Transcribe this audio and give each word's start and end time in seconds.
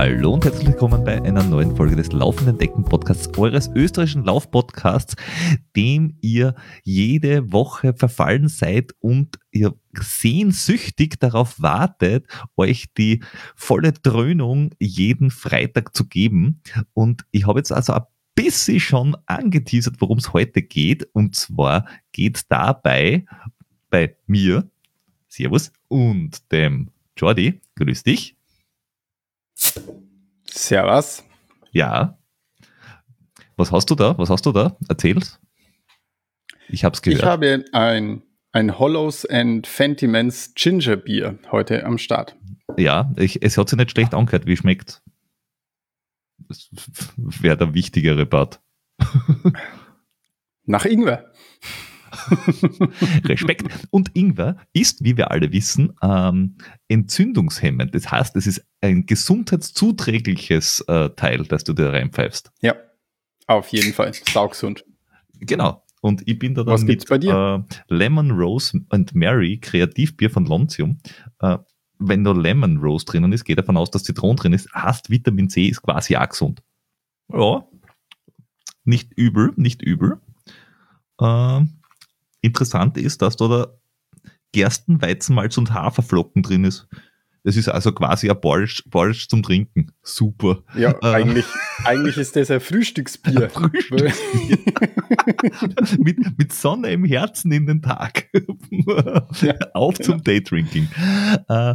Hallo 0.00 0.32
und 0.32 0.44
herzlich 0.44 0.68
willkommen 0.68 1.04
bei 1.04 1.20
einer 1.20 1.42
neuen 1.42 1.74
Folge 1.74 1.96
des 1.96 2.12
Laufenden 2.12 2.56
Decken 2.56 2.84
Podcasts, 2.84 3.36
eures 3.36 3.68
österreichischen 3.74 4.24
Laufpodcasts, 4.24 5.16
dem 5.74 6.16
ihr 6.20 6.54
jede 6.84 7.52
Woche 7.52 7.94
verfallen 7.94 8.48
seid 8.48 8.92
und 9.00 9.38
ihr 9.50 9.74
sehnsüchtig 9.92 11.18
darauf 11.18 11.60
wartet, 11.60 12.26
euch 12.56 12.94
die 12.96 13.22
volle 13.56 13.92
Dröhnung 13.92 14.70
jeden 14.78 15.30
Freitag 15.30 15.96
zu 15.96 16.06
geben. 16.06 16.62
Und 16.94 17.24
ich 17.32 17.46
habe 17.46 17.58
jetzt 17.58 17.72
also 17.72 17.92
ein 17.92 18.02
bisschen 18.34 18.80
schon 18.80 19.16
angeteasert, 19.26 19.96
worum 20.00 20.18
es 20.18 20.32
heute 20.32 20.62
geht. 20.62 21.08
Und 21.12 21.34
zwar 21.34 21.86
geht 22.12 22.36
es 22.36 22.48
dabei 22.48 23.24
bei 23.90 24.16
mir, 24.26 24.70
Servus, 25.28 25.72
und 25.88 26.50
dem 26.52 26.90
Jordi, 27.16 27.60
grüß 27.76 28.02
dich. 28.02 28.36
Servus. 30.48 31.24
Ja. 31.72 32.18
Was 33.56 33.70
hast 33.70 33.90
du 33.90 33.94
da? 33.94 34.16
Was 34.16 34.30
hast 34.30 34.46
du 34.46 34.52
da? 34.52 34.76
Erzähl's. 34.88 35.38
Ich 36.68 36.84
hab's 36.84 37.02
gehört. 37.02 37.22
Ich 37.22 37.26
habe 37.26 37.64
ein, 37.72 38.22
ein 38.52 38.78
Hollows 38.78 39.26
and 39.26 39.66
Fentimans 39.66 40.54
Ginger 40.54 40.96
Bier 40.96 41.38
heute 41.50 41.84
am 41.84 41.98
Start. 41.98 42.36
Ja, 42.78 43.12
ich, 43.16 43.42
es 43.42 43.58
hat 43.58 43.68
sich 43.68 43.78
nicht 43.78 43.90
schlecht 43.90 44.14
angehört. 44.14 44.46
Wie 44.46 44.56
schmeckt? 44.56 45.02
Das 46.50 46.68
wäre 47.16 47.56
der 47.56 47.74
wichtigere 47.74 48.26
Part. 48.26 48.60
Nach 50.64 50.84
Ingwer. 50.84 51.32
Respekt. 53.24 53.86
Und 53.90 54.10
Ingwer 54.16 54.56
ist, 54.72 55.04
wie 55.04 55.16
wir 55.16 55.30
alle 55.30 55.52
wissen, 55.52 55.92
ähm, 56.02 56.56
entzündungshemmend. 56.88 57.94
Das 57.94 58.10
heißt, 58.10 58.34
es 58.36 58.48
ist 58.48 58.66
ein 58.80 59.06
gesundheitszuträgliches 59.06 60.84
äh, 60.88 61.10
Teil, 61.10 61.44
das 61.44 61.64
du 61.64 61.72
dir 61.72 61.92
reinpfeifst. 61.92 62.50
Ja, 62.60 62.74
auf 63.46 63.68
jeden 63.68 63.92
Fall. 63.92 64.12
Saugesund. 64.12 64.84
Genau. 65.38 65.84
Und 66.00 66.26
ich 66.26 66.38
bin 66.38 66.54
da 66.54 66.64
dann 66.64 66.74
Was 66.74 66.82
mit 66.82 67.06
bei 67.08 67.18
dir? 67.18 67.64
Äh, 67.68 67.94
Lemon 67.94 68.30
Rose 68.30 68.80
and 68.88 69.14
Mary, 69.14 69.58
Kreativbier 69.58 70.30
von 70.30 70.46
Lontium. 70.46 70.98
Äh, 71.40 71.58
wenn 72.00 72.24
da 72.24 72.32
Lemon 72.32 72.78
Rose 72.78 73.04
drinnen 73.04 73.32
ist, 73.32 73.44
geht 73.44 73.58
davon 73.58 73.76
aus, 73.76 73.90
dass 73.90 74.02
Zitronen 74.02 74.36
drin 74.36 74.52
ist. 74.54 74.72
Heißt, 74.74 75.10
Vitamin 75.10 75.50
C 75.50 75.66
ist 75.66 75.82
quasi 75.82 76.16
auch 76.16 76.28
gesund. 76.28 76.62
Ja, 77.32 77.64
nicht 78.84 79.12
übel, 79.16 79.52
nicht 79.56 79.82
übel. 79.82 80.20
Äh, 81.20 81.60
interessant 82.40 82.96
ist, 82.96 83.22
dass 83.22 83.36
da 83.36 83.48
der 83.48 83.80
Gerstenweizenmalz 84.52 85.58
und 85.58 85.72
Haferflocken 85.72 86.42
drin 86.42 86.64
ist. 86.64 86.88
Das 87.42 87.56
ist 87.56 87.68
also 87.68 87.92
quasi 87.92 88.28
ein 88.28 88.40
Porridge, 88.40 88.82
Porridge 88.90 89.26
zum 89.28 89.42
Trinken. 89.42 89.92
Super. 90.02 90.62
Ja, 90.76 90.94
äh, 91.02 91.06
eigentlich, 91.06 91.46
eigentlich 91.84 92.16
ist 92.18 92.36
das 92.36 92.50
ein 92.50 92.60
Frühstücksbier. 92.60 93.48
Frühstücksbier. 93.54 94.58
mit, 95.98 96.38
mit 96.38 96.52
Sonne 96.52 96.90
im 96.92 97.04
Herzen 97.04 97.50
in 97.52 97.66
den 97.66 97.80
Tag. 97.80 98.28
Auf 99.74 99.98
zum. 99.98 100.22
Daydrinking. 100.22 100.88
Äh, 101.48 101.74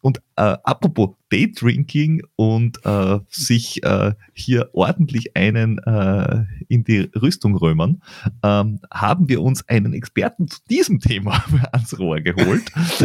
und 0.00 0.20
äh, 0.36 0.56
apropos 0.64 1.10
Daydrinking 1.30 2.22
und 2.36 2.84
äh, 2.84 3.20
sich 3.28 3.82
äh, 3.82 4.14
hier 4.32 4.70
ordentlich 4.72 5.36
einen 5.36 5.78
äh, 5.78 6.44
in 6.68 6.84
die 6.84 7.10
Rüstung 7.14 7.56
römern, 7.56 8.02
ähm, 8.42 8.80
haben 8.92 9.28
wir 9.28 9.42
uns 9.42 9.68
einen 9.68 9.92
Experten 9.94 10.48
zu 10.48 10.58
diesem 10.68 11.00
Thema 11.00 11.44
ans 11.72 11.98
Rohr 11.98 12.20
geholt. 12.20 12.64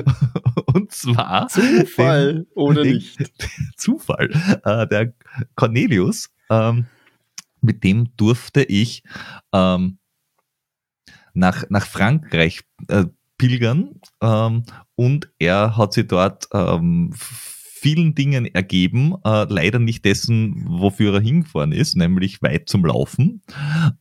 und 0.74 0.92
zwar 0.92 1.48
Zufall 1.48 2.34
den, 2.34 2.48
oder 2.56 2.84
den, 2.84 2.96
nicht? 2.96 3.32
Zufall. 3.78 4.30
Äh, 4.64 4.88
der 4.88 5.14
Cornelius, 5.56 6.30
ähm, 6.50 6.86
mit 7.62 7.84
dem 7.84 8.16
durfte 8.16 8.64
ich 8.64 9.04
ähm, 9.54 9.98
nach, 11.34 11.64
nach 11.70 11.86
Frankreich 11.86 12.62
äh, 12.88 13.06
pilgern 13.38 14.00
ähm, 14.22 14.64
und 15.00 15.32
er 15.40 15.78
hat 15.78 15.94
sich 15.94 16.08
dort 16.08 16.50
ähm, 16.54 17.14
vielen 17.16 18.16
Dingen 18.16 18.46
ergeben, 18.54 19.16
äh, 19.24 19.46
leider 19.48 19.80
nicht 19.80 20.04
dessen, 20.04 20.66
wofür 20.68 21.14
er 21.14 21.22
hingefahren 21.22 21.72
ist, 21.72 21.96
nämlich 21.96 22.42
weit 22.42 22.68
zum 22.68 22.84
Laufen. 22.84 23.42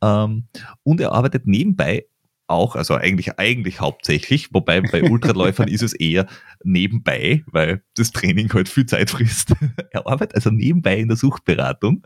Ähm, 0.02 0.48
und 0.82 1.00
er 1.00 1.12
arbeitet 1.12 1.46
nebenbei 1.46 2.06
auch, 2.48 2.74
also 2.74 2.94
eigentlich, 2.96 3.38
eigentlich 3.38 3.80
hauptsächlich, 3.80 4.52
wobei 4.52 4.80
bei 4.80 5.02
Ultraläufern 5.08 5.68
ist 5.68 5.82
es 5.82 5.92
eher 5.92 6.26
nebenbei, 6.64 7.44
weil 7.46 7.84
das 7.94 8.10
Training 8.10 8.52
halt 8.52 8.68
viel 8.68 8.86
Zeit 8.86 9.10
frisst. 9.10 9.54
er 9.92 10.04
arbeitet 10.04 10.34
also 10.34 10.50
nebenbei 10.50 10.98
in 10.98 11.06
der 11.06 11.16
Suchtberatung 11.16 12.02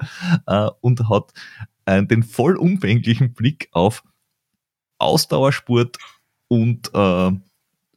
äh, 0.47 0.69
und 0.82 1.08
hat 1.08 1.32
äh, 1.86 2.04
den 2.04 2.22
vollumfänglichen 2.22 3.32
Blick 3.32 3.70
auf 3.72 4.04
Ausdauersport 4.98 5.97
und 6.48 6.91
äh, 6.92 7.31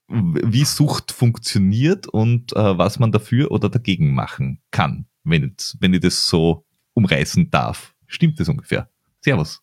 wie 0.08 0.66
Sucht 0.66 1.12
funktioniert 1.12 2.08
und 2.08 2.54
äh, 2.54 2.78
was 2.78 3.00
man 3.00 3.12
dafür 3.12 3.52
oder 3.52 3.70
dagegen 3.70 4.14
machen 4.14 4.62
kann, 4.72 5.08
wenn, 5.24 5.56
wenn 5.80 5.94
ich 5.94 6.02
das 6.02 6.28
so 6.28 6.66
umreißen 6.94 7.50
darf. 7.50 7.96
Stimmt 8.08 8.40
das 8.40 8.50
ungefähr? 8.50 8.90
Servus. 9.22 9.62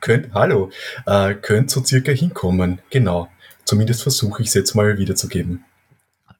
Könnt, 0.00 0.32
hallo, 0.32 0.70
äh, 1.04 1.34
könnt 1.34 1.70
so 1.70 1.84
circa 1.84 2.12
hinkommen, 2.12 2.80
genau. 2.90 3.28
Zumindest 3.64 4.02
versuche 4.02 4.42
ich 4.42 4.48
es 4.48 4.54
jetzt 4.54 4.74
mal 4.74 4.96
wiederzugeben. 4.96 5.64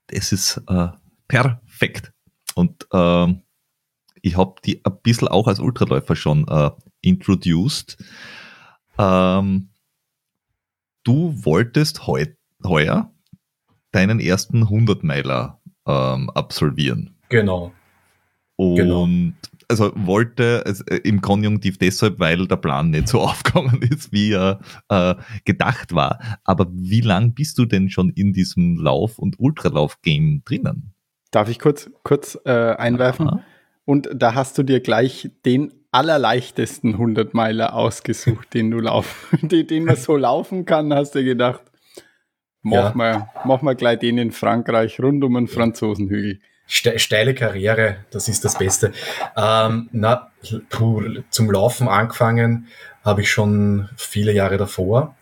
Das 0.07 0.33
ist 0.33 0.63
äh, 0.69 0.89
perfekt. 1.27 2.13
Und 2.55 2.87
äh, 2.93 3.35
ich 4.23 4.37
habe 4.37 4.55
die 4.65 4.85
ein 4.85 5.01
bisschen 5.03 5.29
auch 5.29 5.49
als 5.49 5.59
Ultraläufer 5.59 6.17
schon 6.17 6.47
äh, 6.49 6.71
introduced. 7.03 7.99
Ähm, 8.97 9.71
du 11.03 11.45
wolltest 11.45 12.07
heu 12.07 12.25
heuer 12.65 13.13
deinen 13.97 14.21
ersten 14.21 14.65
100-Meiler 14.65 15.61
ähm, 15.87 16.31
absolvieren. 16.31 17.17
Genau. 17.31 17.73
Und 18.57 18.77
genau. 18.77 19.09
also 19.69 19.93
wollte 19.95 20.63
also 20.67 20.85
im 21.03 21.21
Konjunktiv 21.21 21.79
deshalb, 21.79 22.21
weil 22.21 22.47
der 22.47 22.57
Plan 22.57 22.91
nicht 22.91 23.09
so 23.09 23.21
aufgegangen 23.23 23.83
ist, 23.83 24.13
wie 24.13 24.33
er 24.33 24.61
äh, 24.89 25.15
gedacht 25.45 25.95
war. 25.95 26.19
Aber 26.45 26.67
wie 26.73 27.01
lang 27.01 27.35
bist 27.35 27.59
du 27.59 27.65
denn 27.65 27.91
schon 27.91 28.11
in 28.11 28.33
diesem 28.33 28.77
Lauf- 28.77 29.19
und 29.19 29.39
Ultralauf-Game 29.39 30.43
drinnen? 30.45 30.93
Darf 31.31 31.49
ich 31.49 31.59
kurz, 31.59 31.91
kurz 32.03 32.39
äh, 32.45 32.51
einwerfen? 32.51 33.29
Aha. 33.29 33.41
Und 33.85 34.09
da 34.13 34.35
hast 34.35 34.59
du 34.59 34.63
dir 34.63 34.81
gleich 34.81 35.31
den 35.45 35.73
allerleichtesten 35.93 36.93
100 36.93 37.33
Meiler 37.35 37.75
ausgesucht, 37.75 38.53
den 38.53 38.71
du 38.71 38.81
laufen, 38.81 39.49
den, 39.49 39.67
den 39.67 39.85
man 39.85 39.97
so 39.97 40.17
laufen 40.17 40.67
kann, 40.67 40.93
hast 40.93 41.15
du 41.15 41.25
gedacht, 41.25 41.63
mach, 42.67 42.91
ja. 42.91 42.93
mal, 42.95 43.29
mach 43.45 43.63
mal 43.63 43.75
gleich 43.75 43.99
den 44.01 44.19
in 44.19 44.33
Frankreich 44.33 45.01
rund 45.01 45.23
um 45.25 45.35
den 45.35 45.49
Franzosenhügel. 45.49 46.41
Steile 46.67 47.35
Karriere, 47.35 47.99
das 48.11 48.29
ist 48.29 48.45
das 48.45 48.59
Beste. 48.59 48.93
Ähm, 49.37 49.89
na, 49.93 50.33
zum 51.31 51.51
Laufen 51.51 51.87
angefangen 51.87 52.67
habe 53.05 53.21
ich 53.21 53.31
schon 53.31 53.89
viele 53.97 54.33
Jahre 54.33 54.57
davor. 54.57 55.15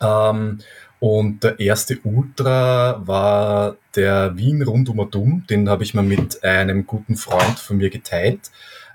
Ähm, 0.00 0.58
und 0.98 1.44
der 1.44 1.60
erste 1.60 1.98
Ultra 2.02 3.00
war 3.06 3.76
der 3.94 4.36
Wien 4.36 4.62
Rundum 4.62 5.08
Dumm. 5.08 5.44
Den 5.48 5.68
habe 5.68 5.84
ich 5.84 5.94
mal 5.94 6.02
mit 6.02 6.42
einem 6.42 6.84
guten 6.84 7.16
Freund 7.16 7.60
von 7.60 7.76
mir 7.76 7.90
geteilt. 7.90 8.50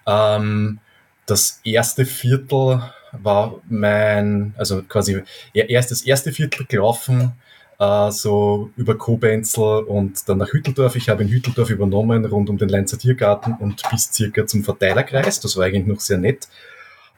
Ähm, 0.06 0.80
das 1.26 1.62
erste 1.64 2.06
Viertel 2.06 2.82
war 3.14 3.62
mein, 3.70 4.54
also 4.58 4.84
quasi 4.84 5.22
erst 5.54 5.92
das 5.92 6.02
erste 6.02 6.34
Viertel 6.34 6.66
gelaufen, 6.66 7.32
äh, 7.80 8.12
so 8.12 8.72
über 8.76 8.98
Kobenzel 8.98 9.84
und 9.84 10.28
dann 10.28 10.40
nach 10.40 10.52
Hütteldorf. 10.52 10.96
Ich 10.96 11.10
habe 11.10 11.24
in 11.24 11.30
Hütteldorf 11.30 11.70
übernommen, 11.70 12.26
rund 12.26 12.50
um 12.50 12.58
den 12.58 12.70
Lenzer 12.70 12.98
Tiergarten 12.98 13.56
und 13.60 13.82
bis 13.92 14.12
circa 14.12 14.46
zum 14.46 14.64
Verteilerkreis. 14.64 15.40
Das 15.40 15.58
war 15.58 15.66
eigentlich 15.66 15.86
noch 15.86 16.00
sehr 16.00 16.18
nett. 16.18 16.48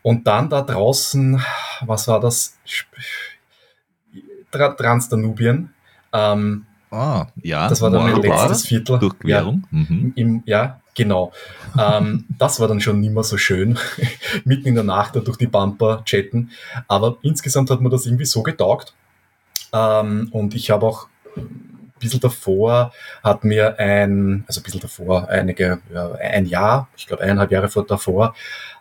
Und 0.02 0.28
dann 0.28 0.50
da 0.50 0.62
draußen, 0.62 1.42
was 1.86 2.08
war 2.08 2.20
das? 2.20 2.58
Transdanubien. 4.52 5.74
Ähm, 6.12 6.66
ah, 6.90 7.28
ja. 7.42 7.68
Das 7.68 7.82
war 7.82 7.92
dann 7.92 8.04
mein 8.04 8.22
letztes 8.22 8.66
Viertel. 8.66 9.00
Durchquerung. 9.00 9.68
Ja, 9.72 9.78
mhm. 9.78 10.14
im, 10.16 10.44
ja 10.46 10.80
Genau. 11.00 11.32
ähm, 11.80 12.26
das 12.38 12.60
war 12.60 12.68
dann 12.68 12.82
schon 12.82 13.00
nicht 13.00 13.14
mehr 13.14 13.24
so 13.24 13.38
schön, 13.38 13.80
mitten 14.44 14.68
in 14.68 14.76
der 14.76 14.84
Nacht 14.84 15.16
da 15.16 15.22
durch 15.22 15.38
die 15.38 15.48
Bumper 15.48 16.04
chatten. 16.04 16.52
Aber 16.90 17.18
insgesamt 17.22 17.70
hat 17.70 17.80
mir 17.80 17.90
das 17.90 18.06
irgendwie 18.06 18.26
so 18.26 18.44
getaugt. 18.44 18.94
Ähm, 19.74 20.30
und 20.31 20.56
ich 20.56 20.71
habe 20.71 20.86
auch 20.86 21.07
bisschen 22.00 22.19
davor 22.19 22.92
hat 23.24 23.44
mir 23.44 23.77
ein, 23.77 24.44
also 24.48 24.62
ein 24.62 24.63
bisschen 24.63 24.80
davor, 24.80 25.27
einige, 25.30 25.80
ja, 25.94 26.13
ein 26.13 26.45
Jahr, 26.45 26.88
ich 26.98 27.07
glaube 27.07 27.24
eineinhalb 27.24 27.51
Jahre 27.51 27.69
vor 27.69 27.86
davor, 27.86 28.33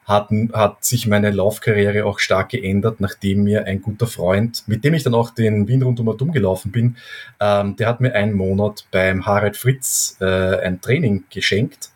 hat, 0.06 0.30
hat 0.54 0.84
sich 0.84 1.06
meine 1.06 1.30
Laufkarriere 1.30 2.06
auch 2.06 2.18
stark 2.18 2.50
geändert, 2.50 2.98
nachdem 3.00 3.44
mir 3.44 3.66
ein 3.66 3.82
guter 3.82 4.06
Freund, 4.06 4.64
mit 4.66 4.82
dem 4.82 4.94
ich 4.94 5.02
dann 5.02 5.14
auch 5.14 5.30
den 5.30 5.68
Wien 5.68 5.82
rundum 5.82 6.08
und 6.08 6.32
gelaufen 6.32 6.72
bin, 6.72 6.96
ähm, 7.40 7.76
der 7.76 7.88
hat 7.88 8.00
mir 8.00 8.14
einen 8.14 8.32
Monat 8.32 8.86
beim 8.90 9.26
Harald 9.26 9.58
Fritz 9.58 10.16
äh, 10.20 10.24
ein 10.60 10.80
Training 10.80 11.24
geschenkt. 11.28 11.90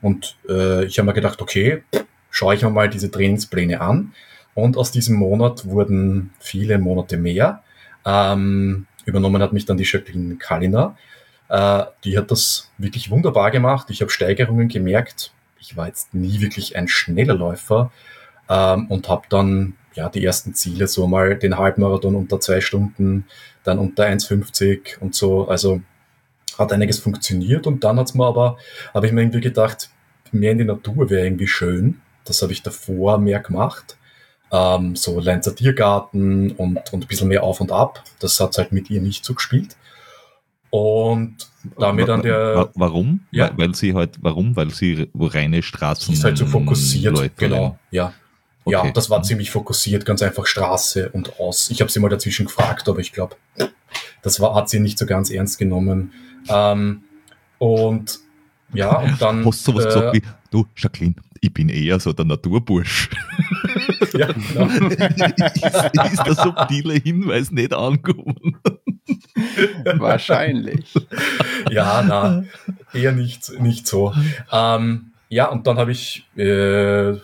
Und 0.00 0.36
äh, 0.48 0.84
ich 0.84 0.98
habe 0.98 1.06
mir 1.06 1.12
gedacht, 1.12 1.42
okay, 1.42 1.82
schaue 2.30 2.54
ich 2.54 2.62
mir 2.62 2.70
mal 2.70 2.88
diese 2.88 3.10
Trainingspläne 3.10 3.80
an. 3.80 4.12
Und 4.54 4.76
aus 4.76 4.92
diesem 4.92 5.16
Monat 5.16 5.66
wurden 5.66 6.30
viele 6.38 6.78
Monate 6.78 7.16
mehr. 7.16 7.62
Ähm, 8.04 8.86
übernommen 9.04 9.42
hat 9.42 9.52
mich 9.52 9.66
dann 9.66 9.76
die 9.76 9.84
Jacqueline 9.84 10.36
Kalliner. 10.36 10.96
Äh, 11.48 11.84
die 12.04 12.16
hat 12.16 12.30
das 12.30 12.70
wirklich 12.78 13.10
wunderbar 13.10 13.50
gemacht. 13.50 13.90
Ich 13.90 14.00
habe 14.00 14.10
Steigerungen 14.10 14.68
gemerkt. 14.68 15.32
Ich 15.58 15.76
war 15.76 15.86
jetzt 15.86 16.14
nie 16.14 16.40
wirklich 16.40 16.76
ein 16.76 16.88
schneller 16.88 17.34
Läufer 17.34 17.92
ähm, 18.48 18.86
und 18.86 19.08
habe 19.08 19.22
dann 19.28 19.74
ja 19.94 20.08
die 20.08 20.24
ersten 20.24 20.54
Ziele 20.54 20.86
so 20.86 21.06
mal 21.06 21.36
den 21.36 21.58
Halbmarathon 21.58 22.14
unter 22.14 22.40
zwei 22.40 22.60
Stunden, 22.60 23.26
dann 23.64 23.78
unter 23.78 24.04
1,50 24.04 24.98
und 25.00 25.14
so. 25.14 25.48
Also 25.48 25.82
hat 26.58 26.72
einiges 26.72 26.98
funktioniert 26.98 27.66
und 27.66 27.84
dann 27.84 27.98
hat's 27.98 28.14
mir 28.14 28.26
aber, 28.26 28.58
habe 28.94 29.06
ich 29.06 29.12
mir 29.12 29.22
irgendwie 29.22 29.40
gedacht, 29.40 29.90
mehr 30.32 30.52
in 30.52 30.58
die 30.58 30.64
Natur 30.64 31.10
wäre 31.10 31.26
irgendwie 31.26 31.48
schön. 31.48 32.00
Das 32.24 32.42
habe 32.42 32.52
ich 32.52 32.62
davor 32.62 33.18
mehr 33.18 33.40
gemacht. 33.40 33.96
Ähm, 34.52 34.96
so 34.96 35.20
Lenzer 35.20 35.54
Tiergarten 35.54 36.52
und, 36.52 36.92
und 36.92 37.04
ein 37.04 37.06
bisschen 37.06 37.28
mehr 37.28 37.42
auf 37.42 37.60
und 37.60 37.72
ab. 37.72 38.02
Das 38.18 38.40
hat 38.40 38.58
halt 38.58 38.72
mit 38.72 38.90
ihr 38.90 39.00
nicht 39.00 39.24
so 39.24 39.34
gespielt. 39.34 39.76
Und 40.70 41.36
damit 41.78 42.08
dann 42.08 42.22
der. 42.22 42.70
Warum? 42.74 43.20
Ja. 43.30 43.50
Weil, 43.56 43.74
sie 43.74 43.94
halt, 43.94 44.18
warum? 44.20 44.56
Weil 44.56 44.70
sie 44.70 45.08
reine 45.14 45.62
Straßen. 45.62 46.14
Ist 46.14 46.24
halt 46.24 46.38
so 46.38 46.46
fokussiert, 46.46 47.14
Läuferin. 47.16 47.32
genau, 47.36 47.78
ja. 47.90 48.12
Okay. 48.64 48.86
Ja, 48.86 48.92
das 48.92 49.08
war 49.08 49.22
ziemlich 49.22 49.50
fokussiert, 49.50 50.04
ganz 50.04 50.22
einfach 50.22 50.46
Straße 50.46 51.08
und 51.10 51.40
aus. 51.40 51.70
Ich 51.70 51.80
habe 51.80 51.90
sie 51.90 51.98
mal 51.98 52.08
dazwischen 52.08 52.46
gefragt, 52.46 52.88
aber 52.88 52.98
ich 53.00 53.12
glaube, 53.12 53.36
das 54.22 54.38
war, 54.38 54.54
hat 54.54 54.68
sie 54.68 54.80
nicht 54.80 54.98
so 54.98 55.06
ganz 55.06 55.30
ernst 55.30 55.58
genommen. 55.58 56.12
Ähm, 56.48 57.02
und 57.58 58.20
ja, 58.72 58.98
und 58.98 59.20
dann. 59.20 59.44
Hast 59.46 59.66
du 59.66 59.74
was 59.74 59.84
äh, 59.84 59.88
gesagt 59.88 60.14
wie, 60.14 60.22
du, 60.50 60.66
Jacqueline, 60.76 61.14
ich 61.40 61.52
bin 61.52 61.68
eher 61.68 61.98
so 61.98 62.12
der 62.12 62.26
Naturbursch. 62.26 63.10
ja, 64.14 64.26
genau. 64.32 64.66
ist, 64.66 66.12
ist 66.12 66.26
der 66.26 66.34
subtile 66.34 66.94
Hinweis 66.94 67.50
nicht 67.50 67.72
angekommen? 67.74 68.58
Wahrscheinlich. 69.84 70.94
ja, 71.70 72.02
na, 72.06 72.44
eher 72.92 73.12
nicht, 73.12 73.60
nicht 73.60 73.86
so. 73.86 74.12
Ähm, 74.52 75.12
ja, 75.28 75.48
und 75.48 75.66
dann 75.66 75.78
habe 75.78 75.92
ich, 75.92 76.26
äh, 76.36 77.14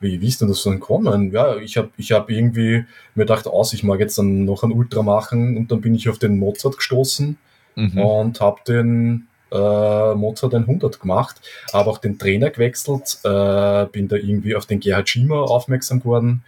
wie, 0.00 0.20
wie 0.20 0.28
ist 0.28 0.40
denn 0.40 0.48
das 0.48 0.62
dann 0.62 0.74
gekommen? 0.74 1.32
Ja, 1.32 1.56
ich 1.56 1.76
habe 1.76 1.90
ich 1.96 2.12
hab 2.12 2.30
irgendwie 2.30 2.84
mir 3.14 3.24
gedacht, 3.24 3.46
aus, 3.46 3.72
ich 3.72 3.82
mag 3.82 4.00
jetzt 4.00 4.18
dann 4.18 4.44
noch 4.44 4.62
ein 4.62 4.72
Ultra 4.72 5.02
machen 5.02 5.56
und 5.56 5.70
dann 5.70 5.80
bin 5.80 5.94
ich 5.94 6.08
auf 6.08 6.18
den 6.18 6.38
Mozart 6.38 6.76
gestoßen 6.76 7.36
mhm. 7.76 7.98
und 7.98 8.40
habe 8.40 8.60
den 8.66 9.28
äh, 9.50 10.14
Mozart 10.14 10.54
100 10.54 11.00
gemacht, 11.00 11.40
habe 11.72 11.90
auch 11.90 11.98
den 11.98 12.18
Trainer 12.18 12.50
gewechselt, 12.50 13.18
äh, 13.24 13.86
bin 13.86 14.08
da 14.08 14.16
irgendwie 14.16 14.54
auf 14.56 14.66
den 14.66 14.80
Gerhard 14.80 15.08
Schiemer 15.08 15.50
aufmerksam 15.50 16.00
geworden 16.00 16.42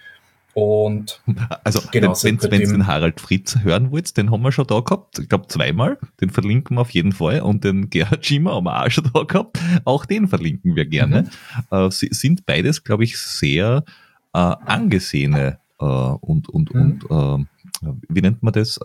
und 0.52 1.22
also 1.64 1.80
genau, 1.92 2.12
wenn 2.22 2.60
ihr 2.60 2.66
den 2.66 2.86
Harald 2.86 3.20
Fritz 3.20 3.58
hören 3.62 3.92
wollt, 3.92 4.16
den 4.16 4.30
haben 4.30 4.42
wir 4.42 4.50
schon 4.50 4.66
da 4.66 4.80
gehabt, 4.80 5.20
ich 5.20 5.28
glaube 5.28 5.46
zweimal, 5.46 5.98
den 6.20 6.30
verlinken 6.30 6.76
wir 6.76 6.80
auf 6.80 6.90
jeden 6.90 7.12
Fall 7.12 7.40
und 7.40 7.62
den 7.62 7.88
Gerhard 7.88 8.26
Schiemer 8.26 8.54
haben 8.54 8.64
wir 8.64 8.84
auch 8.84 8.90
schon 8.90 9.08
da 9.14 9.22
gehabt, 9.22 9.58
auch 9.84 10.06
den 10.06 10.26
verlinken 10.26 10.74
wir 10.74 10.86
gerne. 10.86 11.30
Mhm. 11.70 11.76
Äh, 11.76 11.90
sie 11.90 12.08
sind 12.10 12.46
beides, 12.46 12.82
glaube 12.82 13.04
ich, 13.04 13.18
sehr 13.18 13.84
äh, 14.32 14.38
angesehene 14.38 15.58
äh, 15.78 15.84
und, 15.84 16.48
und, 16.48 16.74
mhm. 16.74 17.00
und 17.08 17.46
äh, 17.82 17.92
wie 18.08 18.20
nennt 18.20 18.42
man 18.42 18.52
das? 18.52 18.78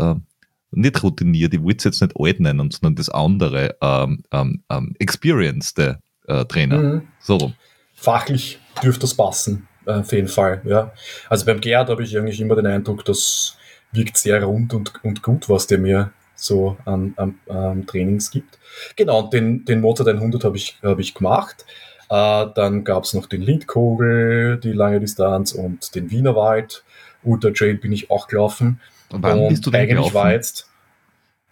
Nicht 0.71 1.01
routiniert, 1.03 1.53
ich 1.53 1.63
will 1.63 1.75
es 1.77 1.83
jetzt 1.83 2.01
nicht 2.01 2.13
alt 2.19 2.39
nennen, 2.39 2.69
sondern 2.71 2.95
das 2.95 3.09
andere, 3.09 3.75
ähm, 3.81 4.23
ähm, 4.31 4.63
ähm 4.69 4.95
experienced 4.99 5.79
äh, 5.79 6.45
Trainer. 6.45 6.77
Mhm. 6.77 7.07
So 7.19 7.53
Fachlich 7.93 8.59
dürfte 8.83 9.01
das 9.01 9.13
passen, 9.13 9.67
äh, 9.85 9.93
auf 9.93 10.11
jeden 10.11 10.27
Fall. 10.27 10.61
Ja. 10.65 10.91
Also 11.29 11.45
beim 11.45 11.61
Gerhard 11.61 11.89
habe 11.89 12.03
ich 12.03 12.17
eigentlich 12.17 12.41
immer 12.41 12.55
den 12.55 12.67
Eindruck, 12.67 13.05
das 13.05 13.57
wirkt 13.91 14.17
sehr 14.17 14.43
rund 14.43 14.73
und, 14.73 14.91
und 15.03 15.23
gut, 15.23 15.49
was 15.49 15.67
der 15.67 15.77
mir 15.77 16.11
so 16.35 16.77
an, 16.85 17.13
an, 17.15 17.39
an 17.47 17.87
Trainings 17.87 18.29
gibt. 18.29 18.59
Genau, 18.95 19.21
und 19.21 19.33
den, 19.33 19.63
den 19.65 19.81
Mozart 19.81 20.09
100 20.09 20.43
habe 20.43 20.57
ich, 20.57 20.77
hab 20.83 20.99
ich 20.99 21.13
gemacht. 21.13 21.65
Äh, 22.09 22.47
dann 22.53 22.83
gab 22.83 23.03
es 23.05 23.13
noch 23.13 23.25
den 23.25 23.41
Lindkogel, 23.41 24.57
die 24.57 24.73
lange 24.73 24.99
Distanz 24.99 25.53
und 25.53 25.95
den 25.95 26.11
Wienerwald. 26.11 26.83
Ultra 27.23 27.51
Trail 27.51 27.75
bin 27.75 27.91
ich 27.91 28.11
auch 28.11 28.27
gelaufen. 28.27 28.79
Wann 29.09 29.39
und 29.39 29.49
bist 29.49 29.65
du 29.65 29.71
denn 29.71 29.81
eigentlich 29.81 30.13
war 30.13 30.31
jetzt 30.31 30.69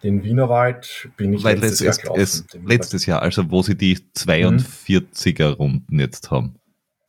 den 0.04 0.24
Wienerwald 0.24 1.10
bin 1.16 1.34
ich 1.34 1.44
Weil 1.44 1.58
letztes, 1.58 1.80
Jahr 1.80 1.96
gelaufen. 1.96 2.22
Es, 2.22 2.46
letztes 2.66 3.06
Jahr, 3.06 3.22
also 3.22 3.50
wo 3.50 3.62
sie 3.62 3.76
die 3.76 3.98
42er 3.98 5.48
mhm. 5.48 5.54
Runden 5.54 6.00
jetzt 6.00 6.30
haben. 6.30 6.56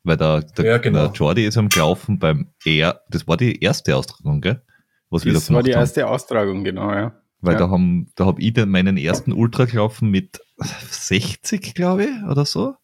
Weil 0.04 0.16
der, 0.16 0.42
der, 0.42 0.64
ja, 0.64 0.78
genau. 0.78 1.06
der 1.06 1.12
Jordi 1.12 1.44
ist 1.44 1.56
am 1.56 1.68
Gelaufen 1.68 2.18
beim 2.18 2.52
R, 2.64 3.00
das 3.08 3.26
war 3.26 3.36
die 3.36 3.60
erste 3.60 3.96
Austragung, 3.96 4.40
gell? 4.40 4.62
Was 5.10 5.24
das 5.24 5.52
war 5.52 5.62
die 5.62 5.70
erste 5.70 6.02
haben. 6.02 6.10
Austragung, 6.10 6.62
genau, 6.62 6.92
ja. 6.92 7.20
Weil 7.40 7.54
ja. 7.54 7.60
da 7.60 7.70
haben, 7.70 8.10
da 8.14 8.26
habe 8.26 8.40
ich 8.40 8.52
dann 8.52 8.70
meinen 8.70 8.96
ersten 8.96 9.32
Ultra 9.32 9.64
gelaufen 9.64 10.10
mit 10.10 10.40
60, 10.58 11.74
glaube 11.74 12.04
ich, 12.04 12.30
oder 12.30 12.44
so. 12.44 12.74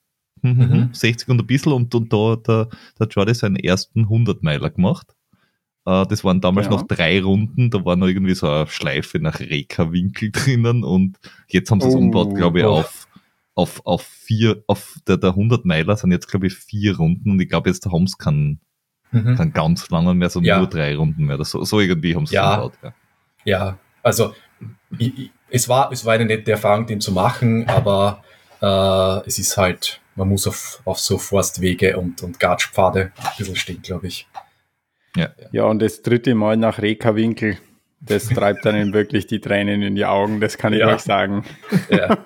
Mhm. 0.43 0.59
mhm. 0.59 0.91
60 0.93 1.29
und 1.29 1.41
ein 1.41 1.47
bisschen 1.47 1.73
und, 1.73 1.95
und 1.95 2.13
da 2.13 2.37
der, 2.37 2.69
der 2.99 3.07
Jordi 3.07 3.35
seinen 3.35 3.57
ersten 3.57 4.01
100 4.01 4.43
Meiler 4.43 4.71
gemacht. 4.71 5.15
Äh, 5.91 6.07
das 6.07 6.25
waren 6.25 6.41
damals 6.41 6.67
ja. 6.67 6.73
noch 6.73 6.87
drei 6.87 7.21
Runden, 7.21 7.71
da 7.71 7.85
war 7.85 7.97
noch 7.97 8.07
irgendwie 8.07 8.35
so 8.35 8.49
eine 8.49 8.67
Schleife 8.69 9.19
nach 9.19 9.41
Reka-Winkel 9.41 10.31
drinnen 10.33 10.85
und 10.85 11.19
jetzt 11.49 11.71
haben 11.71 11.81
sie 11.81 11.89
es 11.89 11.95
oh, 11.95 11.99
umgebaut, 11.99 12.35
glaube 12.35 12.61
ich, 12.61 12.65
auf, 12.65 13.09
auf, 13.55 13.85
auf 13.85 14.03
vier, 14.03 14.63
auf 14.69 14.99
der, 15.09 15.17
der 15.17 15.31
100 15.31 15.65
Meiler 15.65 15.97
sind 15.97 16.13
jetzt, 16.13 16.29
glaube 16.29 16.47
ich, 16.47 16.55
vier 16.55 16.97
Runden 16.97 17.33
und 17.33 17.41
ich 17.41 17.49
glaube, 17.49 17.69
jetzt 17.71 17.85
haben 17.87 18.07
sie 18.07 18.17
keinen, 18.19 18.61
mhm. 19.11 19.35
keinen 19.37 19.53
ganz 19.53 19.91
langen 19.91 20.19
mehr, 20.19 20.31
sondern 20.31 20.49
ja. 20.49 20.59
nur 20.59 20.69
drei 20.69 20.95
Runden 20.95 21.25
mehr. 21.25 21.43
So, 21.45 21.65
so 21.65 21.81
irgendwie 21.81 22.15
haben 22.15 22.27
sie 22.27 22.37
ja. 22.37 22.53
es 22.53 22.65
umgebaut. 22.65 22.79
Ja. 22.83 22.93
ja, 23.45 23.79
also 24.03 24.35
ich, 24.97 25.19
ich, 25.19 25.31
es, 25.49 25.69
war, 25.69 25.91
es 25.91 26.05
war 26.05 26.15
eine 26.15 26.27
nette 26.27 26.53
Erfahrung, 26.53 26.87
den 26.87 27.01
zu 27.01 27.11
machen, 27.11 27.69
aber 27.69 28.23
äh, 28.63 29.27
es 29.27 29.41
ist 29.41 29.57
halt, 29.57 30.01
man 30.15 30.29
muss 30.29 30.47
auf, 30.47 30.83
auf 30.85 31.01
so 31.01 31.19
Forstwege 31.19 31.99
und, 31.99 32.23
und 32.23 32.39
Gatschpfade 32.39 33.11
ein 33.17 33.31
bisschen 33.37 33.57
stehen, 33.57 33.83
glaube 33.83 34.07
ich. 34.07 34.29
Ja. 35.17 35.29
ja, 35.51 35.65
und 35.65 35.81
das 35.81 36.03
dritte 36.03 36.35
Mal 36.35 36.57
nach 36.57 36.81
Reka-Winkel, 36.81 37.59
das 38.01 38.29
treibt 38.29 38.65
dann 38.65 38.93
wirklich 38.93 39.27
die 39.27 39.41
Tränen 39.41 39.83
in 39.83 39.95
die 39.95 40.05
Augen, 40.05 40.41
das 40.41 40.57
kann 40.57 40.73
ich 40.73 40.81
ja. 40.81 40.89
euch 40.89 41.01
sagen. 41.01 41.45
Ja, 41.91 42.17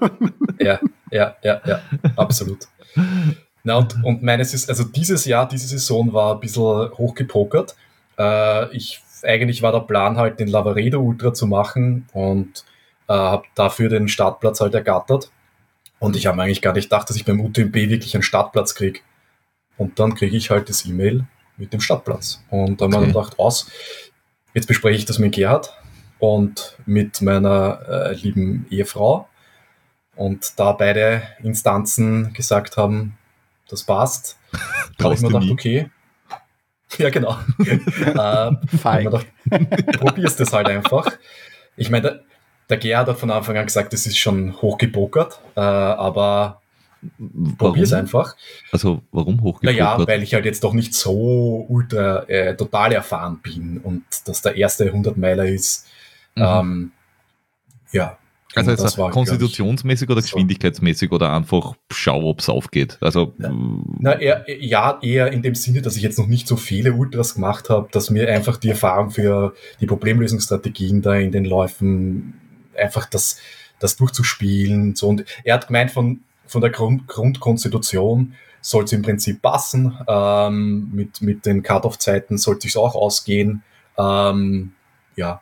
ja, 0.60 0.80
ja, 1.10 1.36
ja, 1.42 1.60
ja 1.64 1.80
absolut. 2.16 2.68
Na 3.64 3.76
und, 3.76 4.04
und 4.04 4.22
meines 4.22 4.52
ist, 4.54 4.68
also 4.68 4.84
dieses 4.84 5.24
Jahr, 5.24 5.48
diese 5.48 5.66
Saison 5.66 6.12
war 6.12 6.34
ein 6.34 6.40
bisschen 6.40 6.90
hochgepokert. 6.92 7.74
Äh, 8.18 8.76
ich, 8.76 9.00
eigentlich 9.22 9.62
war 9.62 9.72
der 9.72 9.80
Plan 9.80 10.18
halt, 10.18 10.38
den 10.38 10.48
Lavaredo 10.48 11.00
Ultra 11.00 11.32
zu 11.32 11.46
machen 11.46 12.06
und 12.12 12.64
äh, 13.08 13.14
habe 13.14 13.44
dafür 13.54 13.88
den 13.88 14.08
Startplatz 14.08 14.60
halt 14.60 14.74
ergattert. 14.74 15.30
Und 15.98 16.16
ich 16.16 16.26
habe 16.26 16.40
eigentlich 16.42 16.60
gar 16.60 16.74
nicht 16.74 16.90
gedacht, 16.90 17.08
dass 17.08 17.16
ich 17.16 17.24
beim 17.24 17.40
UTMB 17.40 17.74
wirklich 17.74 18.14
einen 18.14 18.22
Startplatz 18.22 18.74
kriege. 18.74 19.00
Und 19.78 19.98
dann 19.98 20.14
kriege 20.14 20.36
ich 20.36 20.50
halt 20.50 20.68
das 20.68 20.84
E-Mail, 20.84 21.24
mit 21.56 21.72
dem 21.72 21.80
Stadtplatz. 21.80 22.42
Und 22.50 22.80
da 22.80 22.86
haben 22.86 22.92
wir 22.92 23.06
gedacht, 23.06 23.38
aus, 23.38 23.70
jetzt 24.54 24.66
bespreche 24.66 24.98
ich 24.98 25.04
das 25.04 25.18
mit 25.18 25.34
Gerhard 25.34 25.72
und 26.18 26.76
mit 26.86 27.20
meiner 27.22 27.80
äh, 27.88 28.14
lieben 28.14 28.66
Ehefrau. 28.70 29.28
Und 30.16 30.58
da 30.58 30.72
beide 30.72 31.22
Instanzen 31.42 32.32
gesagt 32.32 32.76
haben, 32.76 33.18
das 33.68 33.84
passt, 33.84 34.38
habe 35.02 35.14
ich 35.14 35.20
mir 35.20 35.28
gedacht, 35.28 35.50
okay. 35.50 35.90
Ja, 36.98 37.10
genau. 37.10 37.36
äh, 37.58 39.02
gedacht, 39.02 39.26
probierst 39.98 40.38
das 40.38 40.52
halt 40.52 40.68
einfach. 40.68 41.10
Ich 41.76 41.90
meine, 41.90 42.02
der, 42.02 42.20
der 42.68 42.76
Gerhard 42.76 43.08
hat 43.08 43.18
von 43.18 43.32
Anfang 43.32 43.56
an 43.56 43.66
gesagt, 43.66 43.92
das 43.92 44.06
ist 44.06 44.16
schon 44.16 44.60
hochgepokert, 44.62 45.40
äh, 45.56 45.60
aber 45.60 46.60
Probier's 47.58 47.92
einfach. 47.92 48.36
Also 48.72 49.02
warum 49.12 49.42
hochgepokert? 49.42 49.78
Naja, 49.78 50.06
weil 50.06 50.22
ich 50.22 50.34
halt 50.34 50.44
jetzt 50.44 50.64
doch 50.64 50.72
nicht 50.72 50.94
so 50.94 51.66
ultra 51.68 52.24
äh, 52.28 52.56
total 52.56 52.92
erfahren 52.92 53.40
bin 53.42 53.78
und 53.78 54.04
dass 54.26 54.42
der 54.42 54.56
erste 54.56 54.84
100 54.84 55.16
Meiler 55.16 55.46
ist. 55.46 55.86
Mhm. 56.34 56.42
Ähm, 56.42 56.92
ja. 57.92 58.18
Also 58.54 58.70
jetzt 58.70 58.84
das 58.84 58.98
war, 58.98 59.10
konstitutionsmäßig 59.10 60.08
oder 60.08 60.20
geschwindigkeitsmäßig 60.20 61.10
so. 61.10 61.16
oder 61.16 61.32
einfach 61.32 61.74
schau, 61.90 62.22
ob 62.24 62.40
es 62.40 62.48
aufgeht. 62.48 62.98
Also 63.00 63.34
na, 63.36 63.52
na 63.98 64.20
eher, 64.20 64.44
ja, 64.46 64.98
eher 65.02 65.32
in 65.32 65.42
dem 65.42 65.56
Sinne, 65.56 65.82
dass 65.82 65.96
ich 65.96 66.02
jetzt 66.02 66.18
noch 66.18 66.28
nicht 66.28 66.46
so 66.46 66.56
viele 66.56 66.92
Ultras 66.92 67.34
gemacht 67.34 67.68
habe, 67.68 67.88
dass 67.90 68.10
mir 68.10 68.28
einfach 68.28 68.56
die 68.56 68.70
Erfahrung 68.70 69.10
für 69.10 69.54
die 69.80 69.86
Problemlösungsstrategien 69.86 71.02
da 71.02 71.16
in 71.16 71.32
den 71.32 71.44
Läufen 71.44 72.40
einfach 72.76 73.06
das, 73.06 73.38
das 73.80 73.96
durchzuspielen. 73.96 74.94
So. 74.94 75.08
Und 75.08 75.24
er 75.42 75.54
hat 75.54 75.66
gemeint, 75.66 75.90
von, 75.90 76.20
von 76.46 76.60
der 76.60 76.70
Grund, 76.70 77.08
Grundkonstitution 77.08 78.34
soll 78.60 78.84
es 78.84 78.92
im 78.92 79.02
Prinzip 79.02 79.42
passen. 79.42 79.98
Ähm, 80.08 80.90
mit, 80.92 81.20
mit 81.20 81.46
den 81.46 81.62
Cut-Off-Zeiten 81.62 82.38
sollte 82.38 82.66
es 82.66 82.76
auch 82.76 82.94
ausgehen. 82.94 83.62
Ähm, 83.98 84.72
ja. 85.16 85.40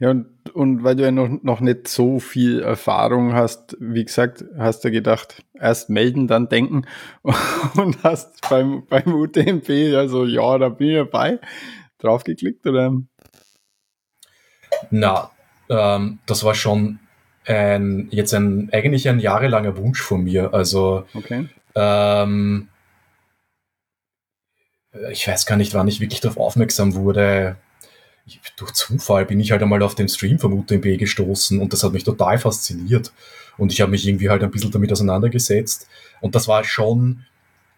Ja, 0.00 0.10
und, 0.10 0.50
und 0.54 0.84
weil 0.84 0.94
du 0.94 1.02
ja 1.02 1.10
noch, 1.10 1.28
noch 1.42 1.60
nicht 1.60 1.88
so 1.88 2.20
viel 2.20 2.60
Erfahrung 2.60 3.34
hast, 3.34 3.76
wie 3.80 4.04
gesagt, 4.04 4.44
hast 4.56 4.84
du 4.84 4.92
gedacht, 4.92 5.44
erst 5.54 5.90
melden, 5.90 6.28
dann 6.28 6.48
denken 6.48 6.86
und 7.74 8.04
hast 8.04 8.48
beim, 8.48 8.86
beim 8.86 9.12
UTMP 9.12 9.68
ja 9.68 10.06
so, 10.06 10.24
ja, 10.24 10.56
da 10.56 10.68
bin 10.68 10.90
ich 10.90 10.96
dabei, 10.98 11.40
draufgeklickt 11.98 12.64
oder? 12.64 12.92
Na, 14.90 15.32
ähm, 15.68 16.20
das 16.26 16.44
war 16.44 16.54
schon 16.54 17.00
ein, 17.48 18.08
jetzt 18.10 18.34
ein, 18.34 18.68
eigentlich 18.72 19.08
ein 19.08 19.20
jahrelanger 19.20 19.76
Wunsch 19.76 20.00
von 20.02 20.24
mir. 20.24 20.52
Also, 20.54 21.04
okay. 21.14 21.48
ähm, 21.74 22.68
ich 25.10 25.26
weiß 25.26 25.46
gar 25.46 25.56
nicht, 25.56 25.74
wann 25.74 25.88
ich 25.88 26.00
wirklich 26.00 26.20
darauf 26.20 26.38
aufmerksam 26.38 26.94
wurde 26.94 27.56
ich, 28.28 28.40
durch 28.56 28.72
Zufall 28.72 29.24
bin 29.24 29.40
ich 29.40 29.50
halt 29.50 29.62
einmal 29.62 29.82
auf 29.82 29.94
den 29.94 30.08
Stream 30.08 30.38
vom 30.38 30.52
UTMB 30.52 30.98
gestoßen 30.98 31.60
und 31.60 31.72
das 31.72 31.82
hat 31.82 31.92
mich 31.92 32.04
total 32.04 32.38
fasziniert. 32.38 33.12
Und 33.56 33.72
ich 33.72 33.80
habe 33.80 33.90
mich 33.90 34.06
irgendwie 34.06 34.28
halt 34.28 34.42
ein 34.42 34.50
bisschen 34.50 34.70
damit 34.70 34.92
auseinandergesetzt. 34.92 35.88
Und 36.20 36.34
das 36.34 36.46
war 36.46 36.62
schon 36.64 37.24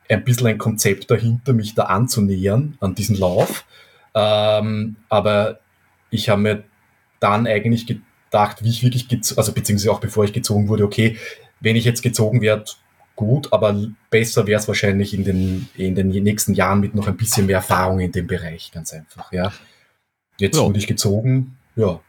ein 0.08 0.24
bisschen 0.24 0.48
ein 0.48 0.58
Konzept 0.58 1.10
dahinter, 1.10 1.52
mich 1.52 1.74
da 1.74 1.84
anzunähern 1.84 2.76
an 2.80 2.94
diesen 2.94 3.16
Lauf. 3.16 3.64
Ähm, 4.14 4.96
aber 5.08 5.60
ich 6.10 6.28
habe 6.28 6.42
mir 6.42 6.64
dann 7.20 7.46
eigentlich 7.46 7.86
gedacht, 7.86 8.04
wie 8.62 8.68
ich 8.68 8.82
wirklich, 8.82 9.06
also 9.36 9.52
beziehungsweise 9.52 9.92
auch 9.92 10.00
bevor 10.00 10.24
ich 10.24 10.32
gezogen 10.32 10.68
wurde, 10.68 10.84
okay, 10.84 11.16
wenn 11.60 11.76
ich 11.76 11.84
jetzt 11.84 12.02
gezogen 12.02 12.40
werde, 12.40 12.64
gut, 13.16 13.52
aber 13.52 13.78
besser 14.08 14.46
wäre 14.46 14.60
es 14.60 14.68
wahrscheinlich 14.68 15.12
in 15.12 15.24
den, 15.24 15.68
in 15.74 15.94
den 15.94 16.08
nächsten 16.08 16.54
Jahren 16.54 16.80
mit 16.80 16.94
noch 16.94 17.06
ein 17.06 17.16
bisschen 17.16 17.46
mehr 17.46 17.56
Erfahrung 17.56 18.00
in 18.00 18.12
dem 18.12 18.26
Bereich, 18.26 18.70
ganz 18.72 18.92
einfach, 18.92 19.32
ja. 19.32 19.52
Jetzt 20.38 20.56
ja. 20.56 20.64
wurde 20.64 20.78
ich 20.78 20.86
gezogen, 20.86 21.58
ja. 21.76 22.00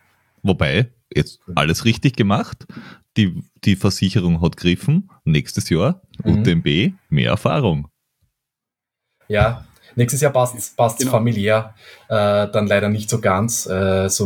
Wobei, 0.41 0.89
jetzt 1.13 1.39
alles 1.55 1.85
richtig 1.85 2.15
gemacht. 2.15 2.65
Die, 3.17 3.43
die 3.65 3.75
Versicherung 3.75 4.41
hat 4.41 4.57
griffen. 4.57 5.09
Nächstes 5.25 5.69
Jahr 5.69 6.01
mhm. 6.23 6.39
UTMB, 6.39 6.93
mehr 7.09 7.31
Erfahrung. 7.31 7.89
Ja, 9.27 9.65
nächstes 9.95 10.21
Jahr 10.21 10.31
passt 10.31 10.55
es 10.55 10.75
genau. 10.97 11.11
familiär 11.11 11.75
äh, 12.07 12.47
dann 12.49 12.67
leider 12.67 12.89
nicht 12.89 13.09
so 13.09 13.19
ganz. 13.19 13.65
Äh, 13.65 14.09
so 14.09 14.25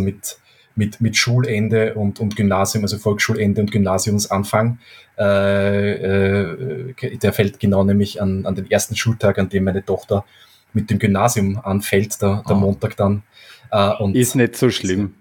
mit, 0.75 1.01
mit, 1.01 1.15
Schulende 1.17 1.93
und, 1.93 2.19
und 2.19 2.35
Gymnasium, 2.35 2.83
also 2.83 2.97
Volksschulende 2.97 3.61
und 3.61 3.71
Gymnasiumsanfang. 3.71 4.79
Äh, 5.17 5.91
äh, 5.91 7.17
der 7.17 7.33
fällt 7.33 7.59
genau 7.59 7.83
nämlich 7.83 8.21
an, 8.21 8.45
an 8.45 8.55
den 8.55 8.69
ersten 8.69 8.95
Schultag, 8.95 9.39
an 9.39 9.49
dem 9.49 9.63
meine 9.63 9.83
Tochter 9.83 10.25
mit 10.73 10.89
dem 10.89 10.99
Gymnasium 10.99 11.59
anfällt, 11.63 12.21
der, 12.21 12.43
der 12.47 12.55
oh. 12.55 12.59
Montag 12.59 12.97
dann. 12.97 13.23
Äh, 13.71 13.93
und 13.95 14.15
ist 14.15 14.35
nicht 14.35 14.55
so 14.55 14.69
schlimm. 14.69 15.15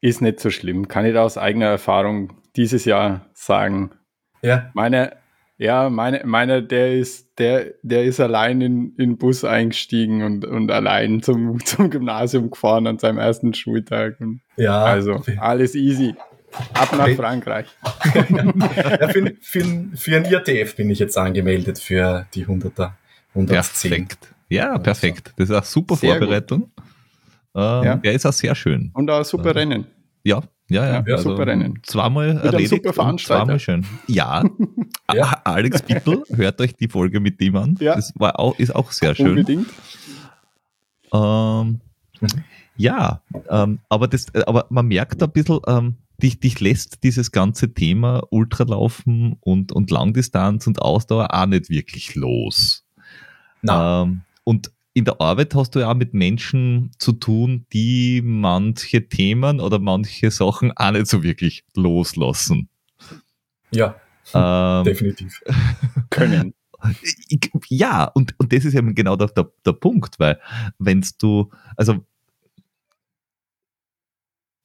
Ist 0.00 0.22
nicht 0.22 0.40
so 0.40 0.50
schlimm. 0.50 0.88
Kann 0.88 1.04
ich 1.04 1.12
da 1.12 1.22
aus 1.22 1.36
eigener 1.36 1.66
Erfahrung 1.66 2.32
dieses 2.56 2.84
Jahr 2.84 3.26
sagen. 3.34 3.90
Ja. 4.42 4.70
Meine, 4.72 5.16
ja, 5.60 5.90
meine, 5.90 6.22
meine, 6.24 6.62
der 6.62 6.94
ist, 6.94 7.38
der, 7.38 7.74
der 7.82 8.04
ist 8.04 8.18
allein 8.18 8.62
in, 8.62 8.94
in 8.96 9.10
den 9.10 9.18
Bus 9.18 9.44
eingestiegen 9.44 10.22
und, 10.22 10.46
und 10.46 10.70
allein 10.70 11.22
zum, 11.22 11.62
zum 11.66 11.90
Gymnasium 11.90 12.50
gefahren 12.50 12.86
an 12.86 12.98
seinem 12.98 13.18
ersten 13.18 13.52
Schultag. 13.52 14.18
Und 14.20 14.40
ja. 14.56 14.82
Also, 14.82 15.22
alles 15.38 15.74
easy. 15.74 16.14
Ab 16.72 16.96
nach 16.96 17.10
Frankreich. 17.10 17.66
ja, 18.14 19.08
für, 19.08 19.34
für, 19.42 19.64
für 19.94 20.16
ein 20.16 20.24
IATF 20.24 20.76
bin 20.76 20.88
ich 20.88 20.98
jetzt 20.98 21.18
angemeldet 21.18 21.78
für 21.78 22.26
die 22.32 22.46
100er. 22.46 22.92
110. 23.34 23.90
Perfekt. 23.90 24.34
Ja, 24.48 24.78
perfekt. 24.78 25.34
Das 25.36 25.50
ist 25.50 25.54
eine 25.54 25.64
super 25.64 25.94
sehr 25.94 26.16
Vorbereitung. 26.16 26.70
Ähm, 27.54 27.84
ja. 27.84 27.96
Der 27.96 28.14
ist 28.14 28.24
auch 28.24 28.32
sehr 28.32 28.54
schön. 28.54 28.90
Und 28.94 29.10
auch 29.10 29.24
super 29.24 29.54
Rennen. 29.54 29.84
Ja, 30.24 30.40
ja, 30.70 30.86
ja. 30.86 31.04
ja 31.06 31.16
also 31.16 31.30
super 31.30 31.46
Rennen. 31.46 31.78
Zweimal 31.82 32.34
mit 32.34 32.44
erledigt 32.44 32.70
super 32.70 32.92
Veranstalter. 32.92 33.44
zweimal 33.44 33.58
schön. 33.58 33.86
Ja, 34.06 34.44
ja. 35.14 35.40
Alex 35.44 35.82
Bittel, 35.82 36.22
hört 36.32 36.60
euch 36.60 36.74
die 36.76 36.88
Folge 36.88 37.20
mit 37.20 37.40
dem 37.40 37.56
an. 37.56 37.76
Ja. 37.80 37.96
Das 37.96 38.12
war 38.16 38.38
auch, 38.38 38.58
ist 38.58 38.74
auch 38.74 38.92
sehr 38.92 39.14
schön. 39.14 39.30
Unbedingt. 39.30 39.66
Ähm, 41.12 41.80
ja, 42.76 43.20
ähm, 43.48 43.80
aber, 43.88 44.08
das, 44.08 44.34
aber 44.46 44.66
man 44.70 44.86
merkt 44.86 45.22
ein 45.22 45.30
bisschen, 45.30 45.60
ähm, 45.66 45.96
dich, 46.22 46.38
dich 46.38 46.60
lässt 46.60 47.02
dieses 47.02 47.32
ganze 47.32 47.74
Thema 47.74 48.22
Ultralaufen 48.30 49.36
und, 49.40 49.72
und 49.72 49.90
Langdistanz 49.90 50.66
und 50.66 50.80
Ausdauer 50.80 51.34
auch 51.34 51.46
nicht 51.46 51.68
wirklich 51.68 52.14
los. 52.14 52.84
Ähm, 53.68 54.22
und 54.44 54.70
in 54.92 55.04
der 55.04 55.20
Arbeit 55.20 55.54
hast 55.54 55.74
du 55.74 55.80
ja 55.80 55.90
auch 55.90 55.94
mit 55.94 56.14
Menschen 56.14 56.90
zu 56.98 57.12
tun, 57.12 57.66
die 57.72 58.22
manche 58.24 59.08
Themen 59.08 59.60
oder 59.60 59.78
manche 59.78 60.30
Sachen 60.30 60.72
auch 60.76 60.90
nicht 60.90 61.06
so 61.06 61.22
wirklich 61.22 61.64
loslassen. 61.74 62.68
Ja, 63.70 63.94
ähm, 64.34 64.84
definitiv. 64.84 65.42
Können. 66.10 66.54
Ja, 67.68 68.04
und, 68.04 68.34
und 68.38 68.52
das 68.52 68.64
ist 68.64 68.74
eben 68.74 68.94
genau 68.94 69.16
der, 69.16 69.28
der, 69.28 69.52
der 69.64 69.72
Punkt, 69.72 70.18
weil 70.18 70.40
wenn 70.78 71.04
du, 71.18 71.50
also 71.76 72.04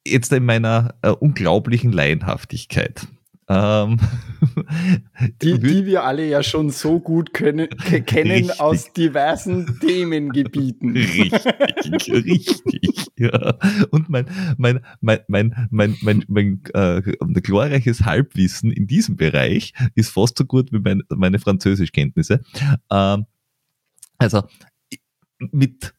jetzt 0.08 0.32
in 0.32 0.46
meiner 0.46 0.96
äh, 1.02 1.10
unglaublichen 1.10 1.92
Laienhaftigkeit, 1.92 3.08
ähm, 3.48 4.00
die, 5.42 5.60
die 5.60 5.86
wir 5.86 6.04
alle 6.04 6.28
ja 6.28 6.42
schon 6.42 6.72
so 6.72 7.00
gut 7.00 7.34
können, 7.34 7.70
kennen 8.06 8.32
richtig. 8.32 8.60
aus 8.60 8.92
diversen 8.94 9.80
Themengebieten. 9.80 10.96
Richtig, 10.96 12.12
richtig. 12.12 13.06
Ja. 13.18 13.58
Und 13.92 14.10
mein, 14.10 14.26
mein, 14.58 14.86
mein, 15.00 15.22
mein, 15.30 15.68
mein, 15.72 15.96
mein, 16.02 16.26
mein 16.28 16.62
äh, 16.74 17.02
glorreiches 17.42 18.02
Halbwissen 18.02 18.72
in 18.72 18.88
diesem 18.88 19.16
Bereich 19.16 19.74
ist 19.96 20.10
fast 20.10 20.38
so 20.38 20.44
gut 20.44 20.74
wie 20.74 20.80
mein, 20.80 21.02
meine 21.08 21.40
Französischkenntnisse. 21.40 22.42
Ähm, 22.92 23.26
also 24.18 24.44
mit 25.40 25.94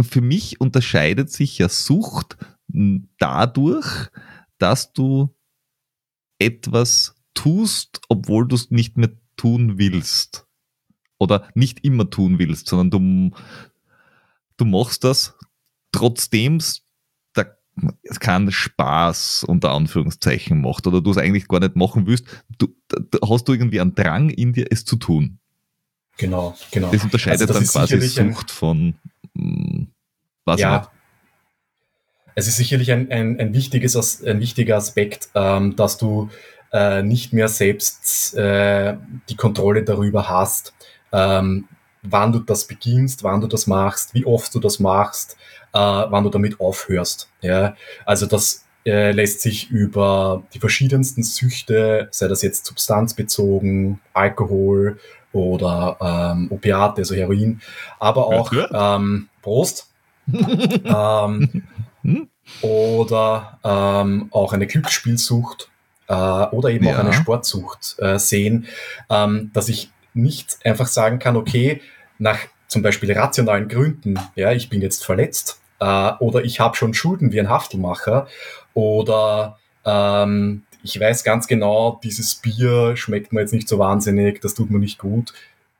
für 0.00 0.20
mich 0.20 0.60
unterscheidet 0.60 1.30
sich 1.30 1.58
ja 1.58 1.68
Sucht 1.68 2.36
dadurch, 3.18 4.10
dass 4.58 4.92
du 4.92 5.34
etwas 6.42 7.14
tust, 7.34 8.00
obwohl 8.08 8.46
du 8.46 8.56
es 8.56 8.70
nicht 8.70 8.96
mehr 8.96 9.10
tun 9.36 9.78
willst. 9.78 10.46
Oder 11.18 11.48
nicht 11.54 11.84
immer 11.84 12.10
tun 12.10 12.38
willst, 12.38 12.68
sondern 12.68 12.90
du, 12.90 13.36
du 14.56 14.64
machst 14.64 15.04
das, 15.04 15.34
trotzdem 15.92 16.56
es 16.56 18.20
keinen 18.20 18.52
Spaß 18.52 19.44
unter 19.44 19.72
Anführungszeichen 19.72 20.60
macht 20.60 20.86
oder 20.86 21.00
du 21.00 21.10
es 21.10 21.16
eigentlich 21.16 21.48
gar 21.48 21.60
nicht 21.60 21.76
machen 21.76 22.06
willst, 22.06 22.26
du, 22.58 22.68
da 22.88 23.18
hast 23.28 23.48
du 23.48 23.52
irgendwie 23.52 23.80
einen 23.80 23.94
Drang 23.94 24.28
in 24.28 24.52
dir, 24.52 24.66
es 24.70 24.84
zu 24.84 24.96
tun. 24.96 25.38
Genau, 26.18 26.54
genau. 26.70 26.90
Das 26.90 27.04
unterscheidet 27.04 27.48
also 27.48 27.54
das 27.54 27.72
dann 27.72 27.86
quasi 27.88 28.08
Sucht 28.08 28.50
von 28.50 28.94
hm, 29.34 29.88
was 30.44 30.60
ja, 30.60 30.90
es 32.34 32.48
ist 32.48 32.56
sicherlich 32.56 32.92
ein, 32.92 33.10
ein, 33.10 33.38
ein, 33.38 33.54
wichtiges, 33.54 34.24
ein 34.24 34.40
wichtiger 34.40 34.76
Aspekt, 34.76 35.28
ähm, 35.34 35.76
dass 35.76 35.98
du 35.98 36.30
äh, 36.72 37.02
nicht 37.02 37.32
mehr 37.32 37.48
selbst 37.48 38.34
äh, 38.34 38.96
die 39.28 39.36
Kontrolle 39.36 39.82
darüber 39.82 40.28
hast, 40.28 40.72
ähm, 41.12 41.68
wann 42.02 42.32
du 42.32 42.40
das 42.40 42.66
beginnst, 42.66 43.22
wann 43.22 43.40
du 43.40 43.46
das 43.46 43.66
machst, 43.66 44.14
wie 44.14 44.26
oft 44.26 44.54
du 44.54 44.60
das 44.60 44.80
machst, 44.80 45.36
äh, 45.72 45.78
wann 45.78 46.24
du 46.24 46.30
damit 46.30 46.60
aufhörst. 46.60 47.28
Ja? 47.40 47.76
Also 48.04 48.26
das 48.26 48.64
äh, 48.84 49.12
lässt 49.12 49.40
sich 49.40 49.70
über 49.70 50.42
die 50.54 50.58
verschiedensten 50.58 51.22
Süchte, 51.22 52.08
sei 52.10 52.28
das 52.28 52.42
jetzt 52.42 52.66
substanzbezogen, 52.66 54.00
Alkohol 54.12 54.98
oder 55.32 55.96
ähm, 56.00 56.48
Opiate, 56.50 57.02
also 57.02 57.14
Heroin, 57.14 57.60
aber 58.00 58.26
auch 58.26 58.52
ähm, 58.52 59.28
Prost. 59.40 59.88
ähm, 60.32 61.64
hm? 62.02 62.28
Oder 62.60 63.58
ähm, 63.64 64.28
auch 64.30 64.52
eine 64.52 64.66
Glücksspielsucht 64.66 65.70
äh, 66.08 66.14
oder 66.14 66.70
eben 66.70 66.84
ja. 66.84 66.94
auch 66.94 66.98
eine 66.98 67.12
Sportsucht 67.12 67.96
äh, 67.98 68.18
sehen, 68.18 68.66
ähm, 69.08 69.50
dass 69.54 69.68
ich 69.68 69.90
nicht 70.14 70.58
einfach 70.64 70.86
sagen 70.86 71.18
kann, 71.18 71.36
okay, 71.36 71.80
nach 72.18 72.38
zum 72.68 72.82
Beispiel 72.82 73.12
rationalen 73.12 73.68
Gründen, 73.68 74.18
ja, 74.34 74.52
ich 74.52 74.68
bin 74.68 74.82
jetzt 74.82 75.04
verletzt 75.04 75.60
äh, 75.80 76.12
oder 76.18 76.44
ich 76.44 76.60
habe 76.60 76.76
schon 76.76 76.94
Schulden 76.94 77.32
wie 77.32 77.40
ein 77.40 77.48
Haftelmacher 77.48 78.26
oder 78.74 79.58
ähm, 79.84 80.64
ich 80.82 80.98
weiß 80.98 81.22
ganz 81.24 81.46
genau, 81.46 82.00
dieses 82.02 82.34
Bier 82.34 82.96
schmeckt 82.96 83.32
mir 83.32 83.40
jetzt 83.40 83.52
nicht 83.52 83.68
so 83.68 83.78
wahnsinnig, 83.78 84.40
das 84.40 84.54
tut 84.54 84.70
mir 84.70 84.78
nicht 84.78 84.98
gut, 84.98 85.32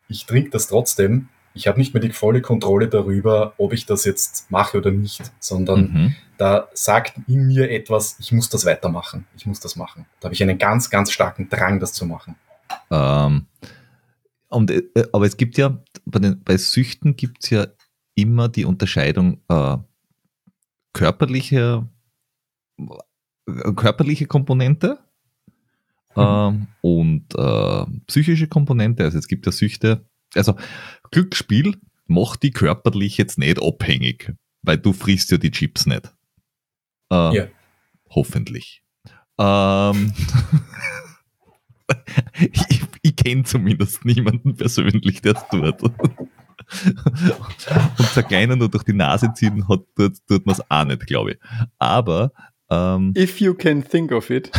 ich 0.09 0.27
trinke 0.27 0.51
das 0.51 0.69
trotzdem, 0.69 1.29
Ich 1.55 1.67
habe 1.67 1.79
nicht 1.79 1.93
mehr 1.95 2.01
die 2.01 2.11
volle 2.11 2.41
Kontrolle 2.41 2.89
darüber, 2.89 3.55
ob 3.59 3.73
ich 3.73 3.87
das 3.87 4.05
jetzt 4.05 4.51
mache 4.51 4.79
oder 4.79 4.91
nicht, 4.91 5.31
sondern 5.39 5.81
mhm. 5.81 6.17
da 6.39 6.69
sagt 6.73 7.15
in 7.29 7.47
mir 7.47 7.71
etwas, 7.71 8.17
ich 8.19 8.33
muss 8.33 8.49
das 8.49 8.65
weitermachen, 8.65 9.27
ich 9.37 9.47
muss 9.47 9.61
das 9.61 9.77
machen. 9.77 10.07
Da 10.21 10.27
habe 10.27 10.35
ich 10.35 10.43
einen 10.43 10.59
ganz, 10.59 10.91
ganz 10.91 11.13
starken 11.13 11.49
Drang, 11.49 11.81
das 11.81 11.93
zu 11.93 12.07
machen. 12.07 12.37
Ähm, 12.91 13.47
und, 14.49 14.71
äh, 14.71 14.83
aber 15.13 15.27
es 15.27 15.37
gibt 15.37 15.59
ja, 15.59 15.83
bei, 16.05 16.19
den, 16.19 16.43
bei 16.43 16.57
Süchten 16.57 17.17
gibt 17.17 17.45
es 17.45 17.51
ja 17.51 17.67
immer 18.15 18.49
die 18.49 18.65
Unterscheidung 18.65 19.41
äh, 19.49 19.77
körperliche, 20.93 21.89
äh, 22.79 23.73
körperliche 23.75 24.27
Komponente 24.27 24.99
mhm. 26.15 26.23
äh, 26.23 26.87
und 26.87 27.35
äh, 27.35 27.87
psychische 28.07 28.49
Komponente. 28.49 29.05
Also 29.05 29.19
es 29.19 29.27
gibt 29.27 29.47
ja 29.47 29.53
Süchte, 29.53 30.07
also 30.35 30.55
Glücksspiel 31.13 31.77
macht 32.07 32.43
die 32.43 32.51
körperlich 32.51 33.17
jetzt 33.17 33.39
nicht 33.39 33.63
abhängig, 33.63 34.35
weil 34.63 34.79
du 34.79 34.93
frisst 34.93 35.31
ja 35.31 35.37
die 35.37 35.53
Chips 35.53 35.87
nicht. 35.87 36.13
Äh, 37.11 37.37
ja. 37.37 37.47
Hoffentlich. 38.11 38.83
Ähm, 39.39 40.13
ich, 42.41 42.81
ich 43.03 43.17
kenne 43.17 43.45
zumindest 43.45 44.05
niemanden 44.05 44.57
persönlich, 44.57 45.23
der 45.23 45.37
es 45.37 45.49
tut. 45.49 45.83
Und 47.99 48.09
zerkleinern 48.13 48.59
nur 48.59 48.69
durch 48.69 48.85
die 48.85 48.93
Nase 48.93 49.33
ziehen 49.35 49.69
hat, 49.69 49.81
tut, 49.97 50.17
tut 50.27 50.47
man 50.47 50.55
es 50.55 50.71
auch 50.71 50.85
nicht, 50.85 51.07
glaube 51.07 51.33
ich. 51.33 51.39
Aber 51.79 52.33
ähm, 52.71 53.13
If 53.17 53.41
you 53.41 53.55
can 53.55 53.85
think 53.85 54.13
of 54.13 54.31
it. 54.31 54.51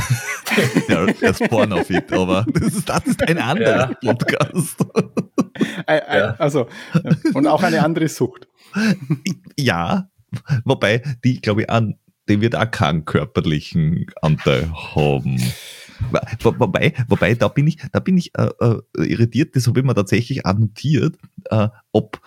ja, 0.88 1.06
der 1.06 1.34
Spawn 1.34 1.74
of 1.74 1.90
it, 1.90 2.12
aber 2.14 2.46
das 2.54 2.76
ist, 2.76 2.90
das 2.90 3.06
ist 3.06 3.28
ein 3.28 3.40
anderer 3.40 3.98
ja. 4.02 4.14
Podcast. 4.14 4.86
ja. 5.88 6.36
Also, 6.38 6.68
und 7.34 7.48
auch 7.48 7.64
eine 7.64 7.84
andere 7.84 8.08
Sucht. 8.08 8.48
Ja, 9.58 10.10
wobei 10.66 11.04
die, 11.24 11.40
glaube 11.40 11.62
ich, 11.62 11.70
an, 11.70 12.00
die 12.28 12.42
wird 12.42 12.56
auch 12.56 12.72
keinen 12.72 13.06
körperlichen 13.06 14.08
Anteil 14.22 14.72
haben. 14.96 15.40
Wobei, 16.42 16.94
wobei, 17.08 17.36
da 17.36 17.48
bin 17.48 17.68
ich, 17.68 17.78
da 17.92 18.00
bin 18.00 18.18
ich 18.18 18.36
äh, 18.36 18.50
äh, 18.60 18.82
irritiert, 18.98 19.56
das 19.56 19.68
habe 19.68 19.80
ich 19.80 19.86
mir 19.86 19.94
tatsächlich 19.94 20.46
annotiert, 20.46 21.18
äh, 21.46 21.70
ob 21.92 22.20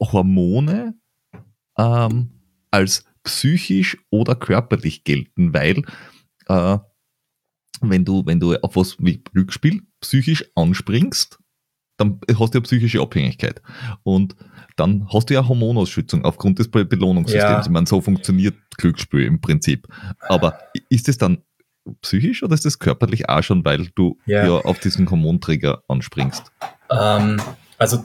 Hormone 0.00 0.94
ähm, 1.78 2.30
als 2.70 3.04
psychisch 3.24 3.98
oder 4.10 4.34
körperlich 4.34 5.04
gelten, 5.04 5.52
weil 5.52 5.82
äh, 6.46 6.78
wenn 7.80 8.04
du, 8.04 8.24
wenn 8.26 8.40
du 8.40 8.54
auf 8.56 8.76
was 8.76 8.96
wie 8.98 9.22
Glücksspiel 9.22 9.82
psychisch 10.00 10.44
anspringst, 10.54 11.38
dann 11.96 12.20
hast 12.38 12.54
du 12.54 12.58
ja 12.58 12.62
psychische 12.62 13.00
Abhängigkeit. 13.00 13.62
Und 14.02 14.34
dann 14.76 15.06
hast 15.12 15.30
du 15.30 15.34
ja 15.34 15.46
Hormonausschützung 15.46 16.24
aufgrund 16.24 16.58
des 16.58 16.68
Belohnungssystems. 16.68 17.50
Ja. 17.50 17.60
Ich 17.62 17.68
meine, 17.68 17.86
so 17.86 18.00
funktioniert 18.00 18.56
Glücksspiel 18.76 19.24
im 19.24 19.40
Prinzip. 19.40 19.86
Aber 20.20 20.58
ist 20.88 21.08
es 21.08 21.18
dann 21.18 21.38
psychisch 22.00 22.42
oder 22.42 22.54
ist 22.54 22.64
das 22.64 22.78
körperlich 22.78 23.28
auch 23.28 23.42
schon, 23.42 23.64
weil 23.64 23.88
du 23.94 24.18
ja, 24.26 24.44
ja 24.44 24.52
auf 24.52 24.78
diesen 24.78 25.08
Hormonträger 25.10 25.82
anspringst? 25.88 26.50
Ähm, 26.90 27.40
also 27.78 28.04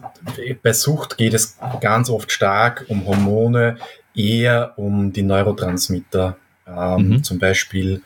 bei 0.61 0.73
Sucht 0.73 1.17
geht 1.17 1.33
es 1.33 1.57
ganz 1.81 2.09
oft 2.09 2.31
stark 2.31 2.85
um 2.89 3.05
Hormone, 3.05 3.77
eher 4.13 4.73
um 4.77 5.13
die 5.13 5.23
Neurotransmitter, 5.23 6.37
ähm, 6.67 7.09
mhm. 7.09 7.23
zum 7.23 7.39
Beispiel 7.39 8.01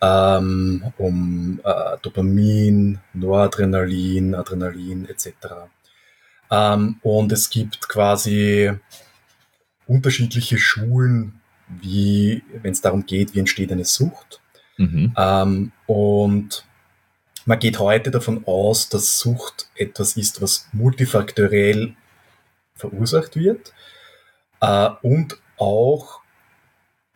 ähm, 0.00 0.92
um 0.96 1.60
äh, 1.64 1.96
Dopamin, 2.02 2.98
Noradrenalin, 3.14 4.34
Adrenalin 4.34 5.08
etc. 5.08 5.30
Ähm, 6.50 6.96
und 7.02 7.32
es 7.32 7.50
gibt 7.50 7.88
quasi 7.88 8.72
unterschiedliche 9.86 10.58
Schulen, 10.58 11.40
wie 11.68 12.42
wenn 12.62 12.72
es 12.72 12.80
darum 12.80 13.04
geht, 13.04 13.34
wie 13.34 13.40
entsteht 13.40 13.72
eine 13.72 13.84
Sucht. 13.84 14.40
Mhm. 14.76 15.12
Ähm, 15.16 15.72
und 15.86 16.64
man 17.44 17.58
geht 17.58 17.78
heute 17.78 18.10
davon 18.10 18.44
aus, 18.46 18.88
dass 18.88 19.18
Sucht 19.18 19.68
etwas 19.74 20.16
ist, 20.16 20.40
was 20.40 20.68
multifaktoriell 20.72 21.94
verursacht 22.74 23.36
wird 23.36 23.72
äh, 24.60 24.90
und 25.02 25.38
auch 25.56 26.20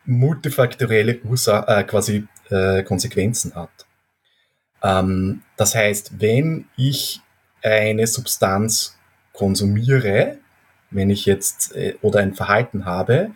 multifaktorielle 0.05 1.21
Ursa 1.23 1.63
äh, 1.67 1.83
quasi 1.83 2.27
äh, 2.49 2.83
Konsequenzen 2.83 3.55
hat. 3.55 3.69
Ähm, 4.83 5.41
das 5.57 5.75
heißt, 5.75 6.19
wenn 6.19 6.65
ich 6.75 7.21
eine 7.61 8.07
Substanz 8.07 8.97
konsumiere, 9.31 10.37
wenn 10.91 11.09
ich 11.09 11.25
jetzt 11.25 11.75
äh, 11.75 11.95
oder 12.01 12.19
ein 12.19 12.33
Verhalten 12.33 12.85
habe, 12.85 13.31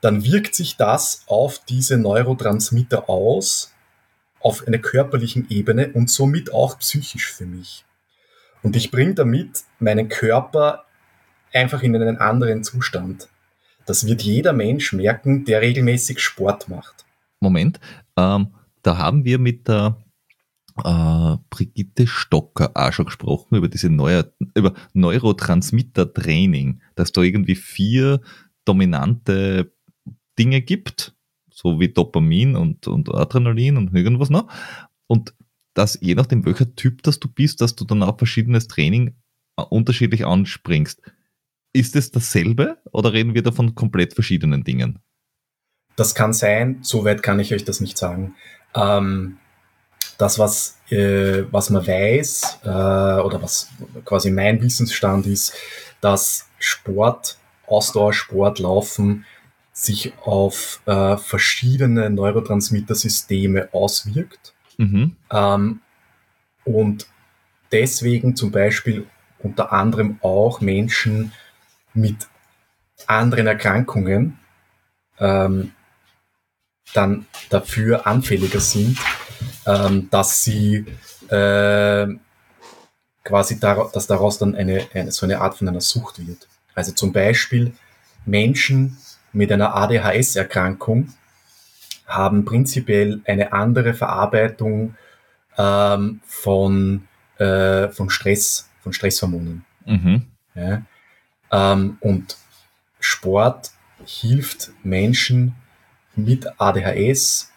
dann 0.00 0.24
wirkt 0.24 0.54
sich 0.54 0.76
das 0.76 1.22
auf 1.26 1.60
diese 1.60 1.96
Neurotransmitter 1.96 3.08
aus, 3.08 3.72
auf 4.40 4.66
einer 4.66 4.78
körperlichen 4.78 5.46
Ebene 5.48 5.90
und 5.92 6.10
somit 6.10 6.52
auch 6.52 6.78
psychisch 6.80 7.32
für 7.32 7.46
mich. 7.46 7.84
Und 8.62 8.76
ich 8.76 8.90
bringe 8.90 9.14
damit 9.14 9.62
meinen 9.78 10.08
Körper 10.08 10.84
einfach 11.52 11.82
in 11.82 11.94
einen 11.94 12.18
anderen 12.18 12.64
Zustand. 12.64 13.28
Das 13.86 14.06
wird 14.06 14.22
jeder 14.22 14.52
Mensch 14.52 14.92
merken, 14.92 15.44
der 15.44 15.60
regelmäßig 15.60 16.20
Sport 16.20 16.68
macht. 16.68 17.04
Moment, 17.42 17.80
ähm, 18.16 18.48
da 18.82 18.98
haben 18.98 19.24
wir 19.24 19.38
mit 19.38 19.68
der 19.68 19.98
äh, 20.82 21.36
Brigitte 21.50 22.06
Stocker 22.06 22.72
auch 22.74 22.92
schon 22.92 23.06
gesprochen 23.06 23.56
über 23.56 23.68
diese 23.68 23.90
neue, 23.90 24.32
über 24.54 24.74
Neurotransmitter-Training, 24.94 26.80
dass 26.94 27.12
da 27.12 27.22
irgendwie 27.22 27.56
vier 27.56 28.20
dominante 28.64 29.72
Dinge 30.38 30.62
gibt, 30.62 31.14
so 31.50 31.78
wie 31.80 31.88
Dopamin 31.88 32.56
und, 32.56 32.86
und 32.86 33.14
Adrenalin 33.14 33.76
und 33.76 33.94
irgendwas 33.94 34.30
noch. 34.30 34.48
Und 35.06 35.34
dass 35.74 35.98
je 36.00 36.14
nachdem, 36.14 36.44
welcher 36.44 36.74
Typ 36.74 37.02
das 37.02 37.18
du 37.18 37.28
bist, 37.28 37.60
dass 37.60 37.74
du 37.74 37.84
dann 37.84 38.02
auch 38.02 38.18
verschiedenes 38.18 38.68
Training 38.68 39.14
äh, 39.56 39.62
unterschiedlich 39.62 40.26
anspringst. 40.26 41.02
Ist 41.74 41.96
es 41.96 42.10
dasselbe 42.10 42.78
oder 42.92 43.12
reden 43.12 43.34
wir 43.34 43.42
da 43.42 43.52
von 43.52 43.74
komplett 43.74 44.14
verschiedenen 44.14 44.64
Dingen? 44.64 44.98
Das 45.96 46.14
kann 46.14 46.32
sein, 46.32 46.78
soweit 46.82 47.22
kann 47.22 47.40
ich 47.40 47.52
euch 47.54 47.64
das 47.64 47.80
nicht 47.80 47.98
sagen. 47.98 48.34
Ähm, 48.74 49.38
das, 50.18 50.38
was, 50.38 50.78
äh, 50.90 51.44
was 51.50 51.70
man 51.70 51.86
weiß 51.86 52.60
äh, 52.64 52.68
oder 52.68 53.42
was 53.42 53.68
quasi 54.04 54.30
mein 54.30 54.62
Wissensstand 54.62 55.26
ist, 55.26 55.54
dass 56.00 56.48
Sport, 56.58 57.38
Ausdauersport, 57.66 58.58
Laufen 58.58 59.24
sich 59.72 60.12
auf 60.22 60.80
äh, 60.86 61.16
verschiedene 61.16 62.10
Neurotransmittersysteme 62.10 63.68
auswirkt. 63.72 64.54
Mhm. 64.76 65.16
Ähm, 65.30 65.80
und 66.64 67.06
deswegen 67.72 68.36
zum 68.36 68.50
Beispiel 68.50 69.06
unter 69.38 69.72
anderem 69.72 70.18
auch 70.20 70.60
Menschen 70.60 71.32
mit 71.94 72.28
anderen 73.06 73.46
Erkrankungen 73.46 74.38
ähm, 75.18 75.72
dann 76.94 77.26
dafür 77.50 78.06
anfälliger 78.06 78.60
sind, 78.60 78.98
ähm, 79.66 80.08
dass 80.10 80.44
sie 80.44 80.86
äh, 81.28 82.06
quasi 83.24 83.60
dar 83.60 83.90
dass 83.92 84.06
daraus 84.06 84.38
dann 84.38 84.54
eine, 84.54 84.86
eine, 84.92 85.12
so 85.12 85.26
eine 85.26 85.40
Art 85.40 85.56
von 85.56 85.68
einer 85.68 85.80
Sucht 85.80 86.26
wird. 86.26 86.48
Also 86.74 86.92
zum 86.92 87.12
Beispiel 87.12 87.72
Menschen 88.24 88.98
mit 89.32 89.50
einer 89.52 89.74
ADHS-Erkrankung 89.74 91.12
haben 92.06 92.44
prinzipiell 92.44 93.20
eine 93.24 93.52
andere 93.52 93.94
Verarbeitung 93.94 94.94
ähm, 95.56 96.20
von, 96.26 97.08
äh, 97.38 97.88
von 97.88 98.10
Stress, 98.10 98.68
von 98.82 98.92
Stresshormonen. 98.92 99.64
Mhm. 99.86 100.26
Ja? 100.54 100.82
Ähm, 101.50 101.96
und 102.00 102.36
Sport 103.00 103.70
hilft 104.04 104.72
Menschen 104.82 105.54
mit 106.16 106.46
ADHS 106.58 107.52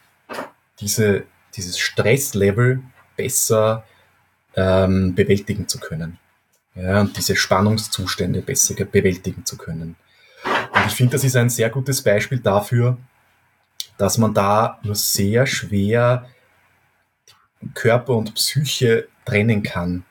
diese, 0.79 1.25
dieses 1.55 1.77
Stresslevel 1.77 2.81
besser 3.15 3.85
ähm, 4.55 5.15
bewältigen 5.15 5.67
zu 5.67 5.79
können. 5.79 6.19
Ja, 6.75 7.01
und 7.01 7.15
diese 7.15 7.35
Spannungszustände 7.35 8.41
besser 8.41 8.75
bewältigen 8.85 9.45
zu 9.45 9.57
können. 9.57 9.95
Und 10.43 10.85
ich 10.87 10.93
finde, 10.93 11.13
das 11.13 11.23
ist 11.23 11.35
ein 11.35 11.49
sehr 11.49 11.69
gutes 11.69 12.01
Beispiel 12.01 12.39
dafür, 12.39 12.97
dass 13.97 14.17
man 14.17 14.33
da 14.33 14.79
nur 14.83 14.95
sehr 14.95 15.47
schwer 15.47 16.27
Körper 17.73 18.13
und 18.15 18.35
Psyche 18.35 19.07
trennen 19.23 19.63
kann. 19.63 20.03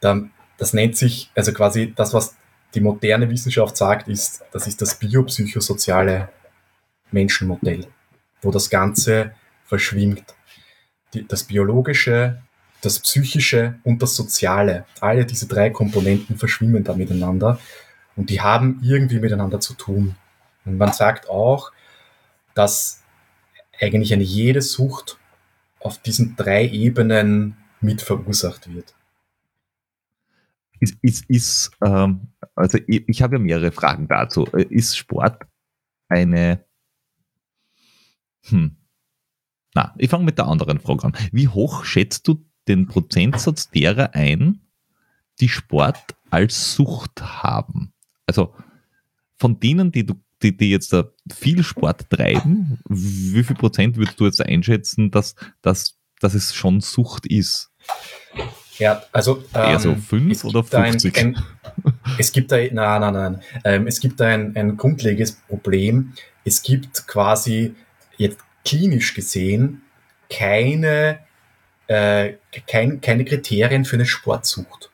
Das 0.00 0.72
nennt 0.72 0.96
sich, 0.96 1.30
also 1.34 1.52
quasi 1.52 1.92
das, 1.94 2.14
was 2.14 2.36
die 2.74 2.80
moderne 2.80 3.28
Wissenschaft 3.28 3.76
sagt, 3.76 4.08
ist, 4.08 4.44
das 4.52 4.66
ist 4.66 4.80
das 4.80 4.98
biopsychosoziale 4.98 6.28
Menschenmodell, 7.14 7.86
wo 8.42 8.50
das 8.50 8.68
Ganze 8.68 9.32
verschwimmt. 9.64 10.34
Die, 11.14 11.26
das 11.26 11.44
Biologische 11.44 12.42
das 12.84 13.00
Psychische 13.00 13.78
und 13.82 14.02
das 14.02 14.14
Soziale. 14.14 14.84
Alle 15.00 15.24
diese 15.24 15.46
drei 15.46 15.70
Komponenten 15.70 16.36
verschwimmen 16.36 16.84
da 16.84 16.94
miteinander 16.94 17.58
und 18.16 18.30
die 18.30 18.40
haben 18.40 18.80
irgendwie 18.82 19.18
miteinander 19.18 19.60
zu 19.60 19.74
tun. 19.74 20.16
Und 20.64 20.78
man 20.78 20.92
sagt 20.92 21.28
auch, 21.28 21.72
dass 22.54 23.02
eigentlich 23.80 24.12
eine 24.12 24.22
jede 24.22 24.62
Sucht 24.62 25.18
auf 25.80 25.98
diesen 25.98 26.36
drei 26.36 26.66
Ebenen 26.66 27.56
mit 27.80 28.02
verursacht 28.02 28.72
wird. 28.72 28.94
Ist, 30.80 30.96
ist, 31.02 31.24
ist 31.28 31.70
ähm, 31.84 32.28
also 32.54 32.78
ich, 32.86 33.08
ich 33.08 33.22
habe 33.22 33.36
ja 33.36 33.38
mehrere 33.40 33.72
Fragen 33.72 34.08
dazu. 34.08 34.44
Ist 34.44 34.96
Sport 34.96 35.42
eine 36.08 36.64
hm. 38.48 38.76
Na, 39.74 39.94
ich 39.98 40.08
fange 40.08 40.24
mit 40.24 40.38
der 40.38 40.46
anderen 40.46 40.78
Frage 40.78 41.04
an. 41.04 41.16
Wie 41.32 41.48
hoch 41.48 41.84
schätzt 41.84 42.28
du 42.28 42.44
den 42.68 42.86
Prozentsatz 42.86 43.70
derer 43.70 44.14
ein, 44.14 44.60
die 45.40 45.48
Sport 45.48 46.14
als 46.30 46.74
Sucht 46.74 47.20
haben? 47.42 47.92
Also 48.26 48.54
von 49.36 49.58
denen, 49.58 49.90
die, 49.90 50.06
du, 50.06 50.14
die, 50.42 50.56
die 50.56 50.70
jetzt 50.70 50.94
viel 51.32 51.62
Sport 51.64 52.08
treiben, 52.08 52.78
wie 52.88 53.42
viel 53.42 53.56
Prozent 53.56 53.96
würdest 53.96 54.20
du 54.20 54.26
jetzt 54.26 54.40
einschätzen, 54.40 55.10
dass, 55.10 55.34
dass, 55.60 55.98
dass 56.20 56.34
es 56.34 56.54
schon 56.54 56.80
Sucht 56.80 57.26
ist? 57.26 57.72
Ja, 58.78 59.02
also 59.12 59.44
ähm, 59.54 59.70
eher 59.70 59.78
so 59.78 59.94
5 59.94 60.44
oder 60.44 60.64
50? 60.64 61.16
Ein, 61.18 61.36
ein, 61.36 61.94
es 62.18 62.32
gibt 62.32 62.50
da, 62.50 62.56
nein, 62.56 62.72
nein, 62.72 63.12
nein, 63.12 63.42
ähm, 63.64 63.86
es 63.86 64.00
gibt 64.00 64.20
ein, 64.20 64.56
ein 64.56 64.76
grundlegendes 64.76 65.32
Problem. 65.32 66.12
Es 66.44 66.62
gibt 66.62 67.06
quasi 67.06 67.74
jetzt 68.16 68.38
klinisch 68.64 69.14
gesehen 69.14 69.82
keine, 70.30 71.18
äh, 71.86 72.34
kein, 72.66 73.00
keine 73.00 73.24
Kriterien 73.24 73.84
für 73.84 73.96
eine 73.96 74.06
Sportsucht. 74.06 74.90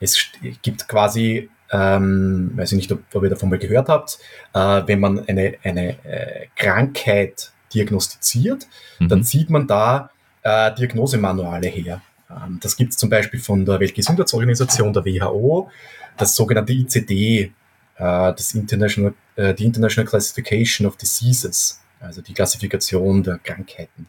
Es 0.00 0.18
gibt 0.62 0.88
quasi, 0.88 1.50
ähm, 1.70 2.52
weiß 2.54 2.72
ich 2.72 2.76
nicht, 2.76 2.92
ob, 2.92 3.02
ob 3.12 3.22
ihr 3.22 3.30
davon 3.30 3.50
mal 3.50 3.58
gehört 3.58 3.88
habt, 3.88 4.18
äh, 4.54 4.82
wenn 4.86 5.00
man 5.00 5.26
eine, 5.28 5.56
eine 5.62 6.04
äh, 6.04 6.46
Krankheit 6.56 7.52
diagnostiziert, 7.74 8.66
mhm. 8.98 9.08
dann 9.08 9.24
zieht 9.24 9.50
man 9.50 9.66
da 9.66 10.10
äh, 10.42 10.74
Diagnosemanuale 10.74 11.68
her. 11.68 12.00
Ähm, 12.30 12.58
das 12.62 12.76
gibt 12.76 12.92
es 12.92 12.98
zum 12.98 13.10
Beispiel 13.10 13.40
von 13.40 13.64
der 13.64 13.78
Weltgesundheitsorganisation, 13.78 14.92
der 14.92 15.04
WHO, 15.04 15.70
das 16.16 16.34
sogenannte 16.34 16.72
ICD, 16.72 17.12
äh, 17.42 17.52
das 17.96 18.54
International, 18.54 19.14
äh, 19.36 19.54
die 19.54 19.64
International 19.66 20.08
Classification 20.08 20.86
of 20.86 20.96
Diseases 20.96 21.80
also 22.00 22.22
die 22.22 22.34
Klassifikation 22.34 23.22
der 23.22 23.38
Krankheiten. 23.38 24.08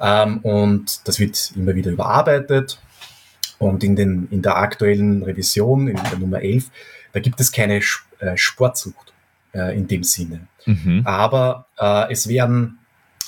Ähm, 0.00 0.38
und 0.38 1.06
das 1.06 1.18
wird 1.18 1.52
immer 1.54 1.74
wieder 1.74 1.90
überarbeitet. 1.90 2.80
Und 3.58 3.84
in, 3.84 3.94
den, 3.94 4.26
in 4.30 4.42
der 4.42 4.56
aktuellen 4.56 5.22
Revision, 5.22 5.86
in 5.86 5.96
der 5.96 6.18
Nummer 6.18 6.42
11, 6.42 6.70
da 7.12 7.20
gibt 7.20 7.40
es 7.40 7.52
keine 7.52 7.80
äh, 8.18 8.36
Sportsucht 8.36 9.12
äh, 9.52 9.76
in 9.76 9.86
dem 9.86 10.02
Sinne. 10.02 10.48
Mhm. 10.66 11.02
Aber 11.04 11.66
äh, 11.78 12.10
es 12.10 12.26
werden 12.28 12.78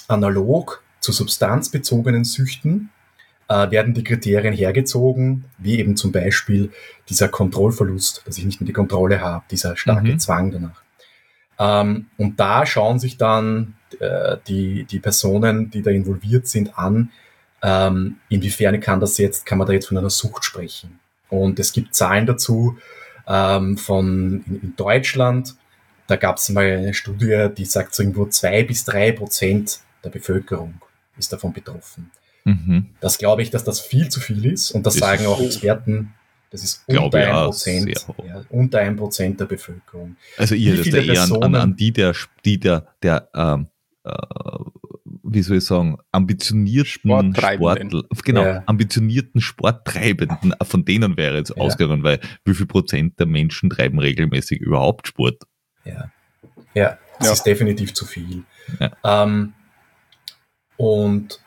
analog 0.09 0.83
zu 1.01 1.13
substanzbezogenen 1.13 2.25
Süchten 2.25 2.91
äh, 3.49 3.71
werden 3.71 3.95
die 3.95 4.05
Kriterien 4.05 4.55
hergezogen, 4.55 5.45
wie 5.59 5.79
eben 5.79 5.97
zum 5.97 6.13
Beispiel 6.13 6.71
dieser 7.09 7.29
Kontrollverlust, 7.29 8.23
dass 8.25 8.39
ich 8.39 8.45
nicht 8.45 8.61
mehr 8.61 8.67
die 8.67 8.73
Kontrolle 8.73 9.21
habe, 9.21 9.45
dieser 9.51 9.77
starke 9.77 10.13
mhm. 10.13 10.19
Zwang 10.19 10.51
danach. 10.51 10.84
Ähm, 11.59 12.07
und 12.17 12.41
da 12.41 12.67
schauen 12.67 12.99
sich 12.99 13.17
dann 13.17 13.75
äh, 14.01 14.37
die, 14.47 14.85
die 14.85 14.99
Personen, 14.99 15.71
die 15.71 15.83
da 15.83 15.91
involviert 15.91 16.47
sind, 16.47 16.77
an, 16.79 17.11
ähm, 17.63 18.17
inwiefern 18.29 18.79
kann 18.81 19.01
das 19.01 19.19
jetzt, 19.19 19.47
kann 19.47 19.59
man 19.59 19.67
da 19.67 19.73
jetzt 19.73 19.89
von 19.89 19.97
einer 19.97 20.11
Sucht 20.11 20.45
sprechen. 20.45 20.99
Und 21.29 21.59
es 21.59 21.73
gibt 21.73 21.95
Zahlen 21.95 22.27
dazu 22.27 22.77
ähm, 23.27 23.79
von 23.79 24.45
in, 24.47 24.61
in 24.61 24.77
Deutschland. 24.77 25.55
Da 26.07 26.17
gab 26.17 26.37
es 26.37 26.51
mal 26.51 26.65
eine 26.65 26.93
Studie, 26.93 27.49
die 27.57 27.65
sagt 27.65 27.95
so 27.95 28.03
irgendwo 28.03 28.27
zwei 28.27 28.63
bis 28.65 28.85
drei 28.85 29.13
Prozent 29.13 29.81
der 30.05 30.11
Bevölkerung 30.11 30.75
ist 31.17 31.33
davon 31.33 31.53
betroffen. 31.53 32.11
Mhm. 32.45 32.91
Das 33.01 33.17
glaube 33.17 33.43
ich, 33.43 33.51
dass 33.51 33.65
das 33.65 33.81
viel 33.81 34.11
zu 34.11 34.21
viel 34.21 34.45
ist 34.45 34.71
und 34.71 34.85
das, 34.85 34.95
das 34.95 35.09
sagen 35.09 35.27
auch 35.27 35.41
Experten 35.41 36.13
das 36.55 36.63
ist 36.63 36.85
unter 36.87 37.19
ein 37.19 37.47
Prozent, 37.47 38.07
ja, 38.25 38.45
unter 38.49 38.79
ein 38.79 38.95
Prozent 38.95 39.41
der 39.41 39.47
Bevölkerung. 39.47 40.17
Also 40.39 40.55
ihr 40.55 40.77
das 40.77 40.87
eher 40.87 41.23
an, 41.43 41.55
an, 41.57 41.75
die 41.75 41.93
der, 41.93 42.15
die 42.45 42.61
der, 42.61 42.87
der 43.03 43.29
ähm, 43.35 43.67
äh, 44.05 44.13
wie 45.25 45.43
soll 45.43 45.57
ich 45.57 45.65
sagen, 45.65 45.99
ambitionierten 46.13 47.35
Sportler, 47.35 48.05
genau, 48.23 48.45
ja. 48.45 48.63
ambitionierten 48.67 49.41
Sporttreibenden, 49.41 50.55
von 50.63 50.85
denen 50.85 51.17
wäre 51.17 51.39
jetzt 51.39 51.51
ja. 51.51 51.57
ausgegangen, 51.57 52.05
weil 52.05 52.21
wie 52.45 52.55
viel 52.55 52.67
Prozent 52.67 53.19
der 53.19 53.27
Menschen 53.27 53.69
treiben 53.69 53.99
regelmäßig 53.99 54.61
überhaupt 54.61 55.09
Sport? 55.09 55.43
Ja, 55.85 56.13
ja, 56.75 56.99
das 57.19 57.27
ja. 57.27 57.33
ist 57.33 57.43
definitiv 57.43 57.95
zu 57.95 58.07
viel. 58.07 58.45
Ähm, 59.03 59.55
und 60.77 61.41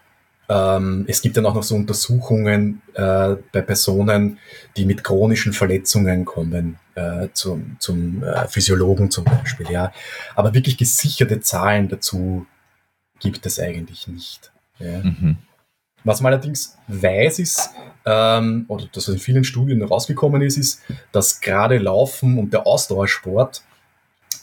ähm, 0.49 1.05
es 1.07 1.21
gibt 1.21 1.35
dann 1.37 1.45
auch 1.45 1.53
noch 1.53 1.63
so 1.63 1.75
Untersuchungen 1.75 2.81
äh, 2.93 3.35
bei 3.51 3.61
Personen, 3.61 4.39
die 4.77 4.85
mit 4.85 5.03
chronischen 5.03 5.53
Verletzungen 5.53 6.23
kommen, 6.23 6.79
äh, 6.95 7.27
zum, 7.33 7.75
zum 7.79 8.23
äh, 8.23 8.47
Physiologen 8.47 9.11
zum 9.11 9.25
Beispiel. 9.25 9.69
Ja. 9.69 9.91
Aber 10.35 10.53
wirklich 10.53 10.77
gesicherte 10.77 11.41
Zahlen 11.41 11.89
dazu 11.89 12.45
gibt 13.19 13.45
es 13.45 13.59
eigentlich 13.59 14.07
nicht. 14.07 14.51
Ja. 14.79 15.03
Mhm. 15.03 15.37
Was 16.03 16.21
man 16.21 16.31
allerdings 16.31 16.77
weiß 16.87 17.39
ist, 17.39 17.71
ähm, 18.05 18.63
oder 18.69 18.85
das 18.93 19.09
in 19.09 19.17
vielen 19.17 19.43
Studien 19.43 19.81
rausgekommen 19.83 20.41
ist, 20.41 20.57
ist, 20.57 20.81
dass 21.11 21.41
gerade 21.41 21.77
Laufen 21.77 22.37
und 22.39 22.53
der 22.53 22.65
Ausdauersport 22.65 23.63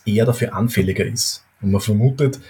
eher 0.04 0.26
dafür 0.26 0.54
anfälliger 0.54 1.06
ist. 1.06 1.44
Und 1.62 1.72
man 1.72 1.80
vermutet, 1.80 2.40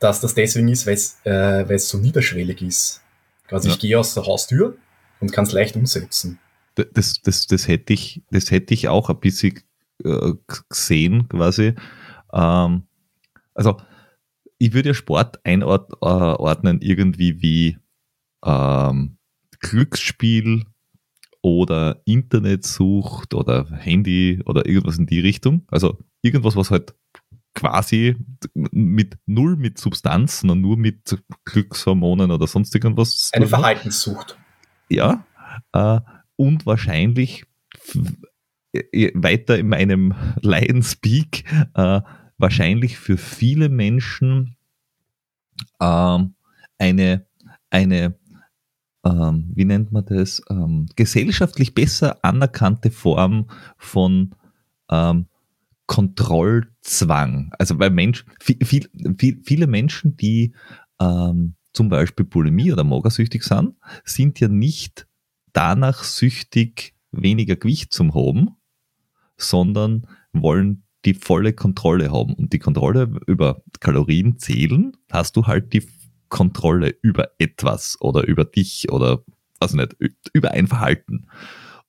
dass 0.00 0.20
das 0.20 0.34
deswegen 0.34 0.68
ist, 0.68 0.86
weil 0.86 0.94
es 0.94 1.18
äh, 1.24 1.78
so 1.78 1.98
niederschwellig 1.98 2.62
ist. 2.62 3.02
Also 3.48 3.68
ja. 3.68 3.74
ich 3.74 3.80
gehe 3.80 3.98
aus 3.98 4.14
der 4.14 4.26
Haustür 4.26 4.76
und 5.20 5.32
kann 5.32 5.44
es 5.44 5.52
leicht 5.52 5.76
umsetzen. 5.76 6.38
Das, 6.74 7.20
das, 7.22 7.46
das, 7.46 7.68
hätte 7.68 7.92
ich, 7.92 8.22
das 8.30 8.50
hätte 8.50 8.74
ich 8.74 8.88
auch 8.88 9.10
ein 9.10 9.20
bisschen 9.20 9.60
äh, 10.02 10.32
gesehen, 10.68 11.28
quasi. 11.28 11.74
Ähm, 12.32 12.84
also 13.54 13.76
ich 14.58 14.72
würde 14.72 14.90
ja 14.90 14.94
Sport 14.94 15.44
einordnen 15.44 16.80
irgendwie 16.80 17.42
wie 17.42 17.78
ähm, 18.44 19.18
Glücksspiel 19.58 20.64
oder 21.42 22.00
Internetsucht 22.04 23.34
oder 23.34 23.70
Handy 23.70 24.42
oder 24.46 24.66
irgendwas 24.66 24.98
in 24.98 25.06
die 25.06 25.20
Richtung. 25.20 25.66
Also 25.68 25.98
irgendwas, 26.22 26.56
was 26.56 26.70
halt 26.70 26.94
quasi 27.54 28.16
mit 28.54 29.18
null 29.26 29.56
mit 29.56 29.78
Substanz, 29.78 30.40
sondern 30.40 30.60
nur 30.60 30.76
mit 30.76 31.22
Glückshormonen 31.44 32.30
oder 32.30 32.46
sonst 32.46 32.74
irgendwas. 32.74 33.30
Eine 33.32 33.46
Verhaltenssucht. 33.46 34.38
Ja. 34.88 35.24
Äh, 35.72 36.00
und 36.36 36.66
wahrscheinlich 36.66 37.44
weiter 39.14 39.58
in 39.58 39.68
meinem 39.68 40.14
Lion-Speak, 40.42 41.44
äh, 41.74 42.00
wahrscheinlich 42.38 42.98
für 42.98 43.18
viele 43.18 43.68
Menschen 43.68 44.56
äh, 45.80 46.18
eine, 46.78 47.26
eine 47.70 48.20
ähm, 49.04 49.50
wie 49.54 49.64
nennt 49.64 49.92
man 49.92 50.04
das, 50.04 50.42
ähm, 50.50 50.86
gesellschaftlich 50.96 51.74
besser 51.74 52.18
anerkannte 52.22 52.90
Form 52.90 53.46
von 53.78 54.34
ähm, 54.90 55.26
Kontrollzwang. 55.90 57.50
Also 57.58 57.80
weil 57.80 57.90
Mensch, 57.90 58.24
viel, 58.38 58.64
viel, 58.64 59.42
viele 59.42 59.66
Menschen, 59.66 60.16
die 60.16 60.54
ähm, 61.00 61.56
zum 61.72 61.88
Beispiel 61.88 62.24
Bulimie 62.24 62.72
oder 62.72 62.84
Magersüchtig 62.84 63.42
sind, 63.42 63.74
sind 64.04 64.38
ja 64.38 64.46
nicht 64.46 65.08
danach 65.52 66.04
süchtig, 66.04 66.94
weniger 67.10 67.56
Gewicht 67.56 67.92
zu 67.92 68.14
haben, 68.14 68.50
sondern 69.36 70.06
wollen 70.32 70.84
die 71.04 71.14
volle 71.14 71.54
Kontrolle 71.54 72.12
haben. 72.12 72.34
Und 72.34 72.52
die 72.52 72.60
Kontrolle 72.60 73.10
über 73.26 73.60
Kalorien 73.80 74.38
zählen, 74.38 74.96
hast 75.10 75.34
du 75.34 75.48
halt 75.48 75.72
die 75.72 75.88
Kontrolle 76.28 76.94
über 77.02 77.30
etwas 77.38 78.00
oder 78.00 78.28
über 78.28 78.44
dich 78.44 78.92
oder 78.92 79.24
also 79.58 79.76
nicht, 79.76 79.96
über 80.32 80.52
ein 80.52 80.68
Verhalten. 80.68 81.26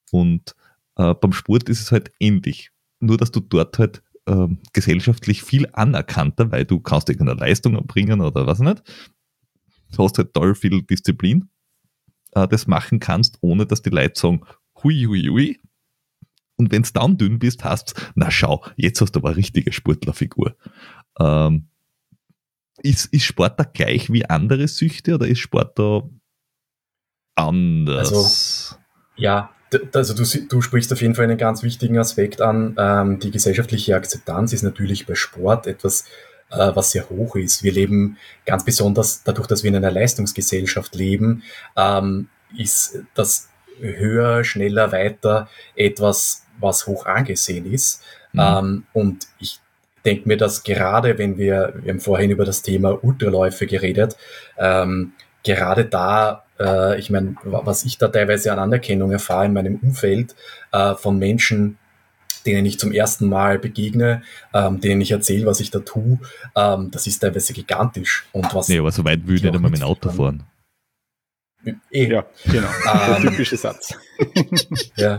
Und 0.10 0.56
äh, 0.96 1.14
beim 1.14 1.34
Sport 1.34 1.70
ist 1.70 1.82
es 1.82 1.92
halt 1.92 2.12
ähnlich 2.20 2.72
nur 3.02 3.18
dass 3.18 3.32
du 3.32 3.40
dort 3.40 3.78
halt 3.80 4.02
ähm, 4.28 4.60
gesellschaftlich 4.74 5.44
viel 5.44 5.68
anerkannter, 5.74 6.52
weil 6.52 6.66
du 6.66 6.80
kannst 6.80 7.10
irgendeine 7.10 7.40
Leistung 7.40 7.76
erbringen 7.76 8.22
oder 8.22 8.48
was 8.48 8.60
nicht. 8.60 8.84
Du 9.92 10.04
hast 10.04 10.18
halt 10.18 10.34
toll 10.34 10.56
viel 10.56 10.84
Disziplin, 10.84 11.50
äh, 12.32 12.48
das 12.48 12.68
machen 12.68 13.00
kannst, 13.00 13.38
ohne 13.42 13.66
dass 13.66 13.82
die 13.82 13.90
Leute 13.90 14.20
sagen, 14.20 14.42
hui, 14.84 15.06
hui, 15.06 15.28
hui. 15.28 15.60
Und 16.56 16.72
wenn 16.72 16.84
du 16.84 16.90
dann 16.94 17.18
dünn 17.18 17.40
bist, 17.40 17.64
hast 17.64 18.12
na 18.16 18.30
schau, 18.30 18.64
jetzt 18.76 19.02
hast 19.02 19.14
du 19.14 19.20
aber 19.20 19.30
eine 19.30 19.38
richtige 19.38 19.72
Sportlerfigur. 19.72 20.56
Ähm, 21.20 21.68
ist, 22.84 23.08
ist 23.08 23.26
Sport 23.26 23.60
da 23.60 23.64
gleich 23.64 24.12
wie 24.12 24.26
andere 24.26 24.68
Süchte 24.68 25.16
oder 25.16 25.28
ist 25.28 25.40
Sport 25.40 25.78
da 25.78 26.04
anders. 27.36 28.12
Also, 28.12 28.76
ja, 29.18 29.52
also 29.94 30.14
du, 30.14 30.24
du, 30.48 30.62
sprichst 30.62 30.92
auf 30.92 31.02
jeden 31.02 31.16
Fall 31.16 31.26
einen 31.26 31.38
ganz 31.38 31.64
wichtigen 31.64 31.98
Aspekt 31.98 32.42
an. 32.42 32.76
Ähm, 32.78 33.20
die 33.20 33.32
gesellschaftliche 33.32 33.96
Akzeptanz 33.96 34.54
ist 34.54 34.64
natürlich 34.64 35.06
bei 35.06 35.16
Sport 35.16 35.68
etwas, 35.68 36.06
äh, 36.50 36.72
was 36.74 36.92
sehr 36.92 37.10
hoch 37.10 37.36
ist. 37.36 37.64
Wir 37.64 37.72
leben 37.72 38.18
ganz 38.46 38.66
besonders 38.66 39.24
dadurch, 39.24 39.48
dass 39.48 39.64
wir 39.64 39.70
in 39.70 39.78
einer 39.78 39.92
Leistungsgesellschaft 39.92 40.96
leben, 40.96 41.44
ähm, 41.78 42.28
ist 42.58 43.00
das 43.14 43.50
höher, 43.80 44.44
schneller, 44.44 44.92
weiter 44.92 45.50
etwas, 45.76 46.46
was 46.60 46.88
hoch 46.88 47.06
angesehen 47.06 47.72
ist. 47.72 48.04
Mhm. 48.34 48.40
Ähm, 48.40 48.84
und 48.94 49.28
ich 49.40 49.60
denke 50.06 50.28
mir, 50.28 50.38
dass 50.38 50.64
gerade 50.64 51.18
wenn 51.18 51.38
wir, 51.38 51.74
wir 51.82 51.94
haben 51.94 52.00
vorhin 52.00 52.32
über 52.32 52.46
das 52.46 52.62
Thema 52.62 53.04
Ultraläufe 53.04 53.68
geredet, 53.68 54.18
ähm, 54.58 55.14
gerade 55.44 55.86
da, 55.86 56.44
äh, 56.62 57.00
ich 57.00 57.10
meine, 57.10 57.36
was 57.44 57.84
ich 57.84 57.98
da 57.98 58.08
teilweise 58.08 58.52
an 58.52 58.60
Anerkennung 58.60 59.12
erfahre 59.12 59.46
in 59.46 59.54
meinem 59.54 59.78
Umfeld 59.78 60.36
äh, 60.72 60.96
von 60.96 61.18
Menschen, 61.18 61.78
denen 62.46 62.66
ich 62.66 62.80
zum 62.80 62.92
ersten 62.92 63.28
Mal 63.28 63.60
begegne, 63.60 64.24
ähm, 64.54 64.80
denen 64.80 65.02
ich 65.02 65.12
erzähle, 65.12 65.46
was 65.46 65.60
ich 65.60 65.72
da 65.72 65.80
tue, 65.80 66.20
ähm, 66.56 66.92
das 66.92 67.08
ist 67.08 67.20
teilweise 67.20 67.54
gigantisch. 67.54 68.26
Und 68.32 68.54
was 68.54 68.68
nee, 68.68 68.80
aber 68.80 68.92
so 68.92 69.04
weit 69.04 69.24
würde 69.24 69.36
ich 69.36 69.44
nicht 69.44 69.56
einmal 69.56 69.72
mit 69.72 69.82
dem 69.82 69.88
Auto 69.88 70.10
fahren. 70.10 70.44
Eh. 71.92 72.08
Ja, 72.08 72.26
genau. 72.46 72.68
Ähm, 72.68 73.22
Der 73.22 73.32
typische 73.32 73.58
Satz. 73.58 73.94
ja. 74.96 75.18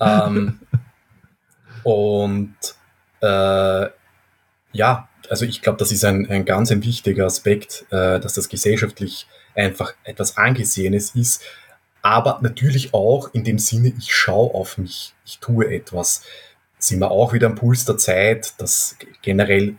ähm, 0.00 0.58
und 1.84 2.56
äh, 3.20 3.86
ja, 4.72 5.08
also 5.30 5.44
ich 5.44 5.62
glaube, 5.62 5.78
das 5.78 5.92
ist 5.92 6.04
ein, 6.04 6.28
ein 6.28 6.44
ganz 6.44 6.72
ein 6.72 6.82
wichtiger 6.82 7.26
Aspekt, 7.26 7.86
äh, 7.90 8.18
dass 8.18 8.34
das 8.34 8.48
gesellschaftlich 8.48 9.28
einfach 9.54 9.94
etwas 10.04 10.36
Angesehenes 10.36 11.14
ist, 11.14 11.42
aber 12.02 12.38
natürlich 12.42 12.92
auch 12.92 13.32
in 13.32 13.44
dem 13.44 13.58
Sinne, 13.58 13.92
ich 13.98 14.14
schaue 14.14 14.54
auf 14.54 14.76
mich, 14.76 15.14
ich 15.24 15.38
tue 15.38 15.74
etwas. 15.74 16.22
Sind 16.78 17.00
wir 17.00 17.10
auch 17.10 17.32
wieder 17.32 17.46
am 17.46 17.54
Puls 17.54 17.86
der 17.86 17.96
Zeit, 17.96 18.60
dass 18.60 18.98
generell 19.22 19.76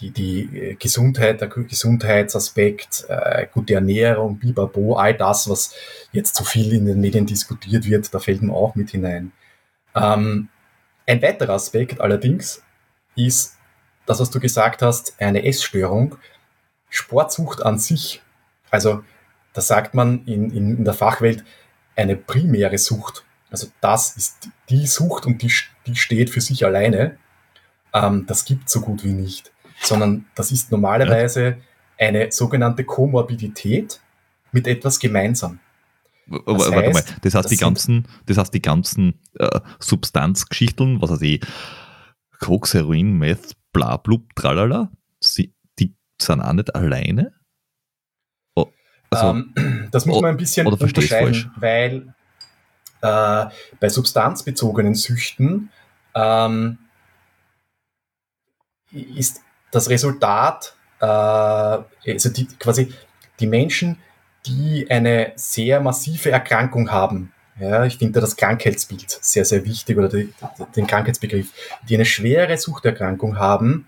die, 0.00 0.10
die 0.10 0.76
Gesundheit, 0.80 1.40
der 1.40 1.48
Gesundheitsaspekt, 1.48 3.04
äh, 3.08 3.46
gute 3.52 3.74
Ernährung, 3.74 4.38
Bibabo, 4.38 4.96
all 4.96 5.14
das, 5.14 5.48
was 5.48 5.72
jetzt 6.10 6.34
zu 6.34 6.44
viel 6.44 6.72
in 6.72 6.86
den 6.86 7.00
Medien 7.00 7.26
diskutiert 7.26 7.86
wird, 7.86 8.12
da 8.12 8.18
fällt 8.18 8.42
man 8.42 8.50
auch 8.50 8.74
mit 8.74 8.90
hinein. 8.90 9.30
Ähm, 9.94 10.48
ein 11.06 11.22
weiterer 11.22 11.54
Aspekt 11.54 12.00
allerdings 12.00 12.62
ist 13.14 13.56
das, 14.06 14.20
was 14.20 14.30
du 14.30 14.40
gesagt 14.40 14.82
hast, 14.82 15.14
eine 15.20 15.44
Essstörung. 15.44 16.16
Sportsucht 16.90 17.62
an 17.62 17.78
sich, 17.78 18.22
also 18.74 19.04
da 19.52 19.60
sagt 19.60 19.94
man 19.94 20.24
in, 20.26 20.50
in, 20.50 20.78
in 20.78 20.84
der 20.84 20.94
Fachwelt 20.94 21.44
eine 21.94 22.16
primäre 22.16 22.76
Sucht. 22.76 23.24
Also 23.50 23.68
das 23.80 24.16
ist 24.16 24.48
die 24.68 24.86
Sucht 24.86 25.26
und 25.26 25.42
die, 25.42 25.52
die 25.86 25.94
steht 25.94 26.28
für 26.28 26.40
sich 26.40 26.64
alleine. 26.64 27.16
Ähm, 27.92 28.26
das 28.26 28.44
gibt 28.44 28.68
so 28.68 28.80
gut 28.80 29.04
wie 29.04 29.12
nicht. 29.12 29.52
Sondern 29.80 30.26
das 30.34 30.50
ist 30.50 30.72
normalerweise 30.72 31.44
ja. 31.44 31.56
eine 32.08 32.32
sogenannte 32.32 32.82
Komorbidität 32.82 34.00
mit 34.50 34.66
etwas 34.66 34.98
gemeinsam. 34.98 35.60
Das 36.26 36.40
Warte 36.46 36.76
heißt, 36.76 36.94
mal, 36.94 37.16
das 37.22 37.34
heißt, 37.34 37.44
das 37.44 37.50
die 37.50 37.56
ganzen, 37.56 38.08
das 38.26 38.38
heißt, 38.38 38.54
die 38.54 38.62
ganzen 38.62 39.20
äh, 39.38 39.60
Substanzgeschichten, 39.78 41.00
was 41.00 41.10
weiß 41.10 41.22
ich, 41.22 41.44
Koks, 42.40 42.74
Heroin, 42.74 43.18
Meth, 43.18 43.54
bla, 43.72 43.98
blub, 43.98 44.34
tralala, 44.34 44.90
die 45.78 45.94
sind 46.20 46.40
auch 46.40 46.52
nicht 46.54 46.74
alleine? 46.74 47.32
Also, 49.14 49.30
ähm, 49.30 49.88
das 49.90 50.06
muss 50.06 50.20
man 50.20 50.32
ein 50.32 50.36
bisschen 50.36 50.66
unterscheiden, 50.66 51.52
weil 51.56 52.14
äh, 53.02 53.46
bei 53.80 53.88
substanzbezogenen 53.88 54.94
Süchten 54.94 55.70
ähm, 56.14 56.78
ist 58.90 59.42
das 59.70 59.90
Resultat, 59.90 60.74
äh, 61.00 61.06
also 61.06 62.28
die, 62.30 62.46
quasi 62.58 62.92
die 63.40 63.46
Menschen, 63.46 63.98
die 64.46 64.86
eine 64.90 65.32
sehr 65.36 65.80
massive 65.80 66.30
Erkrankung 66.30 66.90
haben. 66.90 67.32
Ja, 67.58 67.84
ich 67.84 67.98
finde 67.98 68.20
das 68.20 68.36
Krankheitsbild 68.36 69.18
sehr, 69.20 69.44
sehr 69.44 69.64
wichtig 69.64 69.96
oder 69.96 70.08
die, 70.08 70.32
den 70.74 70.86
Krankheitsbegriff, 70.86 71.52
die 71.88 71.94
eine 71.94 72.04
schwere 72.04 72.58
Suchterkrankung 72.58 73.38
haben, 73.38 73.86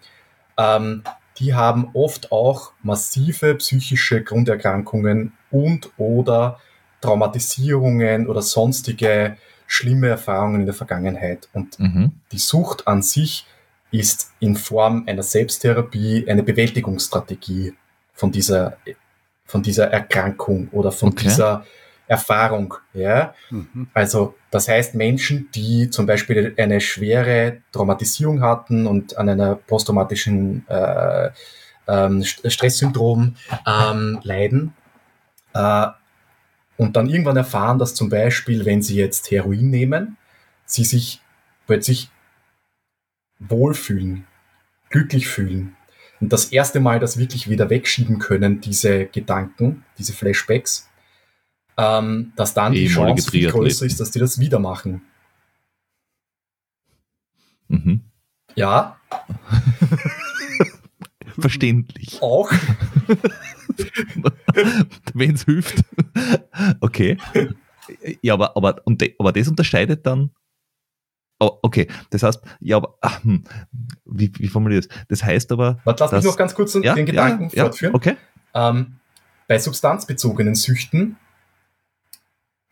ähm, 0.57 1.03
die 1.39 1.55
haben 1.55 1.91
oft 1.95 2.33
auch 2.33 2.73
massive 2.83 3.55
psychische 3.57 4.23
Grunderkrankungen 4.23 5.33
und 5.51 5.91
oder 5.99 6.61
Traumatisierungen 7.01 8.27
oder 8.27 8.43
sonstige 8.43 9.37
schlimme 9.67 10.09
Erfahrungen 10.09 10.61
in 10.61 10.67
der 10.67 10.75
Vergangenheit. 10.75 11.49
Und 11.53 11.79
mhm. 11.79 12.13
die 12.33 12.39
Sucht 12.39 12.87
an 12.87 13.03
sich 13.03 13.47
ist 13.91 14.33
in 14.41 14.57
Form 14.57 15.05
einer 15.07 15.23
Selbsttherapie 15.23 16.27
eine 16.29 16.43
Bewältigungsstrategie 16.43 17.75
von 18.13 18.33
dieser 18.33 18.79
von 19.45 19.63
dieser 19.63 19.93
Erkrankung 19.93 20.69
oder 20.73 20.91
von 20.91 21.11
okay. 21.11 21.25
dieser 21.25 21.65
Erfahrung. 22.09 22.75
Ja? 22.95 23.35
Mhm. 23.51 23.89
Also 23.95 24.35
das 24.51 24.69
heißt 24.69 24.95
Menschen, 24.95 25.49
die 25.55 25.91
zum 25.91 26.07
Beispiel 26.07 26.55
eine 26.57 26.81
schwere 26.81 27.59
Traumatisierung 27.73 28.43
hatten 28.43 28.87
und 28.87 29.17
an 29.17 29.29
einer 29.29 29.57
posttraumatischen 29.57 30.67
äh, 30.69 31.31
ähm, 31.89 32.23
Stresssyndrom 32.25 33.37
ähm, 33.67 34.21
leiden 34.23 34.75
äh, 35.55 35.87
und 36.77 36.97
dann 36.97 37.09
irgendwann 37.09 37.37
erfahren, 37.37 37.79
dass 37.79 37.95
zum 37.95 38.09
Beispiel, 38.09 38.65
wenn 38.65 38.83
sie 38.83 38.97
jetzt 38.97 39.31
Heroin 39.31 39.71
nehmen, 39.71 40.17
sie 40.65 40.85
sich 40.85 41.23
plötzlich 41.67 42.11
wohlfühlen, 43.39 44.27
glücklich 44.91 45.29
fühlen, 45.29 45.77
und 46.21 46.33
das 46.33 46.47
erste 46.47 46.81
Mal 46.81 46.99
das 46.99 47.19
wirklich 47.19 47.51
wieder 47.51 47.69
wegschieben 47.71 48.19
können, 48.19 48.61
diese 48.61 49.07
Gedanken, 49.07 49.85
diese 49.99 50.13
Flashbacks, 50.13 50.89
ähm, 51.77 52.33
dass 52.37 52.55
dann 52.55 52.73
die 52.73 52.89
Chance 52.89 53.31
viel 53.31 53.51
größer 53.51 53.87
ist, 53.87 54.01
dass 54.01 54.11
die 54.11 54.19
das 54.19 54.39
wieder 54.39 54.59
machen. 54.59 55.03
Mhm. 57.69 58.03
Ja. 58.55 58.99
Verständlich. 61.39 62.21
Auch. 62.23 62.51
Wenn 65.15 65.35
es 65.35 65.45
hilft. 65.45 65.85
Okay. 66.81 67.19
Ja, 68.23 68.35
aber, 68.35 68.57
aber, 68.57 68.81
und 68.85 69.01
de, 69.01 69.15
aber 69.19 69.33
das 69.33 69.49
unterscheidet 69.49 70.07
dann 70.07 70.31
Oh, 71.39 71.59
okay, 71.63 71.87
das 72.09 72.23
heißt, 72.23 72.41
ja, 72.61 72.79
aber 72.79 72.97
ach, 73.03 73.23
hm, 73.23 73.45
wie, 74.07 74.33
wie 74.39 74.49
formuliere 74.49 74.81
ich 74.81 74.89
das? 74.89 74.97
Das 75.09 75.25
heißt 75.25 75.53
aber. 75.53 75.79
Warte, 75.85 76.05
lass 76.05 76.11
dass, 76.11 76.25
mich 76.25 76.33
noch 76.33 76.39
ganz 76.39 76.55
kurz 76.55 76.73
ja, 76.83 76.95
den 76.95 77.05
Gedanken 77.05 77.51
ja, 77.53 77.65
fortführen. 77.65 77.93
Ja, 77.93 77.97
okay. 77.97 78.17
Ähm, 78.55 78.97
bei 79.47 79.59
substanzbezogenen 79.59 80.55
Süchten 80.55 81.19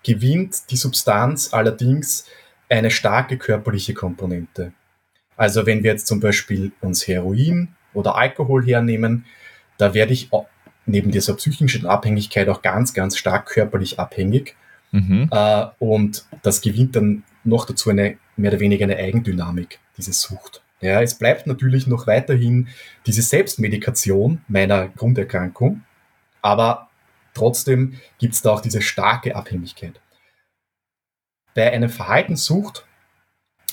gewinnt 0.04 0.70
die 0.70 0.76
Substanz 0.76 1.52
allerdings 1.52 2.26
eine 2.68 2.90
starke 2.90 3.36
körperliche 3.36 3.94
Komponente. 3.94 4.72
Also 5.36 5.66
wenn 5.66 5.82
wir 5.82 5.90
jetzt 5.90 6.06
zum 6.06 6.20
Beispiel 6.20 6.72
uns 6.80 7.08
Heroin 7.08 7.74
oder 7.92 8.14
Alkohol 8.14 8.64
hernehmen, 8.64 9.24
da 9.78 9.94
werde 9.94 10.12
ich 10.12 10.30
neben 10.86 11.10
dieser 11.10 11.34
psychischen 11.34 11.86
Abhängigkeit 11.86 12.48
auch 12.48 12.62
ganz, 12.62 12.94
ganz 12.94 13.16
stark 13.16 13.46
körperlich 13.46 13.98
abhängig. 13.98 14.54
Mhm. 14.92 15.28
Äh, 15.30 15.66
und 15.78 16.26
das 16.42 16.60
gewinnt 16.60 16.94
dann 16.94 17.24
noch 17.42 17.66
dazu 17.66 17.90
eine 17.90 18.16
mehr 18.36 18.52
oder 18.52 18.60
weniger 18.60 18.84
eine 18.84 18.96
Eigendynamik, 18.96 19.80
diese 19.96 20.12
Sucht. 20.12 20.62
Ja, 20.80 21.00
es 21.00 21.14
bleibt 21.14 21.46
natürlich 21.46 21.86
noch 21.86 22.06
weiterhin 22.06 22.68
diese 23.06 23.22
Selbstmedikation 23.22 24.42
meiner 24.48 24.88
Grunderkrankung, 24.88 25.82
aber 26.42 26.90
trotzdem 27.34 27.98
gibt 28.18 28.34
es 28.34 28.42
da 28.42 28.50
auch 28.50 28.60
diese 28.60 28.80
starke 28.80 29.36
Abhängigkeit. 29.36 30.00
Bei 31.54 31.72
einer 31.72 31.88
Verhaltenssucht 31.88 32.84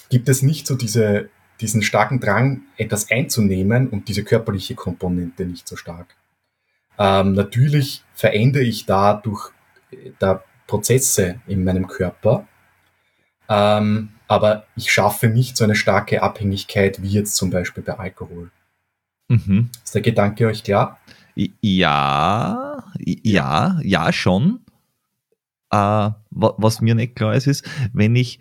gibt 0.10 0.30
es 0.30 0.42
nicht 0.42 0.68
so 0.68 0.76
diese, 0.76 1.30
diesen 1.62 1.82
starken 1.82 2.20
Drang, 2.20 2.64
etwas 2.78 3.10
einzunehmen 3.10 3.90
und 3.90 4.08
diese 4.08 4.24
körperliche 4.24 4.76
Komponente 4.76 5.46
nicht 5.46 5.68
so 5.68 5.76
stark. 5.76 6.16
Ähm, 7.00 7.34
natürlich 7.34 8.04
verändere 8.14 8.64
ich 8.64 8.86
dadurch 8.86 9.52
äh, 9.92 10.12
da 10.20 10.44
Prozesse 10.68 11.42
in 11.48 11.64
meinem 11.64 11.88
Körper, 11.88 12.48
ähm, 13.50 14.10
aber 14.28 14.66
ich 14.76 14.92
schaffe 14.94 15.28
nicht 15.28 15.58
so 15.58 15.64
eine 15.64 15.76
starke 15.76 16.22
Abhängigkeit 16.22 17.02
wie 17.02 17.10
jetzt 17.10 17.36
zum 17.36 17.50
Beispiel 17.50 17.84
bei 17.84 17.98
Alkohol. 17.98 18.52
Mhm. 19.28 19.70
Ist 19.84 19.96
der 19.96 20.02
Gedanke 20.02 20.48
euch 20.48 20.64
klar? 20.64 21.00
Ja, 21.36 22.71
ja, 23.06 23.80
ja, 23.84 24.12
schon. 24.14 24.66
Uh, 25.74 26.12
was 26.32 26.82
mir 26.82 26.96
nicht 26.96 27.16
klar 27.16 27.34
ist, 27.34 27.48
ist, 27.48 27.66
wenn 27.94 28.14
ich 28.18 28.40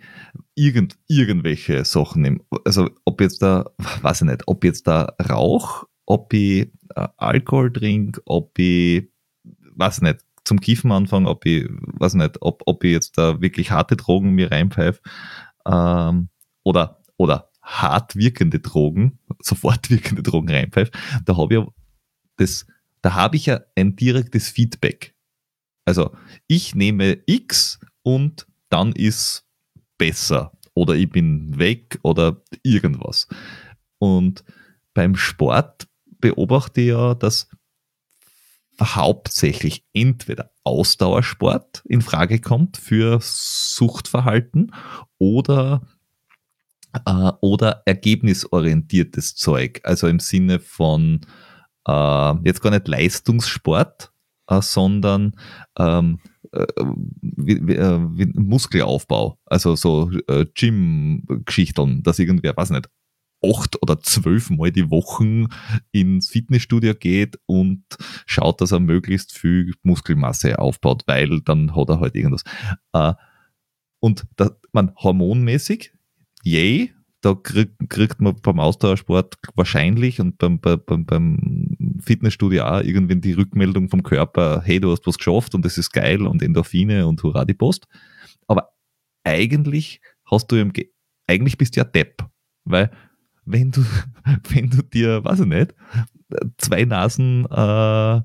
irgend, 0.53 0.97
irgendwelche 1.07 1.85
Sachen 1.85 2.23
nehme, 2.23 2.41
also 2.65 2.89
ob 3.05 3.21
jetzt 3.21 3.41
da, 3.41 3.71
weiß 4.01 4.23
ich 4.23 4.27
nicht, 4.27 4.47
ob 4.47 4.65
jetzt 4.65 4.85
da 4.85 5.13
Rauch, 5.29 5.85
ob 6.05 6.33
ich 6.33 6.69
uh, 6.97 7.07
Alkohol 7.15 7.71
trinke, 7.71 8.21
ob 8.25 8.59
ich, 8.59 9.09
weiß 9.75 10.01
nicht, 10.01 10.25
zum 10.43 10.59
Kiffen 10.59 10.91
anfange, 10.91 11.29
ob 11.29 11.45
ich, 11.45 11.67
weiß 11.69 12.15
nicht, 12.15 12.41
ob, 12.41 12.63
ob 12.65 12.83
ich 12.83 12.91
jetzt 12.91 13.17
da 13.17 13.41
wirklich 13.41 13.71
harte 13.71 13.95
Drogen 13.95 14.31
mir 14.31 14.51
reinpfeife 14.51 14.99
ähm, 15.65 16.29
oder, 16.63 17.01
oder 17.17 17.49
hart 17.61 18.15
wirkende 18.15 18.59
Drogen, 18.59 19.19
sofort 19.39 19.89
wirkende 19.89 20.23
Drogen 20.23 20.49
reinpfeife, 20.49 20.91
da 21.25 21.37
habe 21.37 21.55
ich 21.55 21.63
das, 22.37 22.65
da 23.01 23.13
habe 23.13 23.37
ich 23.37 23.47
ja 23.47 23.61
ein 23.75 23.95
direktes 23.95 24.49
Feedback. 24.49 25.15
Also 25.85 26.11
ich 26.47 26.75
nehme 26.75 27.19
X 27.25 27.79
und 28.03 28.47
dann 28.69 28.93
ist 28.93 29.45
besser 29.97 30.51
oder 30.73 30.95
ich 30.95 31.09
bin 31.09 31.57
weg 31.57 31.99
oder 32.03 32.41
irgendwas. 32.63 33.27
Und 33.97 34.43
beim 34.93 35.15
Sport 35.15 35.87
beobachte 36.19 36.81
ich 36.81 36.87
ja, 36.87 37.15
dass 37.15 37.47
hauptsächlich 38.81 39.85
entweder 39.93 40.51
Ausdauersport 40.63 41.83
in 41.85 42.01
Frage 42.01 42.39
kommt 42.39 42.77
für 42.77 43.19
Suchtverhalten 43.21 44.73
oder 45.17 45.81
äh, 47.05 47.31
oder 47.41 47.83
ergebnisorientiertes 47.85 49.35
Zeug, 49.35 49.81
also 49.83 50.07
im 50.07 50.19
Sinne 50.19 50.59
von 50.59 51.21
äh, 51.87 52.33
jetzt 52.43 52.61
gar 52.61 52.71
nicht 52.71 52.87
Leistungssport, 52.87 54.11
äh, 54.47 54.61
sondern 54.61 55.35
ähm, 55.77 56.19
äh, 56.51 56.65
wie, 57.21 57.53
äh, 57.73 57.99
wie 58.17 58.25
Muskelaufbau, 58.33 59.39
also 59.45 59.75
so 59.75 60.11
äh, 60.27 60.45
Gym-Geschichten, 60.53 62.03
dass 62.03 62.19
irgendwer, 62.19 62.55
weiß 62.55 62.71
nicht, 62.71 62.89
acht 63.43 63.81
oder 63.81 63.99
zwölf 63.99 64.49
Mal 64.49 64.71
die 64.71 64.89
Woche 64.91 65.47
ins 65.91 66.29
Fitnessstudio 66.29 66.93
geht 66.93 67.39
und 67.45 67.83
schaut, 68.25 68.61
dass 68.61 68.71
er 68.71 68.79
möglichst 68.79 69.37
viel 69.37 69.73
Muskelmasse 69.83 70.59
aufbaut, 70.59 71.03
weil 71.07 71.41
dann 71.41 71.75
hat 71.75 71.89
er 71.89 71.99
halt 71.99 72.15
irgendwas. 72.15 72.43
Äh, 72.93 73.13
und 73.99 74.25
da, 74.35 74.51
man 74.73 74.93
hormonmäßig, 74.95 75.93
yay, 76.43 76.93
da 77.21 77.35
krieg, 77.35 77.71
kriegt 77.87 78.19
man 78.19 78.35
beim 78.41 78.59
Ausdauersport 78.59 79.37
wahrscheinlich 79.55 80.19
und 80.19 80.37
beim, 80.37 80.59
beim, 80.59 81.05
beim 81.05 81.70
Fitnessstudio 82.01 82.63
auch 82.63 82.81
irgendwie 82.81 83.15
die 83.15 83.33
Rückmeldung 83.33 83.89
vom 83.89 84.03
Körper, 84.03 84.61
hey, 84.63 84.79
du 84.79 84.91
hast 84.91 85.05
was 85.07 85.17
geschafft 85.17 85.55
und 85.55 85.65
das 85.65 85.77
ist 85.77 85.91
geil 85.91 86.25
und 86.25 86.41
Endorphine 86.41 87.07
und 87.07 87.21
hurra 87.23 87.45
die 87.45 87.53
Post. 87.53 87.87
Aber 88.47 88.73
eigentlich 89.23 90.01
hast 90.29 90.51
du 90.51 90.57
im, 90.57 90.71
eigentlich 91.27 91.57
bist 91.57 91.75
du 91.75 91.81
ja 91.81 91.83
Depp, 91.83 92.25
weil 92.65 92.91
wenn 93.45 93.71
du, 93.71 93.83
wenn 94.49 94.69
du 94.69 94.81
dir, 94.83 95.23
weiß 95.23 95.41
ich 95.41 95.45
nicht, 95.47 95.75
zwei 96.57 96.85
Nasen 96.85 97.45
äh, 97.49 98.21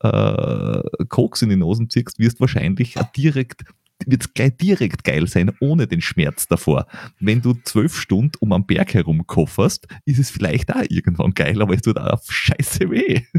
äh, 0.00 0.82
Koks 1.08 1.42
in 1.42 1.48
die 1.48 1.56
Nosen 1.56 1.90
ziehst, 1.90 2.18
wirst 2.18 2.40
wahrscheinlich 2.40 2.94
direkt 3.16 3.64
wird 4.06 4.22
es 4.22 4.34
gleich 4.34 4.56
direkt 4.56 5.04
geil 5.04 5.26
sein, 5.26 5.52
ohne 5.60 5.86
den 5.86 6.00
Schmerz 6.00 6.46
davor. 6.48 6.86
Wenn 7.18 7.42
du 7.42 7.54
zwölf 7.64 7.96
Stunden 7.96 8.32
um 8.40 8.52
am 8.52 8.66
Berg 8.66 8.94
herum 8.94 9.26
kofferst, 9.26 9.86
ist 10.04 10.18
es 10.18 10.30
vielleicht 10.30 10.74
auch 10.74 10.84
irgendwann 10.88 11.32
geil, 11.32 11.60
aber 11.62 11.74
es 11.74 11.82
tut 11.82 11.98
auch 11.98 12.22
scheiße 12.22 12.90
weh. 12.90 13.22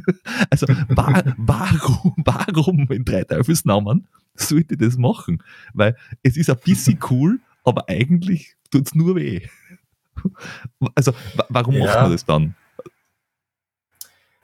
Also 0.49 0.67
war, 0.89 1.23
warum, 1.37 2.13
warum 2.17 2.87
in 2.91 3.05
drei 3.05 3.23
Teufelsnamen 3.23 4.07
sollte 4.35 4.73
ich 4.73 4.79
das 4.79 4.97
machen? 4.97 5.43
Weil 5.73 5.95
es 6.23 6.37
ist 6.37 6.49
ein 6.49 6.57
bisschen 6.63 6.99
cool, 7.09 7.39
aber 7.63 7.87
eigentlich 7.87 8.55
tut 8.71 8.87
es 8.87 8.95
nur 8.95 9.15
weh. 9.15 9.41
Also 10.95 11.13
warum 11.49 11.75
ja. 11.75 11.85
macht 11.85 12.01
man 12.01 12.11
das 12.11 12.25
dann? 12.25 12.55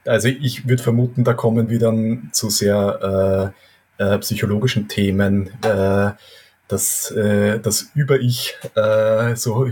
Also 0.06 0.30
ich 0.30 0.68
würde 0.68 0.82
vermuten, 0.82 1.24
da 1.24 1.34
kommen 1.34 1.70
wir 1.70 1.80
dann 1.80 2.30
zu 2.32 2.50
sehr 2.50 3.54
äh, 3.54 3.67
äh, 3.98 4.18
psychologischen 4.20 4.88
Themen, 4.88 5.50
äh, 5.64 6.12
das, 6.68 7.12
äh, 7.12 7.60
das 7.60 7.92
Über-Ich, 7.94 8.56
äh, 8.76 9.36
so 9.36 9.66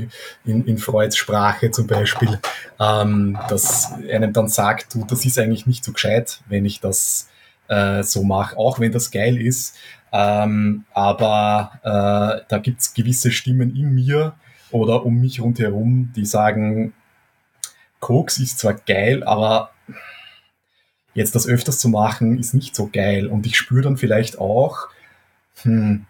in, 0.45 0.65
in 0.65 0.77
Freuds 0.77 1.17
Sprache 1.17 1.71
zum 1.71 1.87
Beispiel, 1.87 2.39
ähm, 2.79 3.37
das 3.49 3.93
einem 4.09 4.31
dann 4.31 4.47
sagt, 4.47 4.93
du, 4.95 5.05
das 5.05 5.25
ist 5.25 5.37
eigentlich 5.37 5.67
nicht 5.67 5.83
so 5.83 5.91
gescheit, 5.91 6.41
wenn 6.47 6.65
ich 6.65 6.79
das 6.79 7.29
äh, 7.67 8.03
so 8.03 8.23
mache, 8.23 8.57
auch 8.57 8.79
wenn 8.79 8.91
das 8.91 9.11
geil 9.11 9.39
ist. 9.41 9.75
Ähm, 10.11 10.85
aber 10.93 11.71
äh, 11.83 12.45
da 12.47 12.57
gibt's 12.59 12.93
gewisse 12.93 13.31
Stimmen 13.31 13.75
in 13.75 13.93
mir 13.93 14.33
oder 14.71 15.05
um 15.05 15.19
mich 15.19 15.41
rundherum, 15.41 16.13
die 16.15 16.25
sagen, 16.25 16.93
Koks 17.99 18.39
ist 18.39 18.59
zwar 18.59 18.75
geil, 18.75 19.23
aber 19.23 19.71
Jetzt 21.15 21.33
das 21.33 21.47
öfters 21.47 21.79
zu 21.79 21.89
machen, 21.89 22.37
ist 22.37 22.53
nicht 22.53 22.75
so 22.75 22.89
geil. 22.91 23.25
Und 23.27 23.47
ich 23.47 23.57
spüre 23.57 23.81
dann 23.81 23.97
vielleicht 23.97 24.37
auch, 24.37 24.89
hm, 25.63 26.05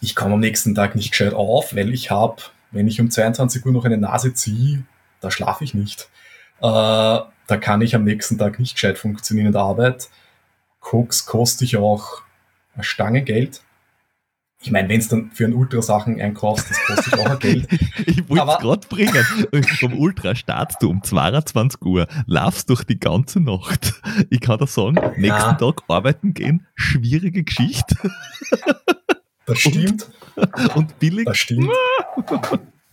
ich 0.00 0.14
komme 0.14 0.34
am 0.34 0.40
nächsten 0.40 0.74
Tag 0.74 0.94
nicht 0.94 1.10
gescheit 1.10 1.34
auf, 1.34 1.74
weil 1.74 1.92
ich 1.92 2.10
habe, 2.10 2.42
wenn 2.70 2.86
ich 2.86 3.00
um 3.00 3.10
22 3.10 3.66
Uhr 3.66 3.72
noch 3.72 3.84
eine 3.84 3.98
Nase 3.98 4.32
ziehe, 4.32 4.84
da 5.20 5.30
schlafe 5.30 5.64
ich 5.64 5.74
nicht. 5.74 6.08
Äh, 6.58 6.62
da 6.62 7.56
kann 7.58 7.80
ich 7.80 7.94
am 7.94 8.04
nächsten 8.04 8.38
Tag 8.38 8.60
nicht 8.60 8.74
gescheit 8.74 8.98
funktionieren 8.98 9.48
in 9.48 9.52
der 9.52 9.62
Arbeit. 9.62 10.08
Koks 10.78 11.26
kostet 11.26 11.62
ich 11.62 11.76
auch 11.76 12.22
eine 12.74 12.84
Stange 12.84 13.22
Geld 13.22 13.62
ich 14.62 14.70
meine, 14.70 14.88
wenn 14.90 15.00
es 15.00 15.08
dann 15.08 15.30
für 15.32 15.44
einen 15.44 15.54
Ultrasachen 15.54 16.20
einkaufst, 16.20 16.70
das 16.70 16.78
kostet 16.84 17.18
auch 17.18 17.30
ein 17.30 17.38
Geld. 17.38 17.68
ich 18.06 18.28
wollte 18.28 18.46
es 18.52 18.58
gerade 18.58 18.88
bringen. 18.88 19.64
Vom 19.78 19.98
Ultra 19.98 20.34
startst 20.34 20.82
du 20.82 20.90
um 20.90 21.02
22 21.02 21.80
Uhr, 21.82 22.06
laufst 22.26 22.68
durch 22.68 22.84
die 22.84 23.00
ganze 23.00 23.40
Nacht. 23.40 23.94
Ich 24.28 24.40
kann 24.40 24.58
dir 24.58 24.66
sagen, 24.66 24.96
nächsten 25.16 25.28
ja. 25.28 25.54
Tag 25.54 25.82
arbeiten 25.88 26.34
gehen, 26.34 26.66
schwierige 26.74 27.44
Geschichte. 27.44 27.96
Das 29.46 29.58
stimmt. 29.58 30.08
Und, 30.36 30.76
und 30.76 30.98
billig. 31.00 31.24
Das 31.24 31.38
stimmt. 31.38 31.72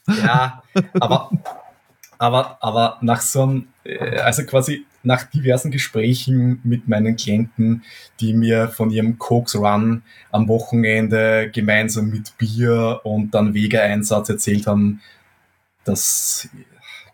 Ja, 0.08 0.64
aber, 1.00 1.30
aber, 2.18 2.58
aber 2.62 2.98
nach 3.02 3.22
so 3.22 3.44
einem, 3.44 3.68
äh, 3.84 4.18
also 4.18 4.44
quasi 4.44 4.88
nach 5.08 5.24
diversen 5.24 5.72
Gesprächen 5.72 6.60
mit 6.64 6.88
meinen 6.88 7.16
Klienten, 7.16 7.84
die 8.20 8.34
mir 8.34 8.68
von 8.68 8.92
ihrem 8.92 9.18
Koks 9.18 9.56
Run 9.56 10.04
am 10.32 10.48
Wochenende 10.48 11.50
gemeinsam 11.52 12.10
mit 12.10 12.38
Bier 12.38 13.02
und 13.04 13.32
dann 13.32 13.54
Wegeeinsatz 13.54 14.30
erzählt 14.30 14.68
haben, 14.68 15.02
das 15.86 16.50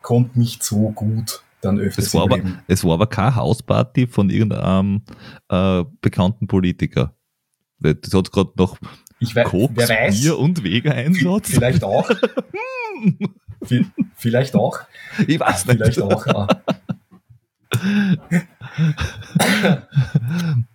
kommt 0.02 0.36
nicht 0.36 0.64
so 0.64 0.90
gut 0.90 1.44
dann 1.62 1.80
öfters. 1.80 2.08
Es 2.08 2.14
war, 2.14 2.24
aber, 2.24 2.40
es 2.68 2.84
war 2.84 2.96
aber 2.96 3.08
keine 3.08 3.36
Hausparty 3.36 4.08
von 4.08 4.30
irgendeinem 4.30 5.04
äh, 5.50 5.84
bekannten 6.02 6.48
Politiker. 6.48 7.14
Das 7.80 8.14
hat 8.14 8.32
gerade 8.32 8.52
noch 8.58 8.78
ich 9.20 9.36
weiß, 9.36 9.48
Koks, 9.48 9.74
wer 9.76 9.88
weiß, 9.88 10.20
Bier 10.20 10.40
und 10.40 10.64
Wegeeinsatz. 10.64 11.52
Vielleicht 11.52 11.84
auch. 11.84 12.10
vielleicht 14.16 14.56
auch. 14.56 14.80
Ich 15.28 15.40
weiß 15.40 15.68
nicht. 15.68 15.78
Vielleicht 15.78 16.02
auch. 16.02 16.48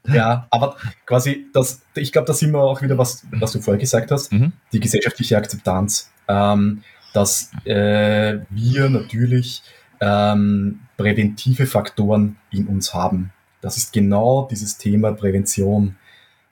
Ja. 0.06 0.46
aber 0.50 0.76
quasi, 1.06 1.46
das, 1.52 1.82
ich 1.94 2.12
glaube, 2.12 2.26
da 2.26 2.32
sind 2.32 2.52
wir 2.52 2.60
auch 2.60 2.82
wieder, 2.82 2.98
was, 2.98 3.26
was 3.32 3.52
du 3.52 3.60
vorher 3.60 3.80
gesagt 3.80 4.10
hast, 4.10 4.32
mhm. 4.32 4.52
die 4.72 4.80
gesellschaftliche 4.80 5.36
Akzeptanz, 5.36 6.10
ähm, 6.28 6.82
dass 7.12 7.50
äh, 7.64 8.38
wir 8.50 8.88
natürlich 8.88 9.62
ähm, 10.00 10.80
präventive 10.96 11.66
Faktoren 11.66 12.36
in 12.50 12.66
uns 12.66 12.94
haben. 12.94 13.32
Das 13.60 13.76
ist 13.76 13.92
genau 13.92 14.48
dieses 14.50 14.78
Thema 14.78 15.12
Prävention, 15.12 15.96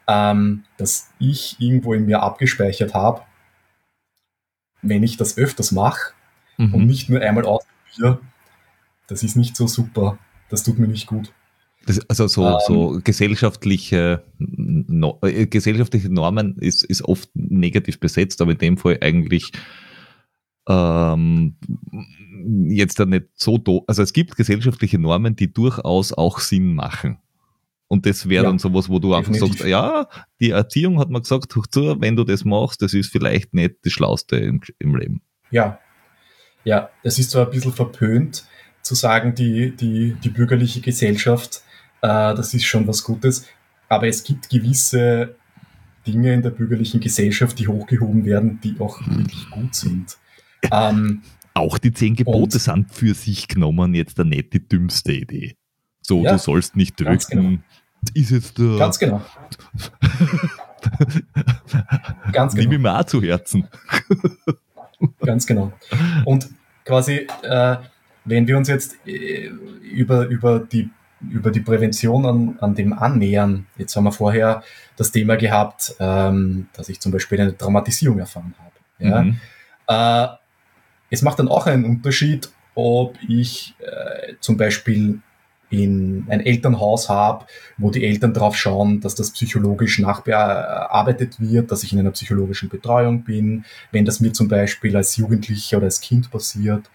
ähm, 0.09 0.64
dass 0.77 1.11
ich 1.19 1.57
irgendwo 1.59 1.95
in 1.95 2.07
mir 2.07 2.23
abgespeichert 2.23 2.95
habe, 2.95 3.23
wenn 4.83 5.03
ich 5.03 5.16
das 5.16 5.38
öfters 5.38 5.73
mache 5.73 6.12
mhm. 6.57 6.75
und 6.75 6.87
nicht 6.87 7.09
nur 7.09 7.21
einmal 7.21 7.45
ausprobiere, 7.45 8.21
das 9.09 9.23
ist 9.23 9.37
nicht 9.37 9.57
so 9.57 9.66
super 9.66 10.19
das 10.48 10.62
tut 10.62 10.78
mir 10.78 10.88
nicht 10.88 11.06
gut. 11.06 11.32
Das, 11.87 12.00
also 12.11 12.26
so, 12.26 12.46
ähm, 12.46 12.56
so 12.66 13.00
gesellschaftliche, 13.02 14.24
no, 14.38 15.18
äh, 15.22 15.46
gesellschaftliche 15.46 16.12
Normen 16.12 16.56
ist, 16.59 16.85
ist 16.85 17.02
oft 17.02 17.30
negativ 17.35 18.00
besetzt, 18.00 18.40
aber 18.40 18.52
in 18.52 18.59
dem 18.59 18.76
Fall 18.76 18.98
eigentlich 19.00 19.52
ähm, 20.68 21.56
jetzt 22.68 22.98
dann 22.98 23.11
nicht 23.11 23.26
so 23.35 23.56
do 23.59 23.85
Also 23.87 24.02
es 24.02 24.12
gibt 24.12 24.37
gesellschaftliche 24.37 24.98
Normen, 24.98 25.37
die 25.37 25.52
durchaus 25.52 26.12
auch 26.12 26.40
Sinn 26.40 26.74
machen. 26.74 27.18
Und 27.88 28.04
das 28.04 28.28
wäre 28.28 28.42
ja, 28.42 28.50
dann 28.50 28.59
sowas, 28.59 28.88
wo 28.88 28.98
du 28.98 29.12
definitiv. 29.12 29.42
einfach 29.42 29.59
sagst, 29.59 29.68
ja, 29.68 30.09
die 30.40 30.50
Erziehung 30.50 30.98
hat 30.98 31.09
mir 31.09 31.20
gesagt, 31.20 31.52
zu, 31.52 32.00
wenn 32.00 32.16
du 32.16 32.24
das 32.24 32.44
machst, 32.44 32.82
das 32.82 32.94
ist 32.94 33.12
vielleicht 33.12 33.55
nicht 33.55 33.76
das 33.82 33.92
Schlauste 33.92 34.36
im, 34.36 34.61
im 34.80 34.97
Leben. 34.97 35.22
Ja, 35.53 35.78
ja, 36.64 36.90
es 37.05 37.20
ist 37.20 37.30
zwar 37.30 37.47
ein 37.47 37.53
bisschen 37.53 37.72
verpönt, 37.72 38.44
zu 38.87 38.95
sagen, 38.95 39.34
die, 39.34 39.74
die, 39.76 40.16
die 40.22 40.28
bürgerliche 40.28 40.80
Gesellschaft, 40.80 41.62
äh, 42.03 42.34
das 42.34 42.55
ist 42.55 42.64
schon 42.64 42.87
was 42.87 43.03
Gutes. 43.03 43.47
Aber 43.89 44.09
es 44.09 44.24
gibt 44.24 44.49
gewisse 44.49 45.37
Dinge 46.07 46.32
in 46.32 46.43
der 46.43 46.51
bürgerlichen 46.51 47.01
Gesellschaft, 47.01 47.59
die 47.59 47.68
hochgehoben 47.68 48.24
werden, 48.24 48.61
die 48.62 48.76
auch 48.78 49.01
wirklich 49.07 49.51
gut 49.51 49.74
sind. 49.74 50.16
Ähm, 50.70 51.22
auch 51.55 51.78
die 51.78 51.93
zehn 51.93 52.14
Gebote 52.14 52.59
sind 52.59 52.93
für 52.93 53.14
sich 53.14 53.49
genommen 53.49 53.95
jetzt 53.95 54.18
nicht 54.18 54.53
die 54.53 54.66
dümmste 54.66 55.12
Idee. 55.12 55.57
So, 56.01 56.22
ja, 56.22 56.32
du 56.32 56.39
sollst 56.39 56.76
nicht 56.76 57.01
drücken. 57.01 57.18
Genau. 57.28 57.59
ist 58.14 58.30
jetzt 58.30 58.59
der. 58.59 58.76
Ganz 58.78 58.99
genau. 58.99 59.22
Ganz 62.32 62.55
genau. 62.55 62.70
Liebe 62.70 62.78
mir 62.78 62.99
auch 62.99 63.05
zu 63.05 63.20
Herzen. 63.22 63.66
Ganz 65.20 65.47
genau. 65.47 65.72
Und 66.24 66.49
quasi, 66.84 67.26
äh, 67.43 67.76
wenn 68.27 68.47
wir 68.47 68.57
uns 68.57 68.68
jetzt 68.68 68.97
äh, 69.07 69.51
über, 69.83 70.27
über, 70.27 70.61
die, 70.61 70.91
über 71.20 71.51
die 71.51 71.61
Prävention 71.61 72.27
an, 72.27 72.59
an 72.61 72.74
dem 72.74 72.93
annähern, 72.93 73.66
jetzt 73.79 73.97
haben 73.97 74.05
wir 74.05 74.12
vorher 74.12 74.62
das 74.97 75.12
Thema 75.12 75.37
gehabt, 75.37 75.95
ähm, 75.99 76.68
dass 76.74 76.89
ich 76.89 77.01
zum 77.01 77.12
Beispiel 77.12 77.41
eine 77.41 77.57
Traumatisierung 77.57 78.18
erfahren 78.18 78.55
habe. 78.59 79.09
Ja? 79.09 79.22
Mhm. 79.22 79.37
Äh, 79.89 80.37
es 81.09 81.22
macht 81.22 81.39
dann 81.39 81.49
auch 81.49 81.66
einen 81.66 81.85
Unterschied, 81.85 82.51
ob 82.74 83.16
ich 83.27 83.74
äh, 83.81 84.35
zum 84.41 84.57
Beispiel 84.57 85.20
in 85.70 86.27
ein 86.29 86.41
Elternhaus 86.41 87.09
habe, 87.09 87.47
wo 87.77 87.91
die 87.91 88.05
Eltern 88.05 88.33
darauf 88.33 88.57
schauen, 88.57 89.01
dass 89.01 89.14
das 89.14 89.33
psychologisch 89.33 89.99
nachbearbeitet 89.99 91.41
wird, 91.41 91.72
dass 91.72 91.83
ich 91.83 91.93
in 91.93 91.99
einer 91.99 92.12
psychologischen 92.12 92.68
Betreuung 92.68 93.24
bin, 93.24 93.64
wenn 93.91 94.05
das 94.05 94.20
mir 94.20 94.33
zum 94.33 94.49
Beispiel 94.49 94.97
als 94.97 95.16
Jugendlicher 95.16 95.79
oder 95.79 95.87
als 95.87 96.01
Kind 96.01 96.31
passiert, 96.31 96.89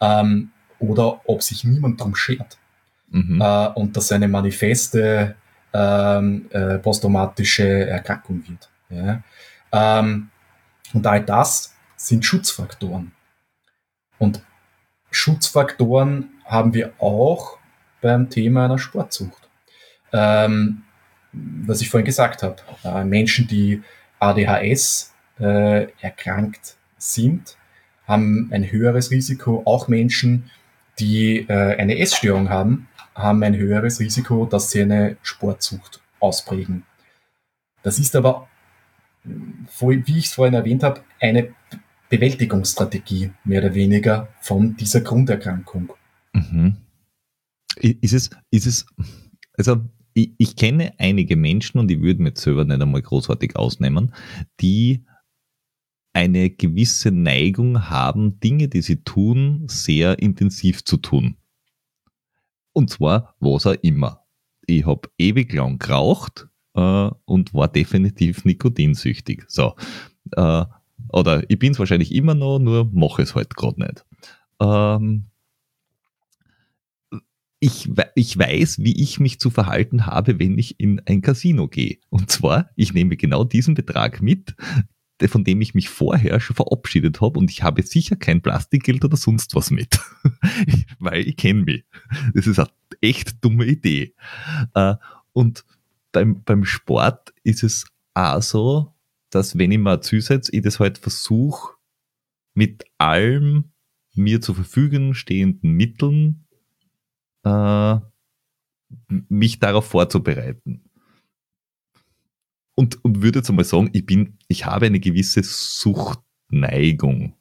ähm, 0.00 0.50
oder 0.78 1.20
ob 1.24 1.42
sich 1.42 1.64
niemand 1.64 2.00
darum 2.00 2.14
schert 2.14 2.58
mhm. 3.10 3.40
äh, 3.40 3.68
und 3.68 3.96
das 3.96 4.12
eine 4.12 4.28
manifeste 4.28 5.36
ähm, 5.72 6.46
äh, 6.50 6.78
posttraumatische 6.78 7.88
Erkrankung 7.88 8.44
wird. 8.48 8.70
Ja? 8.90 9.22
Ähm, 9.72 10.30
und 10.92 11.06
all 11.06 11.22
das 11.24 11.74
sind 11.96 12.24
Schutzfaktoren. 12.24 13.12
Und 14.18 14.42
Schutzfaktoren 15.10 16.30
haben 16.44 16.74
wir 16.74 16.92
auch 16.98 17.58
beim 18.00 18.30
Thema 18.30 18.66
einer 18.66 18.78
Sportsucht. 18.78 19.48
Ähm, 20.12 20.82
was 21.32 21.80
ich 21.80 21.90
vorhin 21.90 22.04
gesagt 22.04 22.42
habe, 22.42 22.56
äh, 22.84 23.04
Menschen, 23.04 23.48
die 23.48 23.82
ADHS 24.20 25.12
äh, 25.40 25.88
erkrankt 26.00 26.76
sind, 26.96 27.56
haben 28.06 28.50
ein 28.52 28.70
höheres 28.70 29.10
Risiko. 29.10 29.62
Auch 29.64 29.88
Menschen, 29.88 30.50
die 30.98 31.46
äh, 31.48 31.76
eine 31.76 31.98
Essstörung 31.98 32.48
haben, 32.48 32.88
haben 33.14 33.42
ein 33.42 33.56
höheres 33.56 34.00
Risiko, 34.00 34.46
dass 34.46 34.70
sie 34.70 34.82
eine 34.82 35.16
Sportsucht 35.22 36.00
ausprägen. 36.20 36.84
Das 37.82 37.98
ist 37.98 38.16
aber, 38.16 38.48
wie 39.24 40.18
ich 40.18 40.26
es 40.26 40.34
vorhin 40.34 40.54
erwähnt 40.54 40.82
habe, 40.82 41.02
eine 41.20 41.54
Bewältigungsstrategie 42.08 43.30
mehr 43.44 43.60
oder 43.62 43.74
weniger 43.74 44.28
von 44.40 44.76
dieser 44.76 45.00
Grunderkrankung. 45.00 45.92
Mhm. 46.32 46.76
Ist 47.76 48.12
es, 48.12 48.30
ist 48.50 48.66
es, 48.66 48.86
also 49.56 49.84
ich, 50.14 50.32
ich 50.38 50.56
kenne 50.56 50.94
einige 50.98 51.36
Menschen 51.36 51.78
und 51.78 51.90
ich 51.90 52.00
würde 52.00 52.22
jetzt 52.24 52.42
selber 52.42 52.64
nicht 52.64 52.80
einmal 52.80 53.02
großartig 53.02 53.56
ausnehmen, 53.56 54.14
die 54.60 55.04
eine 56.14 56.48
gewisse 56.48 57.10
Neigung 57.10 57.90
haben, 57.90 58.40
Dinge, 58.40 58.68
die 58.68 58.82
sie 58.82 59.02
tun, 59.02 59.64
sehr 59.66 60.20
intensiv 60.20 60.84
zu 60.84 60.96
tun. 60.96 61.36
Und 62.72 62.88
zwar 62.88 63.34
was 63.40 63.66
auch 63.66 63.76
immer. 63.82 64.24
Ich 64.66 64.86
habe 64.86 65.10
ewig 65.18 65.52
lang 65.52 65.78
geraucht 65.78 66.48
äh, 66.74 67.10
und 67.24 67.52
war 67.52 67.68
definitiv 67.68 68.44
nikotinsüchtig. 68.44 69.44
So. 69.48 69.74
Äh, 70.32 70.64
oder 71.08 71.48
ich 71.50 71.58
bin 71.58 71.72
es 71.72 71.78
wahrscheinlich 71.78 72.14
immer 72.14 72.34
noch, 72.34 72.58
nur 72.58 72.90
mache 72.92 73.22
es 73.22 73.34
halt 73.34 73.56
gerade 73.56 73.80
nicht. 73.80 74.06
Ähm, 74.60 75.26
ich, 77.58 77.90
ich 78.14 78.38
weiß, 78.38 78.78
wie 78.80 79.02
ich 79.02 79.20
mich 79.20 79.40
zu 79.40 79.50
verhalten 79.50 80.06
habe, 80.06 80.38
wenn 80.38 80.58
ich 80.58 80.78
in 80.78 81.00
ein 81.06 81.22
Casino 81.22 81.66
gehe. 81.66 81.98
Und 82.10 82.30
zwar, 82.30 82.70
ich 82.76 82.92
nehme 82.92 83.16
genau 83.16 83.42
diesen 83.42 83.74
Betrag 83.74 84.22
mit, 84.22 84.54
von 85.26 85.44
dem 85.44 85.60
ich 85.60 85.74
mich 85.74 85.88
vorher 85.88 86.40
schon 86.40 86.56
verabschiedet 86.56 87.20
habe 87.20 87.38
und 87.38 87.50
ich 87.50 87.62
habe 87.62 87.82
sicher 87.82 88.16
kein 88.16 88.42
Plastikgeld 88.42 89.04
oder 89.04 89.16
sonst 89.16 89.54
was 89.54 89.70
mit, 89.70 89.98
weil 90.98 91.26
ich 91.26 91.36
kenne 91.36 91.62
mich. 91.62 91.84
Das 92.34 92.46
ist 92.46 92.58
eine 92.58 92.68
echt 93.00 93.44
dumme 93.44 93.66
Idee. 93.66 94.14
Äh, 94.74 94.96
und 95.32 95.64
beim, 96.12 96.42
beim 96.44 96.64
Sport 96.64 97.32
ist 97.42 97.62
es 97.62 97.86
auch 98.14 98.42
so, 98.42 98.94
dass 99.30 99.58
wenn 99.58 99.72
ich 99.72 99.78
mir 99.78 100.00
zusetze, 100.00 100.52
ich 100.52 100.62
das 100.62 100.80
halt 100.80 100.98
versuche, 100.98 101.74
mit 102.54 102.84
allem 102.98 103.72
mir 104.14 104.40
zur 104.40 104.54
Verfügung 104.54 105.14
stehenden 105.14 105.72
Mitteln 105.72 106.46
äh, 107.44 107.96
mich 109.28 109.58
darauf 109.58 109.86
vorzubereiten. 109.86 110.84
Und, 112.74 113.04
und 113.04 113.22
würde 113.22 113.38
jetzt 113.38 113.50
einmal 113.50 113.64
sagen, 113.64 113.90
ich 113.92 114.04
bin, 114.04 114.38
ich 114.48 114.66
habe 114.66 114.86
eine 114.86 115.00
gewisse 115.00 115.42
Suchtneigung 115.42 117.36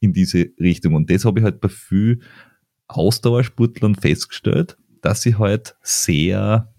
in 0.00 0.12
diese 0.12 0.50
Richtung. 0.58 0.94
Und 0.94 1.10
das 1.10 1.24
habe 1.24 1.40
ich 1.40 1.44
halt 1.44 1.60
bei 1.60 1.68
vielen 1.68 2.22
Ausdauersportlern 2.88 3.94
festgestellt, 3.94 4.76
dass 5.02 5.22
sie 5.22 5.36
halt 5.36 5.76
sehr, 5.82 6.72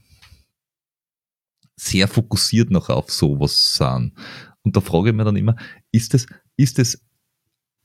sehr 1.76 2.08
fokussiert 2.08 2.72
noch 2.72 2.90
auf 2.90 3.12
sowas 3.12 3.76
sind. 3.76 4.14
Und 4.64 4.76
da 4.76 4.82
frage 4.82 5.10
ich 5.10 5.16
mich 5.16 5.26
dann 5.26 5.36
immer, 5.36 5.56
ist 5.92 6.16
es, 6.16 6.26
ist 6.58 6.80
es, 6.80 7.04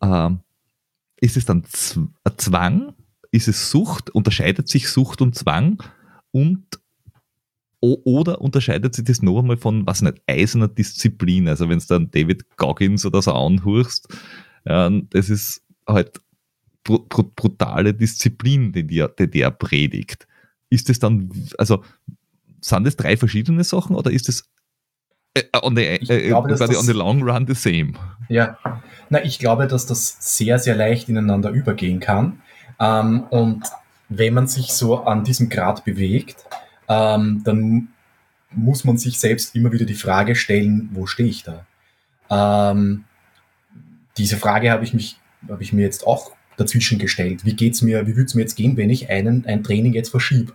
äh, 0.00 0.30
ist 1.20 1.36
es 1.36 1.44
dann 1.44 1.64
ein 2.24 2.38
Zwang 2.38 2.94
ist 3.30 3.48
es 3.48 3.70
Sucht? 3.70 4.10
Unterscheidet 4.10 4.68
sich 4.68 4.88
Sucht 4.88 5.22
und 5.22 5.34
Zwang? 5.34 5.82
Und 6.32 6.66
oder 7.80 8.40
unterscheidet 8.40 8.94
sich 8.94 9.04
das 9.04 9.22
noch 9.22 9.38
einmal 9.38 9.56
von, 9.56 9.86
was 9.86 10.02
nicht, 10.02 10.20
eiserner 10.26 10.68
Disziplin? 10.68 11.48
Also 11.48 11.68
wenn 11.68 11.78
es 11.78 11.86
dann 11.86 12.10
David 12.10 12.56
Goggins 12.56 13.06
oder 13.06 13.22
so 13.22 13.32
anhörst, 13.32 14.08
das 14.64 15.30
ist 15.30 15.62
halt 15.86 16.20
brutale 16.84 17.94
Disziplin, 17.94 18.72
die 18.72 18.86
der, 18.86 19.08
die 19.08 19.30
der 19.30 19.50
predigt. 19.50 20.26
Ist 20.68 20.90
es 20.90 20.98
dann, 20.98 21.30
also 21.58 21.82
sind 22.60 22.86
das 22.86 22.96
drei 22.96 23.16
verschiedene 23.16 23.64
Sachen 23.64 23.96
oder 23.96 24.10
ist 24.10 24.28
es 24.28 24.44
äh, 25.34 25.44
on, 25.62 25.76
the, 25.76 25.82
äh, 25.82 26.28
glaube, 26.28 26.48
das, 26.48 26.60
on 26.60 26.84
the 26.84 26.92
long 26.92 27.22
run 27.22 27.46
the 27.46 27.54
same? 27.54 27.92
Ja, 28.28 28.58
na, 29.08 29.24
ich 29.24 29.38
glaube, 29.38 29.66
dass 29.66 29.86
das 29.86 30.16
sehr, 30.20 30.58
sehr 30.58 30.74
leicht 30.74 31.08
ineinander 31.08 31.50
übergehen 31.50 32.00
kann. 32.00 32.42
Ähm, 32.78 33.24
und 33.30 33.62
wenn 34.08 34.34
man 34.34 34.48
sich 34.48 34.72
so 34.72 35.04
an 35.04 35.24
diesem 35.24 35.48
Grad 35.48 35.84
bewegt, 35.84 36.44
ähm, 36.90 37.42
dann 37.44 37.88
muss 38.50 38.84
man 38.84 38.98
sich 38.98 39.20
selbst 39.20 39.54
immer 39.54 39.70
wieder 39.70 39.86
die 39.86 39.94
Frage 39.94 40.34
stellen, 40.34 40.90
wo 40.92 41.06
stehe 41.06 41.28
ich 41.28 41.44
da? 41.44 41.64
Ähm, 42.28 43.04
diese 44.18 44.36
Frage 44.36 44.72
habe 44.72 44.82
ich 44.82 44.92
mich, 44.92 45.16
habe 45.48 45.62
ich 45.62 45.72
mir 45.72 45.82
jetzt 45.82 46.04
auch 46.04 46.32
dazwischen 46.56 46.98
gestellt. 46.98 47.44
Wie 47.44 47.54
geht's 47.54 47.80
mir, 47.80 48.06
wie 48.08 48.16
würde 48.16 48.24
es 48.24 48.34
mir 48.34 48.42
jetzt 48.42 48.56
gehen, 48.56 48.76
wenn 48.76 48.90
ich 48.90 49.08
einen, 49.08 49.46
ein 49.46 49.62
Training 49.62 49.92
jetzt 49.92 50.10
verschiebe? 50.10 50.52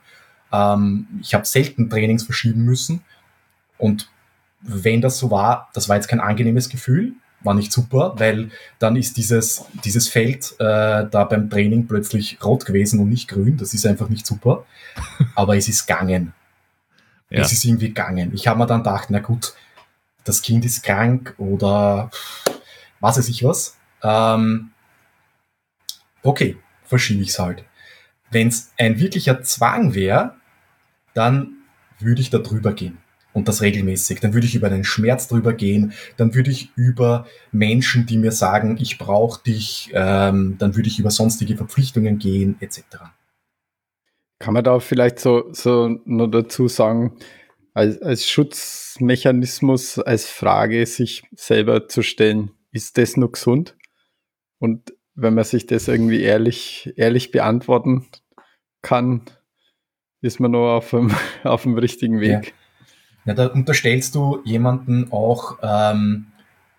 Ähm, 0.52 1.08
ich 1.22 1.34
habe 1.34 1.46
selten 1.46 1.90
Trainings 1.90 2.24
verschieben 2.24 2.66
müssen 2.66 3.02
und 3.78 4.10
wenn 4.60 5.00
das 5.00 5.18
so 5.18 5.32
war, 5.32 5.70
das 5.74 5.88
war 5.88 5.96
jetzt 5.96 6.08
kein 6.08 6.20
angenehmes 6.20 6.68
Gefühl, 6.70 7.14
war 7.46 7.54
nicht 7.54 7.72
super, 7.72 8.16
weil 8.18 8.50
dann 8.80 8.96
ist 8.96 9.18
dieses, 9.18 9.66
dieses 9.84 10.08
Feld 10.08 10.54
äh, 10.60 11.08
da 11.10 11.28
beim 11.30 11.50
Training 11.50 11.88
plötzlich 11.88 12.44
rot 12.44 12.66
gewesen 12.66 13.00
und 13.00 13.10
nicht 13.10 13.28
grün. 13.28 13.58
Das 13.58 13.74
ist 13.74 13.86
einfach 13.86 14.10
nicht 14.10 14.26
super. 14.26 14.66
Aber 15.36 15.56
es 15.56 15.68
ist 15.68 15.86
gegangen. 15.86 16.34
Ja. 17.30 17.42
Es 17.42 17.52
ist 17.52 17.66
irgendwie 17.66 17.90
gegangen. 17.90 18.32
Ich 18.34 18.48
habe 18.48 18.60
mir 18.60 18.68
dann 18.68 18.84
gedacht, 18.84 19.10
na 19.10 19.20
gut, 19.20 19.54
das 20.24 20.42
Kind 20.42 20.66
ist 20.66 20.84
krank 20.84 21.36
oder 21.38 22.10
was 23.00 23.18
weiß 23.18 23.30
ich 23.30 23.44
was. 23.44 23.78
Ähm, 24.02 24.72
okay, 26.24 26.58
verschiebe 26.84 27.22
ich 27.22 27.30
es 27.30 27.40
halt. 27.40 27.64
Wenn 28.32 28.48
es 28.48 28.72
ein 28.78 29.00
wirklicher 29.00 29.44
Zwang 29.44 29.94
wäre, 29.94 30.36
dann 31.14 31.54
würde 32.00 32.22
ich 32.22 32.30
da 32.30 32.40
drüber 32.40 32.74
gehen 32.74 32.98
und 33.36 33.50
das 33.50 33.62
regelmäßig. 33.62 34.22
Dann 34.22 34.34
würde 34.34 34.48
ich 34.48 34.56
über 34.56 34.70
den 34.70 34.86
Schmerz 34.86 35.28
drüber 35.28 35.54
gehen, 35.54 35.94
dann 36.16 36.34
würde 36.34 36.50
ich 36.50 36.72
über 36.76 37.28
Menschen, 37.52 38.06
die 38.06 38.18
mir 38.18 38.32
sagen, 38.32 38.78
ich 38.80 38.98
brauche 38.98 39.44
dich, 39.44 39.92
ähm, 39.94 40.56
dann 40.58 40.76
würde 40.76 40.88
ich 40.88 41.00
über 41.00 41.12
sonstige 41.12 41.58
Verpflichtungen 41.58 42.18
gehen, 42.18 42.56
etc. 42.62 42.80
Kann 44.40 44.54
man 44.54 44.64
da 44.64 44.80
vielleicht 44.80 45.20
so, 45.20 45.52
so 45.52 46.00
nur 46.06 46.32
dazu 46.32 46.70
sagen, 46.70 47.18
als, 47.74 48.02
als 48.02 48.26
Schutzmechanismus, 48.30 50.00
als 50.00 50.28
Frage 50.28 50.86
sich 50.86 51.24
selber 51.36 51.90
zu 51.90 52.04
stellen, 52.04 52.52
ist 52.72 52.98
das 52.98 53.18
nur 53.18 53.34
gesund? 53.34 53.76
Und 54.60 54.94
wenn 55.14 55.34
man 55.34 55.44
sich 55.44 55.68
das 55.68 55.90
irgendwie 55.90 56.22
ehrlich, 56.22 56.94
ehrlich 56.96 57.32
beantworten 57.32 58.08
kann, 58.82 59.24
ist 60.22 60.40
man 60.40 60.52
nur 60.52 60.72
auf 60.72 60.92
dem, 60.92 61.12
auf 61.44 61.64
dem 61.64 61.78
richtigen 61.78 62.22
Weg. 62.22 62.46
Ja. 62.48 62.65
Ja, 63.26 63.34
da 63.34 63.48
unterstellst 63.48 64.16
du 64.16 64.42
jemanden 64.46 65.12
auch 65.12 65.58
ähm, 65.62 66.28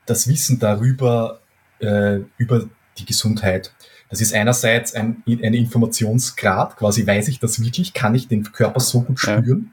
das 0.07 0.28
Wissen 0.28 0.59
darüber, 0.59 1.40
äh, 1.80 2.20
über 2.38 2.66
die 2.99 3.05
Gesundheit. 3.05 3.72
Das 4.09 4.20
ist 4.20 4.32
einerseits 4.32 4.94
ein, 4.94 5.22
ein 5.26 5.55
Informationsgrad, 5.55 6.76
quasi 6.76 7.07
weiß 7.07 7.28
ich 7.28 7.40
das 7.40 7.62
wirklich, 7.62 7.92
kann 7.92 8.14
ich 8.14 8.28
den 8.28 8.44
Körper 8.53 8.80
so 8.80 9.03
gut 9.03 9.18
spüren. 9.18 9.72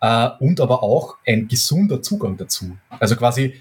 äh, 0.00 0.28
und 0.38 0.60
aber 0.60 0.82
auch 0.82 1.16
ein 1.26 1.48
gesunder 1.48 2.02
Zugang 2.02 2.36
dazu. 2.36 2.76
Also 2.90 3.16
quasi, 3.16 3.54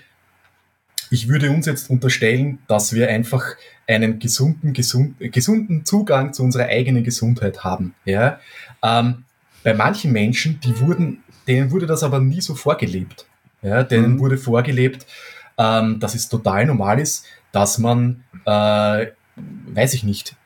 ich 1.10 1.30
würde 1.30 1.50
uns 1.50 1.66
jetzt 1.66 1.90
unterstellen, 1.90 2.60
dass 2.68 2.94
wir 2.94 3.08
einfach 3.10 3.56
einen 3.88 4.20
gesunden, 4.20 4.74
gesund, 4.74 5.16
gesunden 5.20 5.86
Zugang 5.86 6.34
zu 6.34 6.44
unserer 6.44 6.66
eigenen 6.66 7.06
Gesundheit 7.06 7.64
haben. 7.64 7.96
Ja? 8.04 8.42
Ähm, 8.84 9.24
bei 9.68 9.74
manchen 9.74 10.14
Menschen, 10.14 10.62
die 10.62 10.80
wurden, 10.80 11.26
denen 11.46 11.72
wurde 11.72 11.88
das 11.88 12.02
aber 12.02 12.22
nie 12.22 12.40
so 12.40 12.56
vorgelebt. 12.56 13.26
Ja? 13.62 13.84
Denen 13.84 14.14
mhm. 14.14 14.20
wurde 14.20 14.38
vorgelebt, 14.38 15.06
ähm, 15.58 16.00
dass 16.00 16.16
es 16.16 16.30
total 16.30 16.66
normal 16.68 17.02
ist, 17.02 17.26
dass 17.52 17.78
man, 17.78 18.24
äh, 18.46 19.08
weiß 19.36 19.94
ich 19.94 20.06
nicht, 20.06 20.38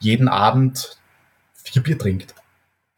jeden 0.00 0.28
Abend 0.28 0.98
vier 1.54 1.82
Bier 1.82 1.96
trinkt. 1.96 2.34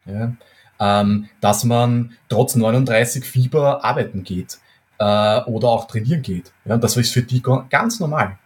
Ja? 0.05 0.33
Ähm, 0.77 1.29
dass 1.39 1.63
man 1.63 2.17
trotz 2.27 2.55
39 2.55 3.23
Fieber 3.23 3.85
arbeiten 3.85 4.25
geht 4.25 4.57
äh, 4.97 5.39
oder 5.43 5.69
auch 5.69 5.87
trainieren 5.87 6.21
geht. 6.21 6.51
Ja? 6.65 6.75
das 6.75 6.97
ist 6.97 7.13
für 7.13 7.23
die 7.23 7.41
ganz 7.69 8.01
normal. 8.01 8.39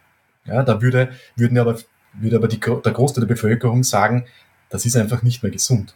Ja? 0.45 0.61
Da 0.61 0.79
würde, 0.79 1.09
würden 1.35 1.57
aber, 1.57 1.79
würde 2.13 2.35
aber 2.35 2.47
die, 2.47 2.59
der 2.59 2.91
Großteil 2.93 3.21
der 3.21 3.33
Bevölkerung 3.33 3.83
sagen, 3.83 4.27
das 4.69 4.85
ist 4.85 4.95
einfach 4.95 5.23
nicht 5.23 5.41
mehr 5.41 5.51
gesund. 5.51 5.95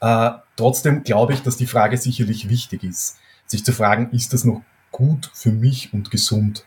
Äh, 0.00 0.30
trotzdem 0.56 1.02
glaube 1.02 1.32
ich, 1.32 1.42
dass 1.42 1.56
die 1.56 1.66
Frage 1.66 1.96
sicherlich 1.96 2.48
wichtig 2.48 2.84
ist, 2.84 3.18
sich 3.46 3.64
zu 3.64 3.72
fragen, 3.72 4.10
ist 4.10 4.32
das 4.32 4.44
noch 4.44 4.62
gut 4.90 5.30
für 5.34 5.52
mich 5.52 5.92
und 5.92 6.10
gesund? 6.10 6.64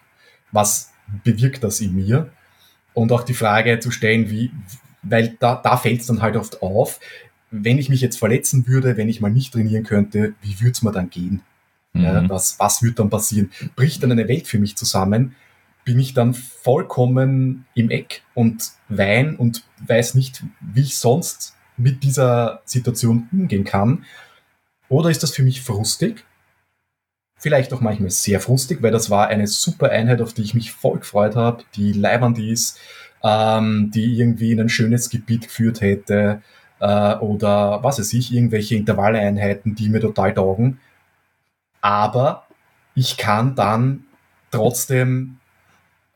Was 0.51 0.91
bewirkt 1.23 1.63
das 1.63 1.81
in 1.81 1.95
mir? 1.95 2.31
Und 2.93 3.11
auch 3.11 3.23
die 3.23 3.33
Frage 3.33 3.79
zu 3.79 3.91
stellen, 3.91 4.29
wie, 4.29 4.51
weil 5.03 5.37
da, 5.39 5.55
da 5.55 5.77
fällt 5.77 6.01
es 6.01 6.07
dann 6.07 6.21
halt 6.21 6.35
oft 6.35 6.61
auf, 6.61 6.99
wenn 7.51 7.77
ich 7.77 7.89
mich 7.89 8.01
jetzt 8.01 8.19
verletzen 8.19 8.67
würde, 8.67 8.97
wenn 8.97 9.09
ich 9.09 9.21
mal 9.21 9.31
nicht 9.31 9.53
trainieren 9.53 9.83
könnte, 9.83 10.33
wie 10.41 10.59
würde 10.59 10.71
es 10.71 10.81
mir 10.81 10.91
dann 10.91 11.09
gehen? 11.09 11.41
Mhm. 11.93 12.03
Ja, 12.03 12.29
was, 12.29 12.59
was 12.59 12.83
wird 12.83 12.99
dann 12.99 13.09
passieren? 13.09 13.51
Bricht 13.75 14.03
dann 14.03 14.11
eine 14.11 14.27
Welt 14.27 14.47
für 14.47 14.59
mich 14.59 14.75
zusammen? 14.75 15.35
Bin 15.85 15.99
ich 15.99 16.13
dann 16.13 16.33
vollkommen 16.33 17.65
im 17.73 17.89
Eck 17.89 18.21
und 18.35 18.71
wein 18.89 19.35
und 19.35 19.63
weiß 19.87 20.13
nicht, 20.15 20.43
wie 20.59 20.81
ich 20.81 20.97
sonst 20.97 21.55
mit 21.79 22.03
dieser 22.03 22.61
Situation 22.65 23.27
umgehen 23.31 23.63
kann? 23.63 24.05
Oder 24.89 25.09
ist 25.09 25.23
das 25.23 25.31
für 25.31 25.43
mich 25.43 25.61
frustig? 25.61 26.25
Vielleicht 27.37 27.71
auch 27.73 27.81
manchmal 27.81 28.09
sehr 28.09 28.41
frustig, 28.41 28.81
weil 28.81 28.91
das 28.91 29.09
war 29.09 29.27
eine 29.27 29.47
super 29.47 29.89
Einheit, 29.89 30.21
auf 30.21 30.33
die 30.33 30.41
ich 30.41 30.53
mich 30.53 30.71
voll 30.71 30.99
gefreut 30.99 31.35
habe, 31.35 31.63
die 31.75 31.93
leibend 31.93 32.37
ist, 32.37 32.79
ähm, 33.23 33.91
die 33.93 34.19
irgendwie 34.19 34.51
in 34.51 34.59
ein 34.59 34.69
schönes 34.69 35.09
Gebiet 35.09 35.43
geführt 35.43 35.81
hätte 35.81 36.41
äh, 36.79 37.15
oder 37.15 37.83
was 37.83 37.99
weiß 37.99 38.13
ich, 38.13 38.33
irgendwelche 38.33 38.75
Intervalleinheiten, 38.75 39.75
die 39.75 39.89
mir 39.89 40.01
total 40.01 40.33
taugen. 40.33 40.79
Aber 41.81 42.47
ich 42.95 43.15
kann 43.17 43.55
dann 43.55 44.05
trotzdem 44.51 45.37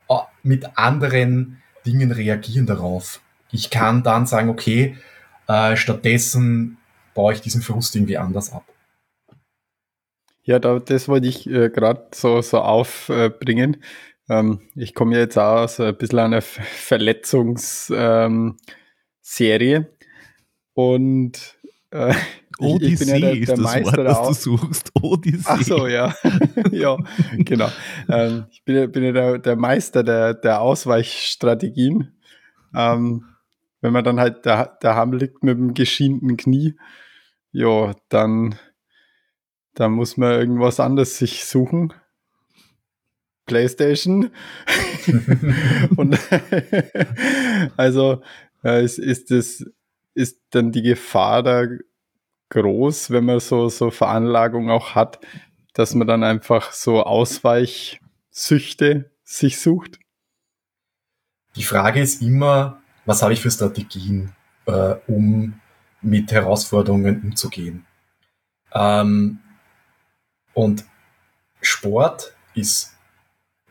äh, 0.09 0.16
mit 0.41 0.78
anderen 0.78 1.61
Dingen 1.86 2.11
reagieren 2.11 2.66
darauf. 2.66 3.22
Ich 3.51 3.70
kann 3.70 4.03
dann 4.03 4.26
sagen, 4.26 4.49
okay, 4.49 4.97
äh, 5.48 5.76
stattdessen 5.76 6.78
baue 7.14 7.34
ich 7.34 7.41
diesen 7.41 7.62
Frust 7.62 7.96
irgendwie 7.96 8.18
anders 8.18 8.52
ab. 8.52 8.66
Ja, 10.44 10.60
da, 10.60 10.80
das 10.80 11.08
wollte 11.08 11.28
ich 11.28 11.50
äh, 11.50 11.70
gerade 11.70 12.08
so, 12.14 12.41
so 12.41 12.60
aufbringen. 12.60 13.78
Ähm, 14.30 14.60
ich 14.76 14.94
komme 14.94 15.18
jetzt 15.18 15.38
aus 15.38 15.80
ein 15.80 15.96
bisschen 15.96 16.20
einer 16.20 16.41
Verletzungsserie 16.41 18.58
ähm, 19.38 19.86
und 20.74 21.58
äh, 21.91 22.14
Odyssee 22.60 22.94
ich 22.94 23.00
bin 23.00 23.08
ja 23.10 23.20
der, 23.20 23.34
der 23.34 23.41
ist 23.41 23.58
Meister 23.58 24.04
das 24.04 24.18
Wort, 24.18 24.30
das 24.30 24.44
du 24.44 24.58
suchst. 24.58 24.91
Odyssee. 25.02 25.44
Ach 25.46 25.62
so, 25.62 25.88
ja. 25.88 26.16
ja, 26.72 26.98
genau. 27.38 27.70
Ähm, 28.10 28.46
ich 28.52 28.64
bin, 28.64 28.91
bin 28.91 29.04
ja 29.04 29.12
der, 29.12 29.39
der 29.39 29.56
Meister 29.56 30.04
der, 30.04 30.34
der 30.34 30.62
Ausweichstrategien. 30.62 32.14
Ähm, 32.76 33.26
wenn 33.84 33.94
man 33.94 34.04
dann 34.06 34.20
halt 34.20 34.46
da, 34.46 34.78
daheim 34.80 35.12
liegt 35.12 35.44
mit 35.44 35.58
dem 35.58 35.74
geschienten 35.74 36.38
Knie, 36.38 36.76
ja, 37.52 37.94
dann, 38.08 38.56
dann 39.74 39.92
muss 39.92 40.16
man 40.16 40.32
irgendwas 40.32 40.80
anderes 40.80 41.18
sich 41.18 41.44
suchen. 41.44 41.92
PlayStation. 43.46 44.32
und 45.98 46.18
also 47.78 48.22
äh, 48.64 48.86
ist, 48.86 49.00
ist 49.00 49.32
das 49.32 49.66
ist 50.14 50.40
dann 50.52 50.72
die 50.72 50.84
Gefahr 50.84 51.44
da 51.44 51.66
groß, 52.52 53.12
wenn 53.12 53.26
man 53.26 53.42
so 53.42 53.68
so 53.68 53.92
Veranlagung 53.92 54.70
auch 54.70 54.96
hat, 54.96 55.20
dass 55.74 55.94
man 55.94 56.08
dann 56.08 56.24
einfach 56.24 56.72
so 56.72 57.04
Ausweichsüchte 57.04 59.12
sich 59.24 59.60
sucht. 59.60 60.00
Die 61.58 61.64
Frage 61.64 62.00
ist 62.00 62.22
immer, 62.22 62.82
was 63.06 63.22
habe 63.22 63.34
ich 63.34 63.41
für 63.41 63.51
Strategien, 63.51 64.34
äh, 64.66 64.95
um 65.08 65.60
mit 66.01 66.32
Herausforderungen 66.32 67.22
umzugehen? 67.24 67.86
Ähm, 68.74 69.39
und 70.54 70.86
Sport 71.62 72.36
ist 72.54 72.93